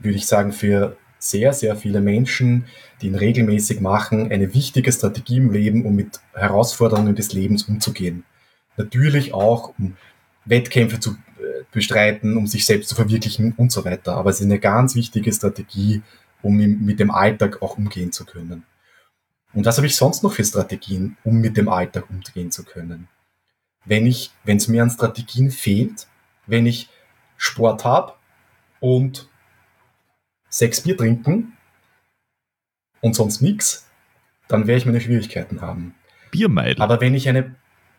würde 0.04 0.16
ich 0.16 0.26
sagen, 0.26 0.52
für 0.52 0.96
sehr, 1.18 1.52
sehr 1.52 1.76
viele 1.76 2.00
Menschen, 2.00 2.64
die 3.00 3.06
ihn 3.06 3.14
regelmäßig 3.14 3.80
machen, 3.80 4.32
eine 4.32 4.54
wichtige 4.54 4.90
Strategie 4.90 5.36
im 5.36 5.52
Leben, 5.52 5.84
um 5.84 5.94
mit 5.94 6.20
Herausforderungen 6.34 7.14
des 7.14 7.32
Lebens 7.32 7.64
umzugehen. 7.64 8.24
Natürlich 8.76 9.32
auch, 9.32 9.74
um 9.78 9.96
Wettkämpfe 10.44 10.98
zu 10.98 11.10
äh, 11.10 11.64
bestreiten, 11.70 12.36
um 12.36 12.46
sich 12.46 12.66
selbst 12.66 12.88
zu 12.88 12.96
verwirklichen 12.96 13.54
und 13.56 13.70
so 13.70 13.84
weiter. 13.84 14.16
Aber 14.16 14.30
es 14.30 14.40
ist 14.40 14.46
eine 14.46 14.58
ganz 14.58 14.96
wichtige 14.96 15.32
Strategie, 15.32 16.02
um 16.42 16.56
mit 16.56 16.98
dem 16.98 17.12
Alltag 17.12 17.62
auch 17.62 17.78
umgehen 17.78 18.10
zu 18.10 18.24
können. 18.24 18.64
Und 19.54 19.66
was 19.66 19.76
habe 19.76 19.86
ich 19.86 19.96
sonst 19.96 20.22
noch 20.22 20.32
für 20.32 20.44
Strategien, 20.44 21.16
um 21.24 21.40
mit 21.40 21.56
dem 21.56 21.68
Alltag 21.68 22.08
umgehen 22.08 22.50
zu 22.50 22.64
können? 22.64 23.08
Wenn 23.84 24.06
ich, 24.06 24.30
wenn 24.44 24.56
es 24.56 24.68
mir 24.68 24.82
an 24.82 24.90
Strategien 24.90 25.50
fehlt, 25.50 26.06
wenn 26.46 26.66
ich 26.66 26.88
Sport 27.36 27.84
habe 27.84 28.14
und 28.80 29.28
sechs 30.48 30.82
Bier 30.82 30.96
trinken 30.96 31.56
und 33.00 33.14
sonst 33.14 33.40
nichts, 33.40 33.88
dann 34.48 34.66
werde 34.66 34.78
ich 34.78 34.86
meine 34.86 35.00
Schwierigkeiten 35.00 35.60
haben. 35.60 35.94
Biermeidl. 36.30 36.80
Aber 36.80 37.00
wenn 37.00 37.14
ich 37.14 37.28
eine. 37.28 37.56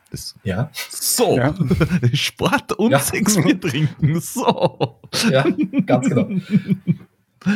Das, 0.10 0.36
ja. 0.44 0.70
So. 0.74 1.36
Ja. 1.38 1.54
Sport 2.14 2.74
und 2.74 2.92
ja. 2.92 3.00
sechs 3.00 3.36
Bier 3.36 3.60
trinken. 3.60 4.20
So. 4.20 5.00
Ja, 5.30 5.46
ganz 5.86 6.08
genau. 6.08 6.30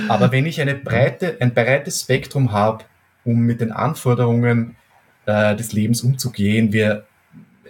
Aber 0.09 0.31
wenn 0.31 0.45
ich 0.45 0.59
eine 0.59 0.75
breite, 0.75 1.37
ein 1.39 1.53
breites 1.53 2.01
Spektrum 2.01 2.51
habe, 2.51 2.83
um 3.28 3.41
mit 3.41 3.61
den 3.61 3.71
Anforderungen 3.71 4.78
äh, 5.25 5.55
des 5.55 5.73
Lebens 5.73 6.01
umzugehen, 6.01 6.71
wir, 6.71 7.05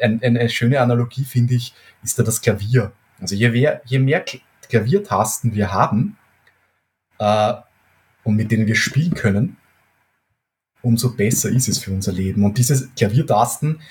ein, 0.01 0.21
eine 0.23 0.49
schöne 0.49 0.79
Analogie, 0.79 1.23
finde 1.23 1.55
ich, 1.55 1.73
ist 2.03 2.19
da 2.19 2.23
das 2.23 2.41
Klavier. 2.41 2.91
Also 3.19 3.35
je 3.35 3.49
mehr, 3.49 3.81
je 3.85 3.99
mehr 3.99 4.23
Klaviertasten 4.69 5.55
wir 5.55 5.73
haben, 5.73 6.17
äh, 7.17 7.53
und 8.23 8.35
mit 8.35 8.51
denen 8.51 8.67
wir 8.67 8.75
spielen 8.75 9.15
können, 9.15 9.57
umso 10.81 11.15
besser 11.15 11.49
ist 11.49 11.67
es 11.67 11.79
für 11.79 11.91
unser 11.91 12.11
Leben. 12.11 12.43
Und 12.43 12.57
diese 12.57 12.89
Klaviertasten, 12.89 13.81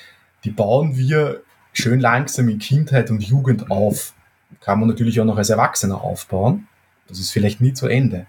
die 0.44 0.50
bauen 0.50 0.96
wir 0.96 1.42
schön 1.72 2.00
langsam 2.00 2.48
in 2.48 2.58
Kindheit 2.58 3.10
und 3.10 3.24
Jugend 3.24 3.70
auf. 3.70 4.14
Kann 4.60 4.78
man 4.78 4.88
natürlich 4.88 5.20
auch 5.20 5.24
noch 5.24 5.38
als 5.38 5.50
Erwachsener 5.50 6.00
aufbauen. 6.00 6.68
Das 7.08 7.18
ist 7.18 7.32
vielleicht 7.32 7.60
nie 7.60 7.72
zu 7.72 7.88
Ende. 7.88 8.26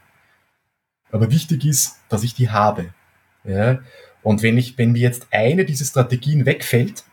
Aber 1.11 1.29
wichtig 1.29 1.65
ist, 1.65 1.99
dass 2.09 2.23
ich 2.23 2.33
die 2.33 2.49
habe. 2.49 2.93
Ja? 3.47 3.79
Und 4.21 4.43
wenn 4.43 4.57
ich, 4.57 4.77
wenn 4.77 4.91
mir 4.91 5.01
jetzt 5.01 5.27
eine 5.31 5.65
dieser 5.65 5.85
Strategien 5.85 6.45
wegfällt, 6.45 7.03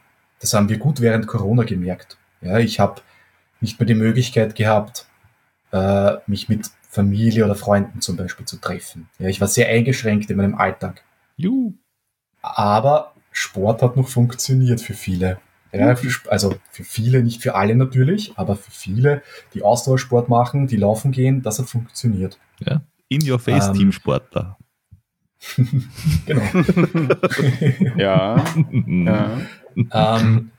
das 0.40 0.52
haben 0.52 0.68
wir 0.68 0.78
gut 0.78 1.00
während 1.00 1.26
Corona 1.26 1.62
gemerkt. 1.62 2.18
Ja, 2.40 2.58
ich 2.58 2.80
habe 2.80 3.00
nicht 3.60 3.80
mehr 3.80 3.86
die 3.86 3.94
Möglichkeit 3.94 4.56
gehabt, 4.56 5.06
äh, 5.72 6.14
mich 6.26 6.48
mit 6.48 6.70
Familie 6.88 7.44
oder 7.44 7.54
Freunden 7.54 8.00
zum 8.00 8.16
Beispiel 8.16 8.46
zu 8.46 8.58
treffen. 8.58 9.08
Ja, 9.18 9.28
ich 9.28 9.40
war 9.40 9.48
sehr 9.48 9.68
eingeschränkt 9.68 10.30
in 10.30 10.36
meinem 10.36 10.54
Alltag. 10.54 11.02
Juhu. 11.36 11.72
Aber 12.42 13.14
Sport 13.32 13.82
hat 13.82 13.96
noch 13.96 14.08
funktioniert 14.08 14.80
für 14.80 14.94
viele. 14.94 15.38
Ja, 15.72 15.96
also 16.28 16.54
für 16.70 16.84
viele, 16.84 17.22
nicht 17.22 17.42
für 17.42 17.56
alle 17.56 17.74
natürlich, 17.74 18.32
aber 18.36 18.54
für 18.54 18.70
viele, 18.70 19.22
die 19.54 19.62
Ausdauersport 19.62 20.28
machen, 20.28 20.68
die 20.68 20.76
laufen 20.76 21.10
gehen, 21.10 21.42
das 21.42 21.58
hat 21.58 21.66
funktioniert. 21.66 22.38
Ja, 22.60 22.82
in 23.08 23.28
your 23.28 23.40
face 23.40 23.66
ähm, 23.66 23.74
Teamsportler. 23.74 24.56
genau. 26.26 26.42
ja. 27.96 28.44
ja. 28.86 29.40
Ähm, 29.92 30.50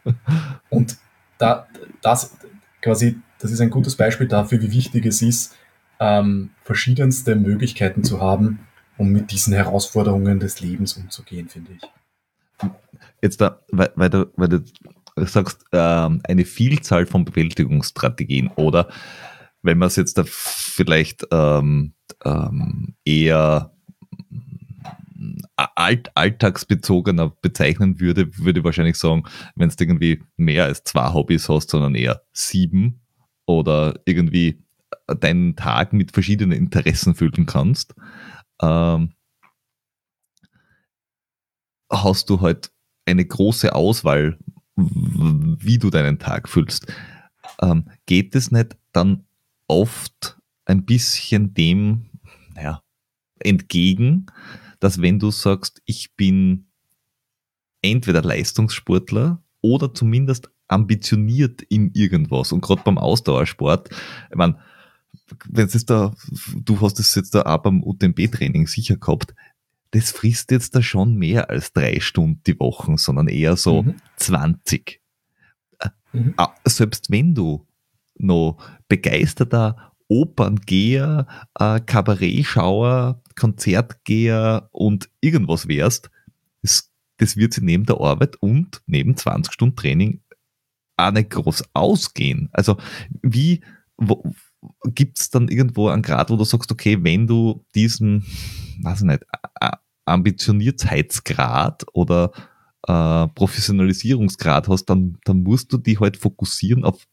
und 0.70 0.98
da, 1.38 1.68
das 2.02 2.38
quasi, 2.82 3.18
das 3.40 3.52
ist 3.52 3.62
ein 3.62 3.70
gutes 3.70 3.96
Beispiel 3.96 4.28
dafür, 4.28 4.62
wie 4.62 4.72
wichtig 4.72 5.06
es 5.06 5.22
ist, 5.22 5.56
ähm, 6.00 6.52
verschiedenste 6.64 7.36
Möglichkeiten 7.36 8.04
zu 8.04 8.22
haben, 8.22 8.60
um 8.98 9.12
mit 9.12 9.32
diesen 9.32 9.54
Herausforderungen 9.54 10.40
des 10.40 10.62
Lebens 10.62 10.94
umzugehen, 10.94 11.48
finde 11.50 11.74
ich. 11.74 12.70
Jetzt 13.22 13.42
da, 13.42 13.60
weil, 13.72 13.92
weil 13.96 14.10
du, 14.10 14.32
weil 14.36 14.50
du 14.50 14.64
sagst, 15.16 15.66
ähm, 15.72 16.22
eine 16.24 16.46
Vielzahl 16.46 17.06
von 17.06 17.26
Bewältigungsstrategien 17.26 18.50
oder 18.56 18.90
wenn 19.62 19.78
man 19.78 19.88
es 19.88 19.96
jetzt 19.96 20.18
da 20.18 20.24
vielleicht 20.28 21.26
ähm, 21.32 21.94
ähm, 22.24 22.96
eher 23.04 23.75
alt, 25.56 26.12
alltagsbezogener 26.16 27.30
bezeichnen 27.42 28.00
würde, 28.00 28.38
würde 28.38 28.60
ich 28.60 28.66
wahrscheinlich 28.66 28.98
sagen, 28.98 29.24
wenn 29.56 29.70
du 29.70 29.76
irgendwie 29.80 30.24
mehr 30.38 30.66
als 30.66 30.84
zwei 30.84 31.14
Hobbys 31.14 31.50
hast, 31.50 31.70
sondern 31.70 31.96
eher 31.96 32.22
sieben 32.34 33.02
oder 33.46 34.00
irgendwie 34.06 34.64
deinen 35.08 35.56
Tag 35.56 35.94
mit 35.94 36.12
verschiedenen 36.12 36.58
Interessen 36.58 37.16
füllen 37.16 37.46
kannst, 37.46 37.94
ähm, 38.62 39.14
hast 41.92 42.30
du 42.30 42.42
halt 42.42 42.72
eine 43.06 43.26
große 43.26 43.74
Auswahl, 43.74 44.38
wie 44.76 45.78
du 45.78 45.90
deinen 45.90 46.20
Tag 46.20 46.50
füllst. 46.50 46.92
Ähm, 47.62 47.90
geht 48.06 48.36
es 48.36 48.52
nicht 48.52 48.76
dann 48.92 49.26
oft 49.68 50.38
ein 50.66 50.86
bisschen 50.86 51.54
dem, 51.54 52.10
naja, 52.56 52.82
entgegen, 53.40 54.26
dass 54.80 55.02
wenn 55.02 55.20
du 55.20 55.32
sagst, 55.32 55.82
ich 55.86 56.16
bin 56.16 56.68
entweder 57.82 58.22
Leistungssportler 58.22 59.42
oder 59.62 59.94
zumindest 59.94 60.50
ambitioniert 60.68 61.62
in 61.64 61.92
irgendwas 61.94 62.52
und 62.52 62.62
gerade 62.62 62.82
beim 62.84 62.98
Ausdauersport, 62.98 63.90
ich 64.30 64.36
meine, 64.36 64.58
wenn 65.50 65.68
es 65.68 65.86
da, 65.86 66.14
du 66.56 66.82
hast 66.82 67.00
es 67.00 67.16
jetzt 67.16 67.36
da 67.36 67.44
auch 67.44 67.62
beim 67.62 67.84
UTMB-Training 67.84 68.68
sicher 68.68 68.98
gehabt, 68.98 69.34
das 69.92 70.12
frisst 70.12 70.52
jetzt 70.52 70.76
da 70.76 70.82
schon 70.82 71.16
mehr 71.16 71.50
als 71.50 71.72
drei 71.72 72.00
Stunden 72.00 72.42
die 72.46 72.60
Woche, 72.60 72.98
sondern 72.98 73.28
eher 73.28 73.56
so 73.56 73.84
mhm. 73.84 73.96
20. 74.18 75.02
Äh, 75.80 75.90
mhm. 76.12 76.34
Ah, 76.38 76.54
selbst 76.66 77.12
wenn 77.12 77.34
du 77.34 77.66
noch 78.18 78.58
begeisterter 78.88 79.94
Operngeher, 80.08 81.28
äh, 81.58 81.80
Kabarettschauer, 81.80 83.22
Konzertgeher 83.36 84.70
und 84.72 85.10
irgendwas 85.22 85.68
wärst, 85.68 86.10
das, 86.62 86.92
das 87.18 87.38
wird 87.38 87.54
sich 87.54 87.64
neben 87.64 87.86
der 87.86 88.00
Arbeit 88.00 88.38
und 88.38 88.82
neben 88.86 89.16
20 89.16 89.54
Stunden 89.54 89.76
Training 89.76 90.22
auch 90.98 91.12
nicht 91.12 91.30
groß 91.30 91.64
ausgehen. 91.74 92.50
Also 92.52 92.78
wie 93.22 93.62
gibt 94.86 95.20
es 95.20 95.30
dann 95.30 95.48
irgendwo 95.48 95.90
einen 95.90 96.02
Grad, 96.02 96.30
wo 96.30 96.36
du 96.36 96.44
sagst, 96.44 96.72
okay, 96.72 97.04
wenn 97.04 97.28
du 97.28 97.66
diesen, 97.76 98.26
weiß 98.82 99.02
ich 99.02 99.08
nicht, 99.08 99.24
Ambitioniertheitsgrad 100.06 101.86
oder 101.94 102.32
äh, 102.88 103.28
Professionalisierungsgrad 103.28 104.68
hast, 104.68 104.86
dann, 104.86 105.18
dann 105.26 105.44
musst 105.44 105.74
du 105.74 105.78
dich 105.78 106.00
halt 106.00 106.18
fokussieren 106.18 106.84
auf 106.84 107.06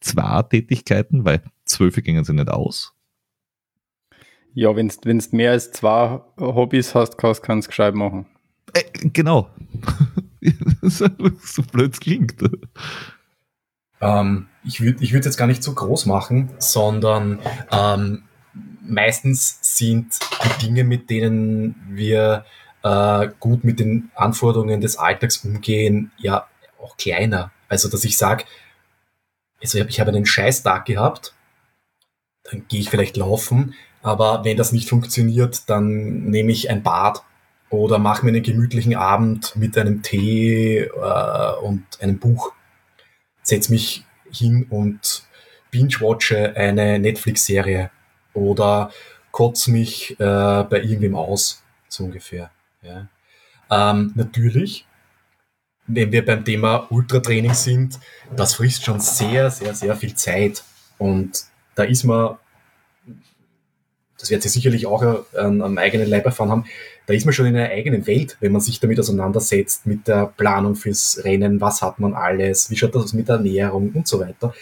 zwei 0.00 0.42
Tätigkeiten, 0.42 1.24
weil 1.24 1.42
zwölf 1.64 1.96
gingen 1.96 2.24
sie 2.24 2.32
nicht 2.32 2.48
aus. 2.48 2.94
Ja, 4.54 4.74
wenn 4.74 4.88
du 4.88 5.20
mehr 5.32 5.52
als 5.52 5.72
zwei 5.72 6.20
Hobbys 6.38 6.94
hast, 6.94 7.16
kannst 7.16 7.44
du 7.44 7.52
es 7.58 7.68
gescheit 7.68 7.94
machen. 7.94 8.26
Äh, 8.72 8.82
genau. 9.08 9.50
so, 10.82 11.06
so 11.42 11.62
blöd 11.62 11.92
es 11.92 12.00
klingt. 12.00 12.34
Ähm, 14.00 14.48
ich 14.64 14.80
würde 14.80 15.02
ich 15.02 15.12
würd 15.12 15.24
jetzt 15.24 15.36
gar 15.36 15.46
nicht 15.46 15.62
so 15.62 15.72
groß 15.74 16.06
machen, 16.06 16.50
sondern 16.58 17.38
ähm, 17.70 18.22
meistens 18.82 19.58
sind 19.62 20.18
die 20.44 20.66
Dinge, 20.66 20.84
mit 20.84 21.10
denen 21.10 21.76
wir 21.88 22.44
äh, 22.82 23.28
gut 23.38 23.64
mit 23.64 23.80
den 23.80 24.10
Anforderungen 24.14 24.80
des 24.80 24.96
Alltags 24.96 25.38
umgehen, 25.44 26.10
ja 26.16 26.46
auch 26.82 26.96
kleiner. 26.96 27.52
Also, 27.68 27.88
dass 27.88 28.04
ich 28.04 28.16
sage, 28.16 28.44
also 29.62 29.78
ich 29.78 30.00
habe 30.00 30.08
hab 30.08 30.08
einen 30.08 30.26
Scheißtag 30.26 30.86
gehabt, 30.86 31.34
dann 32.44 32.64
gehe 32.68 32.80
ich 32.80 32.90
vielleicht 32.90 33.16
laufen, 33.16 33.74
aber 34.02 34.44
wenn 34.44 34.56
das 34.56 34.72
nicht 34.72 34.88
funktioniert, 34.88 35.68
dann 35.68 36.24
nehme 36.24 36.52
ich 36.52 36.70
ein 36.70 36.82
Bad 36.82 37.22
oder 37.68 37.98
mache 37.98 38.24
mir 38.24 38.32
einen 38.32 38.42
gemütlichen 38.42 38.96
Abend 38.96 39.54
mit 39.56 39.76
einem 39.78 40.02
Tee 40.02 40.78
äh, 40.78 41.52
und 41.62 41.84
einem 42.00 42.18
Buch. 42.18 42.52
Setz 43.42 43.68
mich 43.68 44.04
hin 44.30 44.66
und 44.70 45.24
binge-watche 45.70 46.56
eine 46.56 46.98
Netflix-Serie 46.98 47.90
oder 48.32 48.90
kotze 49.30 49.70
mich 49.70 50.18
äh, 50.18 50.64
bei 50.64 50.82
irgendwem 50.82 51.14
aus, 51.14 51.62
so 51.88 52.04
ungefähr. 52.04 52.50
Ja. 52.82 53.08
Ähm, 53.70 54.12
natürlich 54.14 54.86
wenn 55.94 56.12
wir 56.12 56.24
beim 56.24 56.44
Thema 56.44 56.86
Ultratraining 56.90 57.54
sind, 57.54 57.98
das 58.34 58.54
frisst 58.54 58.84
schon 58.84 59.00
sehr, 59.00 59.50
sehr, 59.50 59.74
sehr 59.74 59.96
viel 59.96 60.14
Zeit. 60.14 60.62
Und 60.98 61.44
da 61.74 61.84
ist 61.84 62.04
man, 62.04 62.36
das 64.20 64.30
wird 64.30 64.42
Sie 64.42 64.48
sicherlich 64.48 64.86
auch 64.86 65.24
an, 65.34 65.62
am 65.62 65.78
eigenen 65.78 66.08
Leib 66.08 66.26
erfahren 66.26 66.50
haben, 66.50 66.64
da 67.06 67.14
ist 67.14 67.24
man 67.24 67.32
schon 67.32 67.46
in 67.46 67.56
einer 67.56 67.70
eigenen 67.70 68.06
Welt, 68.06 68.36
wenn 68.40 68.52
man 68.52 68.60
sich 68.60 68.78
damit 68.80 69.00
auseinandersetzt, 69.00 69.86
mit 69.86 70.06
der 70.06 70.26
Planung 70.26 70.76
fürs 70.76 71.22
Rennen, 71.24 71.60
was 71.60 71.82
hat 71.82 71.98
man 71.98 72.14
alles, 72.14 72.70
wie 72.70 72.76
schaut 72.76 72.94
das 72.94 73.12
mit 73.12 73.28
der 73.28 73.36
Ernährung 73.36 73.90
und 73.92 74.06
so 74.06 74.20
weiter. 74.20 74.54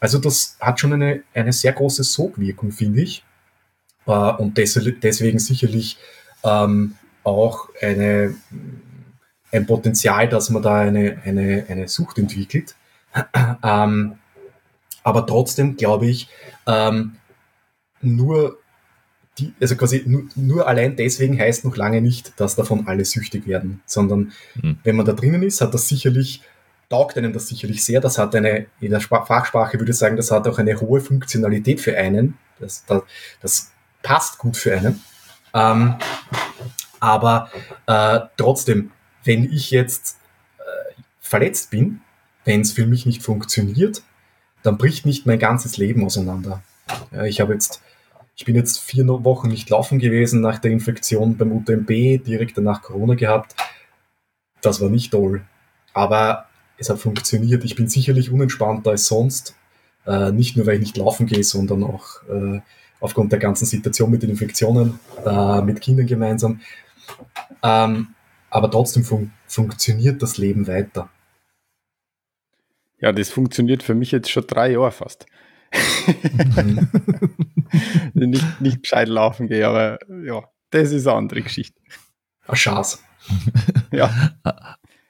Also 0.00 0.18
das 0.18 0.56
hat 0.60 0.80
schon 0.80 0.92
eine, 0.92 1.22
eine 1.34 1.52
sehr 1.52 1.72
große 1.72 2.04
Sogwirkung, 2.04 2.72
finde 2.72 3.02
ich. 3.02 3.24
Äh, 4.06 4.10
und 4.10 4.56
deswegen 4.56 5.38
sicherlich 5.38 5.98
ähm, 6.44 6.94
auch 7.22 7.68
eine 7.80 8.34
ein 9.54 9.66
Potenzial, 9.66 10.28
dass 10.28 10.50
man 10.50 10.62
da 10.62 10.80
eine, 10.80 11.22
eine, 11.24 11.64
eine 11.68 11.88
Sucht 11.88 12.18
entwickelt. 12.18 12.74
ähm, 13.62 14.18
aber 15.02 15.26
trotzdem 15.26 15.76
glaube 15.76 16.06
ich, 16.06 16.28
ähm, 16.66 17.16
nur 18.00 18.58
die, 19.38 19.52
also 19.60 19.76
quasi 19.76 20.04
nur, 20.06 20.24
nur, 20.36 20.68
allein 20.68 20.96
deswegen 20.96 21.38
heißt 21.38 21.64
noch 21.64 21.76
lange 21.76 22.00
nicht, 22.00 22.38
dass 22.38 22.54
davon 22.54 22.86
alle 22.86 23.04
süchtig 23.04 23.46
werden, 23.46 23.82
sondern 23.86 24.32
mhm. 24.54 24.78
wenn 24.84 24.96
man 24.96 25.06
da 25.06 25.12
drinnen 25.12 25.42
ist, 25.42 25.60
hat 25.60 25.74
das 25.74 25.88
sicherlich, 25.88 26.42
taugt 26.88 27.18
einem 27.18 27.32
das 27.32 27.48
sicherlich 27.48 27.84
sehr. 27.84 28.00
Das 28.00 28.18
hat 28.18 28.34
eine, 28.36 28.66
in 28.80 28.90
der 28.90 29.00
Fachsprache 29.00 29.78
würde 29.78 29.90
ich 29.90 29.98
sagen, 29.98 30.16
das 30.16 30.30
hat 30.30 30.46
auch 30.46 30.58
eine 30.58 30.80
hohe 30.80 31.00
Funktionalität 31.00 31.80
für 31.80 31.96
einen. 31.96 32.38
Das, 32.60 32.84
das, 32.86 33.02
das 33.40 33.72
passt 34.02 34.38
gut 34.38 34.56
für 34.56 34.76
einen. 34.76 35.02
Ähm, 35.52 35.96
aber 37.00 37.50
äh, 37.86 38.20
trotzdem, 38.36 38.92
wenn 39.24 39.52
ich 39.52 39.70
jetzt 39.70 40.18
äh, 40.58 41.02
verletzt 41.20 41.70
bin, 41.70 42.00
wenn 42.44 42.60
es 42.60 42.72
für 42.72 42.86
mich 42.86 43.06
nicht 43.06 43.22
funktioniert, 43.22 44.02
dann 44.62 44.78
bricht 44.78 45.06
nicht 45.06 45.26
mein 45.26 45.38
ganzes 45.38 45.76
Leben 45.76 46.04
auseinander. 46.04 46.62
Ja, 47.12 47.24
ich 47.24 47.40
habe 47.40 47.52
jetzt, 47.52 47.80
ich 48.36 48.44
bin 48.44 48.56
jetzt 48.56 48.80
vier 48.80 49.06
Wochen 49.06 49.48
nicht 49.48 49.70
laufen 49.70 49.98
gewesen 49.98 50.40
nach 50.40 50.58
der 50.58 50.72
Infektion 50.72 51.36
beim 51.36 51.52
UTMB, 51.52 52.24
direkt 52.24 52.58
danach 52.58 52.82
Corona 52.82 53.14
gehabt. 53.14 53.54
Das 54.60 54.80
war 54.80 54.88
nicht 54.88 55.12
toll. 55.12 55.42
Aber 55.92 56.46
es 56.76 56.90
hat 56.90 56.98
funktioniert. 56.98 57.64
Ich 57.64 57.76
bin 57.76 57.88
sicherlich 57.88 58.30
unentspannter 58.30 58.90
als 58.90 59.06
sonst. 59.06 59.54
Äh, 60.06 60.32
nicht 60.32 60.56
nur, 60.56 60.66
weil 60.66 60.74
ich 60.74 60.80
nicht 60.80 60.96
laufen 60.96 61.26
gehe, 61.26 61.44
sondern 61.44 61.84
auch 61.84 62.22
äh, 62.28 62.60
aufgrund 63.00 63.32
der 63.32 63.38
ganzen 63.38 63.66
Situation 63.66 64.10
mit 64.10 64.22
den 64.22 64.30
Infektionen, 64.30 64.98
äh, 65.24 65.62
mit 65.62 65.80
Kindern 65.80 66.06
gemeinsam. 66.06 66.60
Ähm, 67.62 68.08
aber 68.50 68.70
trotzdem 68.70 69.04
fun 69.04 69.32
funktioniert 69.46 70.22
das 70.22 70.38
Leben 70.38 70.66
weiter. 70.66 71.08
Ja, 73.00 73.12
das 73.12 73.30
funktioniert 73.30 73.82
für 73.82 73.94
mich 73.94 74.10
jetzt 74.10 74.30
schon 74.30 74.46
drei 74.46 74.72
Jahre 74.72 74.90
fast. 74.90 75.26
Mhm. 76.54 76.88
nicht, 78.14 78.60
nicht 78.60 78.82
gescheit 78.82 79.08
laufen 79.08 79.48
gehe, 79.48 79.66
aber 79.66 79.98
ja, 80.24 80.42
das 80.70 80.92
ist 80.92 81.06
eine 81.06 81.16
andere 81.16 81.42
Geschichte. 81.42 81.80
Eine 82.46 82.56
Chance. 82.56 82.98
ja. 83.92 84.10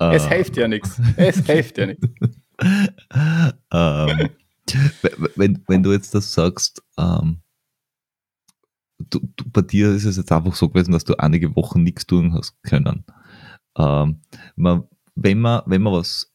Uh, 0.00 0.10
es 0.10 0.26
hilft 0.28 0.56
ja 0.56 0.68
nichts. 0.68 1.00
Es 1.16 1.44
hilft 1.46 1.78
ja 1.78 1.86
nichts. 1.86 2.06
Um, 3.72 4.30
wenn, 5.36 5.62
wenn 5.66 5.82
du 5.82 5.92
jetzt 5.92 6.14
das 6.14 6.32
sagst, 6.32 6.82
um, 6.96 7.42
du, 8.98 9.20
du, 9.36 9.44
bei 9.50 9.62
dir 9.62 9.90
ist 9.90 10.04
es 10.04 10.16
jetzt 10.16 10.32
einfach 10.32 10.54
so 10.54 10.68
gewesen, 10.68 10.92
dass 10.92 11.04
du 11.04 11.16
einige 11.16 11.54
Wochen 11.56 11.82
nichts 11.82 12.06
tun 12.06 12.32
hast 12.32 12.60
können. 12.62 13.04
Ähm, 13.76 14.20
man, 14.56 14.84
wenn, 15.14 15.40
man, 15.40 15.62
wenn 15.66 15.82
man 15.82 15.94
was 15.94 16.32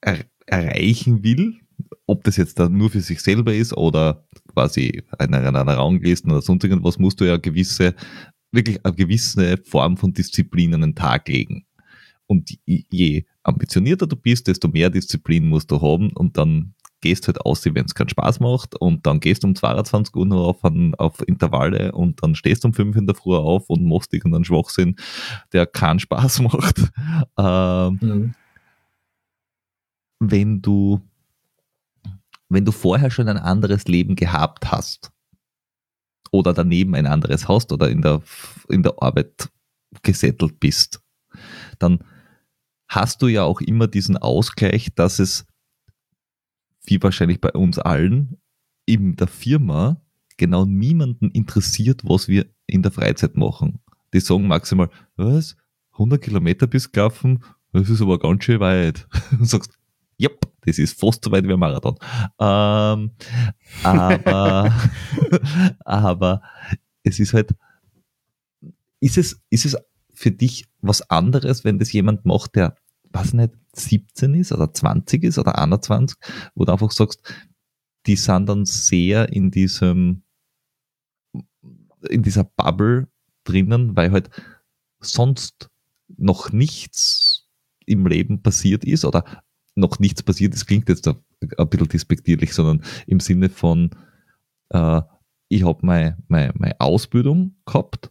er, 0.00 0.24
erreichen 0.46 1.22
will, 1.22 1.60
ob 2.06 2.24
das 2.24 2.36
jetzt 2.36 2.58
dann 2.58 2.76
nur 2.76 2.90
für 2.90 3.00
sich 3.00 3.20
selber 3.20 3.54
ist 3.54 3.76
oder 3.76 4.26
quasi 4.52 5.02
in 5.18 5.34
einer, 5.34 5.60
einer 5.60 5.76
Rangliste 5.76 6.28
oder 6.28 6.42
sonst 6.42 6.64
irgendwas, 6.64 6.98
musst 6.98 7.20
du 7.20 7.24
ja 7.24 7.36
gewisse, 7.36 7.94
wirklich 8.52 8.84
eine 8.84 8.94
gewisse 8.94 9.58
Form 9.64 9.96
von 9.96 10.12
Disziplin 10.12 10.74
an 10.74 10.80
den 10.82 10.94
Tag 10.94 11.28
legen. 11.28 11.66
Und 12.26 12.50
je 12.64 13.24
ambitionierter 13.42 14.06
du 14.06 14.16
bist, 14.16 14.46
desto 14.46 14.68
mehr 14.68 14.90
Disziplin 14.90 15.46
musst 15.46 15.70
du 15.70 15.80
haben 15.80 16.10
und 16.12 16.38
dann 16.38 16.74
gehst 17.04 17.26
halt 17.26 17.38
aus, 17.42 17.62
wenn 17.66 17.84
es 17.84 17.94
keinen 17.94 18.08
Spaß 18.08 18.40
macht 18.40 18.74
und 18.76 19.06
dann 19.06 19.20
gehst 19.20 19.42
du 19.42 19.48
um 19.48 19.54
22 19.54 20.16
Uhr 20.16 20.24
noch 20.24 20.48
auf, 20.48 20.64
ein, 20.64 20.94
auf 20.94 21.20
Intervalle 21.28 21.92
und 21.92 22.22
dann 22.22 22.34
stehst 22.34 22.64
du 22.64 22.68
um 22.68 22.74
5 22.74 22.96
in 22.96 23.06
der 23.06 23.14
Früh 23.14 23.36
auf 23.36 23.68
und 23.68 23.84
machst 23.84 24.14
irgendeinen 24.14 24.46
Schwachsinn, 24.46 24.96
der 25.52 25.66
keinen 25.66 25.98
Spaß 25.98 26.40
macht. 26.40 26.80
Ähm, 27.38 27.98
mhm. 28.00 28.34
wenn 30.18 30.62
du, 30.62 31.02
wenn 32.48 32.64
du 32.64 32.72
vorher 32.72 33.10
schon 33.10 33.28
ein 33.28 33.38
anderes 33.38 33.84
Leben 33.86 34.16
gehabt 34.16 34.70
hast 34.70 35.12
oder 36.30 36.52
daneben 36.52 36.94
ein 36.94 37.06
anderes 37.06 37.48
hast 37.48 37.72
oder 37.72 37.90
in 37.90 38.02
der, 38.02 38.22
in 38.68 38.82
der 38.82 39.02
Arbeit 39.02 39.50
gesettelt 40.02 40.60
bist, 40.60 41.00
dann 41.78 42.04
hast 42.88 43.22
du 43.22 43.28
ja 43.28 43.44
auch 43.44 43.60
immer 43.60 43.86
diesen 43.86 44.16
Ausgleich, 44.16 44.94
dass 44.94 45.18
es, 45.18 45.46
wie 46.84 47.02
wahrscheinlich 47.02 47.40
bei 47.40 47.52
uns 47.52 47.78
allen, 47.78 48.38
in 48.86 49.16
der 49.16 49.28
Firma 49.28 50.00
genau 50.36 50.64
niemanden 50.64 51.30
interessiert, 51.30 52.02
was 52.04 52.28
wir 52.28 52.46
in 52.66 52.82
der 52.82 52.92
Freizeit 52.92 53.36
machen. 53.36 53.80
Die 54.12 54.20
sagen 54.20 54.46
maximal, 54.46 54.90
was? 55.16 55.56
100 55.92 56.20
Kilometer 56.20 56.66
bis 56.66 56.90
gelaufen? 56.90 57.42
Das 57.72 57.88
ist 57.88 58.02
aber 58.02 58.18
ganz 58.18 58.44
schön 58.44 58.60
weit. 58.60 59.08
Und 59.32 59.48
sagst, 59.48 59.78
yep, 60.20 60.40
das 60.66 60.78
ist 60.78 60.98
fast 60.98 61.24
so 61.24 61.32
weit 61.32 61.46
wie 61.46 61.52
ein 61.52 61.58
Marathon. 61.58 61.96
Ähm, 62.38 63.10
aber, 63.82 64.74
aber 65.84 66.42
es 67.02 67.20
ist 67.20 67.34
halt, 67.34 67.54
ist 69.00 69.18
es, 69.18 69.40
ist 69.50 69.66
es 69.66 69.76
für 70.14 70.30
dich 70.30 70.66
was 70.80 71.08
anderes, 71.10 71.64
wenn 71.64 71.78
das 71.78 71.92
jemand 71.92 72.24
macht, 72.24 72.56
der, 72.56 72.76
was 73.10 73.32
nicht, 73.32 73.52
17 73.74 74.34
ist 74.34 74.52
oder 74.52 74.72
20 74.72 75.24
ist 75.24 75.38
oder 75.38 75.58
21, 75.58 76.16
wo 76.54 76.64
du 76.64 76.72
einfach 76.72 76.90
sagst, 76.90 77.20
die 78.06 78.16
sind 78.16 78.46
dann 78.46 78.64
sehr 78.64 79.32
in 79.32 79.50
diesem, 79.50 80.22
in 82.08 82.22
dieser 82.22 82.44
Bubble 82.44 83.08
drinnen, 83.44 83.96
weil 83.96 84.12
halt 84.12 84.30
sonst 85.00 85.70
noch 86.16 86.52
nichts 86.52 87.48
im 87.86 88.06
Leben 88.06 88.42
passiert 88.42 88.84
ist 88.84 89.04
oder 89.04 89.42
noch 89.74 89.98
nichts 89.98 90.22
passiert 90.22 90.54
ist, 90.54 90.66
klingt 90.66 90.88
jetzt 90.88 91.08
ein, 91.08 91.16
bisschen 91.40 91.88
despektierlich, 91.88 92.52
sondern 92.54 92.84
im 93.06 93.20
Sinne 93.20 93.48
von, 93.48 93.90
äh, 94.70 95.02
ich 95.48 95.64
habe 95.64 95.84
meine, 95.84 96.16
meine, 96.28 96.52
meine 96.56 96.80
Ausbildung 96.80 97.56
gehabt 97.66 98.10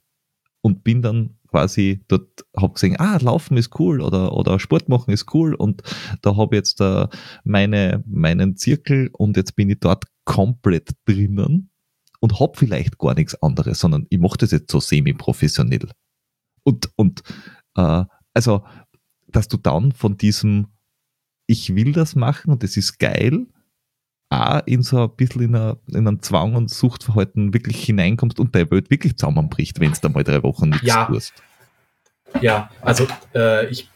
und 0.61 0.84
bin 0.84 1.01
dann 1.01 1.38
quasi 1.47 2.03
dort, 2.07 2.45
habe 2.57 2.74
gesehen, 2.74 2.99
ah, 2.99 3.18
Laufen 3.22 3.57
ist 3.57 3.80
cool 3.80 4.01
oder, 4.01 4.34
oder 4.34 4.59
Sport 4.59 4.89
machen 4.89 5.14
ist 5.14 5.34
cool 5.34 5.53
und 5.53 5.84
da 6.22 6.36
habe 6.36 6.55
jetzt 6.55 6.82
äh, 6.82 7.07
meine, 7.43 8.03
meinen 8.07 8.57
Zirkel 8.57 9.09
und 9.14 9.38
jetzt 9.38 9.55
bin 9.55 9.70
ich 9.70 9.80
dort 9.80 10.05
komplett 10.26 10.91
drinnen 11.05 11.70
und 12.20 12.39
habe 12.39 12.57
vielleicht 12.57 12.97
gar 12.97 13.14
nichts 13.14 13.41
anderes, 13.41 13.80
sondern 13.80 14.07
ich 14.09 14.20
mache 14.20 14.38
das 14.38 14.51
jetzt 14.51 14.72
so 14.72 14.80
semi-professionell. 14.80 15.89
Und, 16.64 16.89
und 16.95 17.22
äh, 17.76 18.05
also, 18.34 18.64
dass 19.28 19.47
du 19.47 19.57
dann 19.57 19.91
von 19.91 20.18
diesem 20.18 20.68
ich 21.48 21.76
will 21.76 21.91
das 21.91 22.16
machen 22.16 22.52
und 22.52 22.64
es 22.64 22.78
ist 22.78 23.00
geil, 23.00 23.48
auch 24.30 24.62
in 24.66 24.82
so 24.82 25.04
ein 25.04 25.16
bisschen 25.16 25.44
in, 25.44 25.56
eine, 25.56 25.78
in 25.88 26.08
einen 26.08 26.22
Zwang 26.22 26.56
und 26.56 26.70
Suchtverhalten 26.70 27.54
wirklich 27.54 27.84
hineinkommst 27.84 28.39
und 28.39 28.56
deine 28.56 28.72
Welt 28.72 28.89
wirklich 28.89 29.16
zusammenbricht, 29.18 29.80
wenn 29.80 29.91
es 29.91 30.02
da 30.02 30.10
mal 30.10 30.24
drei 30.24 30.41
Wochen 30.44 30.70
nichts 30.70 30.88
ja. 30.88 31.06
tust. 31.06 31.34
Ja, 32.41 32.70
also 32.82 33.08
äh, 33.36 33.68
ich 33.68 33.89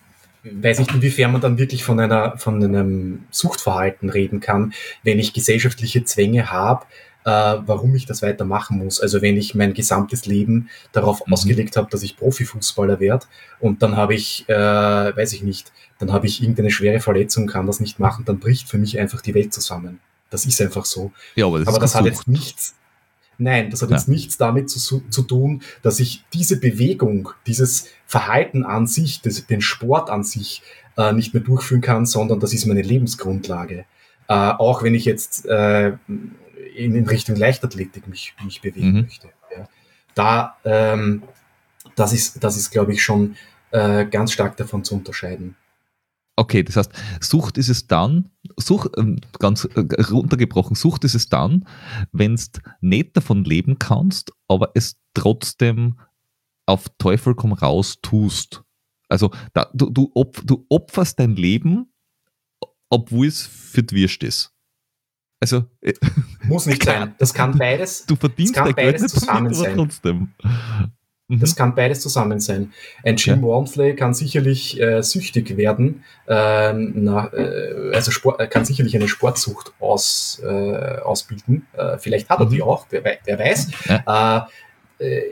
weiß 0.43 0.79
nicht, 0.79 0.93
inwiefern 0.93 1.31
man 1.31 1.41
dann 1.41 1.57
wirklich 1.57 1.83
von 1.83 1.99
einer 1.99 2.37
von 2.37 2.63
einem 2.63 3.25
Suchtverhalten 3.31 4.09
reden 4.09 4.39
kann, 4.39 4.73
wenn 5.03 5.19
ich 5.19 5.33
gesellschaftliche 5.33 6.03
Zwänge 6.03 6.51
habe, 6.51 6.85
äh, 7.27 7.61
warum 7.65 7.93
ich 7.93 8.05
das 8.05 8.21
weitermachen 8.21 8.77
muss. 8.77 9.01
Also 9.01 9.21
wenn 9.21 9.35
ich 9.35 9.53
mein 9.53 9.73
gesamtes 9.73 10.25
Leben 10.25 10.69
darauf 10.93 11.27
mhm. 11.27 11.33
ausgelegt 11.33 11.75
habe, 11.75 11.89
dass 11.91 12.01
ich 12.01 12.15
Profifußballer 12.15 13.01
werde 13.01 13.25
und 13.59 13.83
dann 13.83 13.97
habe 13.97 14.15
ich, 14.15 14.47
äh, 14.47 14.53
weiß 14.53 15.33
ich 15.33 15.43
nicht, 15.43 15.73
dann 15.99 16.13
habe 16.13 16.25
ich 16.25 16.41
irgendeine 16.41 16.71
schwere 16.71 17.01
Verletzung, 17.01 17.45
kann 17.47 17.67
das 17.67 17.81
nicht 17.81 17.99
machen, 17.99 18.23
dann 18.23 18.39
bricht 18.39 18.69
für 18.69 18.77
mich 18.77 18.97
einfach 18.97 19.19
die 19.19 19.33
Welt 19.33 19.53
zusammen. 19.53 19.99
Das 20.29 20.45
ist 20.45 20.61
einfach 20.61 20.85
so. 20.85 21.11
Ja, 21.35 21.47
aber 21.47 21.59
das, 21.59 21.67
aber 21.67 21.79
das 21.79 21.95
hat 21.95 22.05
jetzt 22.05 22.29
nichts. 22.29 22.75
Nein, 23.37 23.71
das 23.71 23.81
hat 23.81 23.89
ja. 23.89 23.97
jetzt 23.97 24.07
nichts 24.07 24.37
damit 24.37 24.69
zu, 24.69 25.01
zu 25.09 25.21
tun, 25.21 25.63
dass 25.81 25.99
ich 25.99 26.23
diese 26.33 26.59
Bewegung, 26.59 27.29
dieses 27.45 27.89
Verhalten 28.05 28.63
an 28.63 28.87
sich, 28.87 29.21
das, 29.21 29.45
den 29.45 29.61
Sport 29.61 30.09
an 30.09 30.23
sich 30.23 30.63
äh, 30.95 31.11
nicht 31.11 31.33
mehr 31.33 31.43
durchführen 31.43 31.81
kann, 31.81 32.05
sondern 32.05 32.39
das 32.39 32.53
ist 32.53 32.65
meine 32.65 32.81
Lebensgrundlage. 32.81 33.85
Äh, 34.29 34.33
auch 34.33 34.81
wenn 34.81 34.95
ich 34.95 35.05
jetzt 35.05 35.45
äh, 35.45 35.93
in, 36.77 36.95
in 36.95 37.07
Richtung 37.07 37.35
Leichtathletik 37.35 38.07
mich, 38.07 38.33
mich 38.43 38.61
bewegen 38.61 38.93
mhm. 38.93 39.01
möchte. 39.01 39.29
Ja. 39.55 39.67
Da, 40.15 40.57
ähm, 40.63 41.23
das 41.95 42.13
ist, 42.13 42.43
das 42.43 42.57
ist, 42.57 42.71
glaube 42.71 42.93
ich, 42.93 43.03
schon 43.03 43.35
äh, 43.71 44.05
ganz 44.05 44.31
stark 44.31 44.57
davon 44.57 44.83
zu 44.83 44.95
unterscheiden. 44.95 45.55
Okay, 46.39 46.61
das 46.63 46.75
heißt, 46.75 46.91
Sucht 47.19 47.57
ist 47.57 47.69
es 47.69 47.87
dann, 47.87 48.29
Sucht, 48.57 48.91
ähm, 48.97 49.19
ganz 49.39 49.65
äh, 49.65 49.79
runtergebrochen, 50.03 50.75
Sucht 50.75 51.03
ist 51.03 51.15
es 51.15 51.29
dann, 51.29 51.67
wenn 52.11 52.35
du 52.35 52.43
nicht 52.79 53.17
davon 53.17 53.43
leben 53.43 53.79
kannst, 53.79 54.31
aber 54.47 54.71
es 54.75 54.97
trotzdem 55.15 55.99
auf 56.67 56.85
Teufel 56.99 57.33
komm 57.33 57.53
raus 57.53 57.99
tust. 58.03 58.63
Also 59.09 59.31
da, 59.53 59.69
du, 59.73 59.89
du, 59.89 60.11
op, 60.13 60.39
du 60.45 60.65
opferst 60.69 61.19
dein 61.19 61.35
Leben, 61.35 61.91
obwohl 62.89 63.27
es 63.27 63.47
für 63.47 63.81
die 63.81 63.95
Wirst 63.95 64.21
ist. 64.21 64.53
Also 65.39 65.65
äh, 65.81 65.93
muss 66.43 66.65
nicht 66.65 66.83
sein. 66.83 67.15
Das 67.19 67.33
kann 67.33 67.57
beides. 67.57 68.05
Du 68.05 68.15
verdienst 68.15 68.55
das 68.55 68.63
kann 68.63 68.75
beides 68.75 69.13
zusammen 69.13 69.53
sein. 69.53 69.75
Trotzdem. 69.75 70.33
Mhm. 71.29 71.41
Das 71.41 71.55
kann 71.55 71.75
beides 71.75 71.99
zusammen 71.99 72.39
sein. 72.39 72.71
Ein 73.03 73.17
Jim 73.17 73.35
ja. 73.35 73.41
Wormsley 73.41 73.95
kann 73.95 74.13
sicherlich 74.13 74.79
äh, 74.79 75.03
süchtig 75.03 75.57
werden, 75.57 76.03
äh, 76.25 76.71
na, 76.73 77.27
äh, 77.33 77.91
also 77.93 78.11
Sport, 78.11 78.49
kann 78.49 78.63
sicherlich 78.63 78.95
eine 78.95 79.09
Sportsucht 79.09 79.73
aus, 79.79 80.41
äh, 80.41 80.47
ausbilden. 80.47 81.67
Äh, 81.73 81.97
vielleicht 81.97 82.29
hat 82.29 82.39
er 82.39 82.45
die 82.45 82.57
mhm. 82.57 82.63
auch, 82.63 82.87
wer, 82.91 83.03
wer 83.03 83.39
weiß. 83.39 83.71
Ja. 83.89 84.47
Äh, 84.99 85.05
äh, 85.05 85.23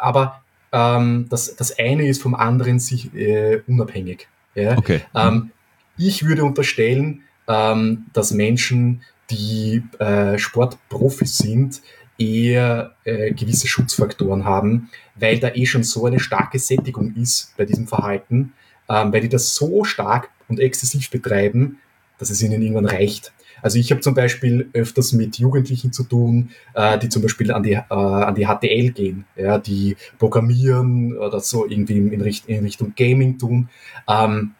aber 0.00 0.42
ähm, 0.70 1.26
das, 1.28 1.56
das 1.56 1.76
eine 1.76 2.06
ist 2.06 2.22
vom 2.22 2.36
anderen 2.36 2.78
sich 2.78 3.12
äh, 3.14 3.62
unabhängig. 3.66 4.28
Ja? 4.54 4.78
Okay. 4.78 5.00
Ähm, 5.14 5.50
ich 5.96 6.24
würde 6.24 6.44
unterstellen, 6.44 7.22
ähm, 7.48 8.06
dass 8.12 8.32
Menschen, 8.32 9.02
die 9.30 9.82
äh, 9.98 10.38
Sportprofis 10.38 11.38
sind, 11.38 11.80
eher 12.18 12.94
äh, 13.04 13.32
gewisse 13.32 13.66
Schutzfaktoren 13.66 14.44
haben, 14.44 14.90
weil 15.16 15.38
da 15.38 15.48
eh 15.54 15.66
schon 15.66 15.82
so 15.82 16.06
eine 16.06 16.20
starke 16.20 16.58
Sättigung 16.58 17.14
ist 17.16 17.54
bei 17.56 17.64
diesem 17.64 17.86
Verhalten, 17.86 18.52
ähm, 18.88 19.12
weil 19.12 19.22
die 19.22 19.28
das 19.28 19.54
so 19.54 19.84
stark 19.84 20.30
und 20.48 20.60
exzessiv 20.60 21.10
betreiben, 21.10 21.78
dass 22.18 22.30
es 22.30 22.42
ihnen 22.42 22.62
irgendwann 22.62 22.86
reicht. 22.86 23.32
Also 23.62 23.78
ich 23.78 23.90
habe 23.90 24.02
zum 24.02 24.14
Beispiel 24.14 24.68
öfters 24.74 25.12
mit 25.12 25.38
Jugendlichen 25.38 25.92
zu 25.92 26.04
tun, 26.04 26.50
äh, 26.74 26.98
die 26.98 27.08
zum 27.08 27.22
Beispiel 27.22 27.50
an 27.50 27.62
die, 27.62 27.72
äh, 27.72 27.82
an 27.88 28.34
die 28.34 28.46
HTL 28.46 28.90
gehen, 28.90 29.24
ja, 29.36 29.58
die 29.58 29.96
programmieren 30.18 31.16
oder 31.16 31.40
so 31.40 31.66
irgendwie 31.66 31.96
in, 31.96 32.20
Richt 32.20 32.46
in 32.46 32.62
Richtung 32.62 32.92
Gaming 32.94 33.38
tun. 33.38 33.70
Ähm, 34.06 34.52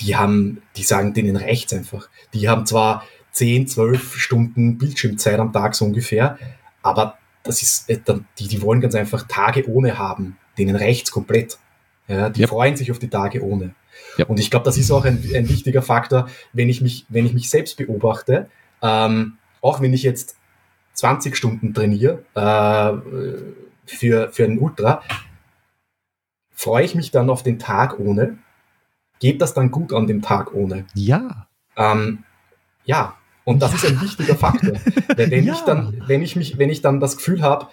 die 0.00 0.16
haben, 0.16 0.62
die 0.76 0.82
sagen, 0.82 1.14
denen 1.14 1.36
reicht's 1.36 1.72
einfach. 1.72 2.08
Die 2.32 2.48
haben 2.48 2.66
zwar 2.66 3.04
10, 3.32 3.66
12 3.66 4.16
Stunden 4.16 4.78
Bildschirmzeit 4.78 5.38
am 5.38 5.52
Tag 5.52 5.74
so 5.74 5.84
ungefähr. 5.84 6.38
Aber 6.82 7.18
das 7.42 7.62
ist, 7.62 7.88
äh, 7.90 7.98
die, 8.38 8.48
die 8.48 8.62
wollen 8.62 8.80
ganz 8.80 8.94
einfach 8.94 9.26
Tage 9.28 9.68
ohne 9.68 9.98
haben. 9.98 10.36
Denen 10.58 10.76
reicht's 10.76 11.10
komplett. 11.10 11.58
Ja, 12.08 12.28
die 12.28 12.40
yep. 12.40 12.50
freuen 12.50 12.76
sich 12.76 12.90
auf 12.90 12.98
die 12.98 13.08
Tage 13.08 13.42
ohne. 13.42 13.74
Yep. 14.18 14.30
Und 14.30 14.40
ich 14.40 14.50
glaube, 14.50 14.64
das 14.64 14.76
ist 14.76 14.90
auch 14.90 15.04
ein, 15.04 15.22
ein, 15.34 15.48
wichtiger 15.48 15.82
Faktor, 15.82 16.28
wenn 16.52 16.68
ich 16.68 16.80
mich, 16.80 17.06
wenn 17.08 17.24
ich 17.24 17.32
mich 17.32 17.48
selbst 17.50 17.76
beobachte, 17.76 18.48
ähm, 18.82 19.38
auch 19.60 19.80
wenn 19.80 19.92
ich 19.92 20.02
jetzt 20.02 20.36
20 20.94 21.36
Stunden 21.36 21.72
trainiere 21.72 22.24
äh, 22.34 23.50
für, 23.86 24.32
für 24.32 24.44
einen 24.44 24.58
Ultra, 24.58 25.02
freue 26.50 26.84
ich 26.84 26.94
mich 26.94 27.10
dann 27.10 27.30
auf 27.30 27.42
den 27.42 27.58
Tag 27.58 27.98
ohne. 27.98 28.38
Geht 29.20 29.40
das 29.40 29.54
dann 29.54 29.70
gut 29.70 29.92
an 29.92 30.06
dem 30.06 30.22
Tag 30.22 30.52
ohne? 30.54 30.86
Ja. 30.94 31.46
Ähm, 31.76 32.24
ja, 32.84 33.14
und 33.44 33.60
das 33.62 33.70
ja. 33.70 33.76
ist 33.76 33.86
ein 33.86 34.00
wichtiger 34.00 34.34
Faktor. 34.34 34.74
Weil 35.16 35.30
wenn 35.30 35.44
ja. 35.46 35.54
ich 35.54 35.60
dann, 35.60 36.02
wenn 36.06 36.22
ich 36.22 36.36
mich, 36.36 36.58
wenn 36.58 36.70
ich 36.70 36.82
dann 36.82 36.98
das 36.98 37.16
Gefühl 37.16 37.42
habe, 37.42 37.68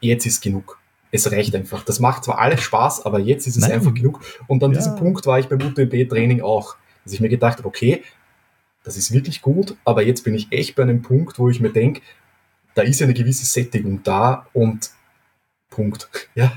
jetzt 0.00 0.26
ist 0.26 0.42
genug. 0.42 0.78
Es 1.10 1.30
reicht 1.30 1.54
einfach. 1.54 1.84
Das 1.84 2.00
macht 2.00 2.24
zwar 2.24 2.38
alles 2.38 2.62
Spaß, 2.62 3.04
aber 3.04 3.18
jetzt 3.18 3.46
ist 3.46 3.56
es 3.56 3.62
Nein. 3.62 3.72
einfach 3.72 3.92
genug. 3.92 4.20
Und 4.46 4.62
an 4.62 4.72
ja. 4.72 4.78
diesem 4.78 4.96
Punkt 4.96 5.26
war 5.26 5.38
ich 5.38 5.48
beim 5.48 5.60
UTMB-Training 5.60 6.40
auch. 6.40 6.76
Dass 7.04 7.12
ich 7.12 7.20
mir 7.20 7.28
gedacht 7.28 7.58
habe, 7.58 7.68
okay, 7.68 8.02
das 8.84 8.96
ist 8.96 9.12
wirklich 9.12 9.42
gut, 9.42 9.76
aber 9.84 10.02
jetzt 10.02 10.24
bin 10.24 10.34
ich 10.34 10.50
echt 10.50 10.74
bei 10.74 10.82
einem 10.82 11.02
Punkt, 11.02 11.38
wo 11.38 11.48
ich 11.48 11.60
mir 11.60 11.70
denke, 11.70 12.00
da 12.74 12.82
ist 12.82 13.02
eine 13.02 13.14
gewisse 13.14 13.44
Sättigung 13.44 14.02
da 14.02 14.46
und 14.52 14.90
Punkt. 15.70 16.08
Ja. 16.34 16.52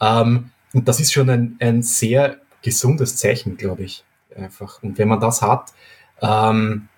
Ähm, 0.00 0.50
und 0.72 0.88
das 0.88 1.00
ist 1.00 1.12
schon 1.12 1.30
ein, 1.30 1.56
ein 1.58 1.82
sehr 1.82 2.38
gesundes 2.66 3.16
Zeichen, 3.16 3.56
glaube 3.56 3.84
ich. 3.84 4.04
Einfach. 4.36 4.82
Und 4.82 4.98
wenn 4.98 5.08
man 5.08 5.20
das 5.20 5.40
hat, 5.40 5.72
ähm, 6.20 6.88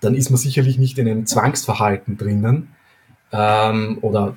dann 0.00 0.14
ist 0.14 0.30
man 0.30 0.38
sicherlich 0.38 0.78
nicht 0.78 0.96
in 0.98 1.08
einem 1.08 1.26
Zwangsverhalten 1.26 2.16
drinnen 2.16 2.68
ähm, 3.32 3.98
oder 4.00 4.36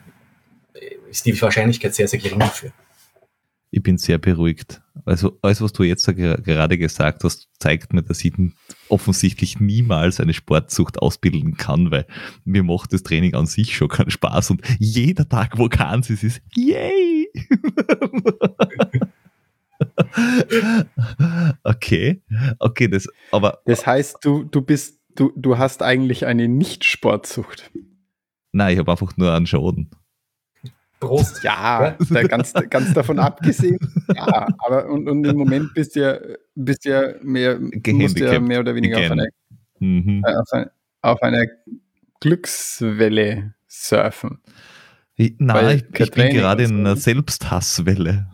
ist 1.09 1.25
die 1.25 1.39
Wahrscheinlichkeit 1.39 1.93
sehr, 1.93 2.07
sehr 2.07 2.19
gering 2.19 2.39
dafür. 2.39 2.71
ich 3.69 3.83
bin 3.83 3.97
sehr 3.97 4.17
beruhigt. 4.17 4.81
Also 5.05 5.37
alles, 5.41 5.61
was 5.61 5.73
du 5.73 5.83
jetzt 5.83 6.05
gerade 6.15 6.77
gesagt 6.77 7.23
hast, 7.23 7.47
zeigt 7.59 7.93
mir, 7.93 8.01
dass 8.01 8.23
ich 8.25 8.33
offensichtlich 8.89 9.59
niemals 9.59 10.19
eine 10.19 10.33
Sportsucht 10.33 10.99
ausbilden 10.99 11.55
kann, 11.55 11.91
weil 11.91 12.07
mir 12.45 12.63
macht 12.63 12.93
das 12.93 13.03
Training 13.03 13.35
an 13.35 13.45
sich 13.45 13.75
schon 13.75 13.89
keinen 13.89 14.11
Spaß 14.11 14.49
und 14.51 14.61
jeder 14.79 15.29
Tag, 15.29 15.57
wo 15.57 15.69
keins 15.69 16.09
ist, 16.09 16.23
ist 16.23 16.41
yay! 16.55 17.29
okay, 21.63 22.21
okay, 22.59 22.87
das, 22.87 23.07
aber. 23.31 23.59
Das 23.65 23.85
heißt, 23.85 24.17
du, 24.23 24.43
du 24.43 24.61
bist, 24.61 24.99
du, 25.15 25.31
du 25.35 25.57
hast 25.57 25.83
eigentlich 25.83 26.25
eine 26.25 26.47
Nicht-Sportsucht. 26.47 27.71
Nein, 28.51 28.73
ich 28.73 28.79
habe 28.79 28.91
einfach 28.91 29.15
nur 29.17 29.33
einen 29.33 29.45
Schaden. 29.45 29.89
Prost. 30.99 31.43
Ja, 31.43 31.97
da 32.09 32.23
ganz, 32.23 32.53
ganz 32.69 32.93
davon 32.93 33.19
abgesehen. 33.19 33.77
Ja, 34.15 34.47
aber 34.59 34.87
und, 34.87 35.09
und 35.09 35.25
im 35.25 35.37
Moment 35.37 35.73
bist 35.73 35.95
du 35.95 36.01
ja, 36.01 36.17
bist 36.55 36.85
ja 36.85 37.15
mehr, 37.21 37.59
musst 37.59 38.17
ja 38.17 38.39
mehr 38.39 38.61
oder 38.61 38.73
weniger 38.73 38.99
auf 38.99 39.11
einer, 39.11 39.27
mhm. 39.79 40.23
Äh, 40.25 40.35
auf, 40.35 40.51
eine, 40.51 40.71
auf 41.01 41.21
einer 41.21 41.45
Glückswelle 42.21 43.53
surfen. 43.67 44.39
Ich, 45.15 45.35
nein, 45.39 45.77
ich, 45.77 45.99
ich 45.99 46.11
bin 46.11 46.29
gerade 46.29 46.63
in 46.63 46.79
einer 46.79 46.95
Selbsthasswelle. 46.95 48.27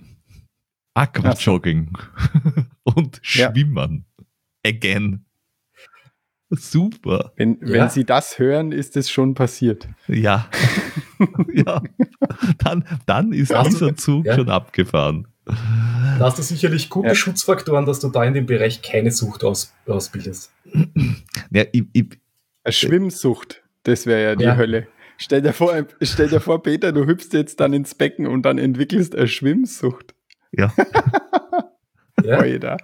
Aquajogging 0.94 1.98
und 2.84 3.20
Schwimmen. 3.22 4.06
Ja. 4.18 4.72
Again. 4.72 5.26
Super. 6.52 7.32
Wenn, 7.36 7.60
ja. 7.62 7.74
wenn 7.74 7.90
Sie 7.90 8.04
das 8.04 8.40
hören, 8.40 8.72
ist 8.72 8.98
es 8.98 9.12
schon 9.12 9.36
passiert. 9.36 9.88
Ja. 10.08 10.50
ja. 11.54 11.82
Dann, 12.58 12.86
dann 13.06 13.34
ist 13.34 13.52
das 13.52 13.70
dieser 13.70 13.96
Zug 13.96 14.26
ja. 14.26 14.36
schon 14.36 14.50
abgefahren. 14.50 15.28
Da 15.46 16.26
hast 16.26 16.38
du 16.38 16.44
sicherlich 16.44 16.90
gute 16.90 17.10
ja. 17.10 17.16
Schutzfaktoren, 17.16 17.86
dass 17.86 18.00
du 18.00 18.10
da 18.10 18.24
in 18.24 18.34
dem 18.34 18.46
Bereich 18.46 18.82
keine 18.82 19.12
Sucht 19.12 19.44
aus, 19.44 19.74
ausbildest. 19.86 20.52
Ja, 21.52 21.64
ich, 21.72 21.86
ich, 21.94 22.06
Eine 22.64 22.74
Schwimmsucht, 22.74 23.64
das 23.84 24.06
wäre 24.06 24.24
ja 24.24 24.36
die 24.36 24.44
ja. 24.44 24.56
Hölle. 24.56 24.88
Stell 25.18 25.42
dir, 25.42 25.54
vor, 25.54 25.74
stell 26.02 26.30
dir 26.30 26.40
vor, 26.40 26.64
Peter, 26.64 26.92
du 26.92 27.06
hüpfst 27.06 27.34
jetzt 27.34 27.60
dann 27.60 27.74
ins 27.74 27.96
Becken 27.96 28.26
und 28.26 28.44
dann 28.44 28.58
entwickelst 28.58 29.16
eine 29.16 29.28
Schwimmsucht. 29.28 30.16
Ja. 30.52 30.74
ja. 32.24 32.78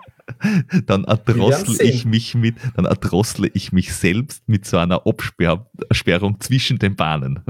Dann 0.86 1.04
erdrossel 1.04 1.82
ich 1.82 2.06
mich 2.06 2.36
mit, 2.36 2.56
dann 2.76 2.86
erdrossle 2.86 3.50
ich 3.54 3.72
mich 3.72 3.94
selbst 3.94 4.48
mit 4.48 4.66
so 4.66 4.78
einer 4.78 5.04
Absperrung 5.06 6.40
zwischen 6.40 6.80
den 6.80 6.96
Bahnen. 6.96 7.42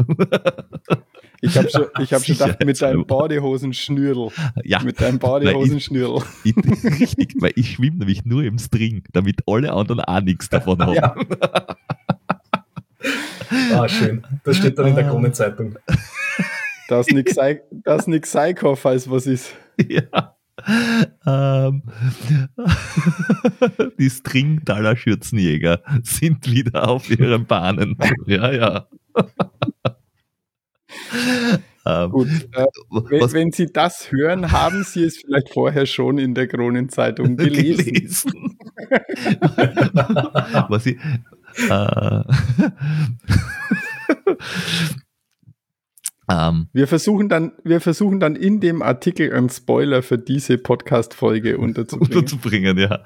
Ich 1.42 1.58
habe 1.58 1.70
schon, 1.70 1.86
ich 2.00 2.14
hab 2.14 2.24
schon 2.24 2.38
gedacht, 2.38 2.66
mit 2.66 2.82
deinem 2.82 3.06
Badehosenschnürl. 3.06 4.30
Ja. 4.64 4.82
Mit 4.84 5.00
deinem 5.00 5.20
Badehosenschnürl. 5.20 6.22
Ich, 6.44 6.56
ich, 6.84 7.00
richtig, 7.00 7.36
weil 7.40 7.52
ich 7.56 7.74
schwimme 7.74 7.98
nämlich 7.98 8.26
nur 8.26 8.44
im 8.44 8.58
String, 8.58 9.04
damit 9.14 9.42
alle 9.48 9.72
anderen 9.72 10.02
auch 10.02 10.22
nichts 10.22 10.50
davon 10.50 10.82
haben. 10.82 10.96
Ja. 10.96 11.16
Ah, 13.74 13.88
schön. 13.88 14.26
Das 14.44 14.58
steht 14.58 14.78
dann 14.80 14.88
in 14.88 14.96
der 14.96 15.08
Kronenzeitung. 15.08 15.78
Dass 16.88 17.08
nix 17.08 17.36
Psycho, 18.30 18.76
falls 18.76 19.10
was 19.10 19.28
ist. 19.28 19.54
Ja. 19.90 20.36
Ähm, 21.28 21.84
die 24.00 24.10
Stringtaler 24.10 24.96
Schürzenjäger 24.96 25.82
sind 26.04 26.50
wieder 26.50 26.88
auf 26.88 27.10
ihren 27.10 27.46
Bahnen. 27.46 27.98
Ja, 28.26 28.52
ja. 28.52 28.88
Ähm, 31.88 32.10
Gut, 32.10 32.28
äh, 32.54 32.66
wenn, 32.90 33.34
wenn, 33.34 33.52
Sie 33.52 33.68
das 33.68 34.12
hören, 34.12 34.52
haben 34.52 34.84
Sie 34.84 35.04
es 35.04 35.18
vielleicht 35.18 35.54
vorher 35.54 35.86
schon 35.86 36.18
in 36.18 36.34
der 36.34 36.48
Kronenzeitung 36.48 37.38
gelesen. 37.38 37.94
gelesen. 37.94 38.58
Was 40.68 40.88
ich, 40.88 40.98
äh, 41.70 42.24
ähm, 46.30 46.68
wir, 46.74 46.88
versuchen 46.88 47.30
dann, 47.30 47.54
wir 47.64 47.82
versuchen 47.82 48.20
dann 48.20 48.36
in 48.36 48.60
dem 48.60 48.82
Artikel 48.82 49.34
einen 49.34 49.50
Spoiler 49.50 50.02
für 50.02 50.18
diese 50.18 50.58
Podcast-Folge 50.58 51.58
unterzubringen. 51.58 52.18
unterzubringen, 52.18 52.78
ja. 52.78 53.06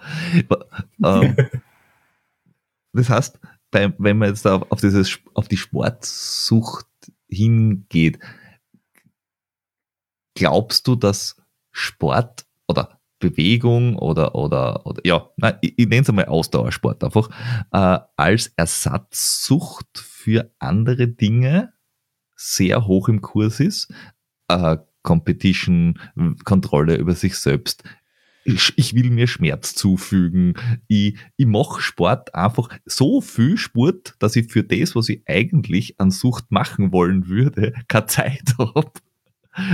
ähm, 1.03 1.35
das 2.93 3.09
heißt, 3.09 3.39
bei, 3.71 3.93
wenn 3.97 4.17
man 4.17 4.29
jetzt 4.29 4.47
auf, 4.47 4.71
auf, 4.71 4.81
dieses, 4.81 5.19
auf 5.33 5.47
die 5.47 5.57
Sportsucht 5.57 6.87
hingeht, 7.27 8.19
glaubst 10.35 10.87
du, 10.87 10.95
dass 10.95 11.35
Sport 11.71 12.45
oder 12.67 12.99
Bewegung 13.19 13.97
oder, 13.97 14.33
oder, 14.35 14.85
oder 14.85 15.01
ja, 15.05 15.29
nein, 15.35 15.57
ich, 15.61 15.77
ich 15.77 15.87
nenne 15.87 16.01
es 16.01 16.09
einmal 16.09 16.25
Ausdauersport 16.25 17.03
einfach, 17.03 17.29
äh, 17.71 17.99
als 18.15 18.47
Ersatzsucht 18.55 19.97
für 19.97 20.51
andere 20.59 21.07
Dinge 21.07 21.73
sehr 22.39 22.87
hoch 22.87 23.09
im 23.09 23.21
Kurs 23.21 23.59
ist. 23.59 23.93
Äh, 24.47 24.77
Competition, 25.03 25.99
Kontrolle 26.45 26.95
über 26.95 27.13
sich 27.13 27.35
selbst. 27.35 27.83
Ich, 28.45 28.73
ich 28.77 28.95
will 28.95 29.11
mir 29.11 29.27
Schmerz 29.27 29.75
zufügen. 29.75 30.53
Ich, 30.87 31.17
ich 31.35 31.45
mache 31.45 31.81
Sport 31.81 32.33
einfach 32.33 32.69
so 32.85 33.21
viel 33.21 33.57
Sport, 33.57 34.15
dass 34.19 34.35
ich 34.35 34.51
für 34.51 34.63
das, 34.63 34.95
was 34.95 35.09
ich 35.09 35.21
eigentlich 35.27 35.99
an 35.99 36.11
Sucht 36.11 36.45
machen 36.49 36.91
wollen 36.91 37.27
würde, 37.27 37.73
keine 37.87 38.05
Zeit 38.07 38.55
habe. 38.57 38.91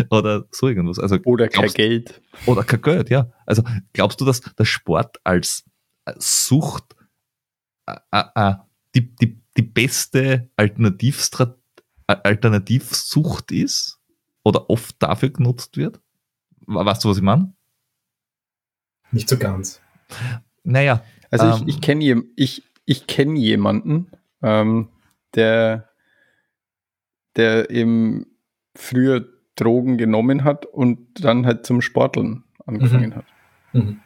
Oder 0.10 0.46
so 0.52 0.68
irgendwas. 0.68 1.00
Also, 1.00 1.18
oder 1.26 1.48
kein 1.48 1.70
Geld. 1.70 2.22
Oder 2.48 2.64
kein 2.64 2.82
Geld, 2.82 3.10
ja. 3.10 3.32
Also 3.46 3.64
glaubst 3.94 4.20
du, 4.20 4.26
dass 4.26 4.42
der 4.42 4.66
Sport 4.66 5.18
als 5.24 5.64
Sucht 6.18 6.96
äh, 7.86 7.96
äh, 8.12 8.24
äh 8.36 8.54
die, 8.96 9.14
die, 9.16 9.42
die 9.58 9.62
beste 9.62 10.50
Alternativstrategie 10.56 11.65
Alternativsucht 12.08 13.52
ist 13.52 14.00
oder 14.44 14.70
oft 14.70 14.96
dafür 15.00 15.30
genutzt 15.30 15.78
wird? 15.78 16.00
Weißt 16.68 17.04
du, 17.04 17.10
was 17.10 17.18
ich 17.18 17.24
meine? 17.24 17.54
Nicht 19.12 19.30
so 19.30 19.38
ganz. 19.38 19.82
Naja. 20.64 21.04
Also 21.32 21.46
ähm, 21.46 21.68
ich, 21.68 21.76
ich 21.76 21.82
kenne 21.82 22.24
ich, 22.36 22.64
ich 22.86 23.08
kenn 23.08 23.36
jemanden, 23.36 24.12
ähm, 24.42 24.90
der, 25.36 25.90
der 27.36 27.70
eben 27.70 28.26
früher 28.76 29.28
Drogen 29.56 29.98
genommen 29.98 30.44
hat 30.44 30.66
und 30.66 31.24
dann 31.24 31.46
halt 31.46 31.66
zum 31.66 31.82
Sporteln 31.82 32.44
angefangen 32.66 33.12
mhm. 33.12 33.16
hat. 33.16 33.26
Mhm. 33.74 34.00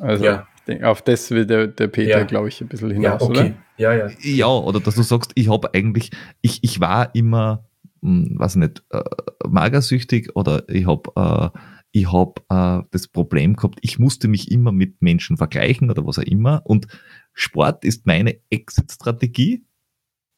Also 0.00 0.24
ja. 0.24 0.46
Auf 0.82 1.02
das 1.02 1.30
will 1.30 1.46
der, 1.46 1.66
der 1.66 1.88
Peter, 1.88 2.18
ja. 2.18 2.24
glaube 2.24 2.48
ich, 2.48 2.60
ein 2.60 2.68
bisschen 2.68 2.90
hinaus, 2.90 3.20
ja, 3.20 3.26
okay. 3.28 3.40
oder? 3.40 3.54
Ja, 3.78 3.94
ja. 3.94 4.10
Ja, 4.20 4.46
oder 4.46 4.80
dass 4.80 4.94
du 4.94 5.02
sagst, 5.02 5.32
ich 5.34 5.48
habe 5.50 5.74
eigentlich, 5.74 6.10
ich, 6.40 6.62
ich 6.62 6.80
war 6.80 7.14
immer, 7.14 7.64
hm, 8.00 8.38
weiß 8.38 8.56
nicht, 8.56 8.82
äh, 8.90 9.02
magersüchtig 9.48 10.36
oder 10.36 10.68
ich 10.68 10.86
habe 10.86 11.52
äh, 11.54 11.58
ich 11.92 12.10
hab, 12.10 12.40
äh, 12.48 12.84
das 12.90 13.08
Problem 13.08 13.54
gehabt, 13.54 13.78
ich 13.82 13.98
musste 13.98 14.28
mich 14.28 14.50
immer 14.50 14.72
mit 14.72 15.02
Menschen 15.02 15.36
vergleichen 15.36 15.90
oder 15.90 16.06
was 16.06 16.18
auch 16.18 16.22
immer 16.22 16.62
und 16.64 16.86
Sport 17.34 17.84
ist 17.84 18.06
meine 18.06 18.38
Exit-Strategie. 18.50 19.64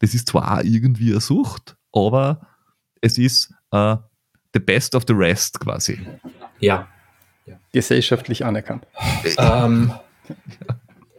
Das 0.01 0.14
ist 0.14 0.29
zwar 0.29 0.59
auch 0.59 0.64
irgendwie 0.64 1.11
eine 1.11 1.20
Sucht, 1.20 1.77
aber 1.93 2.47
es 3.01 3.18
ist 3.18 3.53
äh, 3.70 3.97
the 4.53 4.61
best 4.61 4.95
of 4.95 5.05
the 5.07 5.14
rest 5.14 5.61
quasi. 5.61 5.99
Ja. 6.61 6.89
ja. 7.47 7.59
Gesellschaftlich 7.72 8.45
anerkannt. 8.45 8.87
Ähm, 9.39 9.93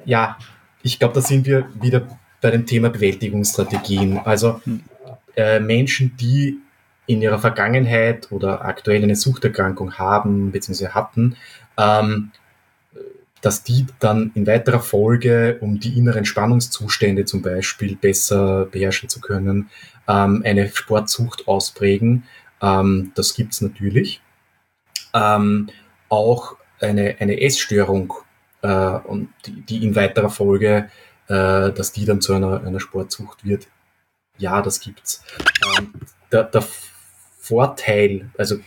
ja, 0.05 0.37
ich 0.81 0.99
glaube, 0.99 1.15
da 1.15 1.21
sind 1.21 1.45
wir 1.45 1.67
wieder 1.81 2.07
bei 2.41 2.51
dem 2.51 2.65
Thema 2.65 2.89
Bewältigungsstrategien. 2.89 4.19
Also 4.19 4.61
hm. 4.63 4.81
äh, 5.35 5.59
Menschen, 5.59 6.15
die 6.17 6.59
in 7.07 7.21
ihrer 7.21 7.39
Vergangenheit 7.39 8.31
oder 8.31 8.65
aktuell 8.65 9.03
eine 9.03 9.15
Suchterkrankung 9.15 9.97
haben 9.97 10.51
bzw. 10.51 10.89
hatten, 10.89 11.35
ähm, 11.77 12.31
dass 13.41 13.63
die 13.63 13.85
dann 13.99 14.31
in 14.33 14.47
weiterer 14.47 14.79
Folge, 14.79 15.57
um 15.61 15.79
die 15.79 15.97
inneren 15.97 16.25
Spannungszustände 16.25 17.25
zum 17.25 17.41
Beispiel 17.41 17.95
besser 17.95 18.65
beherrschen 18.65 19.09
zu 19.09 19.21
können, 19.21 19.69
ähm, 20.07 20.41
eine 20.43 20.69
Sportsucht 20.69 21.47
ausprägen. 21.47 22.23
Ähm, 22.61 23.11
das 23.15 23.35
gibt's 23.35 23.61
natürlich. 23.61 24.21
Ähm, 25.13 25.69
auch 26.09 26.55
eine, 26.79 27.17
eine 27.19 27.39
Essstörung 27.41 28.13
äh, 28.65 29.07
und 29.07 29.29
die, 29.45 29.61
die 29.61 29.83
in 29.85 29.95
weiterer 29.95 30.29
Folge, 30.29 30.89
äh, 31.27 31.71
dass 31.71 31.91
die 31.91 32.05
dann 32.05 32.21
zu 32.21 32.33
einer, 32.33 32.63
einer 32.63 32.79
Sportsucht 32.79 33.45
wird. 33.45 33.67
Ja, 34.37 34.61
das 34.61 34.79
gibt's. 34.79 35.23
Ähm, 35.77 35.93
der, 36.31 36.45
der 36.45 36.63
Vorteil, 37.37 38.29
also 38.37 38.57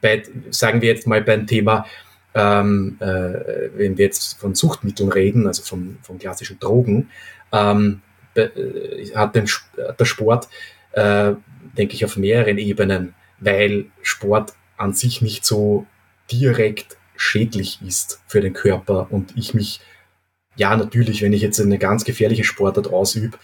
bei, 0.00 0.22
sagen 0.50 0.80
wir 0.80 0.88
jetzt 0.88 1.06
mal 1.06 1.22
beim 1.22 1.46
Thema, 1.46 1.84
ähm, 2.32 2.96
äh, 3.00 3.70
wenn 3.74 3.98
wir 3.98 4.04
jetzt 4.04 4.38
von 4.38 4.54
Suchtmitteln 4.54 5.10
reden, 5.10 5.48
also 5.48 5.62
von, 5.64 5.98
von 6.02 6.18
klassischen 6.18 6.60
Drogen, 6.60 7.10
ähm, 7.50 8.02
äh, 8.34 8.48
hat 9.16 9.34
den, 9.34 9.48
der 9.98 10.04
Sport, 10.04 10.48
äh, 10.92 11.32
denke 11.76 11.94
ich, 11.94 12.04
auf 12.04 12.16
mehreren 12.16 12.58
Ebenen, 12.58 13.14
weil 13.40 13.86
Sport 14.02 14.54
an 14.76 14.92
sich 14.94 15.22
nicht 15.22 15.44
so 15.44 15.86
direkt 16.30 16.96
schädlich 17.20 17.80
ist 17.86 18.22
für 18.26 18.40
den 18.40 18.54
Körper 18.54 19.08
und 19.10 19.36
ich 19.36 19.52
mich, 19.52 19.80
ja, 20.56 20.74
natürlich, 20.74 21.20
wenn 21.20 21.34
ich 21.34 21.42
jetzt 21.42 21.60
eine 21.60 21.78
ganz 21.78 22.04
gefährliche 22.04 22.44
Sportart 22.44 22.88
ausübe, 22.88 23.36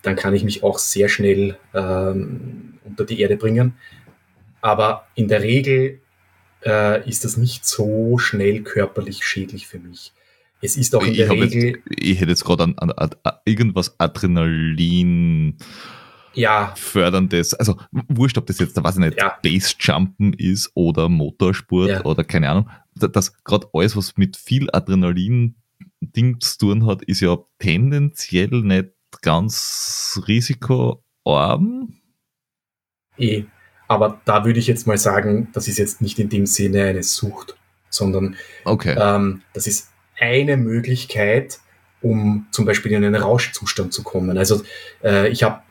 dann 0.00 0.16
kann 0.16 0.34
ich 0.34 0.44
mich 0.44 0.62
auch 0.62 0.78
sehr 0.78 1.10
schnell 1.10 1.58
ähm, 1.74 2.78
unter 2.84 3.04
die 3.04 3.20
Erde 3.20 3.36
bringen. 3.36 3.74
Aber 4.62 5.06
in 5.14 5.28
der 5.28 5.42
Regel 5.42 6.00
äh, 6.64 7.06
ist 7.06 7.26
das 7.26 7.36
nicht 7.36 7.66
so 7.66 8.16
schnell 8.16 8.62
körperlich 8.62 9.26
schädlich 9.26 9.66
für 9.66 9.78
mich. 9.78 10.14
Es 10.62 10.78
ist 10.78 10.94
auch 10.94 11.04
in 11.04 11.12
ich 11.12 11.18
der 11.18 11.30
Regel. 11.30 11.64
Jetzt, 11.66 11.80
ich 11.86 12.18
hätte 12.18 12.30
jetzt 12.30 12.44
gerade 12.44 12.64
an, 12.64 12.74
an, 12.78 12.92
an 13.22 13.32
irgendwas 13.44 13.94
Adrenalin 13.98 15.58
ja. 16.40 16.72
förderndes, 16.76 17.54
also 17.54 17.76
wurscht, 18.08 18.38
ob 18.38 18.46
das 18.46 18.58
jetzt, 18.58 18.76
da 18.76 18.82
weiß 18.84 18.94
ich 18.96 19.00
nicht, 19.00 19.18
Ja. 19.18 19.36
Basejumpen 19.42 20.32
ist 20.34 20.70
oder 20.74 21.08
Motorsport 21.08 21.88
Ja. 21.88 22.04
oder 22.04 22.24
keine 22.24 22.48
Ahnung, 22.50 22.68
Da- 22.94 23.08
das 23.08 23.42
gerade 23.44 23.68
alles, 23.72 23.96
was 23.96 24.16
mit 24.16 24.36
viel 24.36 24.68
Adrenalin 24.72 25.54
Ding 26.00 26.40
zu 26.40 26.58
tun 26.58 26.86
hat, 26.86 27.02
ist 27.02 27.20
ja 27.20 27.36
tendenziell 27.58 28.48
nicht 28.50 28.88
ganz 29.22 30.20
risikoarm. 30.26 31.94
Eh. 33.18 33.44
Aber 33.88 34.20
da 34.24 34.44
würde 34.44 34.58
ich 34.60 34.66
jetzt 34.66 34.86
mal 34.86 34.98
sagen, 34.98 35.48
das 35.52 35.66
ist 35.68 35.78
jetzt 35.78 36.00
nicht 36.00 36.18
in 36.18 36.28
dem 36.28 36.46
Sinne 36.46 36.84
eine 36.84 37.02
Sucht, 37.02 37.56
sondern 37.90 38.36
Okay. 38.64 38.96
ähm, 38.98 39.42
das 39.52 39.66
ist 39.66 39.90
eine 40.18 40.56
Möglichkeit, 40.56 41.58
um 42.02 42.46
zum 42.52 42.64
Beispiel 42.66 42.92
in 42.92 43.04
einen 43.04 43.16
Rauschzustand 43.20 43.92
zu 43.92 44.02
kommen. 44.02 44.38
Also 44.38 44.62
äh, 45.02 45.28
ich 45.28 45.42
habe 45.42 45.62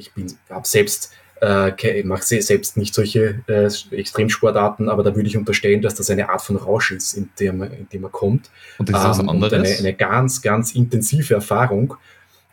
ich 0.00 0.12
bin 0.12 0.26
hab 0.48 0.66
selbst 0.66 1.12
äh, 1.42 2.02
mache 2.02 2.22
se- 2.22 2.42
selbst 2.42 2.76
nicht 2.76 2.94
solche 2.94 3.42
äh, 3.46 3.70
Extremsportarten, 3.92 4.88
aber 4.90 5.02
da 5.02 5.14
würde 5.16 5.26
ich 5.28 5.36
unterstellen, 5.38 5.80
dass 5.80 5.94
das 5.94 6.10
eine 6.10 6.28
Art 6.28 6.42
von 6.42 6.56
Rausch 6.56 6.92
ist, 6.92 7.14
in 7.14 7.30
dem 7.38 7.58
man, 7.58 7.72
in 7.72 7.88
dem 7.88 8.02
man 8.02 8.12
kommt. 8.12 8.50
Und 8.78 8.90
das 8.90 9.00
ist 9.00 9.08
was 9.08 9.18
Ähm, 9.20 9.28
anderes. 9.30 9.52
Eine, 9.54 9.68
eine 9.68 9.94
ganz, 9.94 10.42
ganz 10.42 10.74
intensive 10.74 11.32
Erfahrung. 11.34 11.94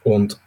Und 0.03 0.39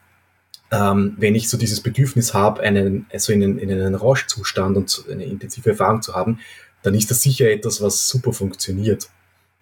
ähm, 0.72 1.16
wenn 1.18 1.34
ich 1.34 1.50
so 1.50 1.58
dieses 1.58 1.82
Bedürfnis 1.82 2.32
habe, 2.32 2.62
einen, 2.62 3.06
also 3.12 3.32
in, 3.34 3.42
einen, 3.42 3.58
in 3.58 3.70
einen 3.70 3.94
Rauschzustand 3.94 4.76
und 4.76 5.04
eine 5.10 5.24
intensive 5.24 5.70
Erfahrung 5.70 6.00
zu 6.00 6.14
haben, 6.14 6.38
dann 6.82 6.94
ist 6.94 7.10
das 7.10 7.20
sicher 7.20 7.50
etwas, 7.50 7.82
was 7.82 8.08
super 8.08 8.32
funktioniert. 8.32 9.10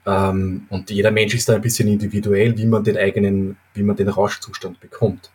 Ähm, 0.06 0.68
und 0.70 0.90
jeder 0.90 1.10
Mensch 1.10 1.34
ist 1.34 1.48
da 1.48 1.54
ein 1.56 1.62
bisschen 1.62 1.88
individuell, 1.88 2.56
wie 2.56 2.66
man 2.66 2.84
den 2.84 2.96
eigenen, 2.96 3.56
wie 3.74 3.82
man 3.82 3.96
den 3.96 4.08
Rauschzustand 4.08 4.78
bekommt. 4.78 5.30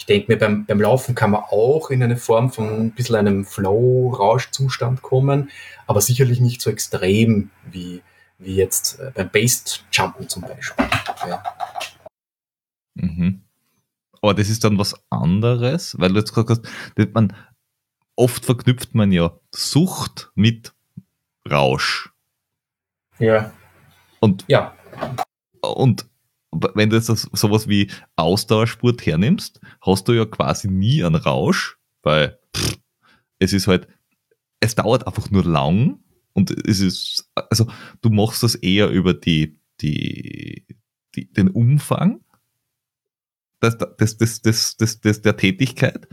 Ich 0.00 0.06
denke 0.06 0.32
mir, 0.32 0.38
beim, 0.38 0.64
beim 0.64 0.80
Laufen 0.80 1.14
kann 1.14 1.30
man 1.30 1.42
auch 1.42 1.90
in 1.90 2.02
eine 2.02 2.16
Form 2.16 2.50
von 2.50 2.86
ein 2.86 2.90
bisschen 2.92 3.16
einem 3.16 3.44
Flow-Rauschzustand 3.44 5.02
kommen, 5.02 5.50
aber 5.86 6.00
sicherlich 6.00 6.40
nicht 6.40 6.62
so 6.62 6.70
extrem 6.70 7.50
wie, 7.70 8.02
wie 8.38 8.56
jetzt 8.56 8.98
äh, 8.98 9.12
beim 9.14 9.28
Based-Jumpen 9.28 10.26
zum 10.26 10.40
Beispiel. 10.40 10.88
Ja. 11.28 11.42
Mhm. 12.94 13.42
Aber 14.22 14.32
das 14.32 14.48
ist 14.48 14.64
dann 14.64 14.78
was 14.78 14.94
anderes, 15.10 15.94
weil 15.98 16.08
du 16.14 16.18
jetzt 16.20 16.34
gesagt 16.34 16.48
hast, 16.48 17.12
man, 17.12 17.36
oft 18.16 18.46
verknüpft 18.46 18.94
man 18.94 19.12
ja 19.12 19.38
Sucht 19.54 20.32
mit 20.34 20.72
Rausch. 21.48 22.10
Ja. 23.18 23.52
Und, 24.20 24.46
Ja. 24.48 24.74
und 25.60 26.09
wenn 26.52 26.90
du 26.90 26.96
jetzt 26.96 27.06
sowas 27.06 27.68
wie 27.68 27.90
Ausdauersport 28.16 29.04
hernimmst, 29.06 29.60
hast 29.80 30.08
du 30.08 30.12
ja 30.12 30.24
quasi 30.24 30.68
nie 30.68 31.04
einen 31.04 31.16
Rausch, 31.16 31.78
weil 32.02 32.38
pff, 32.56 32.78
es 33.38 33.52
ist 33.52 33.66
halt, 33.66 33.88
es 34.60 34.74
dauert 34.74 35.06
einfach 35.06 35.30
nur 35.30 35.44
lang 35.44 36.00
und 36.32 36.50
es 36.66 36.80
ist, 36.80 37.30
also 37.34 37.68
du 38.02 38.10
machst 38.10 38.42
das 38.42 38.54
eher 38.56 38.88
über 38.90 39.14
die, 39.14 39.58
die, 39.80 40.66
die 41.14 41.32
den 41.32 41.48
Umfang 41.48 42.20
des, 43.62 43.78
des, 43.98 44.18
des, 44.18 44.42
des, 44.42 44.76
des, 44.76 45.00
des, 45.00 45.22
der 45.22 45.36
Tätigkeit 45.36 46.08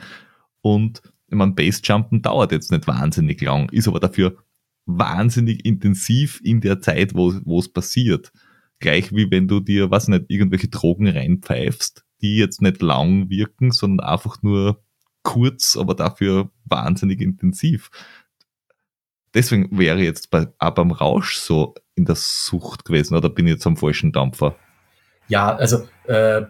und 0.62 1.02
ich 1.30 1.36
meine, 1.36 1.54
Basejumpen 1.54 2.22
dauert 2.22 2.52
jetzt 2.52 2.72
nicht 2.72 2.88
wahnsinnig 2.88 3.42
lang, 3.42 3.70
ist 3.70 3.88
aber 3.88 4.00
dafür 4.00 4.38
wahnsinnig 4.86 5.66
intensiv 5.66 6.40
in 6.44 6.62
der 6.62 6.80
Zeit, 6.80 7.14
wo 7.14 7.60
es 7.60 7.70
passiert. 7.70 8.32
Gleich 8.80 9.12
wie 9.12 9.32
wenn 9.32 9.48
du 9.48 9.60
dir, 9.60 9.90
was 9.92 10.08
nicht, 10.08 10.26
irgendwelche 10.28 10.68
Drogen 10.68 11.08
reinpfeifst, 11.08 12.06
die 12.22 12.38
jetzt 12.38 12.62
nicht 12.62 12.82
lang 12.82 13.30
wirken, 13.30 13.72
sondern 13.72 14.08
einfach 14.08 14.42
nur 14.44 14.84
kurz, 15.24 15.76
aber 15.78 15.96
dafür 15.96 16.52
wahnsinnig 16.66 17.22
intensiv. 17.22 17.90
Deswegen 19.34 19.78
wäre 19.78 20.00
jetzt 20.00 20.32
bei, 20.32 20.48
auch 20.58 20.72
beim 20.72 20.92
Rausch 20.92 21.38
so 21.38 21.76
in 21.96 22.06
der 22.06 22.16
Sucht 22.16 22.86
gewesen, 22.86 23.16
oder 23.16 23.30
bin 23.30 23.48
ich 23.48 23.54
jetzt 23.54 23.68
am 23.68 23.78
falschen 23.78 24.12
Dampfer? 24.12 24.56
Ja, 25.28 25.56
also 25.56 25.88
äh, 26.08 26.44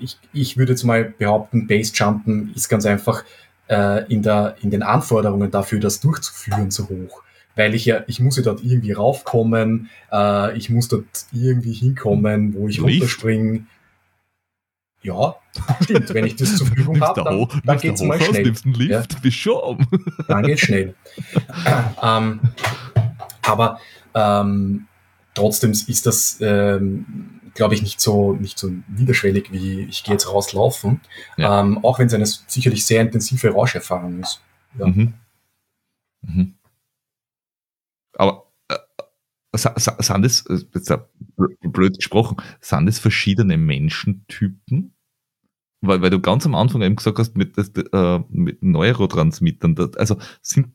ich, 0.00 0.18
ich 0.32 0.56
würde 0.56 0.72
jetzt 0.72 0.84
mal 0.84 1.12
behaupten, 1.18 1.66
Basejumpen 1.66 2.52
ist 2.54 2.68
ganz 2.68 2.86
einfach 2.86 3.24
äh, 3.68 4.04
in, 4.12 4.22
der, 4.22 4.56
in 4.60 4.70
den 4.70 4.82
Anforderungen 4.82 5.50
dafür, 5.50 5.80
das 5.80 6.00
durchzuführen, 6.00 6.70
so 6.70 6.88
hoch. 6.88 7.22
Weil 7.60 7.74
ich 7.74 7.84
ja, 7.84 8.04
ich 8.06 8.20
muss 8.20 8.38
ja 8.38 8.42
dort 8.42 8.64
irgendwie 8.64 8.92
raufkommen, 8.92 9.90
äh, 10.10 10.56
ich 10.56 10.70
muss 10.70 10.88
dort 10.88 11.26
irgendwie 11.30 11.74
hinkommen, 11.74 12.54
wo 12.54 12.68
ich 12.68 12.78
Lift? 12.78 12.88
runterspringe. 12.88 13.66
Ja, 15.02 15.36
stimmt. 15.82 16.14
Wenn 16.14 16.24
ich 16.24 16.36
das 16.36 16.56
zur 16.56 16.68
Verfügung 16.68 16.98
habe, 17.02 17.22
dann, 17.22 17.46
dann 17.66 17.76
du 17.76 17.82
geht's 17.82 18.00
mal 18.00 18.18
schnell. 18.18 18.44
nimmst 18.44 18.64
einen 18.64 18.74
Lift, 18.76 19.20
bist 19.20 19.36
schon 19.36 19.86
dann 20.26 20.42
geht's 20.44 20.62
schnell. 20.62 20.94
ähm, 22.02 22.40
aber 23.42 23.78
ähm, 24.14 24.86
trotzdem 25.34 25.72
ist 25.72 26.06
das, 26.06 26.38
ähm, 26.40 27.40
glaube 27.52 27.74
ich, 27.74 27.82
nicht 27.82 28.00
so, 28.00 28.32
nicht 28.32 28.58
so 28.58 28.70
niederschwellig 28.88 29.52
wie 29.52 29.82
ich 29.82 30.02
gehe 30.02 30.14
jetzt 30.14 30.32
rauslaufen. 30.32 31.02
Ja. 31.36 31.60
Ähm, 31.60 31.84
auch 31.84 31.98
wenn 31.98 32.06
es 32.06 32.14
eine 32.14 32.24
sicherlich 32.24 32.86
sehr 32.86 33.02
intensive 33.02 33.50
Rauscherfahrung 33.50 34.20
ist. 34.20 34.40
Ja. 34.78 34.86
Mhm. 34.86 35.12
Mhm. 36.22 36.54
Aber 38.20 38.52
äh, 38.68 38.76
sind 39.56 40.24
es, 40.26 40.44
äh, 40.46 40.58
jetzt 40.74 40.92
blöd 41.62 41.96
gesprochen, 41.96 42.36
sind 42.60 42.86
es 42.86 42.98
verschiedene 42.98 43.56
Menschentypen? 43.56 44.94
Weil, 45.80 46.02
weil 46.02 46.10
du 46.10 46.20
ganz 46.20 46.44
am 46.44 46.54
Anfang 46.54 46.82
eben 46.82 46.96
gesagt 46.96 47.18
hast, 47.18 47.34
mit, 47.34 47.56
das, 47.56 47.70
äh, 47.70 48.20
mit 48.28 48.62
Neurotransmittern, 48.62 49.74
das, 49.74 49.96
also 49.96 50.18
sind 50.42 50.74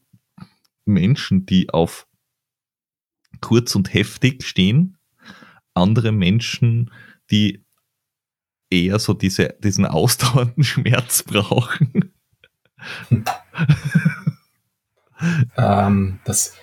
Menschen, 0.85 1.45
die 1.45 1.69
auf 1.69 2.07
kurz 3.41 3.75
und 3.75 3.93
heftig 3.93 4.43
stehen, 4.43 4.97
andere 5.75 6.11
Menschen, 6.11 6.91
die 7.29 7.63
eher 8.71 8.97
so 8.97 9.13
diese, 9.13 9.55
diesen 9.59 9.85
ausdauernden 9.85 10.63
Schmerz 10.63 11.21
brauchen. 11.21 12.11
Ähm, 15.57 16.19
das, 16.25 16.55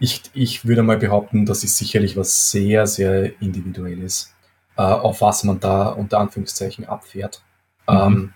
ich, 0.00 0.22
ich 0.34 0.66
würde 0.66 0.82
mal 0.82 0.98
behaupten, 0.98 1.46
das 1.46 1.64
ist 1.64 1.76
sicherlich 1.76 2.16
was 2.16 2.50
sehr, 2.50 2.86
sehr 2.86 3.40
individuelles, 3.40 4.34
äh, 4.76 4.82
auf 4.82 5.20
was 5.20 5.44
man 5.44 5.60
da 5.60 5.88
unter 5.88 6.18
Anführungszeichen 6.18 6.86
abfährt 6.86 7.42
Mhm. 7.88 7.96
ähm, 7.96 8.32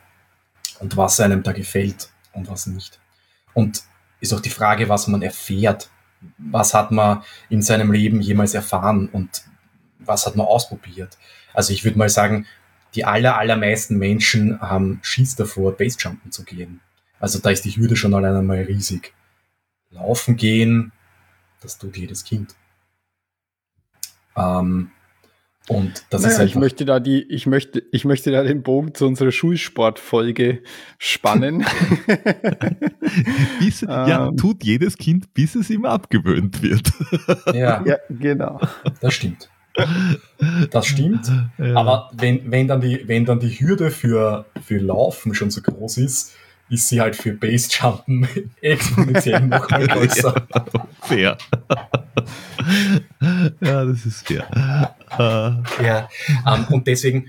und 0.81 0.97
was 0.97 1.21
einem 1.21 1.43
da 1.43 1.53
gefällt 1.53 2.11
und 2.33 2.49
was 2.49 2.67
nicht. 2.67 2.99
Und 3.55 3.83
ist 4.21 4.33
auch 4.33 4.41
die 4.41 4.51
Frage, 4.51 4.89
was 4.89 5.07
man 5.09 5.23
erfährt. 5.23 5.91
Was 6.39 6.73
hat 6.75 6.91
man 6.91 7.23
in 7.49 7.63
seinem 7.63 7.93
Leben 7.93 8.21
jemals 8.21 8.55
erfahren 8.55 9.09
und 9.09 9.45
was 9.99 10.27
hat 10.27 10.37
man 10.37 10.47
ausprobiert? 10.47 11.19
Also 11.53 11.73
ich 11.73 11.85
würde 11.85 11.99
mal 11.99 12.09
sagen, 12.09 12.47
die 12.95 13.05
aller, 13.05 13.37
allermeisten 13.37 13.99
Menschen 13.99 14.61
haben 14.61 15.01
Schiss 15.03 15.35
davor, 15.35 15.77
Basejumpen 15.77 16.31
zu 16.31 16.45
gehen. 16.45 16.81
Also 17.19 17.39
da 17.39 17.51
ist 17.51 17.65
die 17.65 17.77
Hürde 17.77 17.97
schon 17.97 18.15
allein 18.15 18.37
einmal 18.37 18.63
riesig. 18.63 19.13
Laufen 19.91 20.37
gehen, 20.37 20.93
das 21.63 21.79
tut 21.79 21.97
jedes 21.97 22.25
Kind. 22.25 22.55
Ähm, 24.37 24.91
und 25.69 26.05
das 26.11 26.23
naja, 26.23 26.35
ist 26.35 26.39
ich 26.41 26.43
einfach, 26.43 26.61
möchte 26.61 26.85
da 26.85 26.99
die, 26.99 27.23
ich 27.23 27.47
möchte, 27.47 27.85
ich 27.93 28.05
möchte 28.05 28.33
da 28.33 28.43
den 28.43 28.63
Bogen 28.63 28.95
zu 28.95 29.07
unserer 29.07 29.31
Schulsportfolge 29.31 30.63
spannen. 30.99 31.65
Bis, 33.61 33.83
ja, 33.83 34.27
Ähm. 34.27 34.37
tut 34.37 34.65
jedes 34.65 34.97
Kind, 34.97 35.33
bis 35.35 35.55
es 35.55 35.71
ihm 35.71 35.85
abgewöhnt 35.85 36.63
wird. 36.63 36.93
ja, 37.55 37.85
ja, 37.87 37.97
genau. 38.09 38.61
das 39.01 39.15
stimmt. 39.15 39.51
Das 40.71 40.87
stimmt. 40.87 41.31
Ja. 41.59 41.77
Aber 41.77 42.11
wenn, 42.13 42.51
wenn, 42.51 42.67
dann 42.67 42.81
die, 42.81 43.07
wenn 43.07 43.25
dann 43.25 43.39
die 43.39 43.49
Hürde 43.51 43.91
für, 43.91 44.47
für 44.63 44.79
Laufen 44.79 45.35
schon 45.35 45.51
so 45.51 45.63
groß 45.63 45.99
ist, 45.99 46.35
ist 46.73 46.89
sie 46.89 47.01
halt 47.01 47.15
für 47.15 47.33
Basejumpen 47.35 48.27
exponentiell 48.63 49.41
noch 49.43 49.69
mal 49.69 49.87
größer. 49.89 50.47
fair. 51.03 51.37
ja, 53.61 53.85
das 53.85 54.07
ist 54.07 54.27
fair. 54.27 54.49
Äh, 55.11 55.85
Ja, 55.85 56.09
ähm, 56.47 56.67
und 56.71 56.87
deswegen 56.87 57.29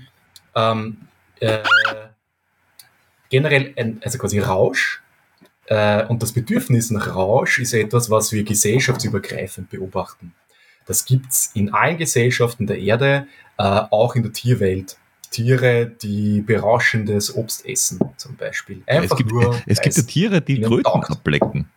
ähm, 0.54 0.96
äh, 1.40 1.58
generell 3.28 3.74
ein, 3.76 4.00
also 4.02 4.18
quasi 4.18 4.38
Rausch 4.38 5.02
äh, 5.66 6.06
und 6.06 6.22
das 6.22 6.32
Bedürfnis 6.32 6.90
nach 6.90 7.14
Rausch 7.14 7.58
ist 7.58 7.74
etwas, 7.74 8.08
was 8.08 8.32
wir 8.32 8.44
gesellschaftsübergreifend 8.44 9.68
beobachten. 9.68 10.34
Das 10.86 11.04
gibt's 11.04 11.50
in 11.54 11.74
allen 11.74 11.98
Gesellschaften 11.98 12.66
der 12.66 12.78
Erde, 12.78 13.26
äh, 13.58 13.62
auch 13.62 14.16
in 14.16 14.22
der 14.22 14.32
Tierwelt. 14.32 14.96
Tiere, 15.34 15.86
die 15.86 16.42
berauschendes 16.42 17.34
Obst 17.34 17.66
essen, 17.66 17.98
zum 18.16 18.36
Beispiel. 18.36 18.84
Einfach 18.86 19.10
es 19.10 19.16
gibt, 19.16 19.32
nur, 19.32 19.60
es 19.66 19.80
gibt 19.80 19.96
ja 19.96 20.02
Tiere, 20.04 20.40
die 20.40 20.60
Kröten 20.60 20.86
ablecken. 20.86 21.68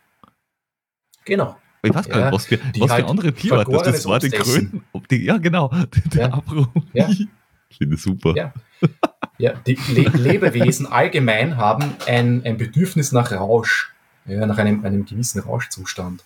Genau. 1.25 1.57
Ich 1.81 1.93
weiß 1.93 2.07
gar 2.07 2.25
nicht, 2.25 2.33
was 2.33 2.45
für, 2.45 2.59
was 2.77 2.91
halt 2.91 3.05
für 3.05 3.09
andere 3.09 3.33
Tiere 3.33 3.65
das, 3.65 3.83
das 3.83 4.05
war, 4.05 4.19
die 4.19 4.29
Kröten. 4.29 4.83
Die, 5.09 5.23
ja, 5.23 5.37
genau. 5.37 5.69
Der 6.13 6.27
ja. 6.27 6.33
Abruf. 6.33 6.67
Ja. 6.93 7.09
Finde 7.77 7.97
super. 7.97 8.35
Ja. 8.35 8.53
ja. 9.39 9.53
die 9.65 9.77
Le 9.89 10.03
Lebewesen 10.03 10.85
allgemein 10.85 11.57
haben 11.57 11.95
ein, 12.05 12.43
ein 12.45 12.57
Bedürfnis 12.57 13.11
nach 13.11 13.31
Rausch, 13.31 13.91
ja, 14.25 14.45
nach 14.45 14.59
einem, 14.59 14.85
einem 14.85 15.05
gewissen 15.05 15.41
Rauschzustand. 15.41 16.23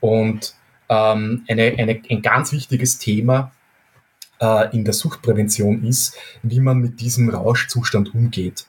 Und 0.00 0.54
ähm, 0.88 1.44
eine, 1.48 1.74
eine, 1.76 2.00
ein 2.08 2.22
ganz 2.22 2.52
wichtiges 2.52 2.98
Thema 2.98 3.52
äh, 4.42 4.74
in 4.74 4.84
der 4.84 4.92
Suchtprävention 4.92 5.84
ist, 5.84 6.16
wie 6.42 6.60
man 6.60 6.78
mit 6.78 7.00
diesem 7.00 7.30
Rauschzustand 7.30 8.14
umgeht. 8.14 8.66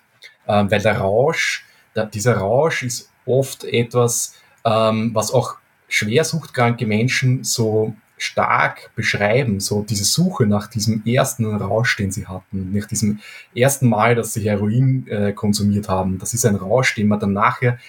Ähm, 0.48 0.70
weil 0.70 0.82
der 0.82 1.00
Rausch, 1.00 1.66
dieser 2.14 2.38
Rausch 2.38 2.84
ist 2.84 3.10
oft 3.26 3.64
etwas, 3.64 4.36
ähm, 4.66 5.12
was 5.14 5.32
auch 5.34 5.58
schwer 5.88 6.24
suchtkranke 6.24 6.86
Menschen 6.86 7.44
so 7.44 7.96
stark 8.18 8.92
beschreiben, 8.96 9.60
so 9.60 9.82
diese 9.82 10.06
Suche 10.06 10.46
nach 10.46 10.68
diesem 10.68 11.04
ersten 11.06 11.46
Rausch, 11.46 11.98
den 11.98 12.12
sie 12.12 12.28
hatten, 12.28 12.72
nach 12.72 12.86
diesem 12.86 13.20
ersten 13.56 13.90
Mal, 13.90 14.16
dass 14.16 14.34
sie 14.34 14.48
Heroin 14.48 15.08
äh, 15.08 15.34
konsumiert 15.34 15.90
haben. 15.90 16.20
Das 16.20 16.34
ist 16.34 16.46
ein 16.46 16.56
Rausch, 16.56 16.96
den 16.96 17.08
man 17.08 17.20
dann 17.20 17.34
nachher 17.34 17.80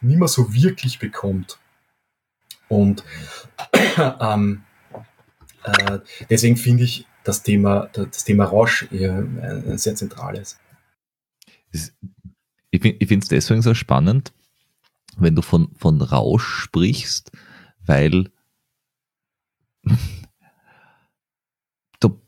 nicht 0.00 0.18
mehr 0.18 0.28
so 0.28 0.54
wirklich 0.54 0.98
bekommt. 0.98 1.58
Und 2.68 3.04
ähm, 4.20 4.62
äh, 5.64 5.98
deswegen 6.30 6.56
finde 6.56 6.84
ich 6.84 7.06
das 7.26 7.42
Thema, 7.42 7.88
das 7.92 8.24
Thema 8.24 8.44
Rausch 8.44 8.86
ein 8.92 9.78
sehr 9.78 9.96
zentrales. 9.96 10.58
Ich 12.70 12.80
finde 12.80 13.18
es 13.18 13.28
deswegen 13.28 13.62
so 13.62 13.74
spannend, 13.74 14.32
wenn 15.16 15.34
du 15.34 15.42
von, 15.42 15.74
von 15.76 16.00
Rausch 16.00 16.46
sprichst, 16.46 17.32
weil 17.84 18.30
du 22.00 22.20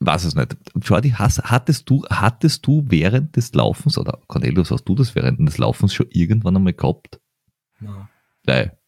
weiß 0.00 0.24
es 0.24 0.34
nicht. 0.34 0.56
Jordi, 0.82 1.10
hast, 1.10 1.42
hattest, 1.44 1.88
du, 1.88 2.04
hattest 2.10 2.66
du 2.66 2.84
während 2.88 3.36
des 3.36 3.54
Laufens, 3.54 3.96
oder 3.96 4.20
Cornelius, 4.26 4.70
hast 4.70 4.84
du 4.84 4.94
das 4.94 5.14
während 5.14 5.40
des 5.48 5.56
Laufens 5.56 5.94
schon 5.94 6.08
irgendwann 6.10 6.56
einmal 6.56 6.74
gehabt? 6.74 7.20
Nein. 7.80 8.08
Weil, 8.44 8.78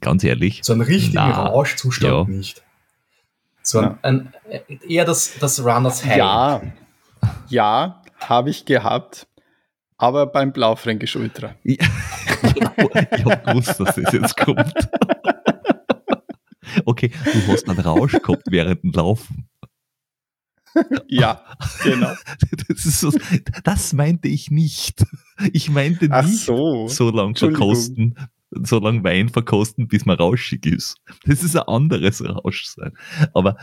ganz 0.00 0.22
ehrlich. 0.24 0.60
So 0.64 0.74
einen 0.74 0.82
richtigen 0.82 1.18
Rauschzustand 1.18 2.28
ja. 2.28 2.36
nicht. 2.36 2.62
So 3.62 3.80
ein, 3.80 3.98
ein, 4.02 4.32
eher 4.88 5.04
das, 5.04 5.38
das 5.38 5.64
Runners 5.64 6.04
High. 6.04 6.16
Ja, 6.16 6.62
ja, 7.48 8.02
habe 8.18 8.50
ich 8.50 8.64
gehabt, 8.64 9.26
aber 9.98 10.26
beim 10.26 10.52
Blaufränkisch 10.52 11.16
Ultra. 11.16 11.54
Ja. 11.62 11.76
ich 12.42 13.24
habe 13.24 13.42
gewusst, 13.44 13.80
dass 13.80 13.94
das 13.94 14.12
jetzt 14.12 14.36
kommt. 14.36 14.72
okay, 16.84 17.10
du 17.24 17.52
hast 17.52 17.68
einen 17.68 17.80
Rausch 17.80 18.12
gehabt 18.12 18.44
während 18.48 18.82
dem 18.82 18.92
Laufen. 18.92 19.48
Ja, 21.08 21.44
genau. 21.82 22.14
Das, 22.68 23.00
so, 23.00 23.12
das, 23.64 23.92
meinte 23.92 24.28
ich 24.28 24.50
nicht. 24.50 25.04
Ich 25.52 25.68
meinte 25.68 26.08
nicht 26.08 26.38
so, 26.38 26.88
so 26.88 27.10
lang 27.10 27.34
verkosten, 27.34 28.14
so 28.50 28.78
lange 28.80 29.04
Wein 29.04 29.28
verkosten, 29.28 29.86
bis 29.88 30.04
man 30.06 30.16
rauschig 30.16 30.66
ist. 30.66 30.96
Das 31.24 31.42
ist 31.42 31.56
ein 31.56 31.68
anderes 31.68 32.24
Rauschsein. 32.24 32.92
Aber, 33.32 33.56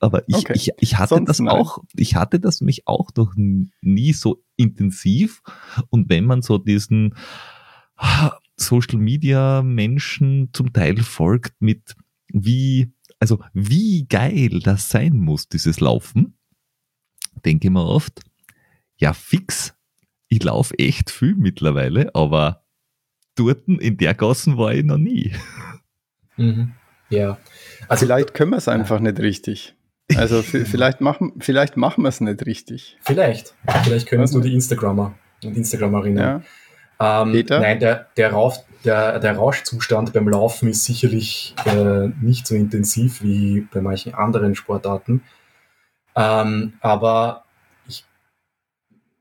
aber 0.00 0.28
ich, 0.28 0.36
okay. 0.36 0.52
ich, 0.54 0.70
ich 0.78 0.98
hatte 0.98 1.14
Sonst 1.14 1.28
das 1.28 1.38
nein. 1.38 1.54
auch, 1.54 1.78
ich 1.94 2.16
hatte 2.16 2.40
das 2.40 2.60
mich 2.60 2.86
auch 2.86 3.10
noch 3.16 3.32
nie 3.36 4.12
so 4.12 4.42
intensiv. 4.56 5.42
Und 5.90 6.08
wenn 6.08 6.24
man 6.24 6.42
so 6.42 6.58
diesen 6.58 7.14
Social 8.56 8.98
Media 8.98 9.62
Menschen 9.62 10.50
zum 10.52 10.72
Teil 10.72 10.98
folgt 11.02 11.54
mit 11.60 11.94
wie, 12.28 12.92
also 13.20 13.40
wie 13.52 14.06
geil 14.08 14.60
das 14.60 14.90
sein 14.90 15.18
muss, 15.18 15.48
dieses 15.48 15.80
Laufen, 15.80 16.36
denke 17.44 17.68
ich 17.68 17.72
mir 17.72 17.84
oft, 17.84 18.20
ja 18.96 19.12
fix, 19.12 19.74
ich 20.28 20.42
laufe 20.42 20.76
echt 20.78 21.10
viel 21.10 21.36
mittlerweile, 21.36 22.14
aber 22.14 22.63
dort 23.34 23.66
in 23.66 23.96
der 23.96 24.14
Gassen 24.14 24.56
war 24.58 24.72
ich 24.72 24.84
noch 24.84 24.98
nie. 24.98 25.32
Mhm. 26.36 26.72
Ja. 27.10 27.38
Also, 27.88 28.06
vielleicht 28.06 28.34
können 28.34 28.50
wir 28.50 28.58
es 28.58 28.68
einfach 28.68 29.00
nicht 29.00 29.20
richtig. 29.20 29.74
Also 30.16 30.42
vielleicht 30.42 31.00
machen, 31.00 31.32
vielleicht 31.38 31.76
machen 31.76 32.02
wir 32.02 32.08
es 32.08 32.20
nicht 32.20 32.44
richtig. 32.46 32.98
Vielleicht. 33.02 33.54
Vielleicht 33.84 34.08
können 34.08 34.22
es 34.22 34.32
nur 34.32 34.42
die 34.42 34.52
Instagrammer 34.52 35.14
und 35.42 35.56
Instagrammerinnen. 35.56 36.18
Ja. 36.18 37.22
Ähm, 37.22 37.32
Peter? 37.32 37.60
Nein, 37.60 37.80
der, 37.80 38.06
der, 38.16 38.32
Rauf, 38.32 38.58
der, 38.84 39.18
der 39.18 39.36
Rauschzustand 39.36 40.12
beim 40.12 40.28
Laufen 40.28 40.68
ist 40.68 40.84
sicherlich 40.84 41.54
äh, 41.64 42.08
nicht 42.20 42.46
so 42.46 42.54
intensiv 42.54 43.22
wie 43.22 43.66
bei 43.72 43.80
manchen 43.80 44.14
anderen 44.14 44.54
Sportarten. 44.54 45.22
Ähm, 46.14 46.74
aber 46.80 47.44
ich, 47.88 48.04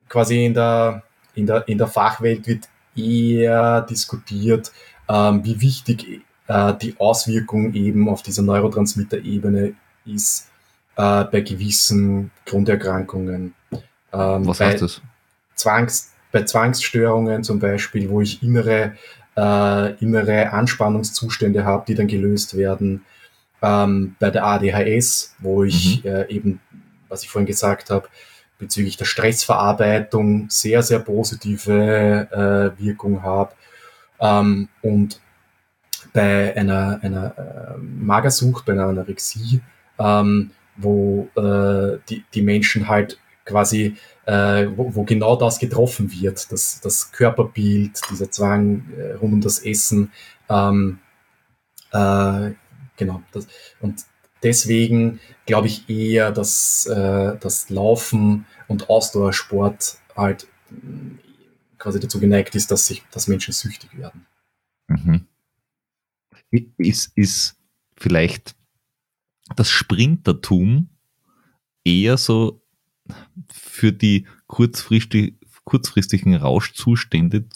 quasi 0.07 0.45
in 0.45 0.53
der, 0.53 1.03
in, 1.33 1.47
der, 1.47 1.67
in 1.67 1.77
der 1.77 1.87
Fachwelt 1.87 2.47
wird 2.47 2.69
eher 2.95 3.81
diskutiert, 3.81 4.71
ähm, 5.09 5.43
wie 5.43 5.59
wichtig 5.61 6.21
äh, 6.47 6.73
die 6.81 6.95
Auswirkung 6.99 7.73
eben 7.73 8.09
auf 8.09 8.21
dieser 8.21 8.41
Neurotransmitter-Ebene 8.43 9.73
ist 10.05 10.49
äh, 10.95 11.23
bei 11.25 11.41
gewissen 11.41 12.31
Grunderkrankungen. 12.45 13.53
Ähm, 13.71 14.47
Was 14.47 14.59
heißt 14.59 14.81
das? 14.81 15.01
Zwangs, 15.55 16.13
bei 16.31 16.43
Zwangsstörungen 16.43 17.43
zum 17.43 17.59
Beispiel, 17.59 18.09
wo 18.09 18.21
ich 18.21 18.43
innere, 18.43 18.93
äh, 19.37 19.93
innere 20.03 20.51
Anspannungszustände 20.51 21.63
habe, 21.65 21.85
die 21.87 21.95
dann 21.95 22.07
gelöst 22.07 22.57
werden. 22.57 23.05
Ähm, 23.61 24.15
bei 24.19 24.29
der 24.29 24.45
ADHS, 24.45 25.35
wo 25.39 25.63
ich 25.63 26.03
mhm. 26.03 26.09
äh, 26.09 26.27
eben, 26.29 26.59
was 27.07 27.23
ich 27.23 27.29
vorhin 27.29 27.47
gesagt 27.47 27.89
habe, 27.89 28.07
bezüglich 28.63 28.97
der 28.97 29.05
Stressverarbeitung 29.05 30.49
sehr, 30.49 30.83
sehr 30.83 30.99
positive 30.99 32.73
äh, 32.79 32.83
Wirkung 32.83 33.21
habe. 33.21 33.53
Ähm, 34.19 34.69
und 34.81 35.19
bei 36.13 36.55
einer, 36.55 36.99
einer 37.01 37.37
äh, 37.37 37.77
Magersucht, 37.77 38.65
bei 38.65 38.73
einer 38.73 38.85
Anorexie, 38.85 39.61
ähm, 39.99 40.51
wo 40.75 41.29
äh, 41.35 41.99
die, 42.09 42.23
die 42.33 42.41
Menschen 42.41 42.87
halt 42.87 43.19
quasi, 43.45 43.97
äh, 44.25 44.67
wo, 44.75 44.95
wo, 44.95 45.03
genau 45.03 45.35
das 45.35 45.59
getroffen 45.59 46.11
wird, 46.11 46.51
das, 46.51 46.79
das 46.81 47.11
Körperbild, 47.11 47.99
dieser 48.09 48.31
Zwang 48.31 48.85
äh, 48.97 49.13
rund 49.13 49.33
um 49.33 49.41
das 49.41 49.59
Essen, 49.59 50.11
ähm, 50.49 50.99
äh, 51.91 52.51
genau. 52.95 53.21
Das, 53.31 53.47
und 53.81 54.05
deswegen 54.43 55.19
glaube 55.45 55.67
ich 55.67 55.89
eher, 55.89 56.31
dass 56.31 56.85
äh, 56.85 57.37
das 57.39 57.69
Laufen 57.69 58.45
und 58.67 58.89
Ausdauersport 58.89 59.97
halt 60.15 60.47
mm, 60.69 61.19
quasi 61.77 61.99
dazu 61.99 62.19
geneigt 62.19 62.55
ist, 62.55 62.71
dass 62.71 62.87
sich, 62.87 63.03
dass 63.11 63.27
Menschen 63.27 63.53
süchtig 63.53 63.97
werden. 63.97 64.25
Mhm. 64.87 65.27
Ist, 66.77 67.11
ist 67.15 67.55
vielleicht 67.97 68.55
das 69.55 69.69
Sprintertum 69.69 70.89
eher 71.83 72.17
so 72.17 72.61
für 73.51 73.91
die 73.91 74.27
kurzfristig, 74.47 75.35
kurzfristigen 75.63 76.35
Rauschzustände 76.35 77.49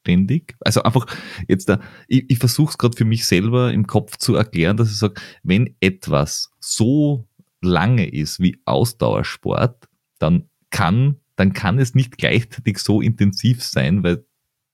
zuständig? 0.00 0.56
Also 0.60 0.82
einfach 0.82 1.06
jetzt 1.48 1.68
da, 1.68 1.80
ich, 2.08 2.24
ich 2.28 2.38
versuche 2.38 2.70
es 2.70 2.78
gerade 2.78 2.96
für 2.96 3.04
mich 3.04 3.26
selber 3.26 3.72
im 3.72 3.86
Kopf 3.86 4.16
zu 4.16 4.34
erklären, 4.34 4.76
dass 4.76 4.90
ich 4.90 4.98
sage, 4.98 5.20
wenn 5.42 5.76
etwas 5.80 6.50
so 6.58 7.28
lange 7.60 8.08
ist 8.08 8.40
wie 8.40 8.60
Ausdauersport, 8.64 9.88
dann 10.18 10.48
kann, 10.70 11.16
dann 11.36 11.52
kann 11.52 11.78
es 11.78 11.94
nicht 11.94 12.18
gleichzeitig 12.18 12.78
so 12.78 13.00
intensiv 13.00 13.62
sein, 13.62 14.02
weil 14.02 14.24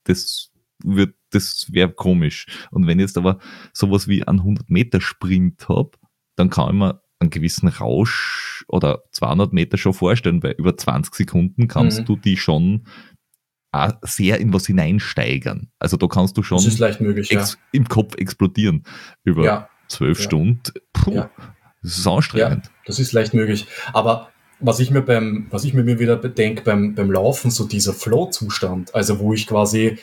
das 0.04 0.52
wird, 0.84 1.14
das 1.30 1.66
wäre 1.70 1.92
komisch. 1.92 2.46
Und 2.70 2.86
wenn 2.86 2.98
ich 2.98 3.06
jetzt 3.06 3.18
aber 3.18 3.38
sowas 3.72 4.08
wie 4.08 4.26
einen 4.26 4.40
100 4.40 4.70
Meter 4.70 5.00
Sprint 5.00 5.68
habe, 5.68 5.92
dann 6.36 6.50
kann 6.50 6.68
ich 6.68 6.74
mir 6.74 7.00
einen 7.18 7.30
gewissen 7.30 7.68
Rausch 7.68 8.64
oder 8.68 9.02
200 9.12 9.52
Meter 9.52 9.78
schon 9.78 9.94
vorstellen, 9.94 10.42
weil 10.42 10.52
über 10.52 10.76
20 10.76 11.14
Sekunden 11.14 11.66
kannst 11.66 12.00
mhm. 12.00 12.04
du 12.04 12.16
die 12.16 12.36
schon 12.36 12.86
sehr 14.02 14.38
in 14.40 14.52
was 14.52 14.66
hineinsteigern. 14.66 15.68
Also 15.78 15.96
da 15.96 16.06
kannst 16.06 16.36
du 16.36 16.42
schon 16.42 16.62
möglich, 17.00 17.30
ja. 17.30 17.44
im 17.72 17.88
Kopf 17.88 18.14
explodieren 18.16 18.84
über 19.24 19.68
zwölf 19.88 20.18
ja. 20.18 20.24
Stunden. 20.24 20.62
Puh, 20.92 21.24
das 21.82 21.98
ist 21.98 22.06
anstrengend. 22.06 22.66
Ja, 22.66 22.70
das 22.86 22.98
ist 22.98 23.12
leicht 23.12 23.34
möglich. 23.34 23.66
Aber 23.92 24.30
was 24.58 24.80
ich 24.80 24.90
mir 24.90 25.02
beim, 25.02 25.46
was 25.50 25.64
ich 25.64 25.74
mir 25.74 25.84
wieder 25.98 26.16
bedenke 26.16 26.62
beim, 26.62 26.94
beim 26.94 27.10
Laufen, 27.10 27.50
so 27.50 27.66
dieser 27.66 27.92
Flow-Zustand, 27.92 28.94
also 28.94 29.18
wo 29.18 29.32
ich 29.34 29.46
quasi 29.46 29.98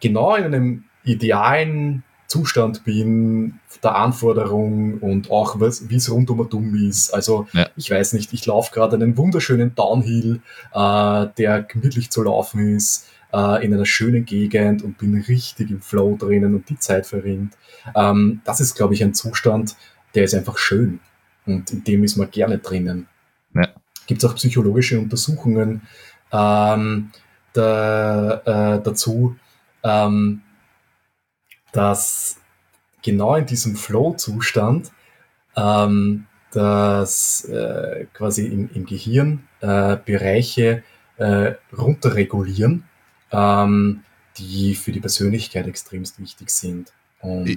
genau 0.00 0.34
in 0.36 0.44
einem 0.44 0.84
idealen 1.04 2.02
Zustand 2.26 2.84
bin, 2.84 3.60
der 3.82 3.96
Anforderung 3.96 4.98
und 4.98 5.30
auch 5.30 5.60
wie 5.60 5.96
es 5.96 6.10
rundum 6.10 6.40
und 6.40 6.52
dumm 6.52 6.74
ist. 6.74 7.12
Also 7.12 7.46
ja. 7.52 7.68
ich 7.76 7.90
weiß 7.90 8.14
nicht, 8.14 8.32
ich 8.32 8.46
laufe 8.46 8.72
gerade 8.72 8.96
einen 8.96 9.16
wunderschönen 9.16 9.74
Downhill, 9.74 10.40
äh, 10.72 11.26
der 11.38 11.62
gemütlich 11.62 12.10
zu 12.10 12.22
laufen 12.22 12.76
ist, 12.76 13.06
äh, 13.32 13.64
in 13.64 13.74
einer 13.74 13.84
schönen 13.84 14.24
Gegend 14.24 14.82
und 14.82 14.98
bin 14.98 15.20
richtig 15.20 15.70
im 15.70 15.80
Flow 15.80 16.16
drinnen 16.16 16.54
und 16.54 16.68
die 16.68 16.78
Zeit 16.78 17.06
verrinnt. 17.06 17.56
Ähm, 17.94 18.40
das 18.44 18.60
ist, 18.60 18.74
glaube 18.74 18.94
ich, 18.94 19.02
ein 19.02 19.14
Zustand, 19.14 19.76
der 20.14 20.24
ist 20.24 20.34
einfach 20.34 20.58
schön 20.58 21.00
und 21.46 21.70
in 21.72 21.84
dem 21.84 22.04
ist 22.04 22.16
man 22.16 22.30
gerne 22.30 22.58
drinnen. 22.58 23.06
Ja. 23.54 23.68
Gibt 24.06 24.22
es 24.22 24.30
auch 24.30 24.34
psychologische 24.36 24.98
Untersuchungen 24.98 25.82
ähm, 26.32 27.10
da, 27.52 28.40
äh, 28.44 28.82
dazu, 28.82 29.36
ähm, 29.82 30.42
dass 31.74 32.38
genau 33.02 33.36
in 33.36 33.46
diesem 33.46 33.76
Flow-Zustand 33.76 34.90
ähm, 35.56 36.26
dass 36.52 37.44
äh, 37.46 38.06
quasi 38.14 38.46
im, 38.46 38.70
im 38.74 38.86
Gehirn 38.86 39.42
äh, 39.60 39.96
Bereiche 40.04 40.84
äh, 41.16 41.54
runterregulieren, 41.76 42.84
ähm, 43.32 44.02
die 44.38 44.74
für 44.74 44.92
die 44.92 45.00
Persönlichkeit 45.00 45.66
extremst 45.66 46.20
wichtig 46.20 46.50
sind. 46.50 46.92
Und 47.20 47.48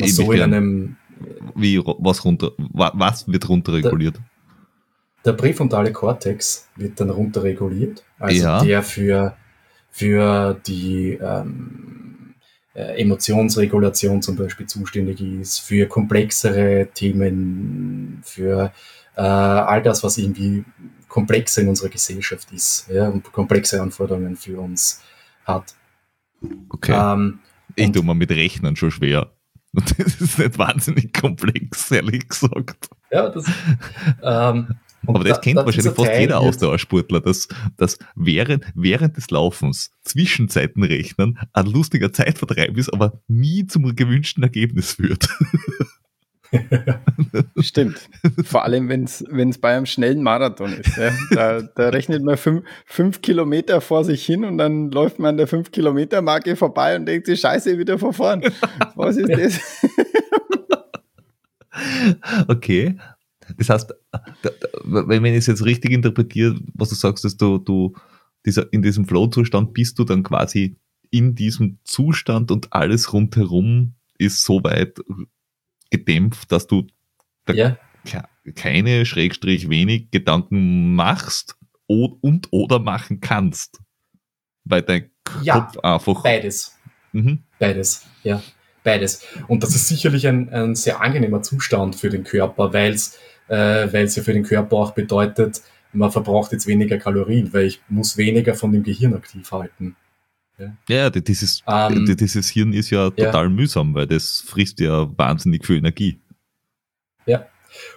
ich, 0.00 0.14
so 0.14 0.32
in 0.32 0.42
einem 0.42 0.96
wie 1.54 1.78
was 1.78 2.24
runter 2.24 2.52
was 2.56 3.30
wird 3.30 3.48
runterreguliert? 3.48 4.16
Der, 4.16 5.32
der 5.32 5.32
präfrontale 5.32 5.92
Kortex 5.92 6.68
wird 6.76 7.00
dann 7.00 7.10
runterreguliert, 7.10 8.04
also 8.18 8.42
ja. 8.42 8.62
der 8.62 8.82
für 8.82 9.36
für 9.90 10.60
die 10.66 11.18
ähm, 11.20 11.95
äh, 12.76 13.00
Emotionsregulation 13.00 14.20
zum 14.20 14.36
Beispiel 14.36 14.66
zuständig 14.66 15.20
ist, 15.20 15.60
für 15.60 15.86
komplexere 15.86 16.88
Themen, 16.92 18.20
für 18.22 18.70
äh, 19.16 19.22
all 19.22 19.82
das, 19.82 20.04
was 20.04 20.18
irgendwie 20.18 20.64
komplexer 21.08 21.62
in 21.62 21.68
unserer 21.68 21.88
Gesellschaft 21.88 22.52
ist 22.52 22.88
ja, 22.92 23.08
und 23.08 23.32
komplexe 23.32 23.80
Anforderungen 23.80 24.36
für 24.36 24.60
uns 24.60 25.02
hat. 25.46 25.74
Okay. 26.68 26.92
Ähm, 26.94 27.38
ich 27.74 27.90
tue 27.92 28.04
mir 28.04 28.14
mit 28.14 28.30
Rechnen 28.30 28.76
schon 28.76 28.90
schwer. 28.90 29.30
Und 29.72 29.90
das 29.98 30.20
ist 30.20 30.38
nicht 30.38 30.58
wahnsinnig 30.58 31.14
komplex, 31.14 31.90
ehrlich 31.90 32.28
gesagt. 32.28 32.90
Ja, 33.10 33.30
das. 33.30 33.46
Ähm, 34.22 34.76
aber 35.06 35.24
das 35.24 35.38
da, 35.38 35.40
kennt 35.40 35.58
da 35.58 35.66
wahrscheinlich 35.66 35.94
fast 35.94 36.18
jeder 36.18 36.40
Ausdauersportler, 36.40 37.20
dass, 37.20 37.48
dass 37.76 37.98
während, 38.14 38.64
während 38.74 39.16
des 39.16 39.30
Laufens 39.30 39.90
Zwischenzeiten 40.02 40.82
rechnen 40.82 41.38
ein 41.52 41.66
lustiger 41.66 42.12
Zeitvertreib 42.12 42.76
ist, 42.76 42.92
aber 42.92 43.20
nie 43.28 43.66
zum 43.66 43.94
gewünschten 43.94 44.42
Ergebnis 44.42 44.92
führt. 44.92 45.28
Stimmt. 47.60 48.08
Vor 48.44 48.64
allem, 48.64 48.88
wenn 48.88 49.04
es 49.04 49.58
bei 49.58 49.76
einem 49.76 49.86
schnellen 49.86 50.22
Marathon 50.22 50.72
ist. 50.72 50.96
Ja. 50.96 51.10
Da, 51.30 51.62
da, 51.62 51.88
rechnet 51.88 52.22
man 52.22 52.36
fünf, 52.36 52.64
fünf, 52.84 53.20
Kilometer 53.22 53.80
vor 53.80 54.04
sich 54.04 54.24
hin 54.24 54.44
und 54.44 54.58
dann 54.58 54.90
läuft 54.90 55.18
man 55.18 55.30
an 55.30 55.36
der 55.36 55.46
fünf 55.46 55.70
Kilometer 55.70 56.22
Marke 56.22 56.56
vorbei 56.56 56.96
und 56.96 57.06
denkt 57.06 57.26
sich, 57.26 57.40
scheiße, 57.40 57.78
wieder 57.78 57.98
vor 57.98 58.12
vorn. 58.12 58.42
Was 58.94 59.16
ist 59.16 59.28
das? 59.30 59.60
okay. 62.48 62.96
Das 63.56 63.70
heißt, 63.70 63.94
wenn 64.84 65.24
ich 65.24 65.34
es 65.34 65.46
jetzt 65.46 65.64
richtig 65.64 65.92
interpretiere, 65.92 66.58
was 66.74 66.90
du 66.90 66.94
sagst, 66.94 67.24
dass 67.24 67.36
du, 67.36 67.58
du 67.58 67.94
dieser, 68.44 68.72
in 68.72 68.82
diesem 68.82 69.06
Flow-Zustand 69.06 69.72
bist 69.74 69.98
du 69.98 70.04
dann 70.04 70.22
quasi 70.22 70.76
in 71.10 71.34
diesem 71.34 71.78
Zustand 71.84 72.50
und 72.50 72.72
alles 72.72 73.12
rundherum 73.12 73.94
ist 74.18 74.42
so 74.42 74.62
weit 74.64 74.98
gedämpft, 75.90 76.50
dass 76.52 76.66
du 76.66 76.86
ja. 77.52 77.76
keine, 78.54 79.06
Schrägstrich 79.06 79.68
wenig 79.68 80.10
Gedanken 80.10 80.94
machst 80.94 81.56
und 81.86 82.48
oder 82.50 82.78
machen 82.78 83.20
kannst. 83.20 83.80
Weil 84.64 84.82
dein 84.82 85.10
ja, 85.42 85.60
Kopf 85.60 85.78
einfach. 85.78 86.22
Beides. 86.22 86.76
Mhm. 87.12 87.44
Beides, 87.58 88.06
ja. 88.22 88.42
Beides. 88.82 89.26
Und 89.48 89.62
das 89.62 89.74
ist 89.74 89.88
sicherlich 89.88 90.26
ein, 90.28 90.48
ein 90.50 90.74
sehr 90.74 91.00
angenehmer 91.00 91.42
Zustand 91.42 91.96
für 91.96 92.08
den 92.08 92.24
Körper, 92.24 92.72
weil 92.72 92.92
es 92.92 93.18
äh, 93.48 93.86
ja 93.86 94.22
für 94.22 94.32
den 94.32 94.42
Körper 94.42 94.76
auch 94.76 94.92
bedeutet, 94.92 95.62
man 95.92 96.10
verbraucht 96.10 96.52
jetzt 96.52 96.66
weniger 96.66 96.98
Kalorien, 96.98 97.52
weil 97.52 97.66
ich 97.66 97.80
muss 97.88 98.16
weniger 98.16 98.54
von 98.54 98.72
dem 98.72 98.82
Gehirn 98.82 99.14
aktiv 99.14 99.50
halten. 99.50 99.96
Ja, 100.58 100.72
ja 100.88 101.10
dieses, 101.10 101.62
ähm, 101.66 102.16
dieses 102.16 102.48
Hirn 102.48 102.72
ist 102.72 102.90
ja 102.90 103.10
total 103.10 103.44
ja. 103.44 103.48
mühsam, 103.48 103.94
weil 103.94 104.06
das 104.06 104.44
frisst 104.46 104.80
ja 104.80 105.08
wahnsinnig 105.16 105.66
viel 105.66 105.78
Energie. 105.78 106.18
Ja, 107.26 107.46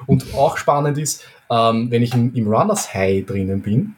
und 0.08 0.34
auch 0.34 0.58
spannend 0.58 0.98
ist, 0.98 1.26
ähm, 1.50 1.90
wenn 1.92 2.04
ich 2.04 2.14
im, 2.14 2.34
im, 2.34 2.48
Runners 2.48 2.94
High 2.94 3.26
drinnen 3.26 3.62
bin, 3.62 3.96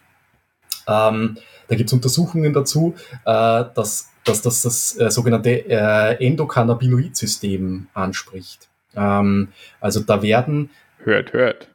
ähm, 0.87 1.37
da 1.67 1.75
gibt 1.75 1.89
es 1.89 1.93
Untersuchungen 1.93 2.53
dazu, 2.53 2.95
äh, 3.25 3.65
dass, 3.75 4.09
dass 4.23 4.41
das 4.41 4.61
das 4.61 4.99
äh, 4.99 5.09
sogenannte 5.09 5.69
äh, 5.69 6.25
Endokannabinoid-System 6.25 7.87
anspricht. 7.93 8.69
Ähm, 8.95 9.49
also 9.79 10.01
da 10.01 10.21
werden 10.21 10.69
hört, 11.05 11.33
hört. 11.33 11.69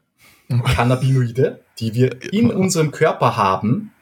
Cannabinoide, 0.48 1.60
die 1.78 1.94
wir 1.94 2.32
in 2.32 2.50
unserem 2.50 2.92
Körper 2.92 3.36
haben, 3.36 3.92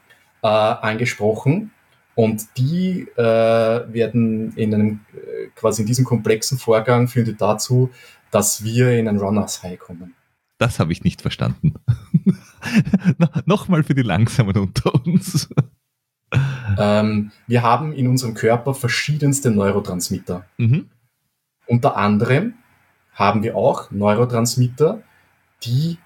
äh, 0.43 0.47
angesprochen, 0.47 1.71
und 2.15 2.57
die 2.57 3.01
äh, 3.17 3.21
werden 3.21 4.53
in 4.55 4.73
einem, 4.73 4.99
äh, 5.13 5.47
quasi 5.53 5.81
in 5.81 5.87
diesem 5.87 6.05
komplexen 6.05 6.57
Vorgang 6.57 7.09
führen 7.09 7.25
die 7.25 7.35
dazu, 7.35 7.91
dass 8.31 8.63
wir 8.63 8.97
in 8.97 9.09
ein 9.09 9.17
Runners 9.17 9.63
High 9.63 9.77
kommen. 9.77 10.15
Das 10.57 10.79
habe 10.79 10.93
ich 10.93 11.03
nicht 11.03 11.21
verstanden. 11.21 11.73
no, 13.17 13.27
Nochmal 13.45 13.83
für 13.83 13.95
die 13.95 14.01
Langsamen 14.01 14.57
unter 14.57 14.95
uns. 14.95 15.49
Ähm, 16.77 17.31
wir 17.47 17.61
haben 17.61 17.91
in 17.93 18.07
unserem 18.07 18.33
Körper 18.33 18.73
verschiedenste 18.73 19.51
Neurotransmitter. 19.51 20.45
Mhm. 20.57 20.89
Unter 21.67 21.97
anderem 21.97 22.53
haben 23.13 23.43
wir 23.43 23.55
auch 23.55 23.91
Neurotransmitter, 23.91 25.03
die 25.65 25.97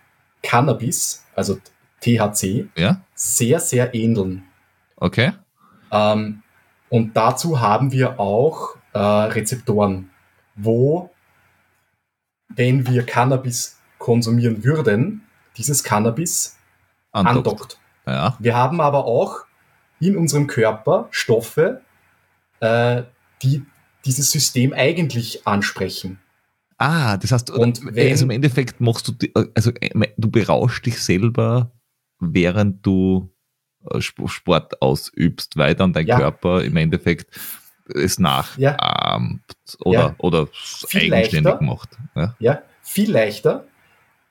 Cannabis, 0.41 1.25
also 1.35 1.59
THC, 2.01 2.67
ja? 2.75 3.01
sehr, 3.13 3.59
sehr 3.59 3.93
ähneln. 3.93 4.43
Okay. 4.95 5.33
Ähm, 5.91 6.43
und 6.89 7.15
dazu 7.15 7.59
haben 7.59 7.91
wir 7.91 8.19
auch 8.19 8.75
äh, 8.93 8.99
Rezeptoren, 8.99 10.09
wo, 10.55 11.11
wenn 12.49 12.87
wir 12.87 13.05
Cannabis 13.05 13.79
konsumieren 13.97 14.63
würden, 14.63 15.21
dieses 15.57 15.83
Cannabis 15.83 16.57
andockt. 17.11 17.47
andockt. 17.47 17.79
Ja. 18.05 18.37
Wir 18.39 18.55
haben 18.55 18.81
aber 18.81 19.05
auch 19.05 19.45
in 19.99 20.17
unserem 20.17 20.47
Körper 20.47 21.07
Stoffe, 21.11 21.81
äh, 22.61 23.03
die 23.41 23.65
dieses 24.05 24.31
System 24.31 24.73
eigentlich 24.73 25.45
ansprechen. 25.45 26.19
Ah, 26.81 27.17
das 27.17 27.33
heißt, 27.33 27.51
und 27.51 27.83
wenn, 27.93 28.11
also 28.11 28.23
im 28.23 28.31
Endeffekt 28.31 28.79
machst 28.79 29.09
du, 29.09 29.13
also 29.53 29.71
du 30.17 30.31
berauschst 30.31 30.85
dich 30.85 31.03
selber, 31.03 31.73
während 32.21 32.85
du 32.85 33.29
äh, 33.91 33.99
Sport 33.99 34.81
ausübst, 34.81 35.57
weil 35.57 35.75
dann 35.75 35.91
dein 35.91 36.07
ja. 36.07 36.17
Körper 36.17 36.63
im 36.63 36.77
Endeffekt 36.77 37.37
es 37.93 38.17
nachahmt 38.17 38.57
ja. 38.57 39.75
oder, 39.79 39.99
ja. 39.99 40.15
oder 40.19 40.47
viel 40.53 41.13
eigenständig 41.13 41.51
leichter. 41.51 41.65
macht. 41.65 41.89
Ja? 42.15 42.35
ja, 42.39 42.61
viel 42.81 43.11
leichter 43.11 43.67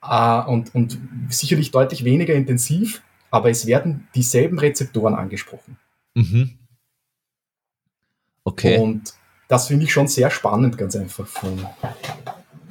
äh, 0.02 0.40
und, 0.42 0.74
und 0.74 0.98
sicherlich 1.28 1.70
deutlich 1.70 2.02
weniger 2.04 2.34
intensiv, 2.34 3.02
aber 3.30 3.50
es 3.50 3.66
werden 3.66 4.08
dieselben 4.14 4.58
Rezeptoren 4.58 5.14
angesprochen. 5.14 5.76
Mhm. 6.14 6.58
Okay. 8.44 8.78
Und 8.78 9.12
das 9.48 9.66
finde 9.66 9.84
ich 9.84 9.92
schon 9.92 10.08
sehr 10.08 10.30
spannend, 10.30 10.78
ganz 10.78 10.96
einfach 10.96 11.26
von, 11.26 11.66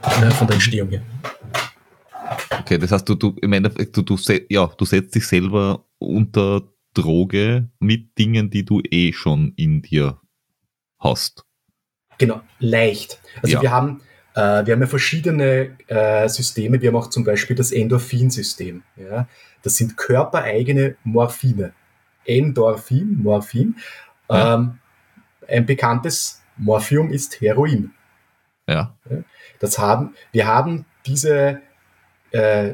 äh, 0.04 0.32
von 0.32 0.48
der 0.48 0.56
Entstehung 0.56 0.90
her. 0.90 1.02
Okay, 2.60 2.78
das 2.78 2.92
heißt, 2.92 3.08
du, 3.08 3.16
du 3.16 3.36
im 3.42 3.54
Endeffekt, 3.54 3.96
du, 3.96 4.02
du, 4.02 4.18
ja, 4.50 4.68
du 4.68 4.86
setzt 4.86 5.16
dich 5.16 5.26
selber 5.26 5.86
unter 5.98 6.62
Droge 6.94 7.70
mit 7.80 8.18
Dingen, 8.18 8.50
die 8.50 8.66
du 8.66 8.82
eh 8.82 9.14
schon 9.14 9.54
in 9.56 9.82
dir 9.82 10.20
hast. 11.00 11.46
Genau, 12.18 12.42
leicht. 12.60 13.22
Also 13.42 13.56
ja. 13.56 13.62
wir 13.62 13.72
haben 13.72 14.02
äh, 14.38 14.66
wir 14.68 14.74
haben 14.74 14.82
ja 14.82 14.88
verschiedene 14.88 15.76
äh, 15.88 16.30
Systeme. 16.30 16.80
Wir 16.80 16.90
haben 16.90 16.96
auch 16.96 17.10
zum 17.10 17.24
Beispiel 17.24 17.56
das 17.56 17.72
Endorphinsystem. 17.72 18.84
Ja? 18.96 19.28
Das 19.64 19.78
sind 19.78 19.98
körpereigene 19.98 20.96
Morphine. 21.04 21.74
Endorphin, 22.24 23.18
Morphin. 23.24 23.76
Ja. 24.30 24.56
Ähm, 24.56 24.78
ein 25.48 25.66
bekanntes 25.66 26.44
Morphium 26.56 27.10
ist 27.10 27.42
Heroin. 27.42 27.94
Ja. 28.68 28.98
Das 29.60 29.80
haben, 29.80 30.16
wir 30.32 30.48
haben 30.48 30.86
diese 31.06 31.62
äh, 32.32 32.74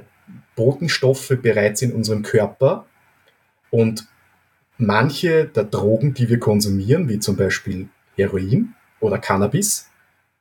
Botenstoffe 0.55 1.33
bereits 1.41 1.81
in 1.81 1.93
unserem 1.93 2.23
Körper 2.23 2.85
und 3.69 4.07
manche 4.77 5.45
der 5.45 5.63
Drogen, 5.65 6.13
die 6.13 6.29
wir 6.29 6.39
konsumieren, 6.39 7.09
wie 7.09 7.19
zum 7.19 7.35
Beispiel 7.35 7.89
Heroin 8.15 8.75
oder 8.99 9.17
Cannabis 9.17 9.89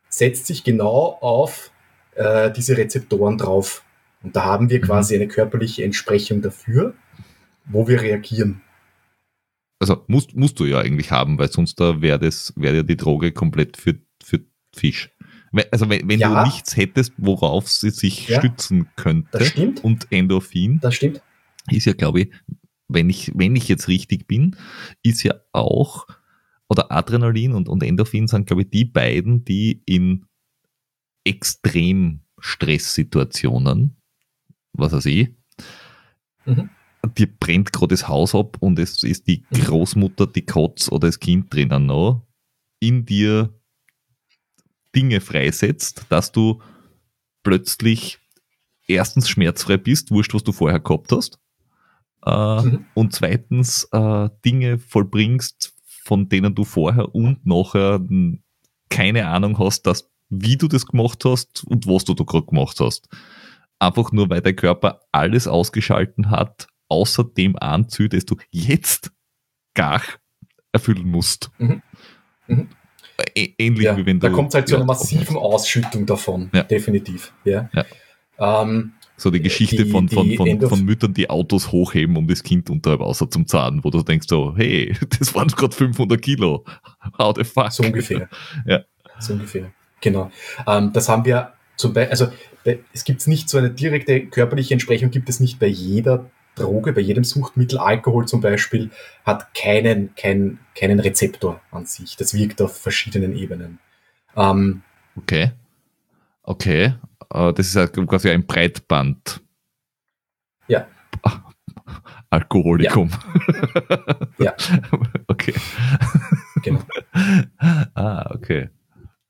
setzt 0.08 0.46
sich 0.46 0.64
genau 0.64 1.18
auf 1.20 1.70
äh, 2.14 2.50
diese 2.50 2.76
Rezeptoren 2.76 3.38
drauf. 3.38 3.84
Und 4.22 4.36
da 4.36 4.44
haben 4.44 4.70
wir 4.70 4.78
Mhm. 4.78 4.84
quasi 4.84 5.14
eine 5.14 5.28
körperliche 5.28 5.84
Entsprechung 5.84 6.42
dafür, 6.42 6.94
wo 7.64 7.88
wir 7.88 8.00
reagieren. 8.00 8.60
Also 9.78 10.04
musst, 10.06 10.36
musst 10.36 10.60
du 10.60 10.64
ja 10.64 10.78
eigentlich 10.78 11.10
haben, 11.10 11.38
weil 11.38 11.50
sonst 11.50 11.80
da 11.80 12.00
wäre 12.00 12.20
wäre 12.54 12.76
ja 12.76 12.82
die 12.82 12.96
Droge 12.96 13.32
komplett 13.32 13.76
für, 13.76 13.98
für 14.22 14.40
Fisch. 14.74 15.10
Also 15.70 15.88
wenn, 15.90 16.08
wenn 16.08 16.20
Ja. 16.20 16.42
du 16.44 16.50
nichts 16.50 16.76
hättest, 16.76 17.12
worauf 17.18 17.68
sie 17.68 17.90
sich 17.90 18.28
Ja. 18.28 18.38
stützen 18.38 18.88
könnte 18.96 19.38
Das 19.38 19.48
stimmt. 19.48 19.84
und 19.84 20.10
Endorphin, 20.10 20.80
Das 20.80 20.94
stimmt. 20.94 21.22
ist 21.70 21.84
ja, 21.84 21.92
glaube 21.92 22.22
ich, 22.22 22.32
wenn 22.88 23.08
ich, 23.10 23.32
wenn 23.34 23.56
ich 23.56 23.68
jetzt 23.68 23.88
richtig 23.88 24.26
bin, 24.26 24.56
ist 25.02 25.22
ja 25.22 25.34
auch, 25.52 26.06
oder 26.68 26.90
Adrenalin 26.92 27.52
und, 27.52 27.68
und 27.68 27.82
Endorphin 27.82 28.28
sind, 28.28 28.46
glaube 28.46 28.62
ich, 28.62 28.70
die 28.70 28.84
beiden, 28.86 29.44
die 29.44 29.82
in 29.86 30.24
extrem 31.24 32.20
Stresssituationen, 32.38 33.96
was 34.72 34.92
weiß 34.92 35.06
ich, 35.06 35.28
Mhm. 36.44 36.70
dir 37.16 37.26
brennt 37.38 37.72
gerade 37.72 37.92
das 37.94 38.08
Haus 38.08 38.34
ab 38.34 38.56
und 38.60 38.78
es 38.78 39.02
ist 39.02 39.26
die 39.28 39.44
Mhm. 39.50 39.60
Großmutter, 39.64 40.26
die 40.26 40.44
Kotz 40.46 40.88
oder 40.90 41.08
das 41.08 41.20
Kind 41.20 41.52
drinnen 41.54 41.86
noch, 41.86 42.26
in 42.80 43.04
dir 43.06 43.54
Dinge 44.94 45.20
freisetzt, 45.20 46.06
dass 46.08 46.32
du 46.32 46.60
plötzlich 47.42 48.18
erstens 48.86 49.28
schmerzfrei 49.28 49.76
bist, 49.76 50.10
wurscht, 50.10 50.34
was 50.34 50.44
du 50.44 50.52
vorher 50.52 50.80
gehabt 50.80 51.12
hast, 51.12 51.38
äh, 52.24 52.62
Mhm. 52.62 52.84
und 52.94 53.12
zweitens 53.12 53.88
äh, 53.92 54.28
Dinge 54.44 54.78
vollbringst, 54.78 55.74
von 56.04 56.28
denen 56.28 56.54
du 56.54 56.64
vorher 56.64 57.14
und 57.14 57.46
nachher 57.46 58.00
keine 58.90 59.26
Ahnung 59.28 59.58
hast, 59.58 59.82
dass, 59.86 60.10
wie 60.28 60.56
du 60.56 60.68
das 60.68 60.86
gemacht 60.86 61.24
hast 61.24 61.64
und 61.64 61.86
was 61.86 62.04
du 62.04 62.14
da 62.14 62.24
gerade 62.24 62.46
gemacht 62.46 62.78
hast. 62.80 63.08
Einfach 63.78 64.12
nur, 64.12 64.28
weil 64.30 64.40
dein 64.40 64.56
Körper 64.56 65.00
alles 65.12 65.46
ausgeschalten 65.48 66.30
hat, 66.30 66.66
außer 66.88 67.24
dem 67.24 67.56
Anzieh, 67.56 68.08
das 68.08 68.26
du 68.26 68.36
jetzt 68.50 69.12
gar 69.74 70.02
erfüllen 70.72 71.08
musst. 71.08 71.50
Mhm. 71.58 71.82
Mhm. 72.46 72.68
Ähnlich 73.34 73.84
Ja, 73.84 73.96
wie 73.96 74.06
wenn 74.06 74.20
du. 74.20 74.28
da 74.28 74.32
kommt 74.34 74.48
es 74.50 74.54
halt 74.54 74.68
zu 74.68 74.76
einer 74.76 74.84
massiven 74.84 75.36
Ausschüttung 75.36 76.06
davon. 76.06 76.50
Ja. 76.52 76.62
Definitiv. 76.62 77.32
Ja. 77.44 77.68
Ja. 77.72 77.84
Ähm, 78.62 78.92
So 79.16 79.30
die 79.30 79.40
Geschichte 79.42 79.84
die- 79.84 79.90
von, 79.90 80.08
von, 80.08 80.28
die 80.28 80.36
von, 80.36 80.60
von 80.68 80.84
Müttern, 80.84 81.14
die 81.14 81.30
Autos 81.30 81.70
hochheben, 81.70 82.16
um 82.16 82.26
das 82.26 82.42
Kind 82.42 82.70
unterhalb 82.70 83.00
außer 83.00 83.30
zum 83.30 83.46
Zahn, 83.46 83.84
wo 83.84 83.90
du 83.90 84.02
denkst 84.02 84.26
so, 84.28 84.54
hey, 84.56 84.94
das 85.18 85.34
waren 85.34 85.48
gerade 85.48 85.74
500 85.74 86.20
Kilo. 86.20 86.64
How 87.18 87.34
the 87.36 87.44
fuck? 87.44 87.70
So 87.72 87.82
ungefähr. 87.84 88.28
Ja. 88.66 88.80
So 89.20 89.34
ungefähr. 89.34 89.70
Genau. 90.00 90.30
Ähm, 90.66 90.92
das 90.92 91.08
haben 91.08 91.24
wir 91.24 91.52
zum 91.76 91.92
Beispiel, 91.92 92.10
also 92.10 92.26
bei, 92.64 92.80
es 92.92 93.04
gibt 93.04 93.26
nicht 93.28 93.48
so 93.48 93.58
eine 93.58 93.70
direkte 93.70 94.26
körperliche 94.26 94.74
Entsprechung, 94.74 95.10
gibt 95.10 95.28
es 95.28 95.38
nicht 95.40 95.58
bei 95.58 95.66
jeder 95.68 96.30
Droge, 96.54 96.92
bei 96.92 97.00
jedem 97.00 97.24
Suchtmittel. 97.24 97.78
Alkohol 97.78 98.26
zum 98.26 98.40
Beispiel 98.40 98.90
hat 99.24 99.54
keinen, 99.54 100.14
keinen, 100.14 100.58
keinen 100.74 101.00
Rezeptor 101.00 101.60
an 101.70 101.86
sich. 101.86 102.16
Das 102.16 102.34
wirkt 102.34 102.60
auf 102.62 102.76
verschiedenen 102.78 103.36
Ebenen. 103.36 103.78
Ähm, 104.36 104.82
Okay. 105.14 105.52
Okay. 106.42 106.94
Äh, 107.32 107.52
Das 107.52 107.66
ist 107.66 107.74
ja 107.74 107.86
quasi 107.86 108.30
ein 108.30 108.46
Breitband. 108.46 109.40
Ja. 110.68 110.86
Alkoholikum. 112.30 113.10
Ja. 114.38 114.54
Okay. 115.28 115.54
genau. 116.62 116.80
Ah, 117.94 118.30
okay. 118.34 118.68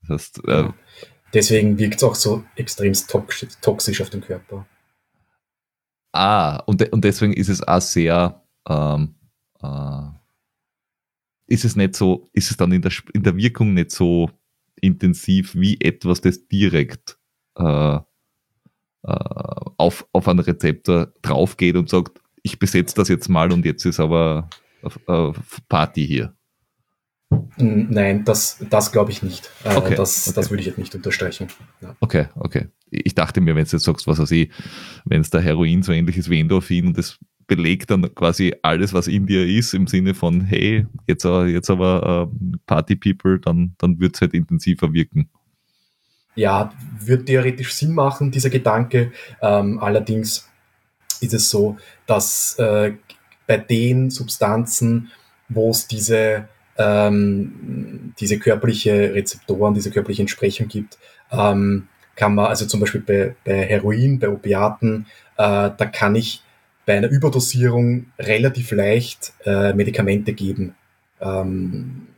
Das 0.03 0.11
heißt, 0.11 0.49
äh, 0.49 0.69
Deswegen 1.35 1.79
wirkt 1.79 1.97
es 1.97 2.05
auch 2.05 2.15
so 2.15 2.45
extremst 2.57 3.11
toxisch, 3.11 3.49
toxisch 3.61 4.01
auf 4.03 4.11
den 4.11 4.21
Körper. 4.21 4.67
Ah, 6.13 6.57
und, 6.67 6.81
de- 6.81 6.91
und 6.91 7.05
deswegen 7.05 7.33
ist 7.33 7.49
es 7.49 7.67
auch 7.67 7.81
sehr, 7.81 8.43
ähm, 8.69 9.15
äh, 9.63 10.09
ist 11.47 11.65
es 11.65 11.77
nicht 11.77 11.97
so, 11.97 12.31
ist 12.33 12.51
es 12.51 12.57
dann 12.57 12.73
in 12.73 12.83
der, 12.83 12.93
in 13.13 13.23
der 13.23 13.37
Wirkung 13.37 13.75
nicht 13.75 13.91
so 13.91 14.31
intensiv 14.81 15.55
wie 15.55 15.81
etwas, 15.81 16.21
das 16.21 16.47
direkt 16.49 17.19
äh, 17.57 17.97
äh, 17.97 18.01
auf, 19.77 20.07
auf 20.13 20.29
einen 20.29 20.41
Rezeptor 20.41 21.13
draufgeht 21.23 21.77
und 21.77 21.89
sagt, 21.89 22.21
ich 22.43 22.59
besetze 22.59 22.95
das 22.97 23.09
jetzt 23.09 23.29
mal 23.29 23.53
und 23.53 23.65
jetzt 23.65 23.85
ist 23.85 24.01
aber 24.01 24.49
äh, 25.07 25.33
Party 25.69 26.07
hier. 26.07 26.35
Nein, 27.57 28.25
das, 28.25 28.59
das 28.71 28.93
glaube 28.93 29.11
ich 29.11 29.23
nicht. 29.23 29.51
Äh, 29.65 29.77
Okay, 29.77 29.95
das, 29.95 30.27
okay. 30.29 30.35
das 30.37 30.51
würde 30.51 30.61
ich 30.63 30.67
jetzt 30.67 30.79
nicht 30.79 30.95
unterstreichen. 30.95 31.49
Ja. 31.81 31.95
Okay, 32.01 32.27
okay. 32.35 32.69
Ich 32.91 33.15
dachte 33.15 33.41
mir, 33.41 33.55
wenn 33.55 33.65
du 33.65 33.71
jetzt 33.71 33.85
sagst, 33.85 34.07
was 34.07 34.19
weiß 34.19 34.31
ich, 34.33 34.51
wenn 35.05 35.21
es 35.21 35.31
der 35.31 35.41
Heroin 35.43 35.83
so 35.83 35.93
ähnlich 35.93 36.17
ist 36.17 36.31
wie 36.31 36.41
Endorphin 36.41 36.87
und 36.87 36.99
das 36.99 37.19
belegt 37.47 37.91
dann 37.91 38.15
quasi 38.15 38.55
alles, 38.63 38.93
was 38.95 39.07
in 39.09 39.27
dir 39.27 39.47
ist, 39.47 39.75
im 39.75 39.87
Sinne 39.87 40.15
von, 40.15 40.41
hey, 40.43 40.87
jetzt, 41.07 41.27
aber- 41.27 41.47
jetzt 41.47 41.69
aber 41.69 42.31
äh, 42.33 42.57
Party 42.67 42.97
People, 42.97 43.39
dann, 43.39 43.75
dann 43.79 44.01
wird 44.01 44.15
es 44.15 44.21
halt 44.23 44.33
intensiver 44.35 44.93
wirken. 44.93 45.29
ja, 46.35 46.73
wird 46.99 47.27
theoretisch 47.27 47.75
Sinn 47.75 47.93
machen, 47.93 48.31
dieser 48.31 48.49
Gedanke. 48.49 49.13
Ähm, 49.43 49.79
allerdings 49.79 50.49
ist 51.21 51.35
es 51.35 51.51
so, 51.51 51.77
dass 52.07 52.59
äh, 52.59 52.95
bei 53.47 53.59
den 53.59 54.09
Substanzen, 54.09 55.11
wo 55.51 55.71
es 55.71 55.87
diese, 55.87 56.49
ähm, 56.79 58.15
diese 58.19 58.39
körperliche 58.39 59.15
Rezeptoren, 59.15 59.75
diese 59.75 59.91
körperliche 59.91 60.23
Entsprechung 60.23 60.69
gibt, 60.69 60.99
ähm, 61.31 61.89
kann 62.17 62.35
man, 62.35 62.47
also 62.47 62.67
zum 62.67 62.81
Beispiel 62.81 63.01
bei, 63.01 63.35
bei 63.45 63.65
Heroin, 63.65 64.19
bei 64.19 64.29
Opiaten, 64.29 65.07
äh, 65.37 65.71
da 65.77 65.87
kann 65.93 66.15
ich 66.15 66.43
bei 66.85 66.97
einer 66.97 67.09
Überdosierung 67.09 68.07
relativ 68.19 68.73
leicht 68.73 69.33
äh, 69.45 69.73
Medikamente 69.73 70.33
geben, 70.33 70.75
ähm, 71.21 72.09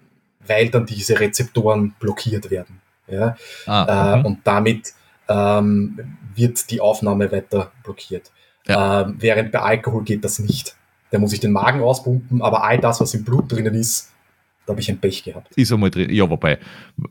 weil 0.47 0.71
dann 0.71 0.87
diese 0.87 1.19
Rezeptoren 1.21 1.95
blockiert 2.01 2.51
werden. 2.51 2.81
Ja? 3.07 3.37
Ah, 3.67 4.15
Äh, 4.15 4.19
mhm. 4.19 4.25
und 4.25 4.39
damit 4.45 4.95
ähm, 5.29 6.17
wird 6.35 6.71
die 6.71 6.81
Aufnahme 6.81 7.31
weiter 7.31 7.73
blockiert. 7.83 8.31
Ähm, 8.67 9.17
während 9.19 9.53
bei 9.53 9.61
Alkohol 9.61 10.05
geht 10.05 10.25
das 10.25 10.39
nicht. 10.39 10.75
Da 11.11 11.19
muss 11.19 11.33
ich 11.33 11.41
den 11.41 11.53
Magen 11.53 11.81
auspumpen, 11.83 12.43
aber 12.43 12.65
all 12.65 12.79
das, 12.79 13.01
was 13.01 13.15
im 13.15 13.25
Blut 13.25 13.53
drinnen 13.53 13.75
ist, 13.75 14.11
da 14.67 14.73
habe 14.73 14.81
ich 14.81 14.91
ein 14.91 14.99
Pech 14.99 15.23
gehabt. 15.25 15.53
ist 15.57 15.73
einmal 15.73 15.91
drin. 15.91 16.11
Ja, 16.13 16.29
wobei, 16.31 16.59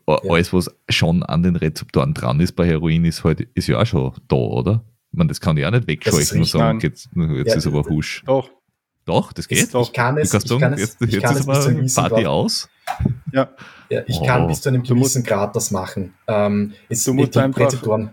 a- 0.07 0.19
Ja. 0.23 0.31
alles, 0.31 0.51
was 0.53 0.73
schon 0.89 1.23
an 1.23 1.43
den 1.43 1.55
Rezeptoren 1.55 2.13
dran 2.13 2.39
ist 2.39 2.53
bei 2.55 2.65
Heroin, 2.65 3.05
ist 3.05 3.23
halt, 3.23 3.41
ist 3.53 3.67
ja 3.67 3.79
auch 3.81 3.85
schon 3.85 4.11
da, 4.27 4.35
oder? 4.35 4.83
Ich 5.11 5.17
meine, 5.17 5.27
das 5.27 5.39
kann 5.39 5.55
ich 5.57 5.65
auch 5.65 5.71
nicht 5.71 5.87
wegscheuchen 5.87 6.39
und 6.39 6.45
sagen, 6.47 6.79
jetzt, 6.79 7.09
jetzt 7.15 7.47
Ja, 7.51 7.55
ist 7.55 7.67
aber 7.67 7.83
Husch. 7.85 8.23
Doch, 8.25 8.49
Doch, 9.05 9.33
das 9.33 9.47
geht. 9.47 9.57
Ist- 9.59 9.75
ich 9.75 9.91
kann 9.93 10.15
Du 10.15 10.21
es, 10.21 10.31
kannst 10.31 10.49
ich 10.49 10.59
kann 10.59 10.73
es, 10.73 10.79
jetzt, 10.79 11.01
ich 11.01 11.11
jetzt 11.11 11.23
kann 11.23 11.33
ist 11.35 11.39
es 11.41 11.45
bis 11.45 11.59
zu 11.59 11.67
einem 11.67 11.75
aber 11.75 11.79
gewissen 11.81 11.95
Party 12.01 12.15
Grad, 12.23 12.25
aus. 12.25 12.69
ja. 13.33 13.49
ja, 13.89 14.01
ich 14.07 14.17
Oh. 14.19 14.25
kann 14.25 14.47
bis 14.47 14.61
zu 14.61 14.69
einem 14.69 14.83
gewissen 14.83 15.23
Grad 15.23 15.55
das 15.55 15.71
machen. 15.71 16.13
Ähm, 16.27 16.73
es, 16.89 17.03
Du 17.03 17.13
musst 17.13 17.35
einfach- 17.37 17.59
Rezeptoren, 17.61 18.11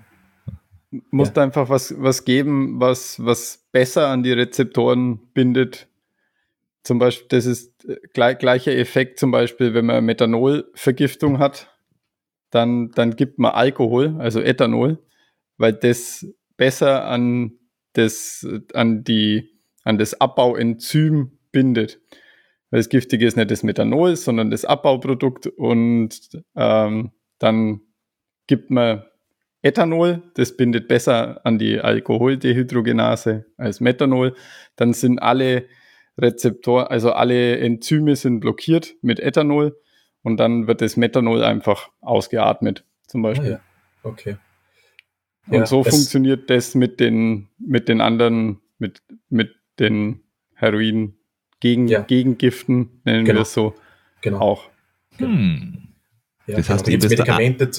musst 1.11 1.39
einfach 1.39 1.69
was, 1.69 1.95
was 1.97 2.25
geben, 2.25 2.81
was, 2.81 3.25
was 3.25 3.61
besser 3.73 4.09
an 4.09 4.23
die 4.25 4.33
Rezeptoren 4.33 5.21
bindet. 5.33 5.87
Zum 6.82 6.98
Beispiel, 6.98 7.28
das 7.28 7.47
ist 7.47 7.85
äh, 7.85 7.97
gleich, 8.15 8.39
gleicher 8.39 8.77
Effekt, 8.77 9.19
zum 9.19 9.31
Beispiel, 9.31 9.74
wenn 9.74 9.86
man 9.86 10.05
Methanolvergiftung 10.05 11.39
hat, 11.39 11.69
dann, 12.51 12.90
dann 12.93 13.16
gibt 13.16 13.39
man 13.39 13.52
Alkohol, 13.52 14.16
also 14.19 14.40
Ethanol, 14.40 14.98
weil 15.57 15.73
das 15.73 16.27
besser 16.57 17.07
an 17.07 17.52
das, 17.93 18.47
an 18.74 19.05
die, 19.05 19.51
an 19.85 19.98
das 19.98 20.20
Abbauenzym 20.20 21.39
bindet. 21.52 22.01
Weil 22.70 22.81
das 22.81 22.89
Giftige 22.89 23.27
ist 23.27 23.36
nicht 23.36 23.51
das 23.51 23.62
Methanol, 23.62 24.16
sondern 24.16 24.51
das 24.51 24.65
Abbauprodukt 24.65 25.47
und 25.48 26.19
ähm, 26.57 27.12
dann 27.39 27.81
gibt 28.47 28.70
man 28.70 29.05
Ethanol, 29.62 30.23
das 30.35 30.57
bindet 30.57 30.89
besser 30.89 31.44
an 31.44 31.59
die 31.59 31.81
Alkoholdehydrogenase 31.81 33.47
als 33.57 33.81
Methanol. 33.81 34.35
Dann 34.77 34.93
sind 34.93 35.19
alle 35.19 35.66
Rezeptoren, 36.19 36.87
also 36.89 37.12
alle 37.12 37.59
Enzyme 37.59 38.16
sind 38.16 38.41
blockiert 38.41 38.95
mit 39.03 39.20
Ethanol 39.20 39.77
und 40.23 40.39
dann 40.39 40.66
wird 40.66 40.81
das 40.82 40.97
Methanol 40.97 41.43
einfach 41.43 41.91
ausgeatmet, 42.01 42.85
zum 43.07 43.24
ah, 43.24 43.28
Beispiel. 43.28 43.51
ja. 43.53 43.61
okay. 44.03 44.37
Und 45.47 45.55
Ja, 45.55 45.66
so 45.66 45.82
funktioniert 45.82 46.51
das 46.51 46.74
mit 46.74 47.01
den, 47.01 47.49
mit 47.59 47.89
den 47.89 48.01
anderen, 48.01 48.61
mit, 48.78 49.03
mit 49.31 49.55
den 49.78 50.20
Heroin 50.55 51.15
gegen, 51.61 51.89
Ja. 51.89 52.03
Gegengiften, 52.03 53.01
nennen 53.05 53.24
Genau. 53.24 53.39
wir 53.39 53.43
es 53.43 53.53
so, 53.55 53.74
Genau. 54.20 54.39
auch. 54.41 54.69
Hm. 55.16 55.89
Ja, 56.47 56.57
Das 56.57 56.69
heißt, 56.69 56.85
genau. 56.85 56.97
Ihr 56.97 57.03
wisst, 57.03 57.11
Medikamente, 57.19 57.70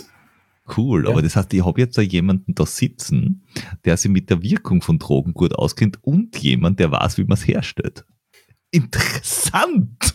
Cool, 0.78 1.04
Ja. 1.06 1.12
aber 1.12 1.22
das 1.22 1.36
heißt, 1.36 1.54
ich 1.54 1.66
habe 1.66 1.82
jetzt 1.82 1.98
da 1.98 2.02
jemanden 2.02 2.56
da 2.56 2.66
sitzen, 2.66 3.44
der 3.84 3.98
sich 3.98 4.12
mit 4.12 4.30
der 4.30 4.42
Wirkung 4.42 4.82
von 4.82 5.00
Drogen 5.00 5.34
gut 5.34 5.54
auskennt 5.54 6.00
und 6.04 6.38
jemand, 6.38 6.80
der 6.80 6.92
weiß, 6.92 7.18
wie 7.18 7.24
man 7.24 7.34
es 7.34 7.48
herstellt. 7.48 8.06
Interessant! 8.72 10.14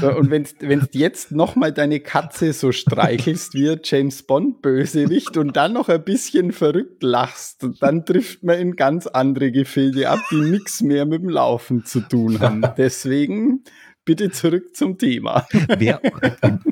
So, 0.00 0.10
und 0.16 0.30
wenn 0.30 0.44
du 0.80 0.86
jetzt 0.92 1.32
nochmal 1.32 1.72
deine 1.72 2.00
Katze 2.00 2.52
so 2.52 2.72
streichelst 2.72 3.54
wie 3.54 3.76
James 3.82 4.22
Bond 4.22 4.62
Bösewicht 4.62 5.36
und 5.36 5.56
dann 5.56 5.74
noch 5.74 5.88
ein 5.88 6.02
bisschen 6.02 6.52
verrückt 6.52 7.02
lachst, 7.02 7.66
dann 7.80 8.06
trifft 8.06 8.42
man 8.42 8.58
in 8.58 8.76
ganz 8.76 9.06
andere 9.06 9.52
Gefilde 9.52 10.08
ab, 10.08 10.20
die 10.30 10.40
nichts 10.40 10.80
mehr 10.80 11.04
mit 11.06 11.22
dem 11.22 11.28
Laufen 11.28 11.84
zu 11.84 12.00
tun 12.00 12.40
haben. 12.40 12.62
Deswegen 12.78 13.64
bitte 14.04 14.30
zurück 14.30 14.74
zum 14.74 14.96
Thema. 14.96 15.46
Wer, 15.78 16.00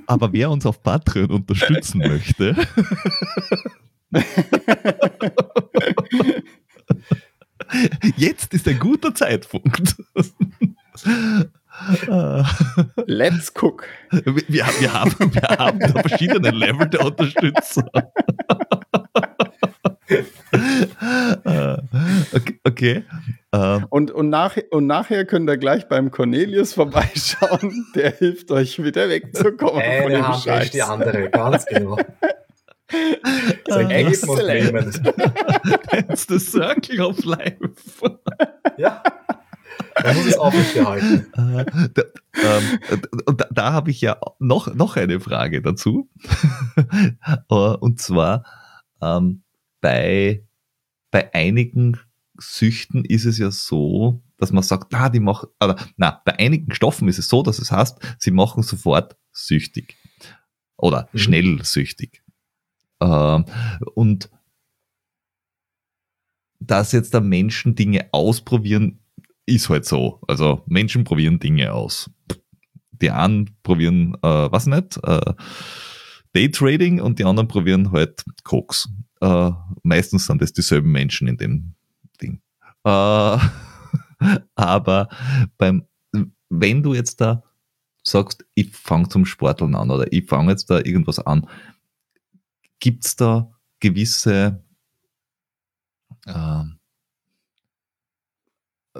aber 0.07 0.32
wer 0.32 0.51
uns 0.51 0.65
auf 0.65 0.82
Patreon 0.82 1.31
unterstützen 1.31 1.99
möchte, 1.99 2.57
jetzt 8.16 8.55
ist 8.55 8.69
ein 8.69 8.78
guter 8.78 9.15
Zeitpunkt. 9.15 9.97
Let's 13.07 13.53
cook. 13.61 13.86
Wir, 14.11 14.66
wir, 14.81 14.93
haben, 14.93 15.15
wir 15.32 15.43
haben 15.43 15.78
da 15.78 16.03
verschiedene 16.03 16.51
Level 16.51 16.89
der 16.89 17.05
Unterstützung. 17.05 17.89
okay. 22.35 22.61
okay. 22.65 23.05
Ähm. 23.53 23.86
Und, 23.90 24.11
und, 24.11 24.28
nach, 24.28 24.57
und 24.70 24.86
nachher 24.86 25.24
könnt 25.24 25.49
ihr 25.49 25.57
gleich 25.57 25.86
beim 25.89 26.11
Cornelius 26.11 26.73
vorbeischauen. 26.73 27.86
Der 27.95 28.11
hilft 28.11 28.51
euch 28.51 28.82
wieder 28.82 29.09
wegzukommen. 29.09 29.81
Eine 29.81 30.03
von 30.03 30.12
dem 30.12 30.35
Scheiß. 30.35 30.73
die 30.73 30.82
andere, 30.82 31.31
ganz 31.31 31.65
genau. 31.66 31.97
Excellent. 33.90 35.02
That's 35.90 36.27
the 36.27 36.39
circle 36.39 37.01
of 37.02 37.24
life. 37.24 37.59
ja. 38.78 39.02
Da 40.02 40.12
muss 40.12 40.27
es 40.27 40.39
aufrechterhalten. 40.39 41.27
Äh, 41.35 41.65
da, 41.94 42.02
ähm, 42.35 42.78
da, 43.36 43.47
da 43.51 43.73
habe 43.73 43.90
ich 43.90 44.01
ja 44.01 44.19
noch, 44.39 44.74
noch 44.74 44.97
eine 44.97 45.20
Frage 45.20 45.62
dazu. 45.62 46.09
Äh, 47.51 47.55
und 47.55 48.01
zwar 48.01 48.44
ähm, 49.02 49.43
bei, 49.81 50.44
bei 51.10 51.32
einigen 51.35 51.98
Süchten 52.39 53.05
ist 53.05 53.24
es 53.24 53.39
ja 53.39 53.51
so, 53.51 54.23
dass 54.39 54.52
man 54.52 54.62
sagt, 54.62 54.93
na, 54.93 55.09
die 55.09 55.20
machen, 55.20 55.48
oder 55.62 55.77
na, 55.97 56.23
bei 56.24 56.39
einigen 56.39 56.73
Stoffen 56.73 57.09
ist 57.09 57.19
es 57.19 57.28
so, 57.28 57.43
dass 57.43 57.59
es 57.59 57.73
heißt, 57.73 57.98
sie 58.19 58.31
machen 58.31 58.62
sofort 58.62 59.16
süchtig 59.32 59.97
oder 60.77 61.09
mhm. 61.12 61.19
schnell 61.19 61.65
süchtig. 61.65 62.23
Ähm, 63.00 63.44
und 63.94 64.30
dass 66.60 66.92
jetzt 66.92 67.14
da 67.14 67.20
Menschen 67.20 67.74
Dinge 67.74 68.08
ausprobieren, 68.12 68.98
ist 69.46 69.68
halt 69.68 69.86
so. 69.86 70.20
Also 70.26 70.62
Menschen 70.66 71.04
probieren 71.04 71.38
Dinge 71.38 71.72
aus. 71.72 72.10
Die 72.92 73.10
einen 73.10 73.56
probieren, 73.62 74.14
äh, 74.22 74.50
was 74.50 74.66
nicht, 74.66 74.98
äh, 75.04 75.32
Daytrading 76.34 77.00
und 77.00 77.18
die 77.18 77.24
anderen 77.24 77.48
probieren 77.48 77.92
halt 77.92 78.24
Koks. 78.44 78.88
Äh, 79.20 79.50
meistens 79.82 80.26
sind 80.26 80.42
das 80.42 80.52
dieselben 80.52 80.92
Menschen 80.92 81.28
in 81.28 81.36
dem 81.36 81.74
Ding. 82.20 82.40
Äh, 82.84 83.38
aber 84.54 85.08
beim, 85.56 85.84
wenn 86.48 86.82
du 86.82 86.94
jetzt 86.94 87.20
da 87.20 87.42
sagst, 88.02 88.44
ich 88.54 88.76
fange 88.76 89.08
zum 89.08 89.24
Sporteln 89.24 89.74
an 89.74 89.90
oder 89.90 90.12
ich 90.12 90.26
fange 90.26 90.50
jetzt 90.50 90.70
da 90.70 90.78
irgendwas 90.78 91.18
an, 91.18 91.48
gibt 92.80 93.05
es 93.05 93.16
da 93.16 93.50
gewisse 93.80 94.62
äh, 96.26 96.64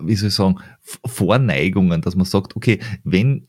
wie 0.01 0.17
soll 0.17 0.29
ich 0.29 0.35
sagen, 0.35 0.61
Vorneigungen, 1.05 2.03
dass 2.03 2.17
man 2.17 2.25
sagt, 2.25 2.57
okay, 2.57 2.81
wenn, 3.05 3.49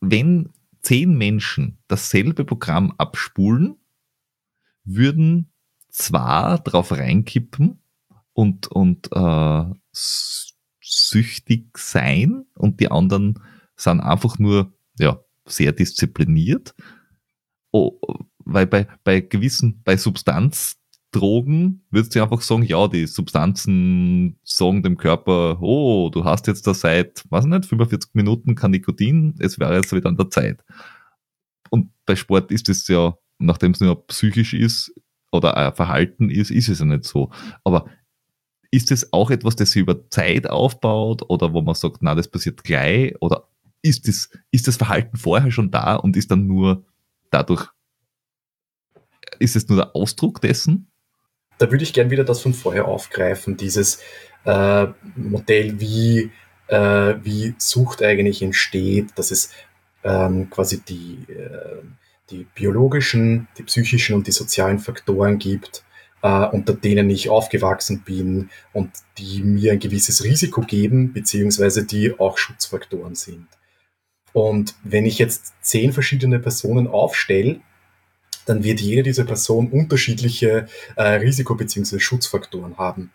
wenn 0.00 0.50
zehn 0.82 1.16
Menschen 1.16 1.78
dasselbe 1.88 2.44
Programm 2.44 2.92
abspulen, 2.98 3.76
würden 4.84 5.50
zwar 5.88 6.58
drauf 6.58 6.92
reinkippen 6.92 7.80
und, 8.32 8.66
und 8.66 9.10
äh, 9.12 9.64
süchtig 10.80 11.78
sein 11.78 12.44
und 12.54 12.80
die 12.80 12.90
anderen 12.90 13.40
sind 13.76 14.00
einfach 14.00 14.38
nur 14.38 14.74
ja, 14.98 15.20
sehr 15.46 15.72
diszipliniert. 15.72 16.74
Weil 18.44 18.66
bei, 18.66 18.86
bei 19.04 19.20
gewissen, 19.20 19.82
bei 19.84 19.96
Substanz 19.96 20.76
Drogen 21.14 21.82
würdest 21.90 22.14
du 22.14 22.22
einfach 22.22 22.40
sagen, 22.40 22.64
ja, 22.64 22.88
die 22.88 23.06
Substanzen 23.06 24.36
sagen 24.42 24.82
dem 24.82 24.96
Körper, 24.96 25.62
oh, 25.62 26.10
du 26.10 26.24
hast 26.24 26.48
jetzt 26.48 26.66
da 26.66 26.74
seit, 26.74 27.24
was 27.30 27.46
nicht, 27.46 27.66
45 27.66 28.10
Minuten 28.14 28.54
kein 28.56 28.72
Nikotin, 28.72 29.34
es 29.38 29.58
wäre 29.60 29.76
jetzt 29.76 29.92
wieder 29.92 30.08
an 30.08 30.16
der 30.16 30.30
Zeit. 30.30 30.64
Und 31.70 31.90
bei 32.04 32.16
Sport 32.16 32.50
ist 32.50 32.68
es 32.68 32.88
ja, 32.88 33.16
nachdem 33.38 33.72
es 33.72 33.80
nur 33.80 34.06
psychisch 34.08 34.54
ist 34.54 34.92
oder 35.30 35.56
ein 35.56 35.74
Verhalten 35.74 36.30
ist, 36.30 36.50
ist 36.50 36.68
es 36.68 36.80
ja 36.80 36.84
nicht 36.84 37.04
so. 37.04 37.30
Aber 37.62 37.86
ist 38.70 38.90
es 38.90 39.12
auch 39.12 39.30
etwas, 39.30 39.54
das 39.54 39.70
sich 39.70 39.82
über 39.82 40.08
Zeit 40.10 40.50
aufbaut 40.50 41.22
oder 41.28 41.52
wo 41.52 41.62
man 41.62 41.76
sagt, 41.76 41.98
na, 42.00 42.16
das 42.16 42.28
passiert 42.28 42.64
gleich? 42.64 43.14
Oder 43.20 43.48
ist 43.82 44.08
das, 44.08 44.30
ist 44.50 44.66
das 44.66 44.76
Verhalten 44.76 45.16
vorher 45.16 45.52
schon 45.52 45.70
da 45.70 45.94
und 45.94 46.16
ist 46.16 46.30
dann 46.30 46.48
nur 46.48 46.84
dadurch, 47.30 47.68
ist 49.38 49.56
es 49.56 49.68
nur 49.68 49.76
der 49.76 49.96
Ausdruck 49.96 50.40
dessen? 50.40 50.88
da 51.58 51.70
würde 51.70 51.84
ich 51.84 51.92
gern 51.92 52.10
wieder 52.10 52.24
das 52.24 52.40
von 52.40 52.54
vorher 52.54 52.86
aufgreifen, 52.86 53.56
dieses 53.56 54.00
äh, 54.44 54.86
Modell, 55.16 55.80
wie, 55.80 56.30
äh, 56.68 57.14
wie 57.22 57.54
Sucht 57.58 58.02
eigentlich 58.02 58.42
entsteht, 58.42 59.10
dass 59.16 59.30
es 59.30 59.50
ähm, 60.02 60.50
quasi 60.50 60.80
die, 60.82 61.18
äh, 61.32 61.82
die 62.30 62.46
biologischen, 62.54 63.48
die 63.58 63.62
psychischen 63.64 64.14
und 64.16 64.26
die 64.26 64.32
sozialen 64.32 64.78
Faktoren 64.78 65.38
gibt, 65.38 65.84
äh, 66.22 66.46
unter 66.46 66.74
denen 66.74 67.08
ich 67.10 67.28
aufgewachsen 67.28 68.02
bin 68.02 68.50
und 68.72 68.90
die 69.18 69.42
mir 69.42 69.72
ein 69.72 69.78
gewisses 69.78 70.24
Risiko 70.24 70.62
geben, 70.62 71.12
beziehungsweise 71.12 71.84
die 71.84 72.18
auch 72.18 72.38
Schutzfaktoren 72.38 73.14
sind. 73.14 73.46
Und 74.32 74.74
wenn 74.82 75.06
ich 75.06 75.18
jetzt 75.18 75.54
zehn 75.62 75.92
verschiedene 75.92 76.40
Personen 76.40 76.88
aufstelle, 76.88 77.60
dann 78.46 78.64
wird 78.64 78.80
jede 78.80 79.02
dieser 79.02 79.24
Personen 79.24 79.68
unterschiedliche 79.68 80.66
äh, 80.96 81.02
Risiko- 81.02 81.54
bzw. 81.54 81.98
Schutzfaktoren 81.98 82.76
haben. 82.78 83.10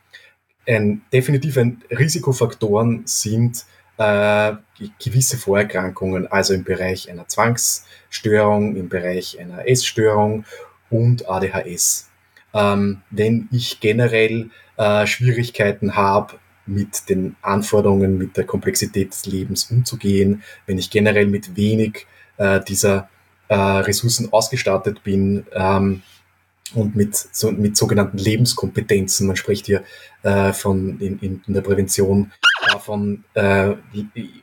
Ein, 0.67 1.01
definitiv 1.11 1.57
ein 1.57 1.81
Risikofaktoren 1.89 3.03
sind 3.05 3.65
äh, 3.97 4.53
gewisse 5.03 5.37
Vorerkrankungen, 5.37 6.27
also 6.27 6.53
im 6.53 6.63
Bereich 6.63 7.09
einer 7.09 7.27
Zwangsstörung, 7.27 8.75
im 8.75 8.89
Bereich 8.89 9.39
einer 9.39 9.67
Essstörung 9.67 10.45
und 10.89 11.29
ADHS. 11.29 12.09
Ähm, 12.53 13.01
wenn 13.09 13.47
ich 13.51 13.79
generell 13.79 14.49
äh, 14.77 15.05
Schwierigkeiten 15.05 15.95
habe, 15.95 16.39
mit 16.69 17.09
den 17.09 17.35
Anforderungen, 17.41 18.17
mit 18.17 18.37
der 18.37 18.45
Komplexität 18.45 19.11
des 19.11 19.25
Lebens 19.25 19.71
umzugehen, 19.71 20.43
wenn 20.67 20.77
ich 20.77 20.89
generell 20.89 21.25
mit 21.25 21.55
wenig 21.55 22.05
äh, 22.37 22.61
dieser 22.61 23.09
äh, 23.49 23.55
Ressourcen 23.55 24.31
ausgestattet 24.31 25.03
bin 25.03 25.45
ähm, 25.53 26.01
und 26.73 26.95
mit, 26.95 27.15
so, 27.15 27.51
mit 27.51 27.75
sogenannten 27.75 28.17
Lebenskompetenzen. 28.17 29.27
Man 29.27 29.35
spricht 29.35 29.65
hier 29.65 29.83
äh, 30.23 30.53
von 30.53 30.99
in, 30.99 31.19
in, 31.19 31.53
der 31.53 31.61
Prävention 31.61 32.31
davon, 32.71 33.23
äh, 33.33 33.73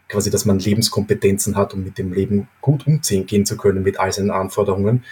quasi, 0.09 0.31
dass 0.31 0.45
man 0.45 0.59
Lebenskompetenzen 0.59 1.57
hat, 1.57 1.73
um 1.73 1.85
mit 1.85 1.99
dem 1.99 2.13
Leben 2.13 2.49
gut 2.61 2.87
umgehen 2.87 3.47
zu 3.47 3.57
können 3.57 3.83
mit 3.83 3.99
all 3.99 4.13
seinen 4.13 4.31
Anforderungen. 4.31 5.05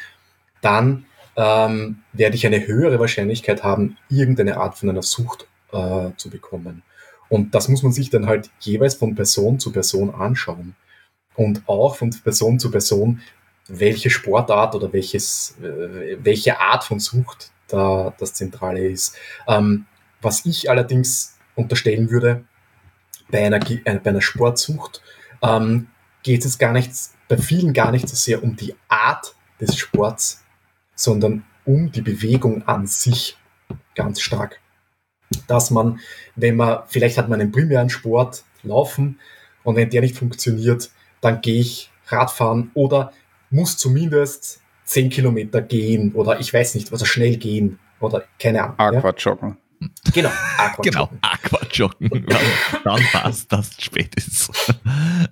Dann 0.60 1.06
ähm, 1.36 1.98
werde 2.12 2.36
ich 2.36 2.46
eine 2.46 2.66
höhere 2.66 2.98
Wahrscheinlichkeit 2.98 3.62
haben, 3.62 3.96
irgendeine 4.08 4.56
Art 4.56 4.76
von 4.76 4.90
einer 4.90 5.02
Sucht 5.02 5.46
äh, 5.72 6.10
zu 6.16 6.30
bekommen. 6.30 6.82
Und 7.28 7.54
das 7.54 7.68
muss 7.68 7.82
man 7.82 7.92
sich 7.92 8.10
dann 8.10 8.26
halt 8.26 8.50
jeweils 8.60 8.94
von 8.94 9.14
Person 9.14 9.58
zu 9.58 9.72
Person 9.72 10.14
anschauen. 10.14 10.74
Und 11.36 11.62
auch 11.66 11.96
von 11.96 12.10
Person 12.10 12.60
zu 12.60 12.70
Person 12.70 13.20
welche 13.68 14.10
Sportart 14.10 14.74
oder 14.74 14.92
welches, 14.92 15.56
äh, 15.62 16.16
welche 16.20 16.58
Art 16.58 16.84
von 16.84 17.00
Sucht 17.00 17.50
da 17.68 18.14
das 18.18 18.34
Zentrale 18.34 18.86
ist. 18.86 19.16
Ähm, 19.48 19.86
was 20.20 20.44
ich 20.46 20.70
allerdings 20.70 21.38
unterstellen 21.54 22.10
würde, 22.10 22.44
bei 23.30 23.44
einer, 23.44 23.60
äh, 23.70 23.98
bei 23.98 24.10
einer 24.10 24.20
Sportsucht 24.20 25.02
ähm, 25.42 25.88
geht 26.22 26.44
es 26.44 26.58
gar 26.58 26.72
nicht, 26.72 26.92
bei 27.28 27.36
vielen 27.36 27.72
gar 27.72 27.90
nicht 27.90 28.08
so 28.08 28.16
sehr 28.16 28.42
um 28.42 28.56
die 28.56 28.74
Art 28.88 29.34
des 29.60 29.76
Sports, 29.76 30.44
sondern 30.94 31.44
um 31.64 31.90
die 31.90 32.02
Bewegung 32.02 32.66
an 32.66 32.86
sich 32.86 33.36
ganz 33.94 34.20
stark. 34.20 34.60
Dass 35.48 35.70
man, 35.70 36.00
wenn 36.36 36.56
man, 36.56 36.82
vielleicht 36.86 37.18
hat 37.18 37.28
man 37.28 37.40
einen 37.40 37.52
primären 37.52 37.90
Sport, 37.90 38.44
Laufen, 38.62 39.18
und 39.62 39.76
wenn 39.76 39.90
der 39.90 40.02
nicht 40.02 40.16
funktioniert, 40.16 40.90
dann 41.20 41.40
gehe 41.40 41.60
ich 41.60 41.90
Radfahren 42.06 42.70
oder 42.74 43.12
muss 43.54 43.76
zumindest 43.76 44.60
10 44.84 45.10
Kilometer 45.10 45.62
gehen 45.62 46.12
oder 46.12 46.40
ich 46.40 46.52
weiß 46.52 46.74
nicht, 46.74 46.92
also 46.92 47.04
schnell 47.04 47.36
gehen 47.36 47.78
oder 48.00 48.24
keine 48.38 48.78
Ahnung. 48.78 48.98
Aquajoggen. 48.98 49.56
Ja? 49.80 49.88
Genau, 50.12 50.30
Aquajoggen. 50.58 50.92
Genau, 50.92 51.10
Aquajoggen. 51.22 52.26
dann, 52.84 53.02
passt 53.12 53.52
das 53.52 53.70
spätestens. 53.78 54.50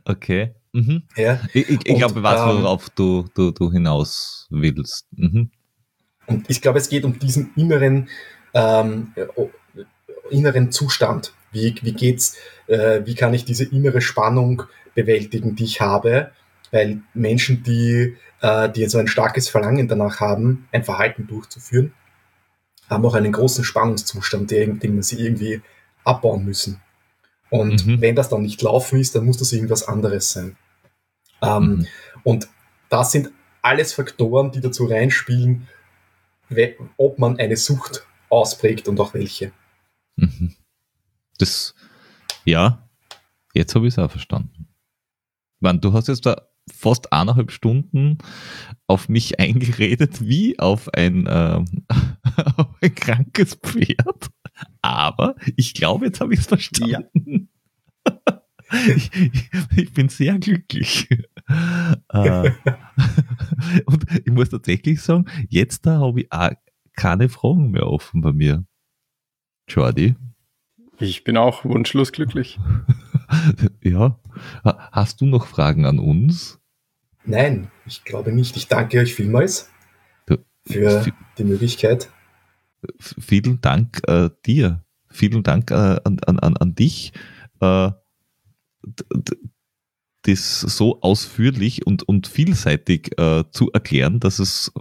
Okay. 0.04 0.54
Mhm. 0.72 1.02
Ja. 1.16 1.40
Ich, 1.52 1.68
ich, 1.68 1.86
ich 1.86 1.96
glaube, 1.96 2.22
weiß, 2.22 2.40
ähm, 2.40 2.62
worauf 2.62 2.88
du, 2.90 3.28
du, 3.34 3.50
du 3.50 3.70
hinaus 3.70 4.46
willst. 4.50 5.06
Mhm. 5.12 5.50
Und 6.26 6.48
ich 6.48 6.62
glaube, 6.62 6.78
es 6.78 6.88
geht 6.88 7.04
um 7.04 7.18
diesen 7.18 7.52
inneren, 7.56 8.08
ähm, 8.54 9.12
äh, 9.16 9.26
inneren 10.30 10.70
Zustand. 10.70 11.34
Wie, 11.50 11.74
wie 11.82 11.92
geht's, 11.92 12.36
äh, 12.68 13.02
wie 13.04 13.14
kann 13.14 13.34
ich 13.34 13.44
diese 13.44 13.64
innere 13.64 14.00
Spannung 14.00 14.62
bewältigen, 14.94 15.56
die 15.56 15.64
ich 15.64 15.80
habe? 15.80 16.30
Weil 16.72 17.02
Menschen, 17.14 17.62
die, 17.62 18.16
äh, 18.40 18.68
die 18.70 18.86
so 18.86 18.98
ein 18.98 19.06
starkes 19.06 19.48
Verlangen 19.48 19.86
danach 19.86 20.18
haben, 20.20 20.66
ein 20.72 20.82
Verhalten 20.84 21.26
durchzuführen, 21.28 21.92
haben 22.90 23.06
auch 23.06 23.14
einen 23.14 23.30
großen 23.32 23.62
Spannungszustand, 23.62 24.50
den, 24.50 24.80
den 24.80 25.00
sie 25.02 25.20
irgendwie 25.20 25.62
abbauen 26.04 26.44
müssen. 26.44 26.80
Und 27.50 27.86
Mhm. 27.86 28.00
wenn 28.00 28.16
das 28.16 28.28
dann 28.30 28.42
nicht 28.42 28.60
laufen 28.62 28.98
ist, 28.98 29.14
dann 29.14 29.24
muss 29.26 29.36
das 29.36 29.52
irgendwas 29.52 29.86
anderes 29.86 30.30
sein. 30.30 30.56
Ähm, 31.42 31.62
Mhm. 31.62 31.86
Und 32.24 32.48
das 32.88 33.12
sind 33.12 33.30
alles 33.60 33.92
Faktoren, 33.92 34.50
die 34.50 34.60
dazu 34.60 34.86
reinspielen, 34.86 35.68
ob 36.96 37.18
man 37.18 37.38
eine 37.38 37.56
Sucht 37.56 38.06
ausprägt 38.28 38.88
und 38.88 38.98
auch 39.00 39.14
welche. 39.14 39.52
Mhm. 40.16 40.54
Das, 41.38 41.74
ja, 42.44 42.88
jetzt 43.54 43.74
habe 43.74 43.86
ich 43.86 43.94
es 43.94 43.98
auch 43.98 44.10
verstanden. 44.10 44.68
Man, 45.60 45.80
du 45.80 45.92
hast 45.92 46.08
jetzt 46.08 46.26
da 46.26 46.48
fast 46.70 47.12
eineinhalb 47.12 47.50
Stunden 47.50 48.18
auf 48.86 49.08
mich 49.08 49.38
eingeredet, 49.40 50.26
wie 50.26 50.58
auf 50.58 50.92
ein, 50.94 51.26
ähm, 51.28 51.64
auf 52.56 52.68
ein 52.80 52.94
krankes 52.94 53.54
Pferd. 53.54 54.30
Aber 54.82 55.34
ich 55.56 55.74
glaube, 55.74 56.06
jetzt 56.06 56.20
habe 56.20 56.34
ich 56.34 56.40
es 56.40 56.46
verstanden. 56.46 57.48
Ich, 58.86 59.10
ich, 59.14 59.50
ich 59.76 59.92
bin 59.92 60.08
sehr 60.08 60.38
glücklich. 60.38 61.08
Äh, 62.08 62.50
Und 63.86 64.04
ich 64.24 64.32
muss 64.32 64.50
tatsächlich 64.50 65.00
sagen, 65.00 65.26
jetzt 65.48 65.86
da 65.86 66.00
habe 66.00 66.20
ich 66.22 66.32
auch 66.32 66.50
keine 66.96 67.28
Fragen 67.28 67.70
mehr 67.70 67.86
offen 67.86 68.20
bei 68.20 68.32
mir. 68.32 68.64
Jordi? 69.68 70.14
Ich 70.98 71.24
bin 71.24 71.36
auch 71.36 71.64
wunschlos 71.64 72.12
glücklich. 72.12 72.60
Ja. 73.82 74.18
Ha- 74.64 74.88
Hast 74.92 75.20
du 75.20 75.26
noch 75.26 75.46
Fragen 75.46 75.86
an 75.86 75.98
uns? 75.98 76.58
Nein, 77.24 77.70
ich 77.86 78.04
glaube 78.04 78.32
nicht. 78.32 78.56
Ich 78.56 78.68
danke 78.68 78.98
euch 79.00 79.14
vielmals 79.14 79.70
für 80.66 81.04
die 81.38 81.44
Möglichkeit. 81.44 82.10
Vielen 82.98 83.60
Dank 83.60 84.00
äh, 84.08 84.30
dir. 84.46 84.84
Vielen 85.08 85.42
Dank 85.42 85.70
äh, 85.70 85.74
an, 86.04 86.18
an, 86.20 86.56
an, 86.56 86.74
dich, 86.74 87.12
äh, 87.60 87.90
das 90.22 90.60
so 90.60 91.00
ausführlich 91.02 91.86
und, 91.86 92.02
und 92.04 92.26
vielseitig 92.26 93.18
äh, 93.18 93.44
zu 93.50 93.70
erklären, 93.72 94.20
dass 94.20 94.38
es 94.38 94.72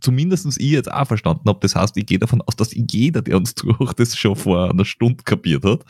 zumindest 0.00 0.46
ich 0.58 0.70
jetzt 0.70 0.90
auch 0.90 1.06
verstanden 1.06 1.48
habe. 1.48 1.60
Das 1.60 1.74
heißt, 1.76 1.96
ich 1.96 2.06
gehe 2.06 2.18
davon 2.18 2.42
aus, 2.42 2.56
dass 2.56 2.72
jeder, 2.74 3.22
der 3.22 3.36
uns 3.36 3.54
zuhört, 3.54 3.98
das 4.00 4.16
schon 4.16 4.36
vor 4.36 4.70
einer 4.70 4.84
Stunde 4.84 5.22
kapiert 5.24 5.64
hat. 5.64 5.84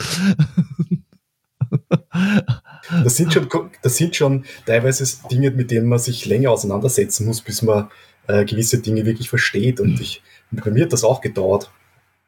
Das 3.05 3.17
sind 3.17 3.33
schon, 3.33 3.49
das 3.83 3.97
sind 3.97 4.17
schon 4.17 4.45
teilweise 4.67 5.05
Dinge, 5.31 5.51
mit 5.51 5.71
denen 5.71 5.87
man 5.87 5.99
sich 5.99 6.27
länger 6.27 6.51
auseinandersetzen 6.51 7.27
muss, 7.27 7.41
bis 7.41 7.63
man 7.63 7.91
äh, 8.27 8.45
gewisse 8.45 8.81
Dinge 8.81 9.05
wirklich 9.05 9.29
versteht. 9.29 9.81
Und 9.81 10.01
ich, 10.01 10.23
bei 10.51 10.71
mir 10.71 10.85
hat 10.85 10.93
das 10.93 11.05
auch 11.05 11.21
gedauert. 11.21 11.71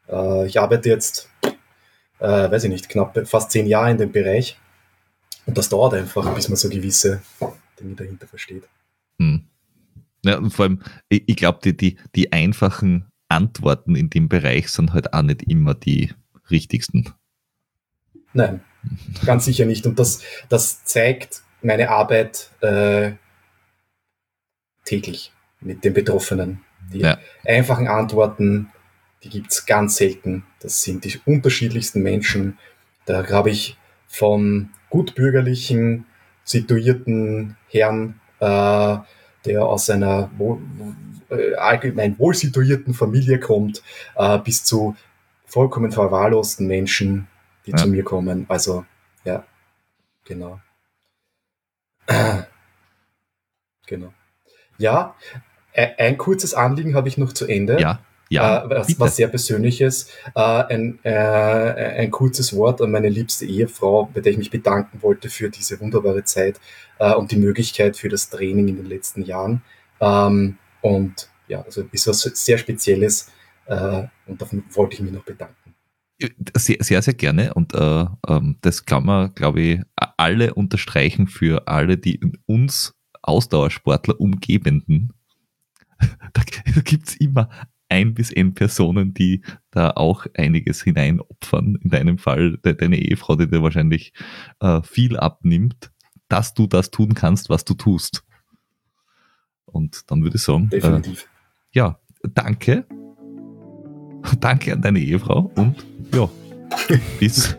Äh, 0.09 0.47
ich 0.47 0.61
arbeite 0.61 0.89
jetzt, 0.89 1.31
äh, 2.21 2.51
weiß 2.51 2.65
ich 2.65 2.71
nicht, 2.71 2.89
knapp 2.89 3.27
fast 3.27 3.51
zehn 3.51 3.67
Jahre 3.67 3.91
in 3.91 3.99
dem 3.99 4.13
Bereich. 4.13 4.59
Und 5.47 5.59
das 5.59 5.69
dauert 5.69 5.95
einfach, 5.95 6.33
bis 6.35 6.49
man 6.49 6.57
so 6.57 6.69
gewisse 6.69 7.23
Dinge 7.81 7.95
dahinter 7.97 8.27
versteht. 8.29 8.69
Hm. 9.19 9.45
Ja, 10.25 10.39
und 10.39 10.51
vor 10.51 10.67
allem, 10.67 10.83
ich, 11.09 11.25
ich 11.27 11.37
glaube, 11.37 11.59
die, 11.65 11.77
die, 11.77 11.99
die 12.15 12.33
einfachen 12.33 13.07
Antworten 13.29 13.97
in 13.97 14.11
dem 14.11 14.29
Bereich 14.29 14.69
sind 14.69 14.93
halt 14.93 15.13
auch 15.15 15.23
nicht 15.23 15.43
immer 15.43 15.75
die 15.75 16.13
richtigsten. 16.51 17.09
Nein, 18.33 18.61
ganz 19.25 19.45
sicher 19.45 19.65
nicht. 19.65 19.87
Und 19.87 19.99
das, 19.99 20.21
das 20.49 20.85
zeigt 20.85 21.43
meine 21.63 21.91
Arbeit 21.91 22.51
äh, 22.61 23.13
täglich 24.85 25.33
mit 25.61 25.85
den 25.85 25.95
Betroffenen. 25.95 26.61
Die 26.93 27.01
Ja. 27.01 27.19
einfachen 27.47 27.89
Antworten, 27.89 28.71
die 29.23 29.29
gibt's 29.29 29.67
ganz 29.67 29.97
selten. 29.97 30.45
Das 30.61 30.83
sind 30.83 31.05
die 31.05 31.21
unterschiedlichsten 31.25 32.03
Menschen. 32.03 32.59
Da 33.07 33.29
habe 33.31 33.51
ich 33.51 33.77
von 34.09 34.71
gutbürgerlichen, 34.91 36.07
situierten 36.45 37.57
Herrn, 37.69 38.21
äh, 38.41 38.97
der 39.45 39.65
aus 39.65 39.89
einer 39.91 40.31
wohl, 40.37 40.59
äh, 41.31 41.55
allgemein 41.55 42.19
wohlsituierten 42.19 42.95
Familie 42.95 43.39
kommt, 43.39 43.83
äh, 44.17 44.39
bis 44.39 44.65
zu 44.65 44.97
vollkommen 45.47 45.93
verwahrlosten 45.93 46.67
Menschen, 46.67 47.29
die 47.67 47.73
Ja. 47.73 47.77
zu 47.79 47.89
mir 47.89 48.05
kommen. 48.05 48.47
Also, 48.49 48.85
ja, 49.25 49.45
genau. 50.25 50.61
Genau. 53.87 54.13
Ja, 54.79 55.17
ein 55.75 56.17
kurzes 56.17 56.55
Anliegen 56.55 56.95
habe 56.95 57.09
ich 57.09 57.19
noch 57.19 57.33
zu 57.33 57.47
Ende. 57.47 57.79
Ja, 57.81 58.01
ja. 58.31 58.65
äh, 58.65 58.71
was, 58.71 59.01
was 59.01 59.17
sehr 59.17 59.29
Persönliches. 59.29 60.09
Äh, 60.35 60.41
ein, 60.41 60.99
äh, 61.03 61.11
ein 61.11 62.11
kurzes 62.11 62.55
Wort 62.57 62.81
an 62.81 62.91
meine 62.91 63.09
liebste 63.09 63.45
Ehefrau, 63.45 64.09
bei 64.15 64.21
der 64.21 64.33
ich 64.33 64.39
mich 64.39 64.51
bedanken 64.51 65.03
wollte 65.03 65.29
für 65.29 65.51
diese 65.51 65.81
wunderbare 65.81 66.25
Zeit 66.25 66.61
äh, 66.99 67.13
und 67.13 67.31
die 67.33 67.37
Möglichkeit 67.37 67.97
für 67.97 68.09
das 68.09 68.31
Training 68.31 68.69
in 68.69 68.77
den 68.77 68.87
letzten 68.87 69.23
Jahren. 69.23 69.63
Ähm, 70.01 70.59
und 70.81 71.29
ja, 71.49 71.63
also 71.63 71.85
ist 71.93 72.07
was 72.07 72.21
sehr 72.23 72.59
Spezielles 72.59 73.31
äh, 73.67 74.05
und 74.27 74.41
davon 74.41 74.65
wollte 74.71 74.95
ich 74.95 75.01
mich 75.01 75.13
noch 75.13 75.25
bedanken. 75.25 75.62
Sehr, 76.57 76.77
sehr, 76.81 77.03
sehr 77.03 77.15
gerne. 77.15 77.55
Und 77.55 77.75
äh, 77.75 78.07
ähm, 78.29 78.59
das 78.61 78.85
kann 78.85 79.05
man, 79.05 79.35
glaube 79.35 79.61
ich, 79.61 79.81
alle 80.17 80.55
unterstreichen 80.55 81.27
für 81.27 81.69
alle, 81.69 81.97
die 81.99 82.21
uns 82.47 82.95
Ausdauersportler 83.23 84.21
umgebenden. 84.21 85.13
Da, 86.33 86.43
gibt 86.83 87.09
es 87.09 87.17
immer 87.17 87.49
ein 87.89 88.15
bis 88.15 88.33
n 88.33 88.55
Personen, 88.55 89.15
die 89.15 89.43
da 89.71 89.91
auch 89.91 90.27
einiges 90.35 90.83
hineinopfern. 90.83 91.77
In 91.77 91.91
deinem 91.91 92.19
Fall 92.19 92.57
de, 92.65 92.75
deine 92.75 92.99
Ehefrau, 92.99 93.37
die 93.37 93.49
dir 93.49 93.63
wahrscheinlich 93.63 94.13
äh, 94.61 94.83
viel 94.83 95.17
abnimmt, 95.17 95.93
dass 96.29 96.55
du 96.55 96.67
das 96.67 96.91
tun 96.91 97.15
kannst, 97.15 97.51
was 97.51 97.65
du 97.65 97.75
tust. 97.75 98.25
Und 99.65 100.11
dann 100.11 100.23
würde 100.23 100.39
ich 100.39 100.43
sagen, 100.43 100.67
äh, 100.67 100.81
Definitiv. 100.81 101.29
ja, 101.73 102.01
danke. 102.35 102.87
Danke 104.41 104.73
an 104.73 104.83
deine 104.83 105.01
Ehefrau 105.01 105.53
und 105.57 105.85
ja, 106.15 106.29
bis, 107.21 107.57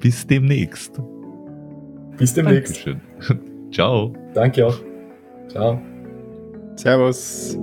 bis 0.00 0.26
demnächst. 0.26 1.00
Bis 2.16 2.34
demnächst. 2.34 2.86
Dankeschön. 2.86 3.70
Ciao. 3.72 4.12
Danke 4.34 4.66
auch. 4.66 4.78
Ciao. 5.48 5.80
Servus. 6.76 7.58